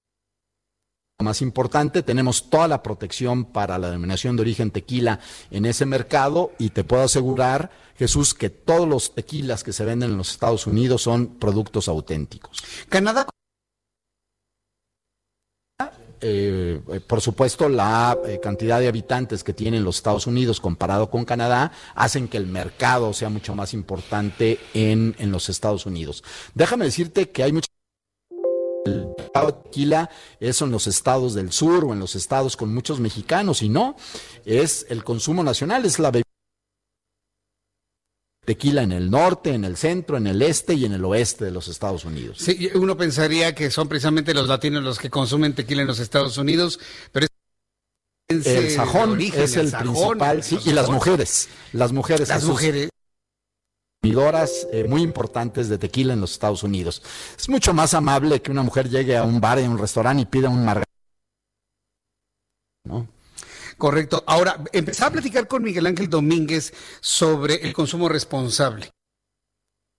más 1.24 1.42
importante, 1.42 2.04
tenemos 2.04 2.48
toda 2.48 2.68
la 2.68 2.80
protección 2.80 3.44
para 3.44 3.76
la 3.76 3.88
denominación 3.88 4.36
de 4.36 4.42
origen 4.42 4.70
tequila 4.70 5.18
en 5.50 5.66
ese 5.66 5.84
mercado 5.84 6.52
y 6.60 6.70
te 6.70 6.84
puedo 6.84 7.02
asegurar, 7.02 7.72
Jesús, 7.96 8.34
que 8.34 8.50
todos 8.50 8.86
los 8.88 9.16
tequilas 9.16 9.64
que 9.64 9.72
se 9.72 9.84
venden 9.84 10.12
en 10.12 10.16
los 10.16 10.30
Estados 10.30 10.68
Unidos 10.68 11.02
son 11.02 11.26
productos 11.26 11.88
auténticos. 11.88 12.62
Canadá. 12.88 13.26
Eh, 16.20 16.80
eh, 16.88 17.00
por 17.00 17.20
supuesto, 17.20 17.68
la 17.68 18.16
eh, 18.24 18.38
cantidad 18.40 18.78
de 18.78 18.86
habitantes 18.86 19.42
que 19.42 19.52
tienen 19.52 19.82
los 19.82 19.96
Estados 19.96 20.28
Unidos 20.28 20.60
comparado 20.60 21.10
con 21.10 21.24
Canadá 21.24 21.72
hacen 21.96 22.28
que 22.28 22.36
el 22.36 22.46
mercado 22.46 23.12
sea 23.12 23.28
mucho 23.28 23.56
más 23.56 23.74
importante 23.74 24.60
en, 24.72 25.16
en 25.18 25.32
los 25.32 25.48
Estados 25.48 25.84
Unidos. 25.84 26.22
Déjame 26.54 26.84
decirte 26.84 27.30
que 27.30 27.42
hay 27.42 27.52
mucha 27.52 27.68
el 28.88 29.08
tequila 29.64 30.10
es 30.40 30.60
en 30.62 30.70
los 30.70 30.86
estados 30.86 31.34
del 31.34 31.52
sur 31.52 31.84
o 31.84 31.92
en 31.92 32.00
los 32.00 32.16
estados 32.16 32.56
con 32.56 32.72
muchos 32.74 33.00
mexicanos 33.00 33.62
y 33.62 33.68
no, 33.68 33.96
es 34.44 34.86
el 34.88 35.04
consumo 35.04 35.42
nacional, 35.44 35.84
es 35.84 35.98
la 35.98 36.10
bebida 36.10 36.24
tequila 38.44 38.82
en 38.82 38.92
el 38.92 39.10
norte, 39.10 39.52
en 39.52 39.64
el 39.64 39.76
centro, 39.76 40.16
en 40.16 40.26
el 40.26 40.40
este 40.40 40.72
y 40.72 40.86
en 40.86 40.94
el 40.94 41.04
oeste 41.04 41.44
de 41.44 41.50
los 41.50 41.68
Estados 41.68 42.06
Unidos. 42.06 42.38
Sí, 42.40 42.70
uno 42.74 42.96
pensaría 42.96 43.54
que 43.54 43.70
son 43.70 43.88
precisamente 43.88 44.32
los 44.32 44.48
latinos 44.48 44.82
los 44.82 44.98
que 44.98 45.10
consumen 45.10 45.54
tequila 45.54 45.82
en 45.82 45.88
los 45.88 45.98
Estados 45.98 46.38
Unidos, 46.38 46.80
pero 47.12 47.26
es 48.28 48.46
el 48.46 48.70
sajón 48.70 49.20
es 49.20 49.56
el, 49.56 49.70
principal, 49.70 50.42
sí, 50.42 50.58
y 50.64 50.72
las 50.72 50.88
mujeres, 50.88 51.48
las 51.72 51.92
mujeres. 51.92 52.28
Las 52.30 52.44
mujeres 52.44 52.90
eh, 54.02 54.86
muy 54.88 55.02
importantes 55.02 55.68
de 55.68 55.78
tequila 55.78 56.14
en 56.14 56.20
los 56.20 56.32
Estados 56.32 56.62
Unidos. 56.62 57.02
Es 57.36 57.48
mucho 57.48 57.74
más 57.74 57.94
amable 57.94 58.40
que 58.40 58.50
una 58.50 58.62
mujer 58.62 58.88
llegue 58.88 59.16
a 59.16 59.24
un 59.24 59.40
bar, 59.40 59.58
a 59.58 59.62
un 59.62 59.78
restaurante 59.78 60.22
y 60.22 60.26
pida 60.26 60.48
un 60.48 60.64
margarita. 60.64 60.90
¿no? 62.84 63.08
Correcto. 63.76 64.24
Ahora, 64.26 64.62
empecé 64.72 65.04
a 65.04 65.10
platicar 65.10 65.46
con 65.46 65.62
Miguel 65.62 65.86
Ángel 65.86 66.08
Domínguez 66.08 66.72
sobre 67.00 67.56
el 67.56 67.72
consumo 67.72 68.08
responsable 68.08 68.90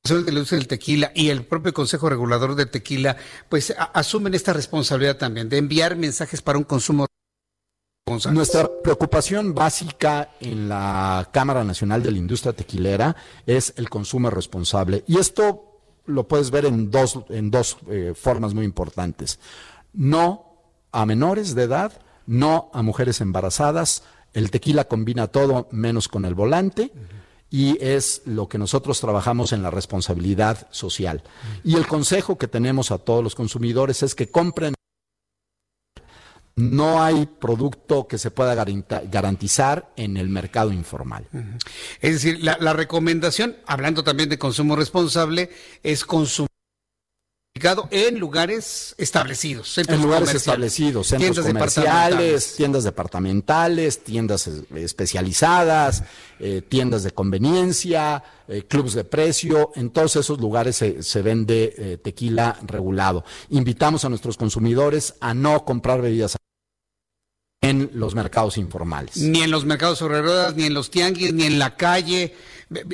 del 0.03 0.37
uso 0.37 0.55
del 0.55 0.67
tequila 0.67 1.11
y 1.13 1.29
el 1.29 1.45
propio 1.45 1.73
Consejo 1.73 2.09
Regulador 2.09 2.55
de 2.55 2.65
Tequila, 2.65 3.17
pues 3.47 3.75
asumen 3.93 4.33
esta 4.33 4.53
responsabilidad 4.53 5.17
también 5.17 5.49
de 5.49 5.57
enviar 5.57 5.95
mensajes 5.97 6.41
para 6.41 6.57
un 6.57 6.63
consumo 6.63 7.05
nuestra 8.31 8.69
preocupación 8.83 9.53
básica 9.53 10.31
en 10.39 10.67
la 10.67 11.29
Cámara 11.31 11.63
Nacional 11.63 12.01
de 12.01 12.11
la 12.11 12.17
Industria 12.17 12.53
Tequilera 12.53 13.15
es 13.45 13.73
el 13.77 13.89
consumo 13.89 14.29
responsable. 14.29 15.03
Y 15.07 15.17
esto 15.19 15.79
lo 16.05 16.27
puedes 16.27 16.51
ver 16.51 16.65
en 16.65 16.89
dos, 16.89 17.19
en 17.29 17.51
dos 17.51 17.77
eh, 17.89 18.13
formas 18.15 18.53
muy 18.53 18.65
importantes. 18.65 19.39
No 19.93 20.45
a 20.91 21.05
menores 21.05 21.55
de 21.55 21.63
edad, 21.63 22.01
no 22.25 22.71
a 22.73 22.81
mujeres 22.81 23.21
embarazadas. 23.21 24.03
El 24.33 24.51
tequila 24.51 24.85
combina 24.85 25.27
todo 25.27 25.67
menos 25.71 26.07
con 26.07 26.25
el 26.25 26.35
volante. 26.35 26.91
Y 27.51 27.83
es 27.83 28.21
lo 28.25 28.47
que 28.47 28.59
nosotros 28.59 28.99
trabajamos 28.99 29.53
en 29.53 29.63
la 29.63 29.71
responsabilidad 29.71 30.67
social. 30.69 31.23
Y 31.63 31.77
el 31.77 31.87
consejo 31.87 32.37
que 32.37 32.47
tenemos 32.47 32.91
a 32.91 32.99
todos 32.99 33.23
los 33.23 33.33
consumidores 33.33 34.03
es 34.03 34.13
que 34.13 34.29
compren 34.29 34.75
no 36.59 37.01
hay 37.01 37.25
producto 37.25 38.07
que 38.07 38.17
se 38.17 38.31
pueda 38.31 38.53
garantizar 38.53 39.91
en 39.95 40.17
el 40.17 40.29
mercado 40.29 40.73
informal. 40.73 41.25
Es 42.01 42.13
decir, 42.13 42.43
la, 42.43 42.73
recomendación, 42.73 43.55
hablando 43.65 44.03
también 44.03 44.29
de 44.29 44.37
consumo 44.37 44.75
responsable, 44.75 45.49
es 45.83 46.03
consumir 46.03 46.49
en 47.91 48.19
lugares 48.19 48.95
establecidos. 48.97 49.77
En 49.77 50.01
lugares 50.01 50.33
establecidos, 50.33 51.07
centros 51.07 51.45
comerciales, 51.45 52.55
tiendas 52.55 52.83
departamentales, 52.83 54.03
tiendas 54.03 54.47
especializadas, 54.47 56.03
eh, 56.39 56.61
tiendas 56.67 57.03
de 57.03 57.11
conveniencia, 57.11 58.23
eh, 58.47 58.63
clubes 58.67 58.93
de 58.93 59.03
precio. 59.03 59.71
En 59.75 59.89
todos 59.89 60.15
esos 60.15 60.39
lugares 60.39 60.77
se, 60.77 61.21
vende 61.21 61.73
eh, 61.77 61.97
tequila 61.97 62.57
regulado. 62.65 63.25
Invitamos 63.49 64.05
a 64.05 64.09
nuestros 64.09 64.37
consumidores 64.37 65.15
a 65.19 65.33
no 65.33 65.65
comprar 65.65 66.01
bebidas 66.01 66.37
en 67.69 67.89
los 67.93 68.15
mercados 68.15 68.57
informales. 68.57 69.17
Ni 69.17 69.41
en 69.41 69.51
los 69.51 69.65
mercados 69.65 69.99
sobre 69.99 70.21
ruedas, 70.21 70.55
ni 70.55 70.65
en 70.65 70.73
los 70.73 70.89
tianguis, 70.91 71.33
ni 71.33 71.43
en 71.43 71.59
la 71.59 71.75
calle. 71.75 72.35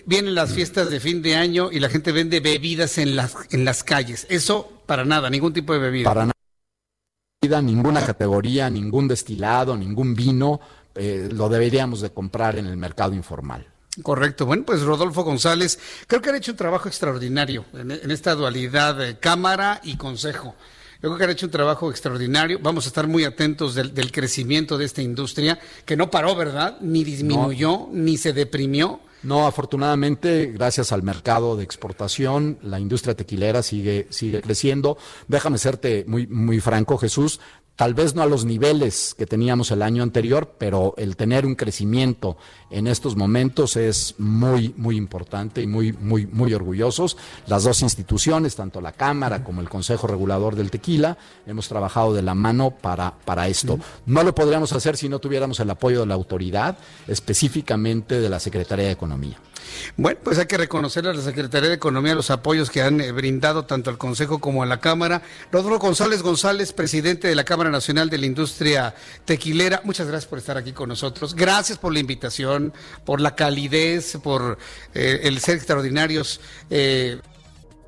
Vienen 0.05 0.35
las 0.35 0.53
fiestas 0.53 0.89
de 0.89 0.99
fin 0.99 1.21
de 1.21 1.35
año 1.35 1.69
y 1.71 1.79
la 1.79 1.89
gente 1.89 2.11
vende 2.11 2.39
bebidas 2.39 2.97
en 2.97 3.15
las, 3.15 3.35
en 3.51 3.65
las 3.65 3.83
calles. 3.83 4.25
Eso 4.29 4.83
para 4.85 5.03
nada, 5.03 5.29
ningún 5.29 5.53
tipo 5.53 5.73
de 5.73 5.79
bebida. 5.79 6.05
Para 6.05 6.29
nada, 7.41 7.61
ninguna 7.61 8.05
categoría, 8.05 8.69
ningún 8.69 9.07
destilado, 9.07 9.75
ningún 9.75 10.15
vino, 10.15 10.59
eh, 10.93 11.29
lo 11.31 11.49
deberíamos 11.49 12.01
de 12.01 12.11
comprar 12.11 12.57
en 12.57 12.67
el 12.67 12.77
mercado 12.77 13.13
informal. 13.13 13.67
Correcto. 14.01 14.45
Bueno, 14.45 14.63
pues 14.65 14.81
Rodolfo 14.81 15.23
González, 15.23 15.79
creo 16.07 16.21
que 16.21 16.29
han 16.29 16.35
hecho 16.35 16.51
un 16.51 16.57
trabajo 16.57 16.87
extraordinario 16.87 17.65
en, 17.73 17.91
en 17.91 18.11
esta 18.11 18.35
dualidad 18.35 18.95
de 18.95 19.19
Cámara 19.19 19.79
y 19.83 19.97
Consejo. 19.97 20.55
Yo 21.05 21.11
creo 21.11 21.19
que 21.19 21.23
han 21.25 21.29
hecho 21.29 21.45
un 21.45 21.51
trabajo 21.51 21.91
extraordinario. 21.91 22.57
Vamos 22.59 22.85
a 22.85 22.87
estar 22.87 23.05
muy 23.05 23.25
atentos 23.25 23.75
del, 23.75 24.11
crecimiento 24.11 24.75
de 24.75 24.85
esta 24.85 25.03
industria, 25.03 25.59
que 25.85 25.95
no 25.95 26.09
paró, 26.09 26.35
¿verdad? 26.35 26.79
Ni 26.81 27.03
disminuyó, 27.03 27.89
ni 27.91 28.17
se 28.17 28.33
deprimió. 28.33 29.01
No, 29.21 29.45
afortunadamente, 29.45 30.47
gracias 30.51 30.91
al 30.91 31.03
mercado 31.03 31.57
de 31.57 31.63
exportación, 31.63 32.57
la 32.63 32.79
industria 32.79 33.13
tequilera 33.13 33.61
sigue, 33.61 34.07
sigue 34.09 34.41
creciendo. 34.41 34.97
Déjame 35.27 35.59
serte 35.59 36.05
muy, 36.07 36.25
muy 36.25 36.59
franco, 36.59 36.97
Jesús 36.97 37.39
tal 37.75 37.93
vez 37.93 38.15
no 38.15 38.21
a 38.21 38.25
los 38.25 38.45
niveles 38.45 39.15
que 39.17 39.25
teníamos 39.25 39.71
el 39.71 39.81
año 39.81 40.03
anterior, 40.03 40.55
pero 40.57 40.93
el 40.97 41.15
tener 41.15 41.45
un 41.45 41.55
crecimiento 41.55 42.37
en 42.69 42.87
estos 42.87 43.15
momentos 43.15 43.75
es 43.75 44.15
muy, 44.17 44.73
muy 44.77 44.95
importante 44.95 45.61
y 45.61 45.67
muy, 45.67 45.93
muy, 45.93 46.25
muy 46.25 46.53
orgullosos. 46.53 47.17
Las 47.47 47.63
dos 47.63 47.81
instituciones, 47.81 48.55
tanto 48.55 48.81
la 48.81 48.93
Cámara 48.93 49.43
como 49.43 49.61
el 49.61 49.69
Consejo 49.69 50.07
Regulador 50.07 50.55
del 50.55 50.71
Tequila, 50.71 51.17
hemos 51.45 51.67
trabajado 51.67 52.13
de 52.13 52.21
la 52.21 52.33
mano 52.33 52.71
para, 52.71 53.13
para 53.25 53.47
esto. 53.47 53.79
No 54.05 54.23
lo 54.23 54.33
podríamos 54.33 54.71
hacer 54.73 54.97
si 54.97 55.09
no 55.09 55.19
tuviéramos 55.19 55.59
el 55.59 55.69
apoyo 55.69 56.01
de 56.01 56.05
la 56.07 56.15
autoridad, 56.15 56.77
específicamente 57.07 58.19
de 58.19 58.29
la 58.29 58.39
Secretaría 58.39 58.85
de 58.85 58.91
Economía. 58.91 59.39
Bueno, 59.97 60.19
pues 60.23 60.37
hay 60.39 60.45
que 60.45 60.57
reconocerle 60.57 61.11
a 61.11 61.13
la 61.13 61.21
Secretaría 61.21 61.69
de 61.69 61.75
Economía 61.75 62.15
los 62.15 62.31
apoyos 62.31 62.69
que 62.69 62.81
han 62.81 63.01
eh, 63.01 63.11
brindado 63.11 63.65
tanto 63.65 63.89
al 63.89 63.97
Consejo 63.97 64.39
como 64.39 64.63
a 64.63 64.65
la 64.65 64.79
Cámara. 64.79 65.21
Rodolfo 65.51 65.79
González 65.79 66.21
González, 66.21 66.73
presidente 66.73 67.27
de 67.27 67.35
la 67.35 67.43
Cámara 67.43 67.69
Nacional 67.69 68.09
de 68.09 68.17
la 68.17 68.25
Industria 68.25 68.95
Tequilera, 69.25 69.81
muchas 69.83 70.07
gracias 70.07 70.29
por 70.29 70.39
estar 70.39 70.57
aquí 70.57 70.71
con 70.71 70.89
nosotros. 70.89 71.35
Gracias 71.35 71.77
por 71.77 71.93
la 71.93 71.99
invitación, 71.99 72.73
por 73.05 73.21
la 73.21 73.35
calidez, 73.35 74.17
por 74.21 74.57
eh, 74.93 75.21
el 75.23 75.39
ser 75.39 75.57
extraordinarios. 75.57 76.39
Eh, 76.69 77.19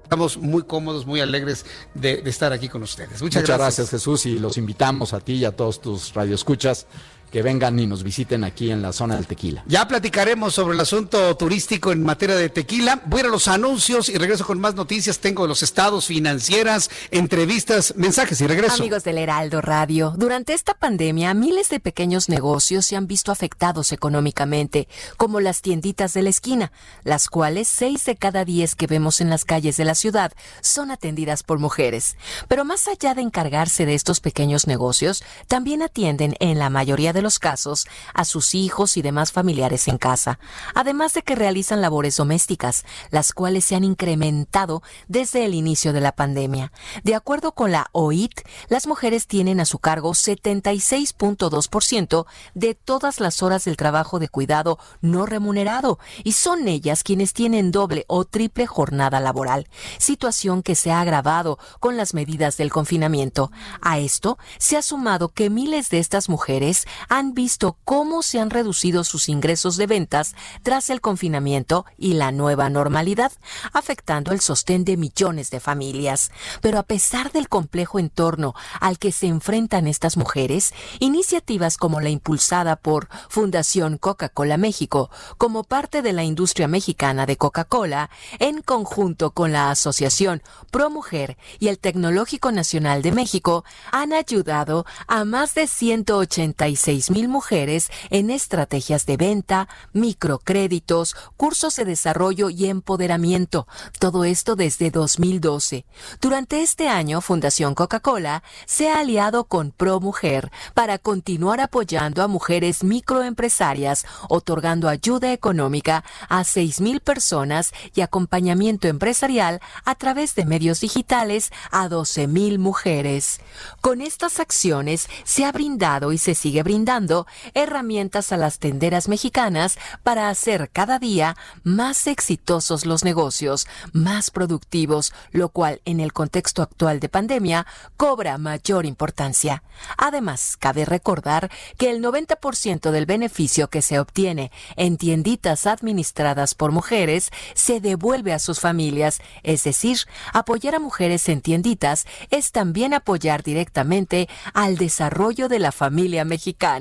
estamos 0.04 0.38
muy 0.38 0.64
cómodos, 0.64 1.06
muy 1.06 1.20
alegres 1.20 1.66
de, 1.94 2.22
estar 2.26 2.54
aquí 2.54 2.70
con 2.70 2.84
ustedes. 2.84 3.22
Muchas, 3.22 3.44
Muchas 3.44 3.58
gracias. 3.58 3.90
Jesús, 3.90 4.26
y 4.26 4.40
los 4.40 4.58
invitamos 4.58 5.14
a 5.14 5.20
ti 5.20 5.34
y 5.34 5.46
a 5.46 5.52
todos 5.52 5.82
tus 5.82 6.14
radioescuchas 6.14 6.88
que 7.32 7.42
vengan 7.42 7.78
y 7.80 7.88
nos 7.88 8.04
visiten 8.04 8.44
aquí 8.44 8.72
en 8.72 8.82
la 8.82 8.94
zona 8.94 9.16
del 9.16 9.28
tequila. 9.28 9.64
Ya 9.68 9.88
platicaremos 9.88 10.54
sobre 10.54 10.76
el 10.76 10.80
asunto 10.80 11.36
turístico 11.36 11.92
en 11.92 12.04
materia 12.04 12.36
de 12.36 12.50
tequila. 12.50 13.02
Voy 13.06 13.20
a, 13.20 13.24
ir 13.24 13.26
a 13.28 13.30
los 13.30 13.48
anuncios 13.48 14.10
y 14.10 14.18
regreso 14.18 14.46
con 14.46 14.60
más 14.60 14.76
noticias. 14.76 15.20
Tengo 15.20 15.48
los 15.48 15.64
estados 15.64 16.08
financieras, 16.08 16.90
entrevistas, 17.12 17.94
mensajes 17.98 18.40
y 18.42 18.48
regreso. 18.48 18.82
Amigos 18.82 19.04
del 19.04 19.18
Heraldo 19.18 19.62
Radio, 19.62 20.14
durante 20.18 20.54
esta 20.54 20.74
pandemia 20.74 21.34
miles 21.34 21.70
de 21.70 21.80
pequeños 21.80 22.30
negocios 22.30 22.86
se 22.86 22.96
han 22.96 23.08
visto 23.08 23.32
afectados 23.32 23.92
económicamente, 23.92 24.88
como 25.18 25.40
las 25.40 25.62
tienditas 25.62 26.14
de 26.14 26.22
la 26.24 26.30
esquina, 26.30 26.72
las 27.04 27.28
cuales 27.28 27.68
seis 27.68 28.06
de 28.06 28.16
cada 28.16 28.46
diez 28.46 28.76
que 28.76 28.88
vemos 28.88 29.22
en 29.22 29.30
las 29.30 29.46
calles 29.46 29.78
de 29.78 29.86
la 29.86 29.96
ciudad 29.96 30.34
son 30.62 30.92
atendidas 30.92 31.44
por 31.44 31.60
mujeres. 31.60 32.16
Pero 32.48 32.66
más 32.66 32.88
allá 32.88 33.14
de 33.14 33.22
encargarse 33.22 33.86
de 33.86 33.96
estos 33.96 34.20
pequeños 34.20 34.68
negocios, 34.68 35.24
también 35.48 35.82
atienden 35.82 36.36
en 36.40 36.60
la 36.60 36.70
mayoría 36.70 37.14
de 37.14 37.17
de 37.18 37.24
los 37.24 37.40
casos 37.40 37.88
a 38.14 38.26
sus 38.26 38.54
hijos 38.54 38.96
y 38.96 39.02
demás 39.02 39.32
familiares 39.32 39.88
en 39.88 39.98
casa, 39.98 40.38
además 40.76 41.14
de 41.14 41.24
que 41.24 41.34
realizan 41.34 41.82
labores 41.82 42.16
domésticas, 42.16 42.86
las 43.10 43.34
cuales 43.34 43.66
se 43.66 43.74
han 43.76 43.84
incrementado 43.84 44.84
desde 45.08 45.46
el 45.46 45.56
inicio 45.56 45.94
de 45.94 46.02
la 46.02 46.12
pandemia. 46.12 46.72
De 47.04 47.16
acuerdo 47.16 47.54
con 47.54 47.72
la 47.72 47.88
OIT, 47.92 48.42
las 48.70 48.86
mujeres 48.86 49.26
tienen 49.26 49.60
a 49.60 49.66
su 49.66 49.80
cargo 49.80 50.12
76.2% 50.12 52.28
de 52.54 52.76
todas 52.76 53.20
las 53.20 53.42
horas 53.42 53.66
del 53.66 53.78
trabajo 53.78 54.20
de 54.20 54.30
cuidado 54.30 54.78
no 55.02 55.26
remunerado 55.26 55.98
y 56.24 56.34
son 56.34 56.68
ellas 56.68 57.02
quienes 57.04 57.34
tienen 57.34 57.72
doble 57.72 58.06
o 58.08 58.26
triple 58.26 58.68
jornada 58.68 59.20
laboral, 59.20 59.68
situación 59.98 60.62
que 60.62 60.76
se 60.76 60.92
ha 60.92 61.02
agravado 61.02 61.58
con 61.80 61.98
las 61.98 62.14
medidas 62.14 62.58
del 62.58 62.72
confinamiento. 62.72 63.52
A 63.82 63.98
esto 63.98 64.38
se 64.60 64.78
ha 64.78 64.84
sumado 64.84 65.30
que 65.30 65.50
miles 65.50 65.90
de 65.90 65.98
estas 65.98 66.30
mujeres 66.30 66.86
han 67.10 67.34
visto 67.34 67.78
cómo 67.84 68.22
se 68.22 68.40
han 68.40 68.50
reducido 68.50 69.04
sus 69.04 69.30
ingresos 69.30 69.78
de 69.78 69.88
ventas 69.88 70.36
tras 70.64 70.90
el 70.90 71.02
confinamiento 71.02 71.86
y 71.98 72.14
la 72.14 72.32
nueva 72.32 72.70
normalidad, 72.70 73.32
afectando 73.74 74.32
el 74.32 74.40
sostén 74.40 74.86
de 74.86 74.98
millones 74.98 75.50
de 75.50 75.60
familias. 75.60 76.32
Pero 76.62 76.80
a 76.80 76.84
pesar 76.84 77.32
del 77.32 77.50
complejo 77.50 78.00
entorno 78.00 78.54
al 78.80 79.00
que 79.00 79.12
se 79.12 79.28
enfrentan 79.28 79.88
estas 79.88 80.18
mujeres, 80.18 80.74
iniciativas 81.00 81.78
como 81.78 82.02
la 82.02 82.10
impulsada 82.10 82.76
por 82.76 83.08
Fundación 83.30 83.98
Coca-Cola 83.98 84.58
México, 84.58 85.10
como 85.38 85.64
parte 85.64 86.02
de 86.02 86.14
la 86.14 86.24
industria 86.24 86.68
mexicana 86.68 87.26
de 87.26 87.38
Coca-Cola, 87.38 88.10
en 88.40 88.62
conjunto 88.62 89.32
con 89.32 89.52
la 89.52 89.72
Asociación 89.72 90.42
Pro 90.72 90.90
Mujer 90.90 91.38
y 91.60 91.68
el 91.68 91.80
Tecnológico 91.80 92.52
Nacional 92.52 93.02
de 93.02 93.12
México, 93.12 93.64
han 93.92 94.14
ayudado 94.14 94.86
a 95.08 95.26
más 95.26 95.56
de 95.56 95.68
186 95.68 96.97
mil 97.10 97.28
mujeres 97.28 97.90
en 98.10 98.30
estrategias 98.30 99.06
de 99.06 99.18
venta, 99.18 99.68
microcréditos, 99.94 101.16
cursos 101.36 101.76
de 101.76 101.86
desarrollo 101.86 102.50
y 102.50 102.68
empoderamiento. 102.68 103.68
Todo 104.00 104.24
esto 104.24 104.56
desde 104.56 104.92
2012. 104.92 105.86
Durante 106.22 106.62
este 106.62 106.88
año, 106.88 107.22
Fundación 107.22 107.76
Coca-Cola 107.76 108.44
se 108.66 108.90
ha 108.90 109.00
aliado 109.00 109.46
con 109.46 109.72
Pro 109.72 110.00
Mujer 110.00 110.52
para 110.74 110.98
continuar 110.98 111.62
apoyando 111.62 112.24
a 112.24 112.28
mujeres 112.28 112.84
microempresarias, 112.84 114.06
otorgando 114.30 114.90
ayuda 114.90 115.34
económica 115.34 116.04
a 116.30 116.44
mil 116.80 117.00
personas 117.02 117.74
y 117.94 118.02
acompañamiento 118.02 118.88
empresarial 118.88 119.60
a 119.86 119.96
través 119.96 120.36
de 120.36 120.46
medios 120.46 120.82
digitales 120.82 121.52
a 121.72 121.88
mil 122.28 122.60
mujeres. 122.60 123.40
Con 123.82 124.02
estas 124.02 124.40
acciones 124.40 125.08
se 125.24 125.46
ha 125.46 125.52
brindado 125.52 126.12
y 126.12 126.18
se 126.18 126.36
sigue 126.36 126.64
brindando 126.64 126.87
dando 126.88 127.28
herramientas 127.54 128.32
a 128.32 128.38
las 128.38 128.60
tenderas 128.60 129.10
mexicanas 129.10 129.78
para 130.04 130.30
hacer 130.30 130.70
cada 130.72 131.00
día 131.00 131.36
más 131.64 132.08
exitosos 132.08 132.86
los 132.86 133.04
negocios, 133.04 133.68
más 133.92 134.32
productivos, 134.32 135.14
lo 135.32 135.50
cual 135.50 135.82
en 135.84 136.00
el 136.00 136.14
contexto 136.14 136.62
actual 136.62 137.02
de 137.02 137.10
pandemia 137.10 137.68
cobra 137.98 138.38
mayor 138.38 138.86
importancia. 138.86 139.64
Además, 139.98 140.56
cabe 140.58 140.86
recordar 140.86 141.52
que 141.78 141.90
el 141.90 142.02
90% 142.02 142.92
del 142.92 143.06
beneficio 143.06 143.70
que 143.70 143.82
se 143.82 144.00
obtiene 144.00 144.50
en 144.78 144.96
tienditas 144.96 145.68
administradas 145.68 146.56
por 146.56 146.72
mujeres 146.72 147.32
se 147.54 147.82
devuelve 147.82 148.32
a 148.32 148.40
sus 148.40 148.62
familias, 148.62 149.20
es 149.44 149.66
decir, 149.66 149.98
apoyar 150.32 150.76
a 150.76 150.80
mujeres 150.80 151.28
en 151.28 151.42
tienditas 151.42 152.06
es 152.30 152.54
también 152.54 152.94
apoyar 152.94 153.44
directamente 153.44 154.30
al 154.54 154.78
desarrollo 154.78 155.50
de 155.50 155.60
la 155.60 155.74
familia 155.74 156.24
mexicana. 156.24 156.77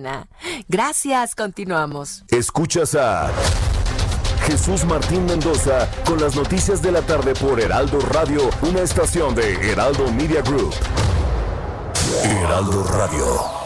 Gracias, 0.69 1.35
continuamos. 1.35 2.25
Escuchas 2.29 2.95
a 2.95 3.31
Jesús 4.47 4.85
Martín 4.85 5.27
Mendoza 5.27 5.89
con 6.05 6.21
las 6.21 6.37
noticias 6.37 6.81
de 6.83 6.93
la 6.93 7.03
tarde 7.03 7.35
por 7.35 7.61
Heraldo 7.61 7.99
Radio, 8.01 8.49
una 8.63 8.81
estación 8.81 9.35
de 9.35 9.73
Heraldo 9.73 10.11
Media 10.13 10.43
Group. 10.43 10.75
Heraldo 12.23 12.85
Radio. 12.85 13.57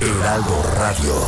Heraldo 0.00 0.62
Radio. 0.76 1.23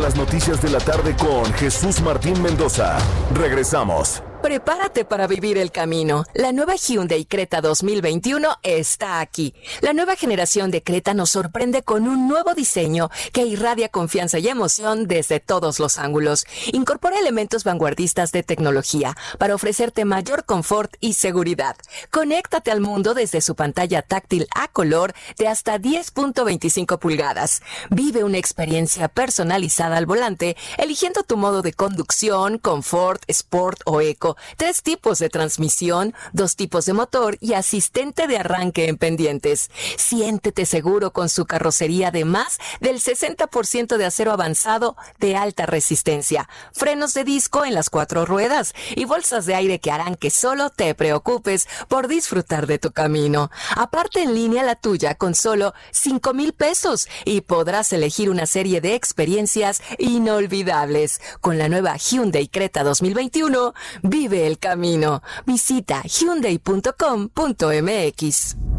Las 0.00 0.16
noticias 0.16 0.62
de 0.62 0.70
la 0.70 0.78
tarde 0.78 1.14
con 1.16 1.52
Jesús 1.54 2.00
Martín 2.00 2.40
Mendoza. 2.40 2.98
Regresamos. 3.34 4.22
Prepárate 4.42 5.04
para 5.04 5.26
vivir 5.26 5.58
el 5.58 5.72
camino. 5.72 6.24
La 6.32 6.52
nueva 6.52 6.76
Hyundai 6.76 7.24
Creta 7.24 7.60
2021 7.60 8.58
está 8.62 9.18
aquí. 9.18 9.52
La 9.80 9.92
nueva 9.92 10.14
generación 10.14 10.70
de 10.70 10.82
Creta 10.82 11.12
nos 11.12 11.30
sorprende 11.30 11.82
con 11.82 12.06
un 12.06 12.28
nuevo 12.28 12.54
diseño 12.54 13.10
que 13.32 13.44
irradia 13.44 13.88
confianza 13.88 14.38
y 14.38 14.46
emoción 14.46 15.08
desde 15.08 15.40
todos 15.40 15.80
los 15.80 15.98
ángulos. 15.98 16.46
Incorpora 16.72 17.18
elementos 17.18 17.64
vanguardistas 17.64 18.30
de 18.30 18.44
tecnología 18.44 19.16
para 19.38 19.56
ofrecerte 19.56 20.04
mayor 20.04 20.44
confort 20.44 20.94
y 21.00 21.14
seguridad. 21.14 21.76
Conéctate 22.12 22.70
al 22.70 22.80
mundo 22.80 23.14
desde 23.14 23.40
su 23.40 23.56
pantalla 23.56 24.02
táctil 24.02 24.46
a 24.54 24.68
color 24.68 25.14
de 25.36 25.48
hasta 25.48 25.78
10.25 25.78 26.98
pulgadas. 27.00 27.60
Vive 27.90 28.22
una 28.22 28.38
experiencia 28.38 29.08
personalizada 29.08 29.96
al 29.96 30.06
volante, 30.06 30.56
eligiendo 30.78 31.24
tu 31.24 31.36
modo 31.36 31.60
de 31.60 31.72
conducción, 31.72 32.58
confort, 32.58 33.24
sport 33.26 33.80
o 33.84 34.00
eco 34.00 34.27
tres 34.56 34.82
tipos 34.82 35.18
de 35.18 35.28
transmisión, 35.28 36.14
dos 36.32 36.56
tipos 36.56 36.84
de 36.86 36.92
motor 36.92 37.36
y 37.40 37.54
asistente 37.54 38.26
de 38.26 38.38
arranque 38.38 38.88
en 38.88 38.96
pendientes. 38.96 39.70
Siéntete 39.96 40.66
seguro 40.66 41.12
con 41.12 41.28
su 41.28 41.46
carrocería 41.46 42.10
de 42.10 42.24
más 42.24 42.58
del 42.80 43.00
60% 43.00 43.96
de 43.96 44.04
acero 44.04 44.32
avanzado 44.32 44.96
de 45.18 45.36
alta 45.36 45.66
resistencia, 45.66 46.48
frenos 46.72 47.14
de 47.14 47.24
disco 47.24 47.64
en 47.64 47.74
las 47.74 47.90
cuatro 47.90 48.26
ruedas 48.26 48.74
y 48.96 49.04
bolsas 49.04 49.46
de 49.46 49.54
aire 49.54 49.80
que 49.80 49.90
harán 49.90 50.16
que 50.16 50.30
solo 50.30 50.70
te 50.70 50.94
preocupes 50.94 51.68
por 51.88 52.08
disfrutar 52.08 52.66
de 52.66 52.78
tu 52.78 52.92
camino. 52.92 53.50
Aparte 53.76 54.22
en 54.22 54.34
línea 54.34 54.62
la 54.62 54.76
tuya 54.76 55.14
con 55.14 55.34
solo 55.34 55.74
5 55.92 56.34
mil 56.34 56.52
pesos 56.52 57.08
y 57.24 57.42
podrás 57.42 57.92
elegir 57.92 58.30
una 58.30 58.46
serie 58.46 58.80
de 58.80 58.94
experiencias 58.94 59.82
inolvidables. 59.98 61.20
Con 61.40 61.58
la 61.58 61.68
nueva 61.68 61.96
Hyundai 61.96 62.48
Creta 62.48 62.84
2021, 62.84 63.74
Vive 64.18 64.48
el 64.48 64.58
camino. 64.58 65.22
Visita 65.46 66.02
hyundai.com.mx. 66.02 68.77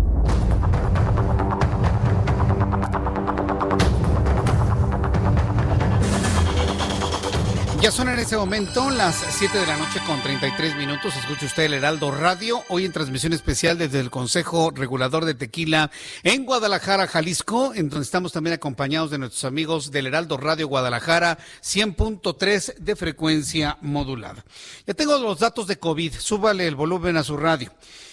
Ya 7.81 7.91
son 7.91 8.09
en 8.09 8.19
ese 8.19 8.35
momento 8.35 8.89
las 8.89 9.15
7 9.15 9.57
de 9.57 9.65
la 9.65 9.77
noche 9.77 10.01
con 10.05 10.21
33 10.21 10.75
minutos. 10.75 11.15
Escucha 11.15 11.45
usted 11.45 11.63
el 11.63 11.75
Heraldo 11.75 12.11
Radio, 12.11 12.61
hoy 12.67 12.83
en 12.83 12.91
transmisión 12.91 13.31
especial 13.31 13.77
desde 13.77 14.01
el 14.01 14.09
Consejo 14.09 14.71
Regulador 14.71 15.23
de 15.23 15.33
Tequila 15.33 15.89
en 16.23 16.45
Guadalajara, 16.45 17.07
Jalisco, 17.07 17.73
en 17.73 17.87
donde 17.87 18.03
estamos 18.03 18.33
también 18.33 18.55
acompañados 18.55 19.11
de 19.11 19.17
nuestros 19.17 19.45
amigos 19.45 19.91
del 19.91 20.07
Heraldo 20.07 20.35
Radio 20.35 20.67
Guadalajara, 20.67 21.37
100.3 21.63 22.75
de 22.79 22.95
frecuencia 22.97 23.77
modulada. 23.79 24.43
Ya 24.85 24.93
tengo 24.93 25.17
los 25.17 25.39
datos 25.39 25.65
de 25.67 25.79
COVID, 25.79 26.15
súbale 26.15 26.67
el 26.67 26.75
volumen 26.75 27.15
a 27.15 27.23
su 27.23 27.37
radio. 27.37 27.71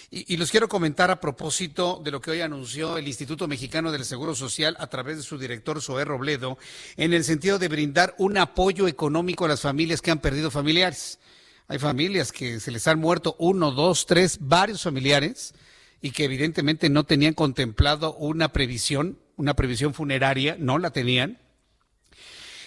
Y, 0.09 0.37
los 0.37 0.51
quiero 0.51 0.69
comentar 0.69 1.11
a 1.11 1.19
propósito 1.19 1.99
de 2.01 2.11
lo 2.11 2.21
que 2.21 2.31
hoy 2.31 2.39
anunció 2.39 2.97
el 2.97 3.09
Instituto 3.09 3.45
Mexicano 3.45 3.91
del 3.91 4.05
Seguro 4.05 4.35
Social 4.35 4.77
a 4.79 4.87
través 4.87 5.17
de 5.17 5.23
su 5.23 5.37
director 5.37 5.81
Zoé 5.81 6.05
Robledo, 6.05 6.57
en 6.95 7.13
el 7.13 7.25
sentido 7.25 7.59
de 7.59 7.67
brindar 7.67 8.15
un 8.17 8.37
apoyo 8.37 8.87
económico 8.87 9.43
a 9.43 9.49
las 9.49 9.61
familias 9.61 10.01
que 10.01 10.11
han 10.11 10.19
perdido 10.19 10.49
familiares. 10.49 11.19
Hay 11.67 11.77
familias 11.77 12.31
que 12.31 12.61
se 12.61 12.71
les 12.71 12.87
han 12.87 12.99
muerto 12.99 13.35
uno, 13.37 13.71
dos, 13.71 14.05
tres, 14.05 14.37
varios 14.39 14.81
familiares 14.81 15.53
y 16.01 16.11
que 16.11 16.23
evidentemente 16.23 16.89
no 16.89 17.03
tenían 17.03 17.33
contemplado 17.33 18.15
una 18.15 18.53
previsión, 18.53 19.19
una 19.35 19.55
previsión 19.55 19.93
funeraria, 19.93 20.55
no 20.57 20.77
la 20.77 20.91
tenían 20.91 21.37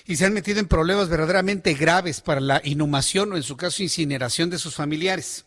y 0.07 0.17
se 0.17 0.27
han 0.27 0.35
metido 0.35 0.61
en 0.61 0.67
problemas 0.67 1.09
verdaderamente 1.09 1.73
graves 1.73 2.21
para 2.21 2.41
la 2.41 2.61
inhumación 2.65 3.33
o 3.33 3.37
en 3.37 3.43
su 3.43 3.57
caso 3.57 3.83
incineración 3.83 4.51
de 4.51 4.59
sus 4.59 4.75
familiares. 4.75 5.47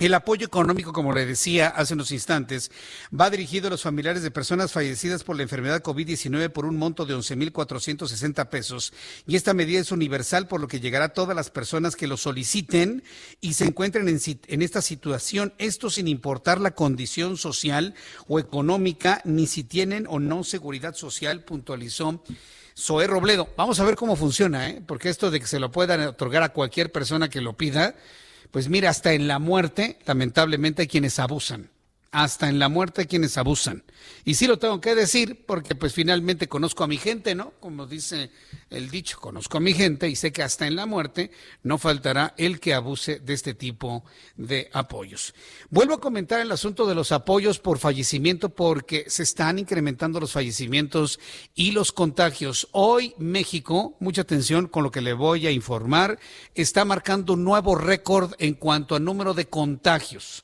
El 0.00 0.14
apoyo 0.14 0.46
económico, 0.46 0.94
como 0.94 1.12
le 1.12 1.26
decía 1.26 1.68
hace 1.68 1.92
unos 1.92 2.10
instantes, 2.10 2.70
va 3.12 3.28
dirigido 3.28 3.66
a 3.66 3.70
los 3.70 3.82
familiares 3.82 4.22
de 4.22 4.30
personas 4.30 4.72
fallecidas 4.72 5.24
por 5.24 5.36
la 5.36 5.42
enfermedad 5.42 5.82
COVID-19 5.82 6.48
por 6.52 6.64
un 6.64 6.78
monto 6.78 7.04
de 7.04 7.14
11.460 7.14 8.48
pesos. 8.48 8.94
Y 9.26 9.36
esta 9.36 9.52
medida 9.52 9.78
es 9.78 9.92
universal, 9.92 10.48
por 10.48 10.62
lo 10.62 10.68
que 10.68 10.80
llegará 10.80 11.04
a 11.04 11.12
todas 11.12 11.36
las 11.36 11.50
personas 11.50 11.96
que 11.96 12.06
lo 12.06 12.16
soliciten 12.16 13.04
y 13.42 13.52
se 13.52 13.66
encuentren 13.66 14.08
en, 14.08 14.62
esta 14.62 14.80
situación. 14.80 15.52
Esto 15.58 15.90
sin 15.90 16.08
importar 16.08 16.62
la 16.62 16.70
condición 16.70 17.36
social 17.36 17.92
o 18.26 18.38
económica, 18.38 19.20
ni 19.26 19.46
si 19.46 19.64
tienen 19.64 20.06
o 20.08 20.18
no 20.18 20.44
seguridad 20.44 20.94
social, 20.94 21.44
puntualizó. 21.44 22.24
Zoé 22.74 23.06
Robledo. 23.06 23.50
Vamos 23.54 23.80
a 23.80 23.84
ver 23.84 23.96
cómo 23.96 24.16
funciona, 24.16 24.70
¿eh? 24.70 24.82
porque 24.86 25.10
esto 25.10 25.30
de 25.30 25.40
que 25.40 25.46
se 25.46 25.60
lo 25.60 25.70
puedan 25.70 26.00
otorgar 26.00 26.42
a 26.42 26.54
cualquier 26.54 26.90
persona 26.90 27.28
que 27.28 27.42
lo 27.42 27.54
pida, 27.54 27.96
pues 28.50 28.68
mira, 28.68 28.90
hasta 28.90 29.12
en 29.12 29.28
la 29.28 29.38
muerte, 29.38 29.98
lamentablemente 30.06 30.82
hay 30.82 30.88
quienes 30.88 31.18
abusan. 31.18 31.70
Hasta 32.12 32.48
en 32.48 32.58
la 32.58 32.68
muerte 32.68 33.06
quienes 33.06 33.38
abusan. 33.38 33.84
Y 34.24 34.34
sí 34.34 34.48
lo 34.48 34.58
tengo 34.58 34.80
que 34.80 34.96
decir 34.96 35.44
porque 35.46 35.76
pues 35.76 35.94
finalmente 35.94 36.48
conozco 36.48 36.82
a 36.82 36.88
mi 36.88 36.96
gente, 36.96 37.36
¿no? 37.36 37.52
Como 37.60 37.86
dice 37.86 38.32
el 38.68 38.90
dicho, 38.90 39.20
conozco 39.20 39.58
a 39.58 39.60
mi 39.60 39.74
gente 39.74 40.08
y 40.08 40.16
sé 40.16 40.32
que 40.32 40.42
hasta 40.42 40.66
en 40.66 40.74
la 40.74 40.86
muerte 40.86 41.30
no 41.62 41.78
faltará 41.78 42.34
el 42.36 42.58
que 42.58 42.74
abuse 42.74 43.20
de 43.20 43.32
este 43.32 43.54
tipo 43.54 44.04
de 44.36 44.68
apoyos. 44.72 45.34
Vuelvo 45.70 45.94
a 45.94 46.00
comentar 46.00 46.40
el 46.40 46.50
asunto 46.50 46.84
de 46.86 46.96
los 46.96 47.12
apoyos 47.12 47.60
por 47.60 47.78
fallecimiento 47.78 48.48
porque 48.48 49.04
se 49.08 49.22
están 49.22 49.60
incrementando 49.60 50.18
los 50.18 50.32
fallecimientos 50.32 51.20
y 51.54 51.70
los 51.70 51.92
contagios. 51.92 52.66
Hoy 52.72 53.14
México, 53.18 53.96
mucha 54.00 54.22
atención 54.22 54.66
con 54.66 54.82
lo 54.82 54.90
que 54.90 55.00
le 55.00 55.12
voy 55.12 55.46
a 55.46 55.52
informar, 55.52 56.18
está 56.56 56.84
marcando 56.84 57.34
un 57.34 57.44
nuevo 57.44 57.76
récord 57.76 58.34
en 58.40 58.54
cuanto 58.54 58.96
a 58.96 59.00
número 59.00 59.32
de 59.32 59.46
contagios. 59.46 60.42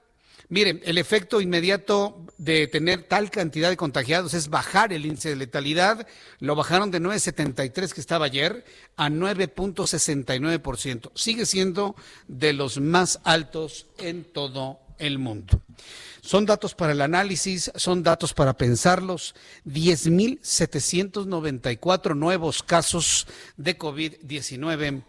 Miren, 0.50 0.80
el 0.84 0.96
efecto 0.96 1.42
inmediato 1.42 2.24
de 2.38 2.68
tener 2.68 3.02
tal 3.02 3.30
cantidad 3.30 3.68
de 3.68 3.76
contagiados 3.76 4.32
es 4.32 4.48
bajar 4.48 4.94
el 4.94 5.04
índice 5.04 5.28
de 5.28 5.36
letalidad. 5.36 6.06
Lo 6.38 6.56
bajaron 6.56 6.90
de 6.90 7.02
9.73 7.02 7.92
que 7.92 8.00
estaba 8.00 8.24
ayer 8.24 8.64
a 8.96 9.10
9.69%. 9.10 11.10
Sigue 11.14 11.44
siendo 11.44 11.96
de 12.28 12.54
los 12.54 12.80
más 12.80 13.20
altos 13.24 13.88
en 13.98 14.24
todo 14.24 14.80
el 14.98 15.18
mundo. 15.18 15.60
Son 16.22 16.46
datos 16.46 16.74
para 16.74 16.92
el 16.92 17.02
análisis, 17.02 17.70
son 17.74 18.02
datos 18.02 18.32
para 18.32 18.56
pensarlos. 18.56 19.34
10.794 19.66 22.16
nuevos 22.16 22.62
casos 22.62 23.26
de 23.56 23.76
COVID-19 23.78 25.02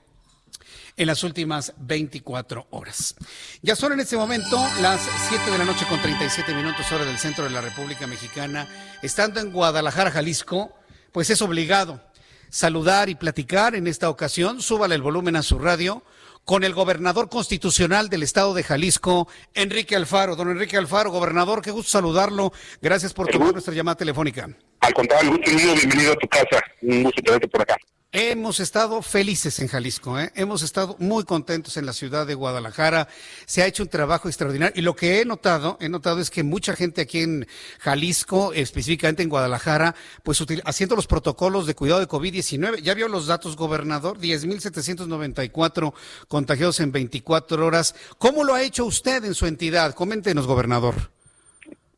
en 1.00 1.08
las 1.08 1.24
últimas 1.24 1.74
24 1.78 2.68
horas. 2.72 3.16
Ya 3.62 3.76
son 3.76 3.94
en 3.94 4.02
este 4.02 4.18
momento 4.18 4.62
las 4.82 5.00
7 5.30 5.50
de 5.50 5.58
la 5.58 5.64
noche 5.64 5.86
con 5.88 6.00
37 6.02 6.54
minutos 6.54 6.92
hora 6.92 7.06
del 7.06 7.18
centro 7.18 7.46
de 7.46 7.50
la 7.50 7.62
República 7.62 8.06
Mexicana. 8.06 8.68
Estando 9.02 9.40
en 9.40 9.52
Guadalajara, 9.52 10.12
Jalisco, 10.12 10.76
pues 11.14 11.30
es 11.30 11.42
obligado 11.42 12.02
saludar 12.50 13.08
y 13.08 13.16
platicar 13.16 13.76
en 13.76 13.88
esta 13.88 14.10
ocasión. 14.10 14.62
Súbale 14.62 14.94
el 14.94 15.02
volumen 15.02 15.38
a 15.38 15.42
su 15.42 15.58
radio 15.58 16.04
con 16.44 16.66
el 16.66 16.74
gobernador 16.74 17.30
constitucional 17.30 18.10
del 18.10 18.24
estado 18.24 18.54
de 18.54 18.64
Jalisco, 18.64 19.30
Enrique 19.54 19.96
Alfaro. 19.96 20.36
Don 20.36 20.50
Enrique 20.50 20.76
Alfaro, 20.76 21.12
gobernador, 21.12 21.62
qué 21.62 21.72
gusto 21.72 21.92
saludarlo. 21.92 22.52
Gracias 22.82 23.14
por 23.14 23.28
tomar 23.28 23.54
nuestra 23.54 23.74
llamada 23.74 23.96
telefónica. 23.96 24.50
Al 24.82 24.94
contrario, 24.94 25.32
gusto 25.32 25.52
mío, 25.52 25.76
bienvenido 25.76 26.12
a 26.12 26.16
tu 26.16 26.28
casa. 26.28 26.62
Un 26.82 27.04
gusto 27.04 27.22
tenerte 27.22 27.48
por 27.48 27.62
acá. 27.62 27.78
Hemos 28.12 28.60
estado 28.60 29.04
felices 29.04 29.60
en 29.60 29.68
Jalisco, 29.68 30.20
¿eh? 30.20 30.32
hemos 30.34 30.64
estado 30.64 30.96
muy 30.98 31.26
contentos 31.26 31.78
en 31.78 31.86
la 31.86 31.94
ciudad 31.94 32.26
de 32.26 32.34
Guadalajara. 32.34 33.08
Se 33.46 33.62
ha 33.62 33.68
hecho 33.68 33.84
un 33.84 33.90
trabajo 33.90 34.28
extraordinario 34.28 34.74
y 34.76 34.82
lo 34.82 34.96
que 34.96 35.22
he 35.22 35.26
notado, 35.26 35.78
he 35.80 35.90
notado 35.90 36.20
es 36.20 36.32
que 36.32 36.42
mucha 36.42 36.76
gente 36.76 37.02
aquí 37.02 37.22
en 37.22 37.46
Jalisco, 37.78 38.52
específicamente 38.54 39.22
en 39.22 39.30
Guadalajara, 39.30 39.94
pues 40.24 40.44
haciendo 40.66 40.96
los 40.96 41.06
protocolos 41.06 41.68
de 41.68 41.76
cuidado 41.76 42.00
de 42.00 42.08
COVID-19. 42.08 42.82
Ya 42.82 42.96
vio 42.96 43.08
los 43.10 43.28
datos, 43.28 43.56
gobernador, 43.56 44.18
10.794 44.18 45.94
contagiados 46.28 46.80
en 46.80 46.92
24 46.92 47.64
horas. 47.64 47.94
¿Cómo 48.18 48.44
lo 48.44 48.56
ha 48.56 48.64
hecho 48.64 48.86
usted 48.86 49.24
en 49.24 49.36
su 49.36 49.46
entidad? 49.46 49.94
Coméntenos, 49.94 50.48
gobernador. 50.48 50.96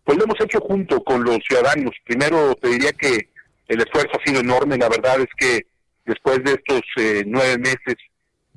Pues 0.04 0.18
lo 0.18 0.26
hemos 0.26 0.42
hecho 0.42 0.60
junto 0.60 1.02
con 1.06 1.24
los 1.24 1.38
ciudadanos. 1.48 1.96
Primero 2.04 2.54
te 2.62 2.68
diría 2.68 2.92
que 2.92 3.30
el 3.70 3.80
esfuerzo 3.80 4.12
ha 4.20 4.26
sido 4.26 4.42
enorme. 4.42 4.78
La 4.78 4.90
verdad 4.90 5.22
es 5.22 5.30
que 5.38 5.71
después 6.06 6.44
de 6.44 6.52
estos 6.52 6.82
eh, 6.98 7.24
nueve 7.26 7.58
meses, 7.58 7.96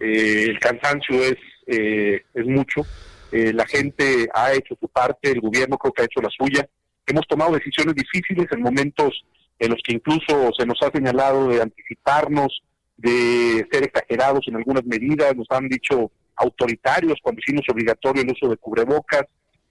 eh, 0.01 0.47
el 0.49 0.59
cansancio 0.59 1.23
es, 1.23 1.37
eh, 1.67 2.23
es 2.35 2.47
mucho. 2.47 2.83
la 3.33 3.67
gente 3.67 4.29
ha 4.33 4.53
hecho 4.53 4.77
su 4.79 4.87
parte, 4.87 5.33
el 5.33 5.41
gobierno 5.41 5.77
creo 5.77 5.93
que 5.93 6.03
ha 6.03 6.05
hecho 6.05 6.21
la 6.21 6.31
suya. 6.31 6.69
Hemos 7.05 7.27
tomado 7.27 7.53
decisiones 7.53 7.95
difíciles 7.97 8.47
en 8.53 8.61
momentos 8.61 9.25
en 9.59 9.71
los 9.71 9.81
que 9.83 9.95
incluso 9.95 10.51
se 10.57 10.65
nos 10.65 10.81
ha 10.83 10.91
señalado 10.93 11.49
de 11.49 11.61
anticiparnos, 11.61 12.63
de 12.97 13.67
ser 13.73 13.83
exagerados 13.85 14.47
en 14.47 14.57
algunas 14.57 14.85
medidas, 14.85 15.35
nos 15.35 15.51
han 15.51 15.69
dicho 15.69 16.13
autoritarios 16.37 17.19
cuando 17.23 17.41
hicimos 17.41 17.65
obligatorio 17.69 18.23
el 18.23 18.31
uso 18.31 18.49
de 18.49 18.57
cubrebocas, 18.57 19.25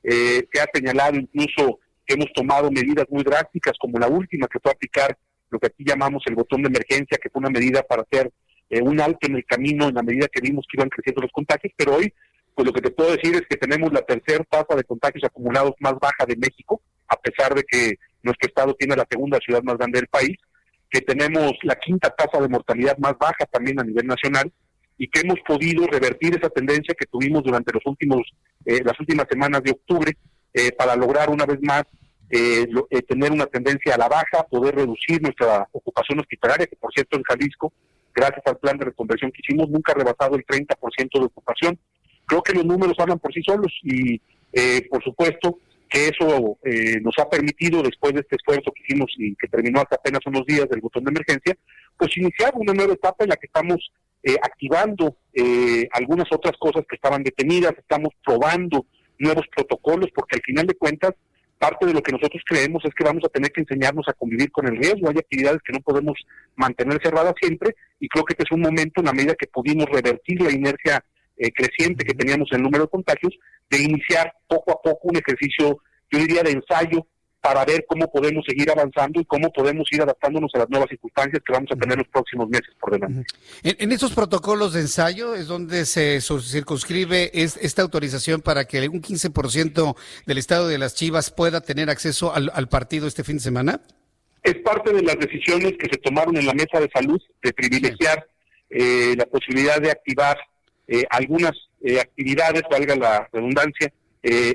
se 0.04 0.60
ha 0.60 0.66
señalado 0.74 1.16
incluso 1.16 1.80
que 2.06 2.16
hemos 2.16 2.32
tomado 2.34 2.70
medidas 2.70 3.06
muy 3.10 3.24
drásticas, 3.24 3.74
como 3.80 3.98
la 3.98 4.08
última 4.08 4.48
que 4.48 4.60
fue 4.60 4.72
aplicar 4.72 5.18
lo 5.54 5.60
que 5.60 5.68
aquí 5.68 5.84
llamamos 5.86 6.24
el 6.26 6.36
botón 6.36 6.64
de 6.64 6.70
emergencia, 6.70 7.18
que 7.22 7.30
fue 7.30 7.40
una 7.40 7.50
medida 7.50 7.84
para 7.84 8.02
hacer 8.02 8.32
eh, 8.70 8.82
un 8.82 9.00
alto 9.00 9.28
en 9.28 9.36
el 9.36 9.46
camino 9.46 9.88
en 9.88 9.96
la 9.96 10.04
medida 10.04 10.28
que 10.28 10.42
vimos 10.42 10.66
que 10.70 10.78
iban 10.78 10.90
creciendo 10.90 11.22
los 11.22 11.32
contagios, 11.32 11.74
pero 11.78 11.96
hoy, 11.96 12.14
pues 12.56 12.66
lo 12.66 12.74
que 12.74 12.82
te 12.82 12.92
puedo 12.92 13.12
decir 13.12 13.36
es 13.36 13.44
que 13.50 13.58
tenemos 13.58 13.94
la 13.94 14.02
tercera 14.02 14.44
tasa 14.50 14.76
de 14.76 14.84
contagios 14.84 15.24
acumulados 15.24 15.74
más 15.80 15.94
baja 16.00 16.26
de 16.28 16.36
México, 16.36 16.82
a 17.08 17.16
pesar 17.18 17.54
de 17.54 17.64
que 17.64 17.96
nuestro 18.24 18.48
estado 18.48 18.74
tiene 18.74 18.96
la 18.96 19.08
segunda 19.10 19.38
ciudad 19.40 19.62
más 19.64 19.78
grande 19.78 20.00
del 20.00 20.08
país, 20.08 20.38
que 20.90 21.02
tenemos 21.02 21.54
la 21.64 21.76
quinta 21.76 22.10
tasa 22.10 22.42
de 22.42 22.50
mortalidad 22.50 22.98
más 22.98 23.18
baja 23.20 23.46
también 23.52 23.80
a 23.80 23.84
nivel 23.84 24.06
nacional 24.06 24.52
y 24.98 25.08
que 25.08 25.22
hemos 25.22 25.40
podido 25.42 25.88
revertir 25.88 26.36
esa 26.36 26.50
tendencia 26.50 26.96
que 26.98 27.08
tuvimos 27.08 27.44
durante 27.44 27.74
los 27.74 27.84
últimos 27.86 28.22
eh, 28.66 28.82
las 28.84 29.00
últimas 29.00 29.28
semanas 29.30 29.64
de 29.64 29.72
octubre 29.72 30.16
eh, 30.54 30.72
para 30.72 30.96
lograr 30.96 31.30
una 31.30 31.46
vez 31.46 31.60
más 31.62 31.84
eh, 32.30 32.68
eh, 32.90 33.02
tener 33.04 33.32
una 33.32 33.46
tendencia 33.46 33.96
a 33.96 33.98
la 33.98 34.08
baja, 34.08 34.44
poder 34.50 34.76
reducir 34.76 35.22
nuestra 35.22 35.68
ocupación 35.72 36.20
hospitalaria, 36.20 36.68
que 36.68 36.76
por 36.76 36.92
cierto 36.94 37.18
en 37.18 37.24
Jalisco, 37.24 37.72
gracias 38.14 38.42
al 38.46 38.58
plan 38.58 38.78
de 38.78 38.86
reconversión 38.86 39.32
que 39.32 39.42
hicimos, 39.44 39.70
nunca 39.70 39.92
ha 39.92 39.96
rebasado 39.96 40.36
el 40.36 40.46
30% 40.46 41.20
de 41.20 41.26
ocupación. 41.26 41.80
Creo 42.26 42.42
que 42.42 42.54
los 42.54 42.66
números 42.66 42.96
hablan 43.00 43.20
por 43.20 43.34
sí 43.34 43.42
solos 43.44 43.72
y 43.84 44.20
eh, 44.52 44.88
por 44.90 45.04
supuesto 45.04 45.60
que 45.90 46.08
eso 46.08 46.58
eh, 46.64 47.00
nos 47.02 47.14
ha 47.20 47.30
permitido, 47.30 47.84
después 47.84 48.14
de 48.14 48.22
este 48.22 48.38
esfuerzo 48.38 48.72
que 48.72 48.82
hicimos 48.84 49.14
y 49.18 49.36
que 49.36 49.48
terminó 49.48 49.82
hace 49.82 49.96
apenas 49.96 50.22
unos 50.26 50.44
días 50.48 50.68
del 50.70 50.82
botón 50.82 51.04
de 51.04 51.12
emergencia, 51.12 51.56
pues 51.98 52.18
iniciar 52.18 52.54
una 52.56 52.74
nueva 52.74 52.94
etapa 52.94 53.24
en 53.24 53.30
la 53.30 53.36
que 53.36 53.46
estamos 53.46 53.92
activando 54.42 55.18
algunas 55.92 56.28
otras 56.32 56.56
cosas 56.58 56.86
que 56.88 56.96
estaban 56.96 57.24
detenidas, 57.24 57.74
estamos 57.78 58.14
probando 58.26 58.86
nuevos 59.20 59.46
protocolos, 59.54 60.10
porque 60.16 60.38
al 60.38 60.42
final 60.42 60.66
de 60.66 60.76
cuentas 60.76 61.14
parte 61.58 61.86
de 61.86 61.94
lo 61.94 62.02
que 62.02 62.12
nosotros 62.12 62.42
creemos 62.46 62.84
es 62.86 62.94
que 62.94 63.04
vamos 63.04 63.24
a 63.26 63.30
tener 63.30 63.52
que 63.52 63.62
enseñarnos 63.62 64.08
a 64.08 64.14
convivir 64.14 64.52
con 64.52 64.68
el 64.68 64.78
riesgo. 64.78 65.10
Hay 65.10 65.18
actividades 65.18 65.62
que 65.64 65.74
no 65.74 65.80
podemos 65.80 66.18
mantener 66.56 67.00
cerradas 67.02 67.34
siempre 67.40 67.76
y 68.00 68.08
creo 68.10 68.26
que 68.26 68.34
este 68.34 68.44
es 68.44 68.52
un 68.52 68.62
momento 68.62 69.02
en 69.02 69.06
la 69.06 69.14
medida 69.14 69.36
que 69.36 69.48
pudimos 69.48 69.86
revertir 69.86 70.42
la 70.42 70.52
inercia 70.52 71.04
eh, 71.38 71.52
creciente 71.52 72.06
que 72.06 72.14
teníamos 72.14 72.50
en 72.52 72.58
el 72.58 72.64
número 72.64 72.84
de 72.86 72.90
contagios, 72.90 73.34
de 73.70 73.82
iniciar 73.82 74.34
poco 74.48 74.72
a 74.72 74.82
poco 74.82 75.08
un 75.08 75.18
ejercicio, 75.18 75.80
yo 76.12 76.20
diría, 76.20 76.44
de 76.44 76.52
ensayo 76.52 77.08
para 77.44 77.66
ver 77.66 77.86
cómo 77.86 78.10
podemos 78.10 78.46
seguir 78.48 78.72
avanzando 78.72 79.20
y 79.20 79.26
cómo 79.26 79.52
podemos 79.52 79.86
ir 79.92 80.02
adaptándonos 80.02 80.50
a 80.56 80.60
las 80.60 80.70
nuevas 80.70 80.88
circunstancias 80.88 81.44
que 81.46 81.52
vamos 81.52 81.70
a 81.74 81.76
tener 81.76 81.98
los 81.98 82.08
próximos 82.08 82.48
meses 82.48 82.70
por 82.80 82.94
delante. 82.94 83.26
En, 83.64 83.76
en 83.80 83.92
estos 83.92 84.14
protocolos 84.14 84.72
de 84.72 84.80
ensayo 84.80 85.36
es 85.36 85.48
donde 85.48 85.86
se 85.86 86.22
circunscribe 86.22 87.32
es, 87.34 87.58
esta 87.58 87.82
autorización 87.82 88.40
para 88.40 88.64
que 88.64 88.88
un 88.88 89.02
15% 89.02 89.94
del 90.26 90.38
estado 90.38 90.70
de 90.70 90.78
las 90.78 90.96
Chivas 90.96 91.32
pueda 91.32 91.60
tener 91.60 91.90
acceso 91.90 92.34
al, 92.34 92.70
partido 92.70 93.08
este 93.08 93.26
fin 93.26 93.36
de 93.36 93.44
semana. 93.44 93.82
Es 94.42 94.56
parte 94.60 94.94
de 94.94 95.02
las 95.02 95.20
decisiones 95.20 95.74
que 95.78 95.90
se 95.92 95.98
tomaron 95.98 96.38
en 96.38 96.46
la 96.46 96.54
mesa 96.54 96.80
de 96.80 96.90
salud 96.94 97.22
de 97.42 97.52
privilegiar 97.52 98.26
eh, 98.70 99.16
la 99.18 99.26
posibilidad 99.26 99.82
de 99.82 99.92
activar 99.92 100.38
eh, 100.88 101.04
algunas 101.10 101.52
eh, 101.82 102.00
actividades, 102.00 102.64
valga 102.72 102.96
la 102.96 103.30
redundancia, 103.34 103.92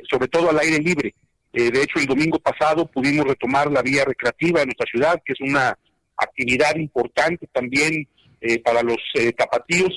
sobre 0.08 0.28
todo 0.28 0.48
al 0.48 0.58
aire 0.60 0.78
libre 0.78 1.14
eh, 1.58 1.72
de 1.72 1.82
hecho, 1.82 1.98
el 1.98 2.06
domingo 2.06 2.38
pasado 2.38 2.86
pudimos 2.86 3.26
retomar 3.26 3.68
la 3.68 3.82
vía 3.82 4.04
recreativa 4.04 4.60
de 4.60 4.66
nuestra 4.66 4.86
ciudad, 4.88 5.20
que 5.24 5.32
es 5.32 5.40
una 5.40 5.76
actividad 6.16 6.76
importante 6.76 7.48
también 7.52 8.06
eh, 8.40 8.60
para 8.60 8.80
los 8.84 8.98
eh, 9.14 9.32
tapatíos. 9.32 9.90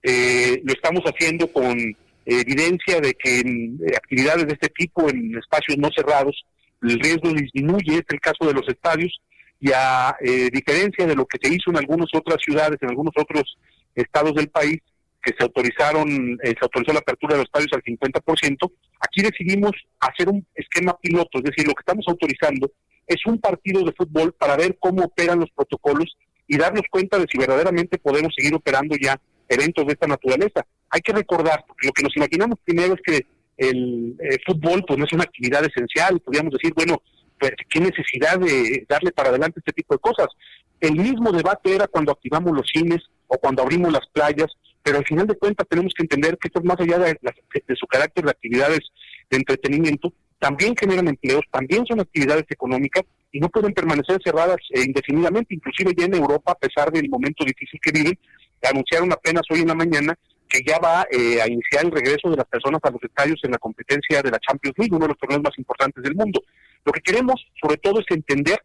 lo 0.00 0.72
estamos 0.72 1.02
haciendo 1.06 1.52
con 1.52 1.76
evidencia 2.24 3.00
de 3.00 3.14
que 3.14 3.40
en 3.40 3.80
actividades 3.96 4.46
de 4.46 4.52
este 4.52 4.68
tipo, 4.68 5.10
en 5.10 5.36
espacios 5.36 5.76
no 5.76 5.88
cerrados, 5.92 6.36
el 6.82 7.00
riesgo 7.00 7.32
disminuye, 7.32 7.96
es 7.96 8.06
el 8.10 8.20
caso 8.20 8.46
de 8.46 8.54
los 8.54 8.68
estadios, 8.68 9.12
y 9.58 9.72
a 9.74 10.16
diferencia 10.52 11.04
de 11.04 11.16
lo 11.16 11.26
que 11.26 11.38
se 11.42 11.52
hizo 11.52 11.70
en 11.70 11.78
algunas 11.78 12.10
otras 12.14 12.38
ciudades, 12.40 12.78
en 12.80 12.90
algunos 12.90 13.14
otros 13.16 13.58
estados 13.96 14.34
del 14.36 14.50
país, 14.50 14.78
se 15.36 15.44
autorizaron, 15.44 16.38
eh, 16.42 16.50
se 16.50 16.62
autorizó 16.62 16.92
la 16.92 17.00
apertura 17.00 17.34
de 17.34 17.38
los 17.40 17.46
estadios 17.46 17.72
al 17.72 17.82
50%, 17.82 18.72
aquí 19.00 19.22
decidimos 19.22 19.72
hacer 20.00 20.28
un 20.28 20.46
esquema 20.54 20.96
piloto, 21.00 21.38
es 21.38 21.44
decir, 21.44 21.66
lo 21.66 21.74
que 21.74 21.80
estamos 21.80 22.04
autorizando 22.08 22.70
es 23.06 23.24
un 23.26 23.38
partido 23.38 23.82
de 23.84 23.92
fútbol 23.92 24.32
para 24.32 24.56
ver 24.56 24.76
cómo 24.78 25.04
operan 25.04 25.40
los 25.40 25.50
protocolos 25.50 26.16
y 26.46 26.56
darnos 26.56 26.82
cuenta 26.90 27.18
de 27.18 27.26
si 27.30 27.38
verdaderamente 27.38 27.98
podemos 27.98 28.32
seguir 28.36 28.54
operando 28.54 28.96
ya 29.00 29.18
eventos 29.48 29.86
de 29.86 29.92
esta 29.94 30.06
naturaleza. 30.06 30.64
Hay 30.90 31.00
que 31.00 31.12
recordar, 31.12 31.64
porque 31.66 31.86
lo 31.86 31.92
que 31.92 32.02
nos 32.02 32.16
imaginamos 32.16 32.58
primero 32.64 32.94
es 32.94 33.00
que 33.02 33.26
el 33.56 34.16
eh, 34.20 34.38
fútbol 34.46 34.84
pues 34.86 34.98
no 34.98 35.04
es 35.04 35.12
una 35.12 35.24
actividad 35.24 35.64
esencial, 35.64 36.20
podríamos 36.20 36.52
decir, 36.52 36.72
bueno, 36.74 37.02
pues, 37.38 37.52
qué 37.68 37.80
necesidad 37.80 38.38
de 38.38 38.84
darle 38.88 39.10
para 39.12 39.30
adelante 39.30 39.60
este 39.60 39.72
tipo 39.72 39.94
de 39.94 40.00
cosas. 40.00 40.28
El 40.80 40.96
mismo 40.96 41.32
debate 41.32 41.74
era 41.74 41.86
cuando 41.88 42.12
activamos 42.12 42.52
los 42.52 42.66
cines, 42.72 43.00
o 43.26 43.38
cuando 43.38 43.62
abrimos 43.62 43.92
las 43.92 44.06
playas, 44.12 44.48
pero 44.88 45.00
al 45.00 45.04
final 45.04 45.26
de 45.26 45.36
cuentas 45.36 45.66
tenemos 45.68 45.92
que 45.94 46.02
entender 46.02 46.38
que 46.38 46.48
esto 46.48 46.60
es 46.60 46.64
más 46.64 46.80
allá 46.80 46.98
de, 46.98 47.18
de 47.20 47.76
su 47.76 47.86
carácter 47.86 48.24
de 48.24 48.30
actividades 48.30 48.80
de 49.28 49.36
entretenimiento, 49.36 50.14
también 50.38 50.74
generan 50.74 51.08
empleos, 51.08 51.42
también 51.52 51.84
son 51.84 52.00
actividades 52.00 52.46
económicas 52.48 53.02
y 53.30 53.38
no 53.38 53.50
pueden 53.50 53.74
permanecer 53.74 54.18
cerradas 54.24 54.56
eh, 54.70 54.80
indefinidamente. 54.86 55.54
Inclusive 55.54 55.92
ya 55.94 56.06
en 56.06 56.14
Europa, 56.14 56.52
a 56.52 56.54
pesar 56.54 56.90
del 56.90 57.10
momento 57.10 57.44
difícil 57.44 57.78
que 57.82 57.92
viven, 57.92 58.18
anunciaron 58.62 59.12
apenas 59.12 59.42
hoy 59.50 59.60
en 59.60 59.68
la 59.68 59.74
mañana 59.74 60.18
que 60.48 60.60
ya 60.66 60.78
va 60.78 61.06
eh, 61.10 61.42
a 61.42 61.46
iniciar 61.46 61.84
el 61.84 61.90
regreso 61.90 62.30
de 62.30 62.38
las 62.38 62.46
personas 62.46 62.80
a 62.82 62.90
los 62.90 63.02
estadios 63.02 63.40
en 63.42 63.50
la 63.50 63.58
competencia 63.58 64.22
de 64.22 64.30
la 64.30 64.38
Champions 64.38 64.78
League, 64.78 64.96
uno 64.96 65.04
de 65.04 65.08
los 65.08 65.18
torneos 65.18 65.42
más 65.42 65.58
importantes 65.58 66.02
del 66.02 66.14
mundo. 66.14 66.40
Lo 66.82 66.92
que 66.92 67.02
queremos, 67.02 67.34
sobre 67.60 67.76
todo, 67.76 68.00
es 68.00 68.06
entender 68.08 68.58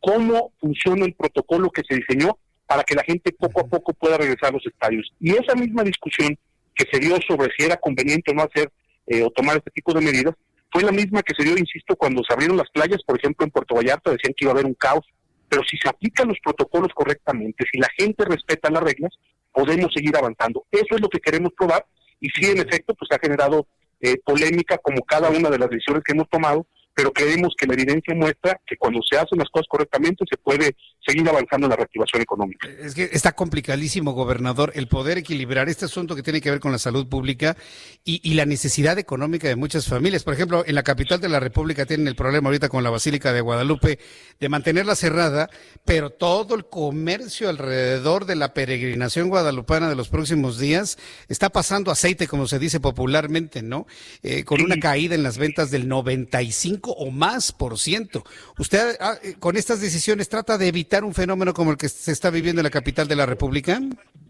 cómo 0.00 0.54
funciona 0.58 1.04
el 1.04 1.12
protocolo 1.12 1.68
que 1.68 1.82
se 1.86 1.96
diseñó 1.96 2.38
para 2.66 2.82
que 2.82 2.94
la 2.94 3.04
gente 3.04 3.32
poco 3.32 3.60
a 3.60 3.66
poco 3.66 3.92
pueda 3.92 4.18
regresar 4.18 4.50
a 4.50 4.52
los 4.52 4.66
estadios. 4.66 5.10
Y 5.20 5.30
esa 5.30 5.54
misma 5.54 5.82
discusión 5.82 6.36
que 6.74 6.84
se 6.90 6.98
dio 6.98 7.16
sobre 7.26 7.50
si 7.56 7.64
era 7.64 7.76
conveniente 7.76 8.32
o 8.32 8.34
no 8.34 8.42
hacer 8.42 8.70
eh, 9.06 9.22
o 9.22 9.30
tomar 9.30 9.56
este 9.56 9.70
tipo 9.70 9.94
de 9.94 10.00
medidas, 10.00 10.34
fue 10.72 10.82
la 10.82 10.92
misma 10.92 11.22
que 11.22 11.34
se 11.34 11.44
dio, 11.44 11.56
insisto, 11.56 11.96
cuando 11.96 12.22
se 12.26 12.34
abrieron 12.34 12.56
las 12.56 12.68
playas, 12.70 13.02
por 13.06 13.18
ejemplo, 13.18 13.44
en 13.44 13.50
Puerto 13.50 13.76
Vallarta 13.76 14.10
decían 14.10 14.34
que 14.36 14.44
iba 14.44 14.50
a 14.50 14.54
haber 14.54 14.66
un 14.66 14.74
caos, 14.74 15.04
pero 15.48 15.62
si 15.68 15.76
se 15.78 15.88
aplican 15.88 16.28
los 16.28 16.38
protocolos 16.42 16.92
correctamente, 16.92 17.64
si 17.70 17.78
la 17.78 17.88
gente 17.96 18.24
respeta 18.24 18.68
las 18.68 18.82
reglas, 18.82 19.12
podemos 19.52 19.92
seguir 19.94 20.16
avanzando. 20.16 20.66
Eso 20.70 20.96
es 20.96 21.00
lo 21.00 21.08
que 21.08 21.20
queremos 21.20 21.52
probar 21.56 21.86
y 22.20 22.28
sí, 22.30 22.50
en 22.50 22.58
efecto, 22.58 22.94
pues 22.94 23.10
ha 23.12 23.18
generado 23.18 23.66
eh, 24.00 24.16
polémica 24.24 24.78
como 24.78 25.02
cada 25.02 25.30
una 25.30 25.50
de 25.50 25.58
las 25.58 25.70
decisiones 25.70 26.02
que 26.04 26.12
hemos 26.12 26.28
tomado, 26.28 26.66
pero 26.96 27.12
creemos 27.12 27.52
que 27.58 27.66
la 27.66 27.74
evidencia 27.74 28.14
muestra 28.14 28.58
que 28.66 28.78
cuando 28.78 29.00
se 29.02 29.18
hacen 29.18 29.38
las 29.38 29.50
cosas 29.50 29.66
correctamente 29.68 30.24
se 30.28 30.38
puede 30.38 30.74
seguir 31.06 31.28
avanzando 31.28 31.66
en 31.66 31.70
la 31.70 31.76
reactivación 31.76 32.22
económica. 32.22 32.68
Es 32.80 32.94
que 32.94 33.10
está 33.12 33.32
complicadísimo, 33.32 34.12
gobernador, 34.12 34.72
el 34.74 34.88
poder 34.88 35.18
equilibrar 35.18 35.68
este 35.68 35.84
asunto 35.84 36.16
que 36.16 36.22
tiene 36.22 36.40
que 36.40 36.50
ver 36.50 36.58
con 36.58 36.72
la 36.72 36.78
salud 36.78 37.06
pública 37.06 37.54
y, 38.02 38.34
la 38.36 38.46
necesidad 38.46 38.98
económica 38.98 39.46
de 39.46 39.56
muchas 39.56 39.86
familias. 39.86 40.24
Por 40.24 40.32
ejemplo, 40.32 40.64
en 40.66 40.74
la 40.74 40.82
capital 40.82 41.20
de 41.20 41.28
la 41.28 41.38
República 41.38 41.84
tienen 41.84 42.08
el 42.08 42.16
problema 42.16 42.48
ahorita 42.48 42.70
con 42.70 42.82
la 42.82 42.90
Basílica 42.90 43.32
de 43.32 43.42
Guadalupe 43.42 43.98
de 44.40 44.48
mantenerla 44.48 44.94
cerrada, 44.94 45.50
pero 45.84 46.10
todo 46.10 46.54
el 46.54 46.64
comercio 46.66 47.50
alrededor 47.50 48.24
de 48.24 48.36
la 48.36 48.54
peregrinación 48.54 49.28
guadalupana 49.28 49.88
de 49.88 49.96
los 49.96 50.08
próximos 50.08 50.58
días 50.58 50.98
está 51.28 51.50
pasando 51.50 51.90
aceite, 51.90 52.26
como 52.26 52.46
se 52.46 52.58
dice 52.58 52.80
popularmente, 52.80 53.62
¿no? 53.62 53.86
Eh, 54.22 54.44
con 54.44 54.62
una 54.62 54.78
caída 54.78 55.14
en 55.14 55.22
las 55.22 55.36
ventas 55.38 55.70
del 55.70 55.88
95 55.88 56.85
o 56.92 57.10
más 57.10 57.52
por 57.52 57.78
ciento. 57.78 58.24
¿Usted 58.58 58.96
ah, 59.00 59.14
eh, 59.22 59.34
con 59.38 59.56
estas 59.56 59.80
decisiones 59.80 60.28
trata 60.28 60.58
de 60.58 60.68
evitar 60.68 61.04
un 61.04 61.14
fenómeno 61.14 61.54
como 61.54 61.70
el 61.70 61.76
que 61.76 61.88
se 61.88 62.12
está 62.12 62.30
viviendo 62.30 62.60
en 62.60 62.64
la 62.64 62.70
capital 62.70 63.08
de 63.08 63.16
la 63.16 63.26
República? 63.26 63.80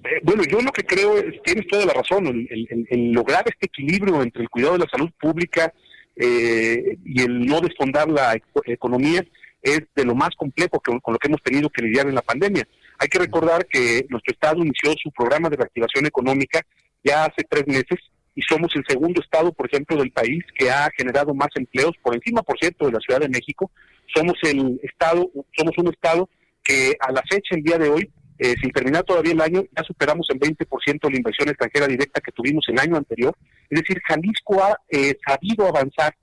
Eh, 0.05 0.21
bueno, 0.23 0.43
yo 0.45 0.61
lo 0.61 0.73
que 0.73 0.85
creo 0.85 1.19
es, 1.19 1.43
tienes 1.43 1.67
toda 1.69 1.87
la 1.87 1.93
razón, 1.93 2.27
el, 2.27 3.13
lograr 3.13 3.45
este 3.47 3.67
equilibrio 3.67 4.23
entre 4.23 4.43
el 4.43 4.51
cuidado 4.51 4.75
de 4.75 4.81
la 4.81 4.91
salud 4.91 5.11
pública 5.21 5.73
eh, 6.17 6.99
y 7.05 7.23
el 7.23 7.47
no 7.47 7.61
desfondar 7.61 8.09
la 8.09 8.39
economía 8.67 9.25
es 9.63 9.81
de 9.95 10.05
lo 10.05 10.15
más 10.15 10.31
complejo 10.37 10.81
con 10.81 11.13
lo 11.13 11.19
que 11.19 11.29
hemos 11.29 11.43
tenido 11.43 11.69
que 11.71 11.83
lidiar 11.83 12.07
en 12.07 12.15
la 12.15 12.23
pandemia. 12.23 12.67
Hay 12.99 13.09
que 13.09 13.19
recordar 13.19 13.67
que 13.67 14.07
nuestro 14.09 14.33
Estado 14.33 14.59
inició 14.59 14.95
su 15.03 15.11
programa 15.11 15.51
de 15.51 15.57
reactivación 15.57 16.07
económica 16.07 16.63
ya 17.03 17.25
hace 17.25 17.45
tres 17.49 17.67
meses 17.67 17.99
y 18.37 18.43
somos 18.43 18.71
el 18.77 18.85
segundo 18.87 19.23
estado, 19.23 19.51
por 19.51 19.67
ejemplo, 19.67 19.97
del 19.97 20.13
país 20.13 20.45
que 20.57 20.71
ha 20.71 20.91
generado 20.95 21.35
más 21.35 21.49
empleos, 21.55 21.93
por 22.03 22.15
encima, 22.15 22.43
por 22.43 22.59
cierto, 22.59 22.85
de 22.87 22.93
la 22.93 23.01
Ciudad 23.01 23.21
de 23.21 23.31
México. 23.31 23.71
Somos 24.15 24.35
el 24.43 24.79
estado, 24.83 25.31
somos 25.57 25.73
un 25.79 25.89
estado 25.89 26.29
que 26.63 26.95
a 27.01 27.11
la 27.13 27.23
fecha, 27.23 27.57
el 27.57 27.63
día 27.63 27.79
de 27.79 27.89
hoy, 27.89 28.11
eh, 28.39 28.55
sin 28.61 28.71
terminar 28.73 29.05
todavía 29.05 29.33
el 29.33 29.41
año, 29.41 29.65
ya 29.75 29.83
superamos 29.85 30.29
en 30.31 30.39
20% 30.39 31.11
la 31.11 31.17
inversión 31.17 31.49
extranjera 31.49 31.87
directa 31.87 32.21
que 32.21 32.31
tuvimos 32.33 32.63
el 32.69 32.79
año 32.79 32.97
anterior. 32.97 33.35
Es 33.71 33.81
decir, 33.81 34.03
Jalisco 34.07 34.63
ha 34.63 34.77
eh, 34.91 35.17
sabido 35.27 35.67
avanzar 35.67 36.15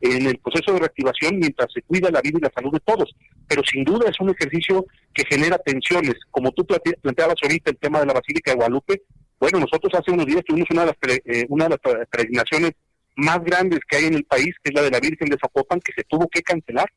en 0.00 0.26
el 0.26 0.38
proceso 0.38 0.72
de 0.72 0.80
reactivación 0.80 1.38
mientras 1.38 1.72
se 1.72 1.82
cuida 1.82 2.10
la 2.10 2.20
vida 2.20 2.38
y 2.38 2.42
la 2.42 2.52
salud 2.52 2.72
de 2.72 2.80
todos. 2.80 3.14
Pero 3.46 3.62
sin 3.64 3.84
duda 3.84 4.10
es 4.10 4.18
un 4.18 4.30
ejercicio 4.30 4.86
que 5.14 5.24
genera 5.24 5.58
tensiones. 5.58 6.14
Como 6.32 6.50
tú 6.50 6.66
planteabas 6.66 7.36
ahorita 7.40 7.70
el 7.70 7.76
tema 7.76 8.00
de 8.00 8.06
la 8.06 8.14
Basílica 8.14 8.50
de 8.50 8.56
Guadalupe, 8.56 9.02
bueno, 9.40 9.60
nosotros 9.60 9.92
hace 9.94 10.12
unos 10.12 10.26
días 10.26 10.44
tuvimos 10.46 10.68
una 10.70 10.82
de 10.82 10.86
las, 10.86 11.18
eh, 11.24 11.46
una 11.48 11.64
de 11.64 11.70
las 11.70 12.06
peregrinaciones 12.08 12.72
más 13.16 13.42
grandes 13.42 13.80
que 13.88 13.96
hay 13.96 14.04
en 14.04 14.14
el 14.14 14.24
país, 14.24 14.54
que 14.62 14.70
es 14.70 14.74
la 14.74 14.82
de 14.82 14.90
la 14.90 15.00
Virgen 15.00 15.28
de 15.28 15.38
Zapopan, 15.40 15.80
que 15.80 15.92
se 15.94 16.04
tuvo 16.04 16.28
que 16.28 16.42
cancelar. 16.42 16.90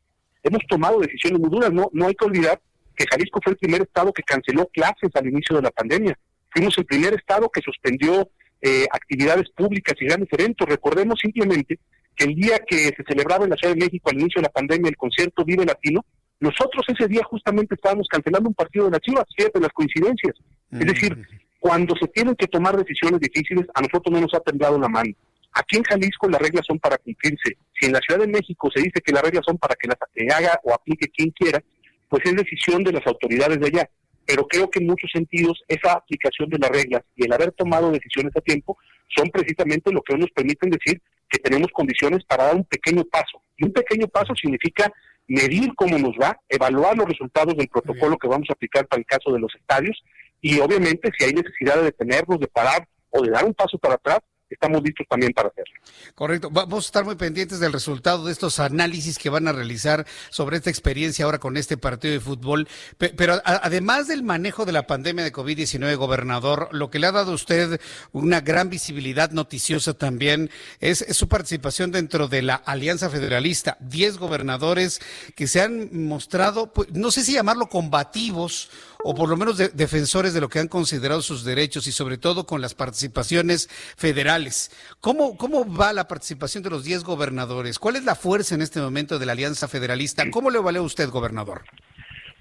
Hemos 0.43 0.61
tomado 0.67 0.99
decisiones 0.99 1.39
muy 1.39 1.49
duras, 1.49 1.71
no, 1.71 1.89
no 1.93 2.07
hay 2.07 2.15
que 2.15 2.25
olvidar 2.25 2.59
que 2.95 3.05
Jalisco 3.09 3.39
fue 3.41 3.53
el 3.53 3.57
primer 3.57 3.81
estado 3.81 4.11
que 4.11 4.23
canceló 4.23 4.67
clases 4.67 5.09
al 5.15 5.27
inicio 5.27 5.55
de 5.55 5.63
la 5.63 5.71
pandemia. 5.71 6.17
Fuimos 6.51 6.77
el 6.77 6.85
primer 6.85 7.13
estado 7.13 7.49
que 7.49 7.61
suspendió 7.61 8.29
eh, 8.61 8.85
actividades 8.91 9.49
públicas 9.49 9.95
y 9.99 10.05
grandes 10.05 10.29
eventos. 10.31 10.67
Recordemos 10.67 11.19
simplemente 11.21 11.79
que 12.15 12.25
el 12.25 12.35
día 12.35 12.59
que 12.59 12.93
se 12.95 13.03
celebraba 13.07 13.45
en 13.45 13.51
la 13.51 13.55
Ciudad 13.55 13.73
de 13.73 13.85
México 13.85 14.09
al 14.09 14.19
inicio 14.19 14.41
de 14.41 14.47
la 14.47 14.53
pandemia 14.53 14.89
el 14.89 14.97
concierto 14.97 15.43
Vive 15.43 15.65
Latino, 15.65 16.05
nosotros 16.39 16.85
ese 16.87 17.07
día 17.07 17.23
justamente 17.23 17.75
estábamos 17.75 18.07
cancelando 18.07 18.49
un 18.49 18.55
partido 18.55 18.85
de 18.85 18.91
la 18.91 18.99
Chivas, 18.99 19.25
fíjate 19.35 19.59
las 19.59 19.71
coincidencias. 19.71 20.35
Es 20.71 20.85
decir, 20.85 21.17
cuando 21.63 21.95
se 21.95 22.09
tienen 22.09 22.35
que 22.35 22.47
tomar 22.47 22.75
decisiones 22.75 23.21
difíciles, 23.21 23.65
a 23.73 23.79
nosotros 23.79 24.11
no 24.11 24.19
nos 24.19 24.33
ha 24.33 24.41
temblado 24.41 24.77
la 24.77 24.89
mano. 24.89 25.13
Aquí 25.53 25.77
en 25.77 25.83
Jalisco 25.83 26.27
las 26.27 26.41
reglas 26.41 26.65
son 26.67 26.77
para 26.77 26.97
cumplirse. 26.97 27.55
Si 27.79 27.85
en 27.85 27.93
la 27.93 28.01
Ciudad 28.05 28.19
de 28.19 28.27
México 28.27 28.69
se 28.69 28.81
dice 28.81 28.99
que 28.99 29.13
las 29.13 29.23
reglas 29.23 29.45
son 29.47 29.57
para 29.57 29.73
que 29.75 29.87
las 29.87 29.97
haga 30.35 30.59
o 30.65 30.73
aplique 30.73 31.07
quien 31.07 31.29
quiera, 31.29 31.63
pues 32.09 32.21
es 32.25 32.35
decisión 32.35 32.83
de 32.83 32.91
las 32.91 33.07
autoridades 33.07 33.61
de 33.61 33.67
allá. 33.67 33.89
Pero 34.25 34.45
creo 34.45 34.69
que 34.69 34.79
en 34.79 34.87
muchos 34.87 35.09
sentidos 35.13 35.63
esa 35.69 35.93
aplicación 35.93 36.49
de 36.49 36.57
las 36.57 36.69
reglas 36.69 37.03
y 37.15 37.23
el 37.23 37.31
haber 37.31 37.53
tomado 37.53 37.91
decisiones 37.91 38.35
a 38.35 38.41
tiempo 38.41 38.77
son 39.15 39.29
precisamente 39.29 39.89
lo 39.93 40.01
que 40.01 40.17
nos 40.17 40.31
permiten 40.31 40.69
decir 40.69 41.01
que 41.29 41.39
tenemos 41.39 41.71
condiciones 41.71 42.25
para 42.25 42.43
dar 42.43 42.55
un 42.57 42.65
pequeño 42.65 43.05
paso. 43.05 43.41
Y 43.55 43.63
un 43.63 43.71
pequeño 43.71 44.09
paso 44.09 44.35
significa 44.35 44.91
medir 45.27 45.73
cómo 45.75 45.97
nos 45.97 46.11
va, 46.21 46.37
evaluar 46.49 46.97
los 46.97 47.07
resultados 47.07 47.55
del 47.55 47.69
protocolo 47.69 48.17
que 48.17 48.27
vamos 48.27 48.49
a 48.49 48.53
aplicar 48.53 48.85
para 48.85 48.99
el 48.99 49.05
caso 49.05 49.31
de 49.31 49.39
los 49.39 49.55
estadios 49.55 50.03
y 50.43 50.59
obviamente 50.59 51.09
si 51.17 51.23
hay 51.23 51.33
necesidad 51.33 51.77
de 51.77 51.83
detenernos, 51.83 52.37
de 52.37 52.47
parar 52.47 52.85
o 53.09 53.21
de 53.21 53.31
dar 53.31 53.45
un 53.45 53.53
paso 53.53 53.77
para 53.77 53.95
atrás, 53.95 54.19
estamos 54.49 54.83
listos 54.83 55.07
también 55.09 55.31
para 55.33 55.47
hacerlo. 55.47 55.73
Correcto. 56.15 56.49
Vamos 56.51 56.85
a 56.85 56.87
estar 56.87 57.05
muy 57.05 57.15
pendientes 57.15 57.61
del 57.61 57.71
resultado 57.73 58.25
de 58.25 58.31
estos 58.31 58.59
análisis 58.59 59.17
que 59.17 59.29
van 59.29 59.47
a 59.47 59.53
realizar 59.53 60.05
sobre 60.29 60.57
esta 60.57 60.69
experiencia 60.69 61.23
ahora 61.25 61.39
con 61.39 61.55
este 61.55 61.77
partido 61.77 62.13
de 62.13 62.19
fútbol. 62.19 62.67
Pero 62.97 63.41
además 63.45 64.07
del 64.07 64.21
manejo 64.21 64.65
de 64.65 64.73
la 64.73 64.85
pandemia 64.85 65.23
de 65.23 65.31
COVID-19, 65.31 65.95
gobernador, 65.95 66.67
lo 66.71 66.89
que 66.89 66.99
le 66.99 67.07
ha 67.07 67.11
dado 67.11 67.31
a 67.31 67.35
usted 67.35 67.79
una 68.11 68.41
gran 68.41 68.69
visibilidad 68.69 69.31
noticiosa 69.31 69.93
también 69.93 70.49
es, 70.81 71.05
su 71.11 71.27
participación 71.29 71.91
dentro 71.91 72.27
de 72.27 72.41
la 72.41 72.55
Alianza 72.55 73.09
Federalista. 73.09 73.77
Diez 73.79 74.17
gobernadores 74.17 75.01
que 75.35 75.47
se 75.47 75.61
han 75.61 76.05
mostrado, 76.05 76.73
pues, 76.73 76.91
no 76.91 77.11
sé 77.11 77.23
si 77.23 77.33
llamarlo 77.33 77.67
combativos 77.67 78.69
o 79.03 79.13
por 79.13 79.29
lo 79.29 79.37
menos 79.37 79.57
defensores 79.75 80.33
de 80.33 80.41
lo 80.41 80.49
que 80.49 80.59
han 80.59 80.67
considerado 80.67 81.21
sus 81.21 81.43
derechos 81.43 81.87
y 81.87 81.91
sobre 81.91 82.17
todo 82.17 82.45
con 82.45 82.61
las 82.61 82.73
participaciones 82.73 83.69
federales. 83.97 84.71
¿Cómo, 85.01 85.37
cómo 85.37 85.65
va 85.71 85.93
la 85.93 86.07
participación 86.07 86.63
de 86.63 86.69
los 86.69 86.83
10 86.83 87.03
gobernadores? 87.03 87.79
¿Cuál 87.79 87.97
es 87.97 88.05
la 88.05 88.15
fuerza 88.15 88.55
en 88.55 88.61
este 88.61 88.79
momento 88.79 89.19
de 89.19 89.25
la 89.25 89.33
Alianza 89.33 89.67
Federalista? 89.67 90.23
¿Cómo 90.31 90.49
le 90.49 90.59
vale 90.59 90.79
usted, 90.79 91.09
gobernador? 91.09 91.63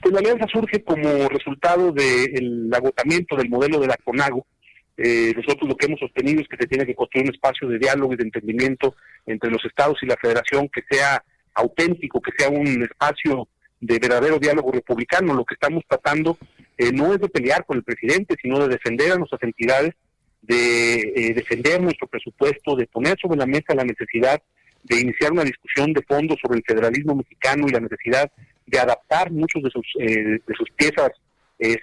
Pues 0.01 0.13
la 0.15 0.21
alianza 0.21 0.47
surge 0.53 0.83
como 0.83 1.29
resultado 1.29 1.93
del 1.93 2.71
agotamiento 2.75 3.37
del 3.37 3.49
modelo 3.49 3.79
de 3.79 3.87
la 3.87 3.97
CONAGO. 4.05 4.45
Eh, 4.97 5.33
nosotros 5.37 5.69
lo 5.69 5.77
que 5.77 5.87
hemos 5.87 6.01
sostenido 6.01 6.41
es 6.41 6.49
que 6.49 6.57
se 6.57 6.67
tiene 6.67 6.85
que 6.85 6.95
construir 6.95 7.29
un 7.29 7.35
espacio 7.35 7.69
de 7.69 7.79
diálogo 7.79 8.13
y 8.13 8.17
de 8.17 8.25
entendimiento 8.25 8.95
entre 9.27 9.51
los 9.51 9.65
estados 9.65 9.99
y 10.03 10.07
la 10.07 10.17
federación 10.21 10.69
que 10.69 10.83
sea 10.91 11.25
auténtico, 11.55 12.21
que 12.21 12.33
sea 12.37 12.49
un 12.51 12.83
espacio 12.83 13.49
de 13.81 13.99
verdadero 13.99 14.39
diálogo 14.39 14.73
republicano. 14.73 15.35
Lo 15.35 15.45
que 15.45 15.55
estamos 15.55 15.85
tratando 15.89 16.37
eh, 16.79 16.93
no 16.93 17.15
es 17.15 17.21
de 17.21 17.29
pelear 17.29 17.65
con 17.65 17.77
el 17.77 17.85
presidente, 17.85 18.37
sino 18.41 18.59
de 18.61 18.69
defender 18.69 19.13
a 19.13 19.17
nuestras 19.17 19.43
entidades, 19.43 19.95
de 20.43 21.01
eh, 21.15 21.35
defender 21.35 21.81
nuestro 21.81 22.07
presupuesto, 22.07 22.77
de 22.77 22.87
poner 22.87 23.17
sobre 23.21 23.39
la 23.39 23.47
mesa 23.47 23.75
la 23.75 23.85
necesidad 23.85 24.43
de 24.83 25.01
iniciar 25.01 25.31
una 25.31 25.45
discusión 25.45 25.93
de 25.93 26.03
fondo 26.03 26.35
sobre 26.43 26.59
el 26.59 26.65
federalismo 26.67 27.15
mexicano 27.15 27.67
y 27.69 27.71
la 27.71 27.81
necesidad 27.81 28.31
de 28.67 28.79
adaptar 28.79 29.31
muchos 29.31 29.63
de 29.63 29.71
sus, 29.71 29.87
eh, 30.01 30.41
de 30.45 30.55
sus 30.57 30.71
piezas 30.73 31.11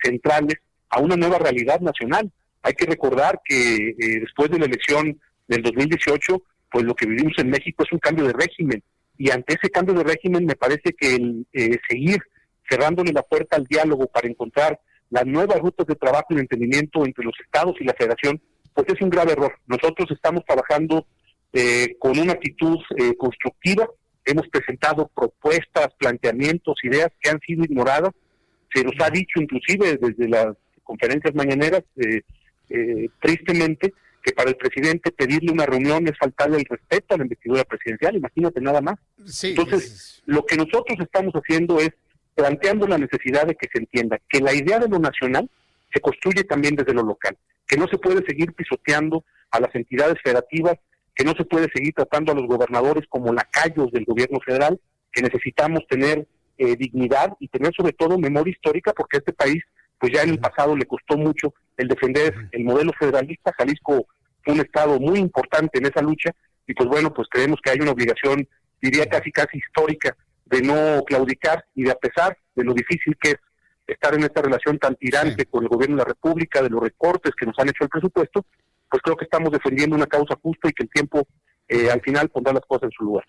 centrales 0.03 0.55
a 0.89 0.99
una 0.99 1.15
nueva 1.15 1.37
realidad 1.37 1.79
nacional. 1.79 2.29
Hay 2.63 2.73
que 2.73 2.85
recordar 2.85 3.39
que 3.45 3.95
después 3.97 4.51
de 4.51 4.59
la 4.59 4.65
elección 4.65 5.17
del 5.47 5.61
2018, 5.61 6.43
pues 6.69 6.83
lo 6.83 6.93
que 6.95 7.05
vivimos 7.05 7.31
en 7.37 7.49
México 7.49 7.85
es 7.85 7.91
un 7.93 7.99
cambio 7.99 8.25
de 8.25 8.33
régimen 8.33 8.83
y 9.19 9.29
ante 9.31 9.55
ese 9.55 9.69
cambio 9.69 9.93
de 9.93 10.03
régimen 10.05 10.45
me 10.45 10.55
parece 10.55 10.93
que 10.93 11.15
el 11.15 11.45
eh, 11.53 11.77
seguir 11.87 12.19
cerrándole 12.69 13.11
la 13.11 13.23
puerta 13.23 13.57
al 13.57 13.65
diálogo 13.65 14.07
para 14.07 14.27
encontrar 14.27 14.79
las 15.09 15.25
nuevas 15.25 15.59
rutas 15.59 15.87
de 15.87 15.95
trabajo 15.95 16.27
y 16.31 16.39
entendimiento 16.39 17.05
entre 17.05 17.25
los 17.25 17.33
estados 17.43 17.75
y 17.79 17.83
la 17.83 17.93
federación, 17.93 18.41
pues 18.73 18.87
es 18.89 19.01
un 19.01 19.09
grave 19.09 19.31
error. 19.31 19.53
Nosotros 19.65 20.09
estamos 20.11 20.43
trabajando 20.45 21.07
eh, 21.51 21.95
con 21.97 22.17
una 22.19 22.33
actitud 22.33 22.77
eh, 22.97 23.15
constructiva, 23.17 23.89
hemos 24.25 24.47
presentado 24.49 25.09
propuestas, 25.15 25.87
planteamientos, 25.97 26.75
ideas 26.83 27.09
que 27.19 27.29
han 27.29 27.39
sido 27.39 27.63
ignoradas, 27.63 28.11
se 28.73 28.83
nos 28.83 28.93
ha 28.99 29.09
dicho 29.09 29.41
inclusive 29.41 29.97
desde 29.97 30.29
las 30.29 30.55
conferencias 30.83 31.33
mañaneras, 31.35 31.83
eh, 31.97 32.21
eh, 32.69 33.09
tristemente, 33.21 33.93
que 34.23 34.33
para 34.33 34.49
el 34.49 34.57
presidente 34.57 35.11
pedirle 35.11 35.51
una 35.51 35.65
reunión 35.65 36.07
es 36.07 36.17
faltarle 36.17 36.57
el 36.57 36.65
respeto 36.65 37.15
a 37.15 37.17
la 37.17 37.23
investidura 37.23 37.63
presidencial, 37.63 38.15
imagínate 38.15 38.59
nada 38.59 38.81
más. 38.81 38.95
Entonces, 39.43 40.21
lo 40.25 40.45
que 40.45 40.57
nosotros 40.57 40.97
estamos 40.99 41.33
haciendo 41.33 41.79
es 41.79 41.91
planteando 42.39 42.87
la 42.87 42.97
necesidad 42.97 43.45
de 43.45 43.55
que 43.55 43.67
se 43.69 43.79
entienda 43.79 44.17
que 44.29 44.39
la 44.39 44.53
idea 44.53 44.79
de 44.79 44.87
lo 44.87 44.97
nacional 44.97 45.49
se 45.93 45.99
construye 45.99 46.45
también 46.45 46.73
desde 46.73 46.93
lo 46.93 47.03
local, 47.03 47.37
que 47.67 47.75
no 47.75 47.85
se 47.89 47.97
puede 47.97 48.25
seguir 48.25 48.53
pisoteando 48.53 49.25
a 49.51 49.59
las 49.59 49.75
entidades 49.75 50.15
federativas, 50.23 50.75
que 51.13 51.25
no 51.25 51.33
se 51.33 51.43
puede 51.43 51.67
seguir 51.73 51.93
tratando 51.93 52.31
a 52.31 52.35
los 52.35 52.47
gobernadores 52.47 53.03
como 53.09 53.33
lacayos 53.33 53.91
del 53.91 54.05
gobierno 54.05 54.39
federal, 54.39 54.79
que 55.11 55.21
necesitamos 55.21 55.85
tener 55.89 56.25
eh, 56.57 56.77
dignidad 56.77 57.33
y 57.41 57.49
tener 57.49 57.73
sobre 57.75 57.91
todo 57.91 58.17
memoria 58.17 58.51
histórica, 58.53 58.93
porque 58.93 59.17
a 59.17 59.19
este 59.19 59.33
país, 59.33 59.61
pues 59.99 60.13
ya 60.13 60.23
en 60.23 60.29
el 60.29 60.39
pasado 60.39 60.77
le 60.77 60.85
costó 60.85 61.17
mucho 61.17 61.53
el 61.75 61.89
defender 61.89 62.33
el 62.53 62.63
modelo 62.63 62.93
federalista. 62.97 63.53
Jalisco 63.57 64.07
fue 64.45 64.53
un 64.53 64.61
estado 64.61 64.97
muy 64.97 65.19
importante 65.19 65.77
en 65.79 65.87
esa 65.87 66.01
lucha 66.01 66.31
y 66.65 66.73
pues 66.73 66.87
bueno, 66.87 67.13
pues 67.13 67.27
creemos 67.29 67.59
que 67.61 67.71
hay 67.71 67.79
una 67.81 67.91
obligación, 67.91 68.47
diría 68.81 69.05
casi 69.07 69.29
casi 69.29 69.57
histórica, 69.57 70.15
de 70.49 70.61
no 70.61 71.03
claudicar 71.03 71.65
y 71.75 71.83
de 71.83 71.91
a 71.91 71.95
pesar 71.95 72.37
de 72.55 72.63
lo 72.63 72.73
difícil 72.73 73.15
que 73.19 73.31
es 73.31 73.37
estar 73.87 74.13
en 74.13 74.23
esta 74.23 74.41
relación 74.41 74.77
tan 74.77 74.95
tirante 74.95 75.45
con 75.45 75.63
el 75.63 75.69
gobierno 75.69 75.95
de 75.95 76.03
la 76.03 76.09
República, 76.09 76.61
de 76.61 76.69
los 76.69 76.81
recortes 76.81 77.33
que 77.35 77.45
nos 77.45 77.57
han 77.59 77.69
hecho 77.69 77.83
el 77.83 77.89
presupuesto, 77.89 78.45
pues 78.89 79.01
creo 79.03 79.15
que 79.15 79.25
estamos 79.25 79.51
defendiendo 79.51 79.95
una 79.95 80.07
causa 80.07 80.35
justa 80.41 80.69
y 80.69 80.73
que 80.73 80.83
el 80.83 80.89
tiempo 80.89 81.27
eh, 81.69 81.89
al 81.89 82.01
final 82.01 82.29
pondrá 82.29 82.51
las 82.51 82.65
cosas 82.65 82.83
en 82.83 82.91
su 82.91 83.03
lugar. 83.03 83.25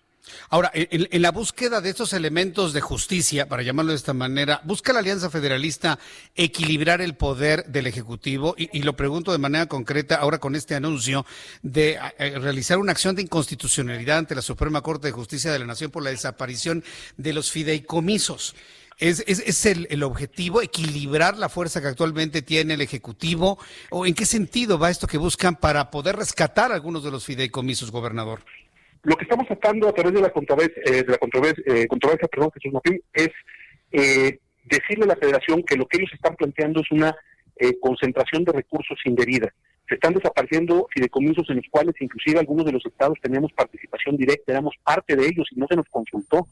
Ahora, 0.49 0.71
en, 0.73 1.21
la 1.21 1.31
búsqueda 1.31 1.81
de 1.81 1.89
estos 1.89 2.13
elementos 2.13 2.73
de 2.73 2.81
justicia, 2.81 3.47
para 3.47 3.63
llamarlo 3.63 3.91
de 3.91 3.97
esta 3.97 4.13
manera, 4.13 4.61
¿busca 4.63 4.93
la 4.93 4.99
Alianza 4.99 5.29
Federalista 5.29 5.97
equilibrar 6.35 7.01
el 7.01 7.15
poder 7.15 7.65
del 7.65 7.87
Ejecutivo? 7.87 8.53
Y, 8.57 8.81
lo 8.83 8.95
pregunto 8.95 9.31
de 9.31 9.37
manera 9.37 9.65
concreta 9.65 10.15
ahora 10.15 10.39
con 10.39 10.55
este 10.55 10.75
anuncio 10.75 11.25
de 11.61 11.97
eh, 12.17 12.39
realizar 12.39 12.77
una 12.77 12.91
acción 12.91 13.15
de 13.15 13.23
inconstitucionalidad 13.23 14.19
ante 14.19 14.35
la 14.35 14.41
Suprema 14.41 14.81
Corte 14.81 15.07
de 15.07 15.13
Justicia 15.13 15.51
de 15.51 15.59
la 15.59 15.65
Nación 15.65 15.91
por 15.91 16.03
la 16.03 16.09
desaparición 16.11 16.83
de 17.17 17.33
los 17.33 17.51
fideicomisos. 17.51 18.55
¿Es, 19.01 19.23
es, 19.27 19.65
el, 19.65 19.87
el, 19.89 20.03
objetivo 20.03 20.61
equilibrar 20.61 21.35
la 21.35 21.49
fuerza 21.49 21.81
que 21.81 21.87
actualmente 21.87 22.43
tiene 22.43 22.75
el 22.75 22.81
Ejecutivo? 22.81 23.57
¿O 23.89 24.05
en 24.05 24.13
qué 24.13 24.25
sentido 24.25 24.77
va 24.77 24.91
esto 24.91 25.07
que 25.07 25.17
buscan 25.17 25.55
para 25.55 25.89
poder 25.89 26.17
rescatar 26.17 26.71
algunos 26.71 27.03
de 27.03 27.09
los 27.09 27.25
fideicomisos, 27.25 27.89
gobernador? 27.89 28.41
Lo 29.01 29.15
que 29.15 29.23
estamos 29.23 29.47
sacando 29.47 29.89
a 29.89 29.93
través 29.93 30.13
de 30.13 30.21
la 30.21 30.29
controversia, 30.29 30.83
eh, 30.85 31.03
de 31.03 31.11
la 31.13 31.17
controversia, 31.17 31.63
eh, 31.65 31.87
controversia 31.87 32.27
perdón, 32.27 32.51
Jesús 32.53 32.73
Martín, 32.73 33.01
es 33.11 33.29
eh, 33.91 34.37
decirle 34.65 35.05
a 35.05 35.07
la 35.07 35.15
federación 35.15 35.63
que 35.63 35.77
lo 35.77 35.87
que 35.87 35.97
ellos 35.97 36.11
están 36.13 36.35
planteando 36.35 36.81
es 36.81 36.91
una 36.91 37.15
eh, 37.55 37.79
concentración 37.79 38.43
de 38.43 38.51
recursos 38.51 38.99
indebida. 39.05 39.51
Se 39.89 39.95
están 39.95 40.13
desapareciendo 40.13 40.87
fideicomisos 40.93 41.49
en 41.49 41.55
los 41.55 41.65
cuales 41.71 41.95
inclusive 41.99 42.39
algunos 42.39 42.65
de 42.67 42.73
los 42.73 42.85
estados 42.85 43.17
teníamos 43.19 43.51
participación 43.53 44.15
directa, 44.15 44.51
éramos 44.51 44.75
parte 44.83 45.15
de 45.15 45.25
ellos 45.25 45.47
y 45.49 45.59
no 45.59 45.65
se 45.67 45.75
nos 45.75 45.87
consultó 45.89 46.45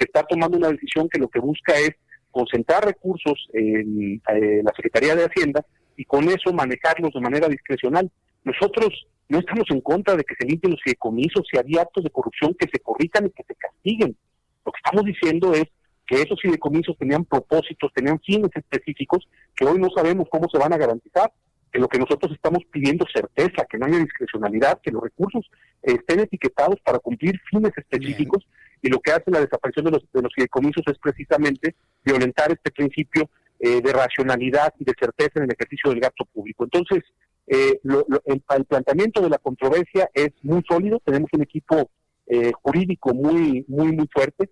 se 0.00 0.06
está 0.06 0.22
tomando 0.22 0.56
una 0.56 0.70
decisión 0.70 1.08
que 1.10 1.20
lo 1.20 1.28
que 1.28 1.40
busca 1.40 1.74
es 1.74 1.90
concentrar 2.30 2.84
recursos 2.84 3.48
en 3.52 4.14
eh, 4.14 4.62
la 4.64 4.72
Secretaría 4.74 5.14
de 5.14 5.24
Hacienda 5.24 5.64
y 5.94 6.04
con 6.06 6.26
eso 6.28 6.52
manejarlos 6.54 7.12
de 7.12 7.20
manera 7.20 7.48
discrecional. 7.48 8.10
Nosotros 8.44 9.06
no 9.28 9.40
estamos 9.40 9.66
en 9.68 9.82
contra 9.82 10.16
de 10.16 10.24
que 10.24 10.34
se 10.36 10.46
limpien 10.46 10.72
los 10.72 10.82
fideicomisos, 10.82 11.46
si 11.50 11.58
había 11.58 11.82
actos 11.82 12.02
de 12.02 12.10
corrupción 12.10 12.56
que 12.58 12.66
se 12.72 12.80
corrijan 12.80 13.26
y 13.26 13.30
que 13.30 13.44
se 13.46 13.54
castiguen. 13.54 14.16
Lo 14.64 14.72
que 14.72 14.80
estamos 14.82 15.04
diciendo 15.04 15.52
es 15.52 15.64
que 16.06 16.22
esos 16.22 16.40
fideicomisos 16.40 16.96
tenían 16.96 17.26
propósitos, 17.26 17.92
tenían 17.94 18.18
fines 18.20 18.50
específicos 18.54 19.28
que 19.54 19.66
hoy 19.66 19.78
no 19.78 19.90
sabemos 19.94 20.28
cómo 20.30 20.48
se 20.50 20.58
van 20.58 20.72
a 20.72 20.78
garantizar. 20.78 21.30
Que 21.70 21.78
lo 21.78 21.86
que 21.86 22.00
nosotros 22.00 22.32
estamos 22.32 22.64
pidiendo 22.72 23.06
certeza, 23.14 23.64
que 23.70 23.78
no 23.78 23.86
haya 23.86 23.98
discrecionalidad, 23.98 24.80
que 24.82 24.90
los 24.90 25.04
recursos 25.04 25.48
estén 25.82 26.18
etiquetados 26.18 26.80
para 26.80 26.98
cumplir 26.98 27.38
fines 27.48 27.70
específicos 27.76 28.44
y 28.82 28.88
lo 28.88 29.00
que 29.00 29.12
hace 29.12 29.30
la 29.30 29.40
desaparición 29.40 29.86
de 29.86 29.90
los, 29.92 30.02
de 30.12 30.22
los 30.22 30.32
fideicomisos 30.34 30.82
es 30.86 30.98
precisamente 30.98 31.74
violentar 32.04 32.50
este 32.50 32.70
principio 32.70 33.28
eh, 33.62 33.82
de 33.82 33.92
racionalidad 33.92 34.72
y 34.78 34.84
de 34.84 34.94
certeza 34.98 35.32
en 35.34 35.42
el 35.42 35.52
ejercicio 35.52 35.90
del 35.90 36.00
gasto 36.00 36.24
público. 36.24 36.64
Entonces, 36.64 37.04
eh, 37.46 37.78
el, 38.24 38.64
planteamiento 38.66 39.20
de 39.20 39.28
la 39.28 39.36
controversia 39.36 40.08
es 40.14 40.30
muy 40.42 40.62
sólido, 40.66 40.98
tenemos 41.04 41.28
un 41.34 41.42
equipo 41.42 41.90
eh, 42.26 42.52
jurídico 42.62 43.12
muy, 43.12 43.66
muy, 43.68 43.92
muy 43.92 44.08
fuerte, 44.10 44.48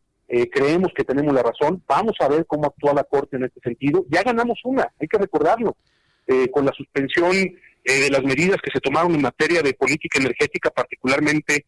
creemos 0.52 0.92
que 0.94 1.04
tenemos 1.04 1.32
la 1.32 1.42
razón, 1.42 1.82
vamos 1.88 2.12
a 2.20 2.28
ver 2.28 2.44
cómo 2.44 2.66
actúa 2.66 2.92
la 2.92 3.04
Corte 3.04 3.38
en 3.38 3.44
este 3.44 3.60
sentido, 3.60 4.04
ya 4.10 4.22
ganamos 4.22 4.60
una, 4.64 4.86
hay 5.00 5.08
que 5.08 5.16
recordarlo, 5.16 5.74
con 6.52 6.66
la 6.66 6.72
suspensión 6.72 7.32
de 7.32 8.10
las 8.10 8.22
medidas 8.22 8.58
que 8.62 8.70
se 8.70 8.80
tomaron 8.80 9.14
en 9.14 9.22
materia 9.22 9.62
de 9.62 9.72
política 9.72 10.18
energética, 10.18 10.68
particularmente 10.68 11.64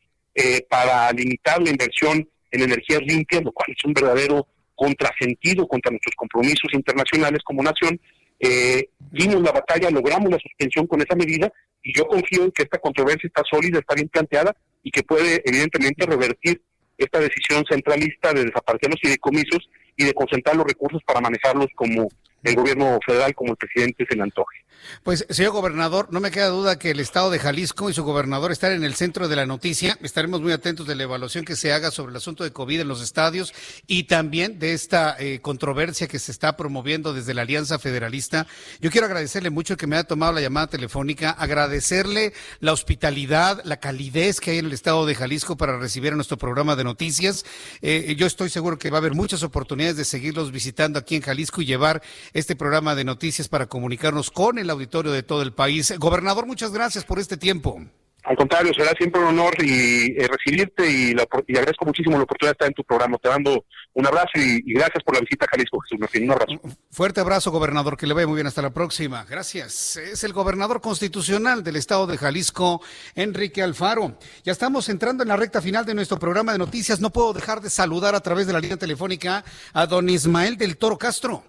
para 0.68 1.10
limitar 1.12 1.62
la 1.62 1.70
inversión 1.70 2.28
en 2.50 2.62
energías 2.62 3.00
limpias, 3.02 3.42
lo 3.42 3.52
cual 3.52 3.74
es 3.76 3.84
un 3.84 3.92
verdadero 3.92 4.46
contrasentido 4.74 5.66
contra 5.68 5.90
nuestros 5.90 6.14
compromisos 6.16 6.72
internacionales 6.72 7.40
como 7.44 7.62
nación. 7.62 8.00
Eh, 8.38 8.88
dimos 9.10 9.42
la 9.42 9.52
batalla, 9.52 9.90
logramos 9.90 10.30
la 10.30 10.38
suspensión 10.38 10.86
con 10.86 11.02
esa 11.02 11.14
medida 11.14 11.52
y 11.82 11.96
yo 11.96 12.06
confío 12.06 12.44
en 12.44 12.50
que 12.52 12.62
esta 12.62 12.78
controversia 12.78 13.26
está 13.26 13.42
sólida, 13.50 13.78
está 13.78 13.94
bien 13.94 14.08
planteada 14.08 14.56
y 14.82 14.90
que 14.90 15.02
puede 15.02 15.42
evidentemente 15.44 16.06
revertir 16.06 16.62
esta 16.96 17.18
decisión 17.18 17.64
centralista 17.68 18.32
de 18.32 18.44
desaparecer 18.44 18.90
los 18.90 19.00
fideicomisos 19.00 19.68
y 19.96 20.04
de 20.04 20.14
concentrar 20.14 20.56
los 20.56 20.66
recursos 20.66 21.02
para 21.06 21.20
manejarlos 21.20 21.68
como 21.74 22.08
el 22.42 22.54
gobierno 22.54 22.98
federal, 23.04 23.34
como 23.34 23.52
el 23.52 23.56
presidente 23.56 24.06
se 24.08 24.16
le 24.16 24.22
antoje. 24.22 24.60
Pues, 25.02 25.26
señor 25.30 25.52
gobernador, 25.52 26.08
no 26.10 26.20
me 26.20 26.30
queda 26.30 26.48
duda 26.48 26.78
que 26.78 26.90
el 26.90 27.00
estado 27.00 27.30
de 27.30 27.38
Jalisco 27.38 27.90
y 27.90 27.94
su 27.94 28.04
gobernador 28.04 28.52
están 28.52 28.72
en 28.72 28.84
el 28.84 28.94
centro 28.94 29.28
de 29.28 29.36
la 29.36 29.46
noticia. 29.46 29.98
Estaremos 30.02 30.40
muy 30.40 30.52
atentos 30.52 30.86
de 30.86 30.94
la 30.94 31.04
evaluación 31.04 31.44
que 31.44 31.56
se 31.56 31.72
haga 31.72 31.90
sobre 31.90 32.10
el 32.10 32.16
asunto 32.16 32.44
de 32.44 32.52
COVID 32.52 32.80
en 32.80 32.88
los 32.88 33.02
estadios 33.02 33.54
y 33.86 34.04
también 34.04 34.58
de 34.58 34.72
esta 34.72 35.16
eh, 35.18 35.40
controversia 35.40 36.08
que 36.08 36.18
se 36.18 36.32
está 36.32 36.56
promoviendo 36.56 37.12
desde 37.12 37.34
la 37.34 37.42
Alianza 37.42 37.78
Federalista. 37.78 38.46
Yo 38.80 38.90
quiero 38.90 39.06
agradecerle 39.06 39.50
mucho 39.50 39.76
que 39.76 39.86
me 39.86 39.96
haya 39.96 40.04
tomado 40.04 40.32
la 40.32 40.40
llamada 40.40 40.68
telefónica, 40.68 41.30
agradecerle 41.30 42.32
la 42.60 42.72
hospitalidad, 42.72 43.62
la 43.64 43.78
calidez 43.78 44.40
que 44.40 44.52
hay 44.52 44.58
en 44.58 44.66
el 44.66 44.72
estado 44.72 45.06
de 45.06 45.14
Jalisco 45.14 45.56
para 45.56 45.78
recibir 45.78 46.12
a 46.12 46.16
nuestro 46.16 46.36
programa 46.36 46.76
de 46.76 46.84
noticias. 46.84 47.44
Eh, 47.82 48.14
yo 48.16 48.26
estoy 48.26 48.50
seguro 48.50 48.78
que 48.78 48.90
va 48.90 48.98
a 48.98 49.00
haber 49.00 49.14
muchas 49.14 49.42
oportunidades 49.42 49.96
de 49.96 50.04
seguirlos 50.04 50.52
visitando 50.52 50.98
aquí 50.98 51.16
en 51.16 51.22
Jalisco 51.22 51.62
y 51.62 51.66
llevar 51.66 52.02
este 52.32 52.56
programa 52.56 52.94
de 52.94 53.04
noticias 53.04 53.48
para 53.48 53.66
comunicarnos 53.66 54.30
con 54.30 54.58
el 54.58 54.70
auditorio 54.70 55.12
de 55.12 55.22
todo 55.22 55.42
el 55.42 55.52
país. 55.52 55.92
Gobernador, 55.98 56.46
muchas 56.46 56.72
gracias 56.72 57.04
por 57.04 57.18
este 57.18 57.36
tiempo. 57.36 57.80
Al 58.24 58.36
contrario, 58.36 58.72
será 58.76 58.92
siempre 58.98 59.20
un 59.20 59.28
honor 59.28 59.54
y, 59.62 60.14
eh, 60.18 60.28
recibirte 60.28 60.90
y, 60.90 61.12
agradezco 61.56 61.86
muchísimo 61.86 62.18
la 62.18 62.24
oportunidad 62.24 62.50
de 62.50 62.52
estar 62.52 62.68
en 62.68 62.74
tu 62.74 62.84
programa. 62.84 63.16
Te 63.16 63.30
mando 63.30 63.64
un 63.94 64.06
abrazo 64.06 64.32
y, 64.34 64.60
gracias 64.74 65.02
por 65.04 65.14
la 65.14 65.20
visita 65.20 65.46
a 65.46 65.48
Jalisco, 65.48 65.78
Jesús 65.80 66.22
Un 66.22 66.30
abrazo. 66.30 66.60
Fuerte 66.90 67.20
abrazo, 67.20 67.50
gobernador, 67.50 67.96
que 67.96 68.06
le 68.06 68.12
vaya 68.12 68.26
muy 68.26 68.36
bien. 68.36 68.46
Hasta 68.46 68.60
la 68.60 68.70
próxima. 68.70 69.24
Gracias. 69.24 69.96
Es 69.96 70.22
el 70.22 70.34
gobernador 70.34 70.82
constitucional 70.82 71.64
del 71.64 71.76
estado 71.76 72.06
de 72.06 72.18
Jalisco, 72.18 72.82
Enrique 73.14 73.62
Alfaro. 73.62 74.18
Ya 74.44 74.52
estamos 74.52 74.88
entrando 74.90 75.22
en 75.22 75.30
la 75.30 75.36
recta 75.36 75.62
final 75.62 75.86
de 75.86 75.94
nuestro 75.94 76.18
programa 76.18 76.52
de 76.52 76.58
noticias. 76.58 77.00
No 77.00 77.10
puedo 77.10 77.32
dejar 77.32 77.62
de 77.62 77.70
saludar 77.70 78.14
a 78.14 78.20
través 78.20 78.46
de 78.46 78.52
la 78.52 78.60
línea 78.60 78.76
telefónica 78.76 79.44
a 79.72 79.86
don 79.86 80.10
Ismael 80.10 80.58
del 80.58 80.76
Toro 80.76 80.98
Castro 80.98 81.42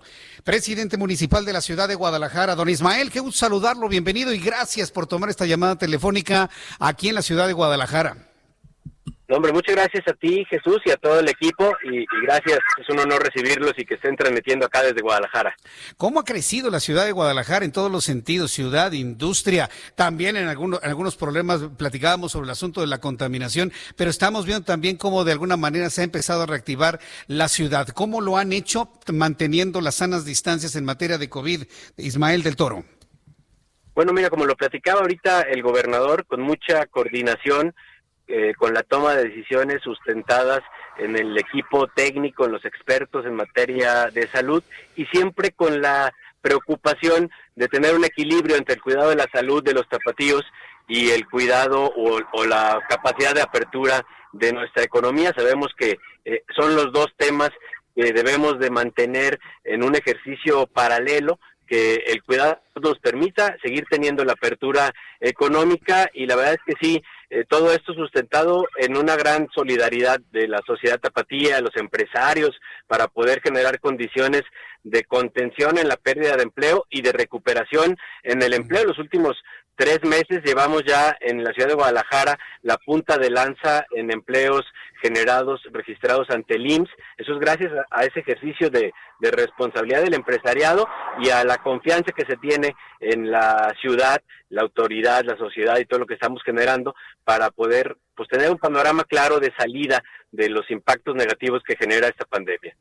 presidente 0.43 0.97
municipal 0.97 1.45
de 1.45 1.53
la 1.53 1.61
ciudad 1.61 1.87
de 1.87 1.95
Guadalajara. 1.95 2.55
Don 2.55 2.69
Ismael, 2.69 3.11
qué 3.11 3.19
gusto 3.19 3.39
saludarlo, 3.39 3.87
bienvenido 3.89 4.33
y 4.33 4.39
gracias 4.39 4.91
por 4.91 5.07
tomar 5.07 5.29
esta 5.29 5.45
llamada 5.45 5.77
telefónica 5.77 6.49
aquí 6.79 7.09
en 7.09 7.15
la 7.15 7.21
ciudad 7.21 7.47
de 7.47 7.53
Guadalajara 7.53 8.30
hombre, 9.35 9.53
muchas 9.53 9.75
gracias 9.75 10.07
a 10.07 10.13
ti, 10.13 10.45
Jesús, 10.49 10.79
y 10.85 10.91
a 10.91 10.97
todo 10.97 11.19
el 11.19 11.29
equipo, 11.29 11.73
y, 11.83 12.05
gracias, 12.23 12.59
es 12.77 12.89
un 12.89 12.99
honor 12.99 13.23
recibirlos 13.23 13.73
y 13.77 13.85
que 13.85 13.95
estén 13.95 14.15
transmitiendo 14.15 14.65
acá 14.65 14.83
desde 14.83 15.01
Guadalajara. 15.01 15.55
¿Cómo 15.97 16.19
ha 16.19 16.25
crecido 16.25 16.69
la 16.69 16.79
ciudad 16.79 17.05
de 17.05 17.11
Guadalajara 17.11 17.65
en 17.65 17.71
todos 17.71 17.91
los 17.91 18.03
sentidos? 18.03 18.51
Ciudad, 18.51 18.91
industria, 18.91 19.69
también 19.95 20.35
en 20.35 20.47
algunos, 20.47 20.83
algunos 20.83 21.15
problemas 21.15 21.61
platicábamos 21.77 22.31
sobre 22.31 22.45
el 22.45 22.51
asunto 22.51 22.81
de 22.81 22.87
la 22.87 22.99
contaminación, 22.99 23.71
pero 23.95 24.09
estamos 24.09 24.45
viendo 24.45 24.65
también 24.65 24.97
cómo 24.97 25.23
de 25.23 25.31
alguna 25.31 25.57
manera 25.57 25.89
se 25.89 26.01
ha 26.01 26.03
empezado 26.03 26.43
a 26.43 26.45
reactivar 26.45 26.99
la 27.27 27.47
ciudad. 27.47 27.87
¿Cómo 27.89 28.21
lo 28.21 28.37
han 28.37 28.53
hecho 28.53 28.91
manteniendo 29.11 29.81
las 29.81 29.95
sanas 29.95 30.25
distancias 30.25 30.75
en 30.75 30.85
materia 30.85 31.17
de 31.17 31.29
COVID? 31.29 31.63
Ismael 31.97 32.43
del 32.43 32.55
Toro. 32.55 32.83
Bueno, 33.93 34.13
mira, 34.13 34.29
como 34.29 34.45
lo 34.45 34.55
platicaba 34.55 35.01
ahorita 35.01 35.41
el 35.41 35.61
gobernador, 35.61 36.25
con 36.25 36.41
mucha 36.41 36.85
coordinación, 36.87 37.75
eh, 38.33 38.53
con 38.57 38.73
la 38.73 38.83
toma 38.83 39.13
de 39.13 39.25
decisiones 39.25 39.81
sustentadas 39.81 40.61
en 40.97 41.17
el 41.17 41.37
equipo 41.37 41.87
técnico, 41.87 42.45
en 42.45 42.53
los 42.53 42.63
expertos 42.63 43.25
en 43.25 43.35
materia 43.35 44.05
de 44.05 44.25
salud 44.27 44.63
y 44.95 45.05
siempre 45.07 45.51
con 45.51 45.81
la 45.81 46.13
preocupación 46.41 47.29
de 47.57 47.67
tener 47.67 47.93
un 47.93 48.05
equilibrio 48.05 48.55
entre 48.55 48.75
el 48.75 48.81
cuidado 48.81 49.09
de 49.09 49.17
la 49.17 49.27
salud 49.33 49.61
de 49.61 49.73
los 49.73 49.87
tapatíos 49.89 50.45
y 50.87 51.09
el 51.09 51.27
cuidado 51.27 51.91
o, 51.93 52.45
la 52.45 52.79
capacidad 52.87 53.33
de 53.35 53.41
apertura 53.41 54.05
de 54.31 54.53
nuestra 54.53 54.83
economía. 54.83 55.33
Sabemos 55.35 55.73
que 55.77 55.99
eh, 56.23 56.43
son 56.55 56.73
los 56.75 56.93
dos 56.93 57.07
temas 57.17 57.49
que 57.93 58.13
debemos 58.13 58.59
de 58.59 58.69
mantener 58.69 59.41
en 59.65 59.83
un 59.83 59.93
ejercicio 59.93 60.67
paralelo 60.67 61.37
que 61.67 61.95
el 62.07 62.23
cuidado 62.23 62.59
nos 62.81 62.99
permita 62.99 63.57
seguir 63.61 63.85
teniendo 63.89 64.25
la 64.25 64.33
apertura 64.33 64.93
económica 65.19 66.09
y 66.13 66.25
la 66.25 66.35
verdad 66.35 66.53
es 66.55 66.59
que 66.65 66.73
sí, 66.81 67.03
eh, 67.33 67.45
todo 67.47 67.71
esto 67.71 67.93
sustentado 67.93 68.67
en 68.75 68.97
una 68.97 69.15
gran 69.15 69.47
solidaridad 69.55 70.19
de 70.31 70.49
la 70.49 70.59
sociedad 70.67 70.99
tapatía, 70.99 71.55
de 71.55 71.61
los 71.61 71.77
empresarios, 71.77 72.59
para 72.87 73.07
poder 73.07 73.39
generar 73.41 73.79
condiciones 73.79 74.41
de 74.83 75.05
contención 75.05 75.77
en 75.77 75.87
la 75.87 75.95
pérdida 75.95 76.35
de 76.35 76.43
empleo 76.43 76.85
y 76.89 77.01
de 77.01 77.13
recuperación 77.13 77.95
en 78.23 78.41
el 78.41 78.53
empleo. 78.53 78.83
Los 78.83 78.99
últimos 78.99 79.37
tres 79.81 80.03
meses 80.03 80.43
llevamos 80.45 80.83
ya 80.85 81.17
en 81.19 81.43
la 81.43 81.53
ciudad 81.53 81.69
de 81.69 81.73
Guadalajara 81.73 82.37
la 82.61 82.77
punta 82.77 83.17
de 83.17 83.31
lanza 83.31 83.83
en 83.95 84.11
empleos 84.11 84.61
generados, 85.01 85.59
registrados 85.71 86.29
ante 86.29 86.57
el 86.57 86.69
IMSS. 86.69 86.91
Eso 87.17 87.33
es 87.33 87.39
gracias 87.39 87.71
a, 87.89 88.03
ese 88.03 88.19
ejercicio 88.19 88.69
de, 88.69 88.93
de, 89.19 89.31
responsabilidad 89.31 90.03
del 90.03 90.13
empresariado 90.13 90.87
y 91.19 91.29
a 91.29 91.43
la 91.43 91.57
confianza 91.57 92.11
que 92.11 92.27
se 92.27 92.37
tiene 92.37 92.75
en 92.99 93.31
la 93.31 93.73
ciudad, 93.81 94.21
la 94.49 94.61
autoridad, 94.61 95.23
la 95.25 95.35
sociedad 95.35 95.79
y 95.79 95.85
todo 95.85 96.01
lo 96.01 96.05
que 96.05 96.13
estamos 96.13 96.43
generando 96.43 96.93
para 97.23 97.49
poder 97.49 97.97
pues, 98.21 98.29
tener 98.29 98.51
un 98.51 98.57
panorama 98.57 99.03
claro 99.03 99.39
de 99.39 99.51
salida 99.57 100.03
de 100.31 100.49
los 100.49 100.69
impactos 100.69 101.15
negativos 101.15 101.61
que 101.65 101.75
genera 101.75 102.07
esta 102.07 102.25
pandemia. 102.25 102.75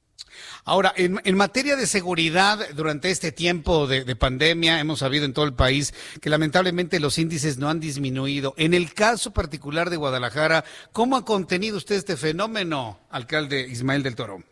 Ahora, 0.65 0.93
en, 0.97 1.37
materia 1.37 1.77
de 1.77 1.87
seguridad, 1.87 2.59
durante 2.75 3.11
este 3.11 3.33
tiempo 3.33 3.87
de, 3.87 4.05
de, 4.05 4.17
pandemia, 4.17 4.79
hemos 4.79 4.99
sabido 4.99 5.25
en 5.25 5.33
todo 5.33 5.47
el 5.47 5.55
país 5.55 5.95
que 6.21 6.31
lamentablemente 6.31 7.01
los 7.01 7.19
índices 7.19 7.59
no 7.59 7.69
han 7.69 7.81
disminuido. 7.81 8.55
En 8.59 8.75
el 8.75 8.93
caso 8.93 9.33
particular 9.33 9.89
de 9.89 9.97
Guadalajara, 9.97 10.65
¿cómo 10.93 11.17
ha 11.17 11.25
contenido 11.25 11.79
usted 11.79 11.97
este 11.97 12.17
fenómeno, 12.17 13.01
alcalde 13.11 13.63
Ismael 13.63 14.03
del 14.03 14.15
Toro? 14.15 14.45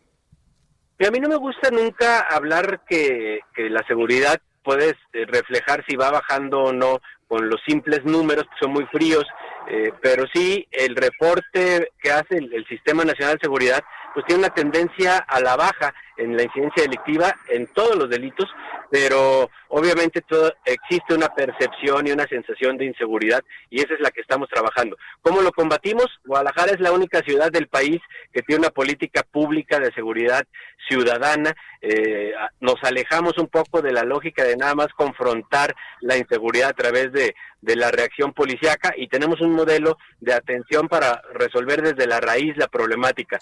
A 1.06 1.10
mí 1.12 1.20
no 1.20 1.28
me 1.28 1.36
gusta 1.36 1.70
nunca 1.70 2.20
hablar 2.20 2.80
que, 2.88 3.40
la 3.56 3.86
seguridad 3.86 4.40
puede 4.64 4.96
eh, 5.12 5.26
reflejar 5.26 5.84
si 5.86 5.96
va 5.96 6.10
bajando 6.10 6.58
o 6.60 6.72
no 6.72 6.98
con 7.28 7.48
los 7.48 7.60
simples 7.66 8.04
números, 8.04 8.44
que 8.44 8.64
son 8.64 8.72
muy 8.72 8.84
fríos, 8.86 9.24
eh, 9.70 9.92
pero 10.00 10.24
sí 10.32 10.66
el 10.72 10.96
reporte 10.96 11.92
que 12.00 12.10
hace 12.10 12.36
el, 12.36 12.66
Sistema 12.68 13.04
Nacional 13.04 13.34
de 13.34 13.40
Seguridad, 13.42 13.84
pues 14.14 14.26
tiene 14.26 14.40
una 14.40 14.54
tendencia 14.54 15.18
a 15.18 15.40
la 15.40 15.56
baja 15.56 15.94
en 16.16 16.36
la 16.36 16.42
incidencia 16.42 16.82
delictiva 16.82 17.34
en 17.48 17.66
todos 17.68 17.96
los 17.96 18.10
delitos, 18.10 18.48
pero 18.90 19.48
obviamente 19.68 20.20
todo, 20.22 20.52
existe 20.64 21.14
una 21.14 21.28
percepción 21.28 22.06
y 22.06 22.10
una 22.10 22.26
sensación 22.26 22.76
de 22.76 22.86
inseguridad 22.86 23.42
y 23.70 23.80
esa 23.80 23.94
es 23.94 24.00
la 24.00 24.10
que 24.10 24.20
estamos 24.20 24.48
trabajando. 24.48 24.96
¿Cómo 25.22 25.40
lo 25.42 25.52
combatimos? 25.52 26.06
Guadalajara 26.24 26.72
es 26.72 26.80
la 26.80 26.92
única 26.92 27.20
ciudad 27.20 27.52
del 27.52 27.68
país 27.68 28.00
que 28.32 28.42
tiene 28.42 28.60
una 28.60 28.70
política 28.70 29.22
pública 29.22 29.78
de 29.78 29.92
seguridad 29.92 30.44
ciudadana. 30.88 31.54
Eh, 31.80 32.32
nos 32.60 32.82
alejamos 32.82 33.38
un 33.38 33.46
poco 33.46 33.80
de 33.80 33.92
la 33.92 34.02
lógica 34.02 34.42
de 34.42 34.56
nada 34.56 34.74
más 34.74 34.88
confrontar 34.96 35.74
la 36.00 36.16
inseguridad 36.16 36.70
a 36.70 36.72
través 36.72 37.12
de, 37.12 37.34
de 37.60 37.76
la 37.76 37.90
reacción 37.90 38.32
policíaca 38.32 38.94
y 38.96 39.08
tenemos 39.08 39.40
un 39.40 39.52
modelo 39.52 39.98
de 40.20 40.32
atención 40.32 40.88
para 40.88 41.22
resolver 41.34 41.82
desde 41.82 42.06
la 42.06 42.20
raíz 42.20 42.56
la 42.56 42.68
problemática, 42.68 43.38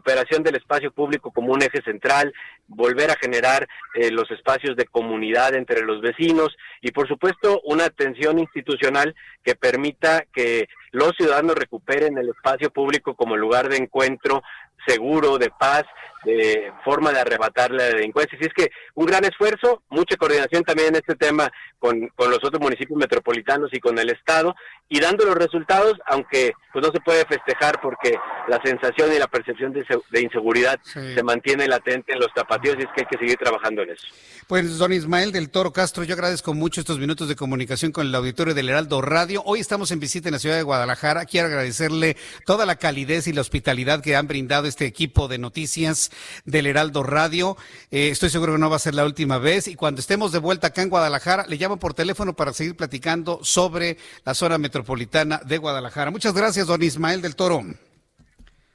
recuperación 0.00 0.42
del 0.42 0.56
espacio 0.56 0.90
público 0.92 1.30
como 1.30 1.52
un 1.52 1.62
eje 1.62 1.82
central 1.82 2.32
volver 2.66 3.10
a 3.10 3.18
generar 3.20 3.68
eh, 3.94 4.10
los 4.10 4.30
espacios 4.30 4.74
de 4.74 4.86
comunidad 4.86 5.54
entre 5.54 5.82
los 5.82 6.00
vecinos 6.00 6.56
y 6.80 6.90
por 6.90 7.06
supuesto 7.06 7.60
una 7.64 7.84
atención 7.84 8.38
institucional 8.38 9.14
que 9.44 9.54
permita 9.56 10.24
que 10.32 10.68
los 10.92 11.12
ciudadanos 11.16 11.54
recuperen 11.54 12.16
el 12.16 12.30
espacio 12.30 12.70
público 12.70 13.14
como 13.14 13.36
lugar 13.36 13.68
de 13.68 13.76
encuentro 13.76 14.42
seguro, 14.86 15.36
de 15.36 15.50
paz, 15.50 15.84
de 16.24 16.72
forma 16.84 17.12
de 17.12 17.20
arrebatar 17.20 17.70
la 17.70 17.84
delincuencia. 17.84 18.36
Así 18.38 18.48
es 18.48 18.54
que 18.54 18.70
un 18.94 19.06
gran 19.06 19.24
esfuerzo, 19.24 19.82
mucha 19.88 20.16
coordinación 20.16 20.62
también 20.64 20.88
en 20.88 20.96
este 20.96 21.14
tema 21.14 21.50
con, 21.78 22.08
con, 22.08 22.30
los 22.30 22.38
otros 22.44 22.60
municipios 22.60 22.98
metropolitanos 22.98 23.70
y 23.72 23.80
con 23.80 23.98
el 23.98 24.10
Estado, 24.10 24.54
y 24.88 25.00
dando 25.00 25.24
los 25.24 25.34
resultados, 25.34 25.94
aunque 26.06 26.52
pues 26.72 26.84
no 26.84 26.92
se 26.92 27.00
puede 27.00 27.24
festejar 27.24 27.80
porque 27.80 28.18
la 28.48 28.60
sensación 28.62 29.12
y 29.14 29.18
la 29.18 29.28
percepción 29.28 29.72
de, 29.72 29.84
de 30.10 30.20
inseguridad 30.20 30.78
se 30.84 31.22
mantiene 31.22 31.66
latente 31.68 32.12
en 32.12 32.18
los 32.18 32.32
tapatíos 32.34 32.76
y 32.78 32.82
es 32.82 32.88
que 32.94 33.02
hay 33.02 33.06
que 33.06 33.18
seguir 33.18 33.36
trabajando 33.36 33.82
en 33.82 33.90
eso. 33.90 34.06
Pues 34.46 34.78
don 34.78 34.92
Ismael 34.92 35.32
del 35.32 35.50
Toro 35.50 35.72
Castro, 35.72 36.04
yo 36.04 36.14
agradezco 36.14 36.54
mucho 36.54 36.80
estos 36.80 36.98
minutos 36.98 37.28
de 37.28 37.36
comunicación 37.36 37.92
con 37.92 38.06
el 38.06 38.14
auditorio 38.14 38.52
del 38.52 38.68
Heraldo 38.68 39.00
Radio. 39.00 39.42
Hoy 39.44 39.60
estamos 39.60 39.90
en 39.90 40.00
visita 40.00 40.28
en 40.28 40.32
la 40.32 40.38
ciudad 40.38 40.56
de 40.56 40.62
Guadalajara. 40.62 41.24
Quiero 41.24 41.46
agradecerle 41.46 42.16
toda 42.44 42.66
la 42.66 42.76
calidez 42.76 43.26
y 43.26 43.32
la 43.32 43.40
hospitalidad 43.40 44.02
que 44.02 44.16
han 44.16 44.26
brindado 44.26 44.66
este 44.66 44.86
equipo 44.86 45.28
de 45.28 45.38
noticias 45.38 46.09
del 46.44 46.66
Heraldo 46.66 47.02
Radio. 47.02 47.56
Eh, 47.90 48.08
estoy 48.10 48.30
seguro 48.30 48.52
que 48.52 48.58
no 48.58 48.70
va 48.70 48.76
a 48.76 48.80
ser 48.80 48.94
la 48.94 49.04
última 49.04 49.38
vez 49.38 49.68
y 49.68 49.74
cuando 49.74 50.00
estemos 50.00 50.32
de 50.32 50.38
vuelta 50.38 50.68
acá 50.68 50.82
en 50.82 50.90
Guadalajara, 50.90 51.46
le 51.46 51.56
llamo 51.56 51.78
por 51.78 51.94
teléfono 51.94 52.34
para 52.34 52.52
seguir 52.52 52.76
platicando 52.76 53.40
sobre 53.42 53.98
la 54.24 54.34
zona 54.34 54.58
metropolitana 54.58 55.40
de 55.44 55.58
Guadalajara. 55.58 56.10
Muchas 56.10 56.34
gracias, 56.34 56.66
don 56.66 56.82
Ismael 56.82 57.22
del 57.22 57.36
Toro. 57.36 57.62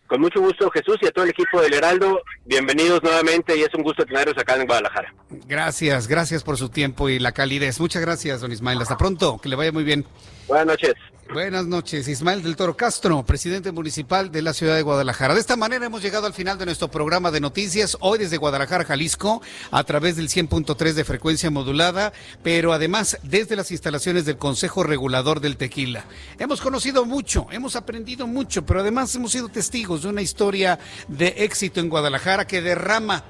Con 0.08 0.22
mucho 0.22 0.40
gusto, 0.40 0.70
Jesús, 0.70 0.98
y 1.02 1.08
a 1.08 1.12
todo 1.12 1.24
el 1.24 1.32
equipo 1.32 1.60
del 1.60 1.74
Heraldo, 1.74 2.22
bienvenidos 2.46 3.02
nuevamente 3.02 3.58
y 3.58 3.64
es 3.64 3.74
un 3.74 3.82
gusto 3.82 4.06
tenerlos 4.06 4.38
acá 4.38 4.56
en 4.56 4.68
Guadalajara. 4.68 5.12
Gracias, 5.48 6.08
gracias 6.08 6.44
por 6.44 6.58
su 6.58 6.70
tiempo 6.70 7.10
y 7.10 7.18
la 7.18 7.32
calidez. 7.32 7.80
Muchas 7.80 8.04
gracias, 8.04 8.42
don 8.42 8.52
Ismael. 8.52 8.80
Hasta 8.80 8.98
pronto, 8.98 9.40
que 9.42 9.50
le 9.50 9.56
vaya 9.56 9.72
muy 9.72 9.84
bien. 9.84 10.06
Buenas 10.48 10.68
noches. 10.68 10.94
Buenas 11.34 11.66
noches, 11.66 12.08
Ismael 12.08 12.44
del 12.44 12.56
Toro 12.56 12.78
Castro, 12.78 13.24
presidente 13.24 13.72
municipal 13.72 14.32
de 14.32 14.44
la 14.44 14.54
ciudad 14.54 14.76
de 14.76 14.84
Guadalajara. 14.84 15.34
De 15.34 15.40
esta 15.40 15.56
manera 15.56 15.88
hemos 15.88 16.04
llegado 16.04 16.28
al 16.28 16.34
final 16.34 16.60
de 16.60 16.66
nuestro 16.66 16.90
programa 16.90 17.32
de 17.32 17.42
noticias, 17.42 17.98
hoy 18.00 18.20
desde 18.20 18.38
Guadalajara, 18.38 18.86
Jalisco, 18.86 19.42
a 19.72 19.84
través 19.84 20.18
del 20.18 20.30
100.3 20.30 20.94
de 20.94 21.04
frecuencia 21.04 21.50
modulada, 21.50 22.14
pero 22.44 22.74
además 22.74 23.18
desde 23.24 23.56
las 23.56 23.72
instalaciones 23.72 24.26
del 24.26 24.38
Consejo 24.38 24.84
Regulador 24.84 25.42
del 25.42 25.58
Tequila. 25.58 26.06
Hemos 26.38 26.62
conocido 26.62 27.06
mucho, 27.06 27.48
hemos 27.52 27.76
aprendido 27.76 28.28
mucho, 28.28 28.64
pero 28.64 28.82
además 28.82 29.14
hemos 29.16 29.32
sido 29.32 29.50
testigos 29.50 30.04
de 30.04 30.10
una 30.10 30.22
historia 30.22 30.78
de 31.08 31.34
éxito 31.40 31.80
en 31.80 31.90
Guadalajara 31.90 32.46
que 32.46 32.62
derrama 32.62 33.24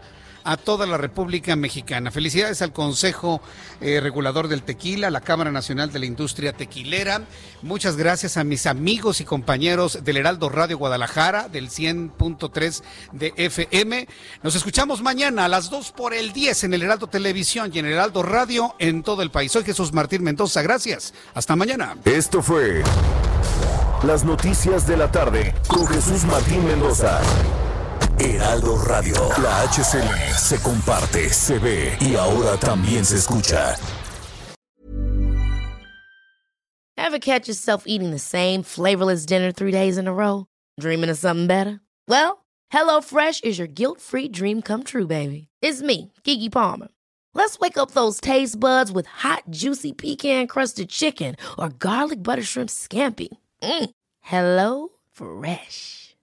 a 0.46 0.58
toda 0.58 0.86
la 0.86 0.98
República 0.98 1.56
Mexicana. 1.56 2.12
Felicidades 2.12 2.62
al 2.62 2.72
Consejo 2.72 3.42
eh, 3.82 4.00
Regulador 4.00 4.48
del 4.48 4.64
Tequila, 4.64 5.10
la 5.10 5.22
Cámara 5.22 5.52
Nacional 5.52 5.92
de 5.92 6.00
la 6.00 6.06
Industria 6.06 6.54
Tequilera. 6.54 7.24
Muchas 7.62 7.98
gracias 7.98 8.38
a 8.38 8.44
mis 8.44 8.68
amigos 8.68 9.20
y 9.20 9.26
compañeros 9.26 10.04
del 10.04 10.18
Heraldo 10.18 10.50
Radio 10.50 10.78
Guadalajara, 10.78 11.50
del 11.50 11.70
100.3 11.70 12.84
de 13.12 13.34
FM. 13.36 14.08
Nos 14.44 14.56
escuchamos 14.56 15.02
mañana 15.02 15.46
a 15.46 15.50
las 15.50 15.70
2 15.70 15.92
por 15.92 16.14
el 16.14 16.32
10 16.32 16.66
en 16.66 16.74
el 16.76 16.84
Heraldo 16.84 17.08
Televisión 17.08 17.72
y 17.74 17.80
en 17.80 17.88
el 17.88 17.94
Heraldo 17.94 18.24
Radio 18.24 18.76
en 18.80 19.04
todo 19.04 19.24
el 19.24 19.32
país. 19.32 19.52
Soy 19.52 19.64
Jesús 19.64 19.92
Martín 19.94 20.24
Mendoza. 20.24 20.62
Gracias. 20.62 21.14
Hasta 21.34 21.56
mañana. 21.56 21.98
Esto 22.06 22.42
fue 22.44 22.84
las 24.04 24.24
noticias 24.24 24.86
de 24.86 24.98
la 24.98 25.12
tarde 25.12 25.56
con 25.68 25.88
Jesús 25.88 26.24
Martín 26.26 26.64
Mendoza. 26.66 27.20
Heraldo 28.20 28.78
Radio. 28.78 29.16
La 29.42 29.68
HCL 29.68 30.34
se 30.38 30.58
comparte, 30.62 31.30
se 31.30 31.60
ve 31.60 31.98
y 32.02 32.16
ahora 32.16 32.58
también 32.58 33.06
se 33.06 33.18
escucha. 33.18 33.76
Ever 36.98 37.20
catch 37.20 37.48
yourself 37.48 37.84
eating 37.86 38.12
the 38.12 38.20
same 38.20 38.64
flavorless 38.64 39.26
dinner 39.26 39.52
three 39.52 39.72
days 39.72 39.98
in 39.98 40.08
a 40.08 40.14
row? 40.14 40.48
Dreaming 40.80 41.10
of 41.10 41.18
something 41.18 41.46
better? 41.46 41.80
Well, 42.08 42.44
HelloFresh 42.74 43.44
is 43.44 43.60
your 43.60 43.68
guilt-free 43.68 44.30
dream 44.30 44.62
come 44.62 44.84
true, 44.84 45.08
baby. 45.08 45.48
It's 45.62 45.82
me, 45.82 46.12
Kiki 46.24 46.50
Palmer. 46.50 46.88
Let's 47.34 47.60
wake 47.60 47.78
up 47.78 47.92
those 47.92 48.20
taste 48.22 48.60
buds 48.60 48.92
with 48.92 49.08
hot, 49.08 49.44
juicy 49.50 49.94
pecan-crusted 49.94 50.90
chicken 50.90 51.36
or 51.60 51.70
garlic 51.70 52.24
butter 52.24 52.44
shrimp 52.44 52.70
scampi. 52.70 53.28
Mm. 53.62 53.90
Hello 54.22 54.90
Fresh. 55.12 56.05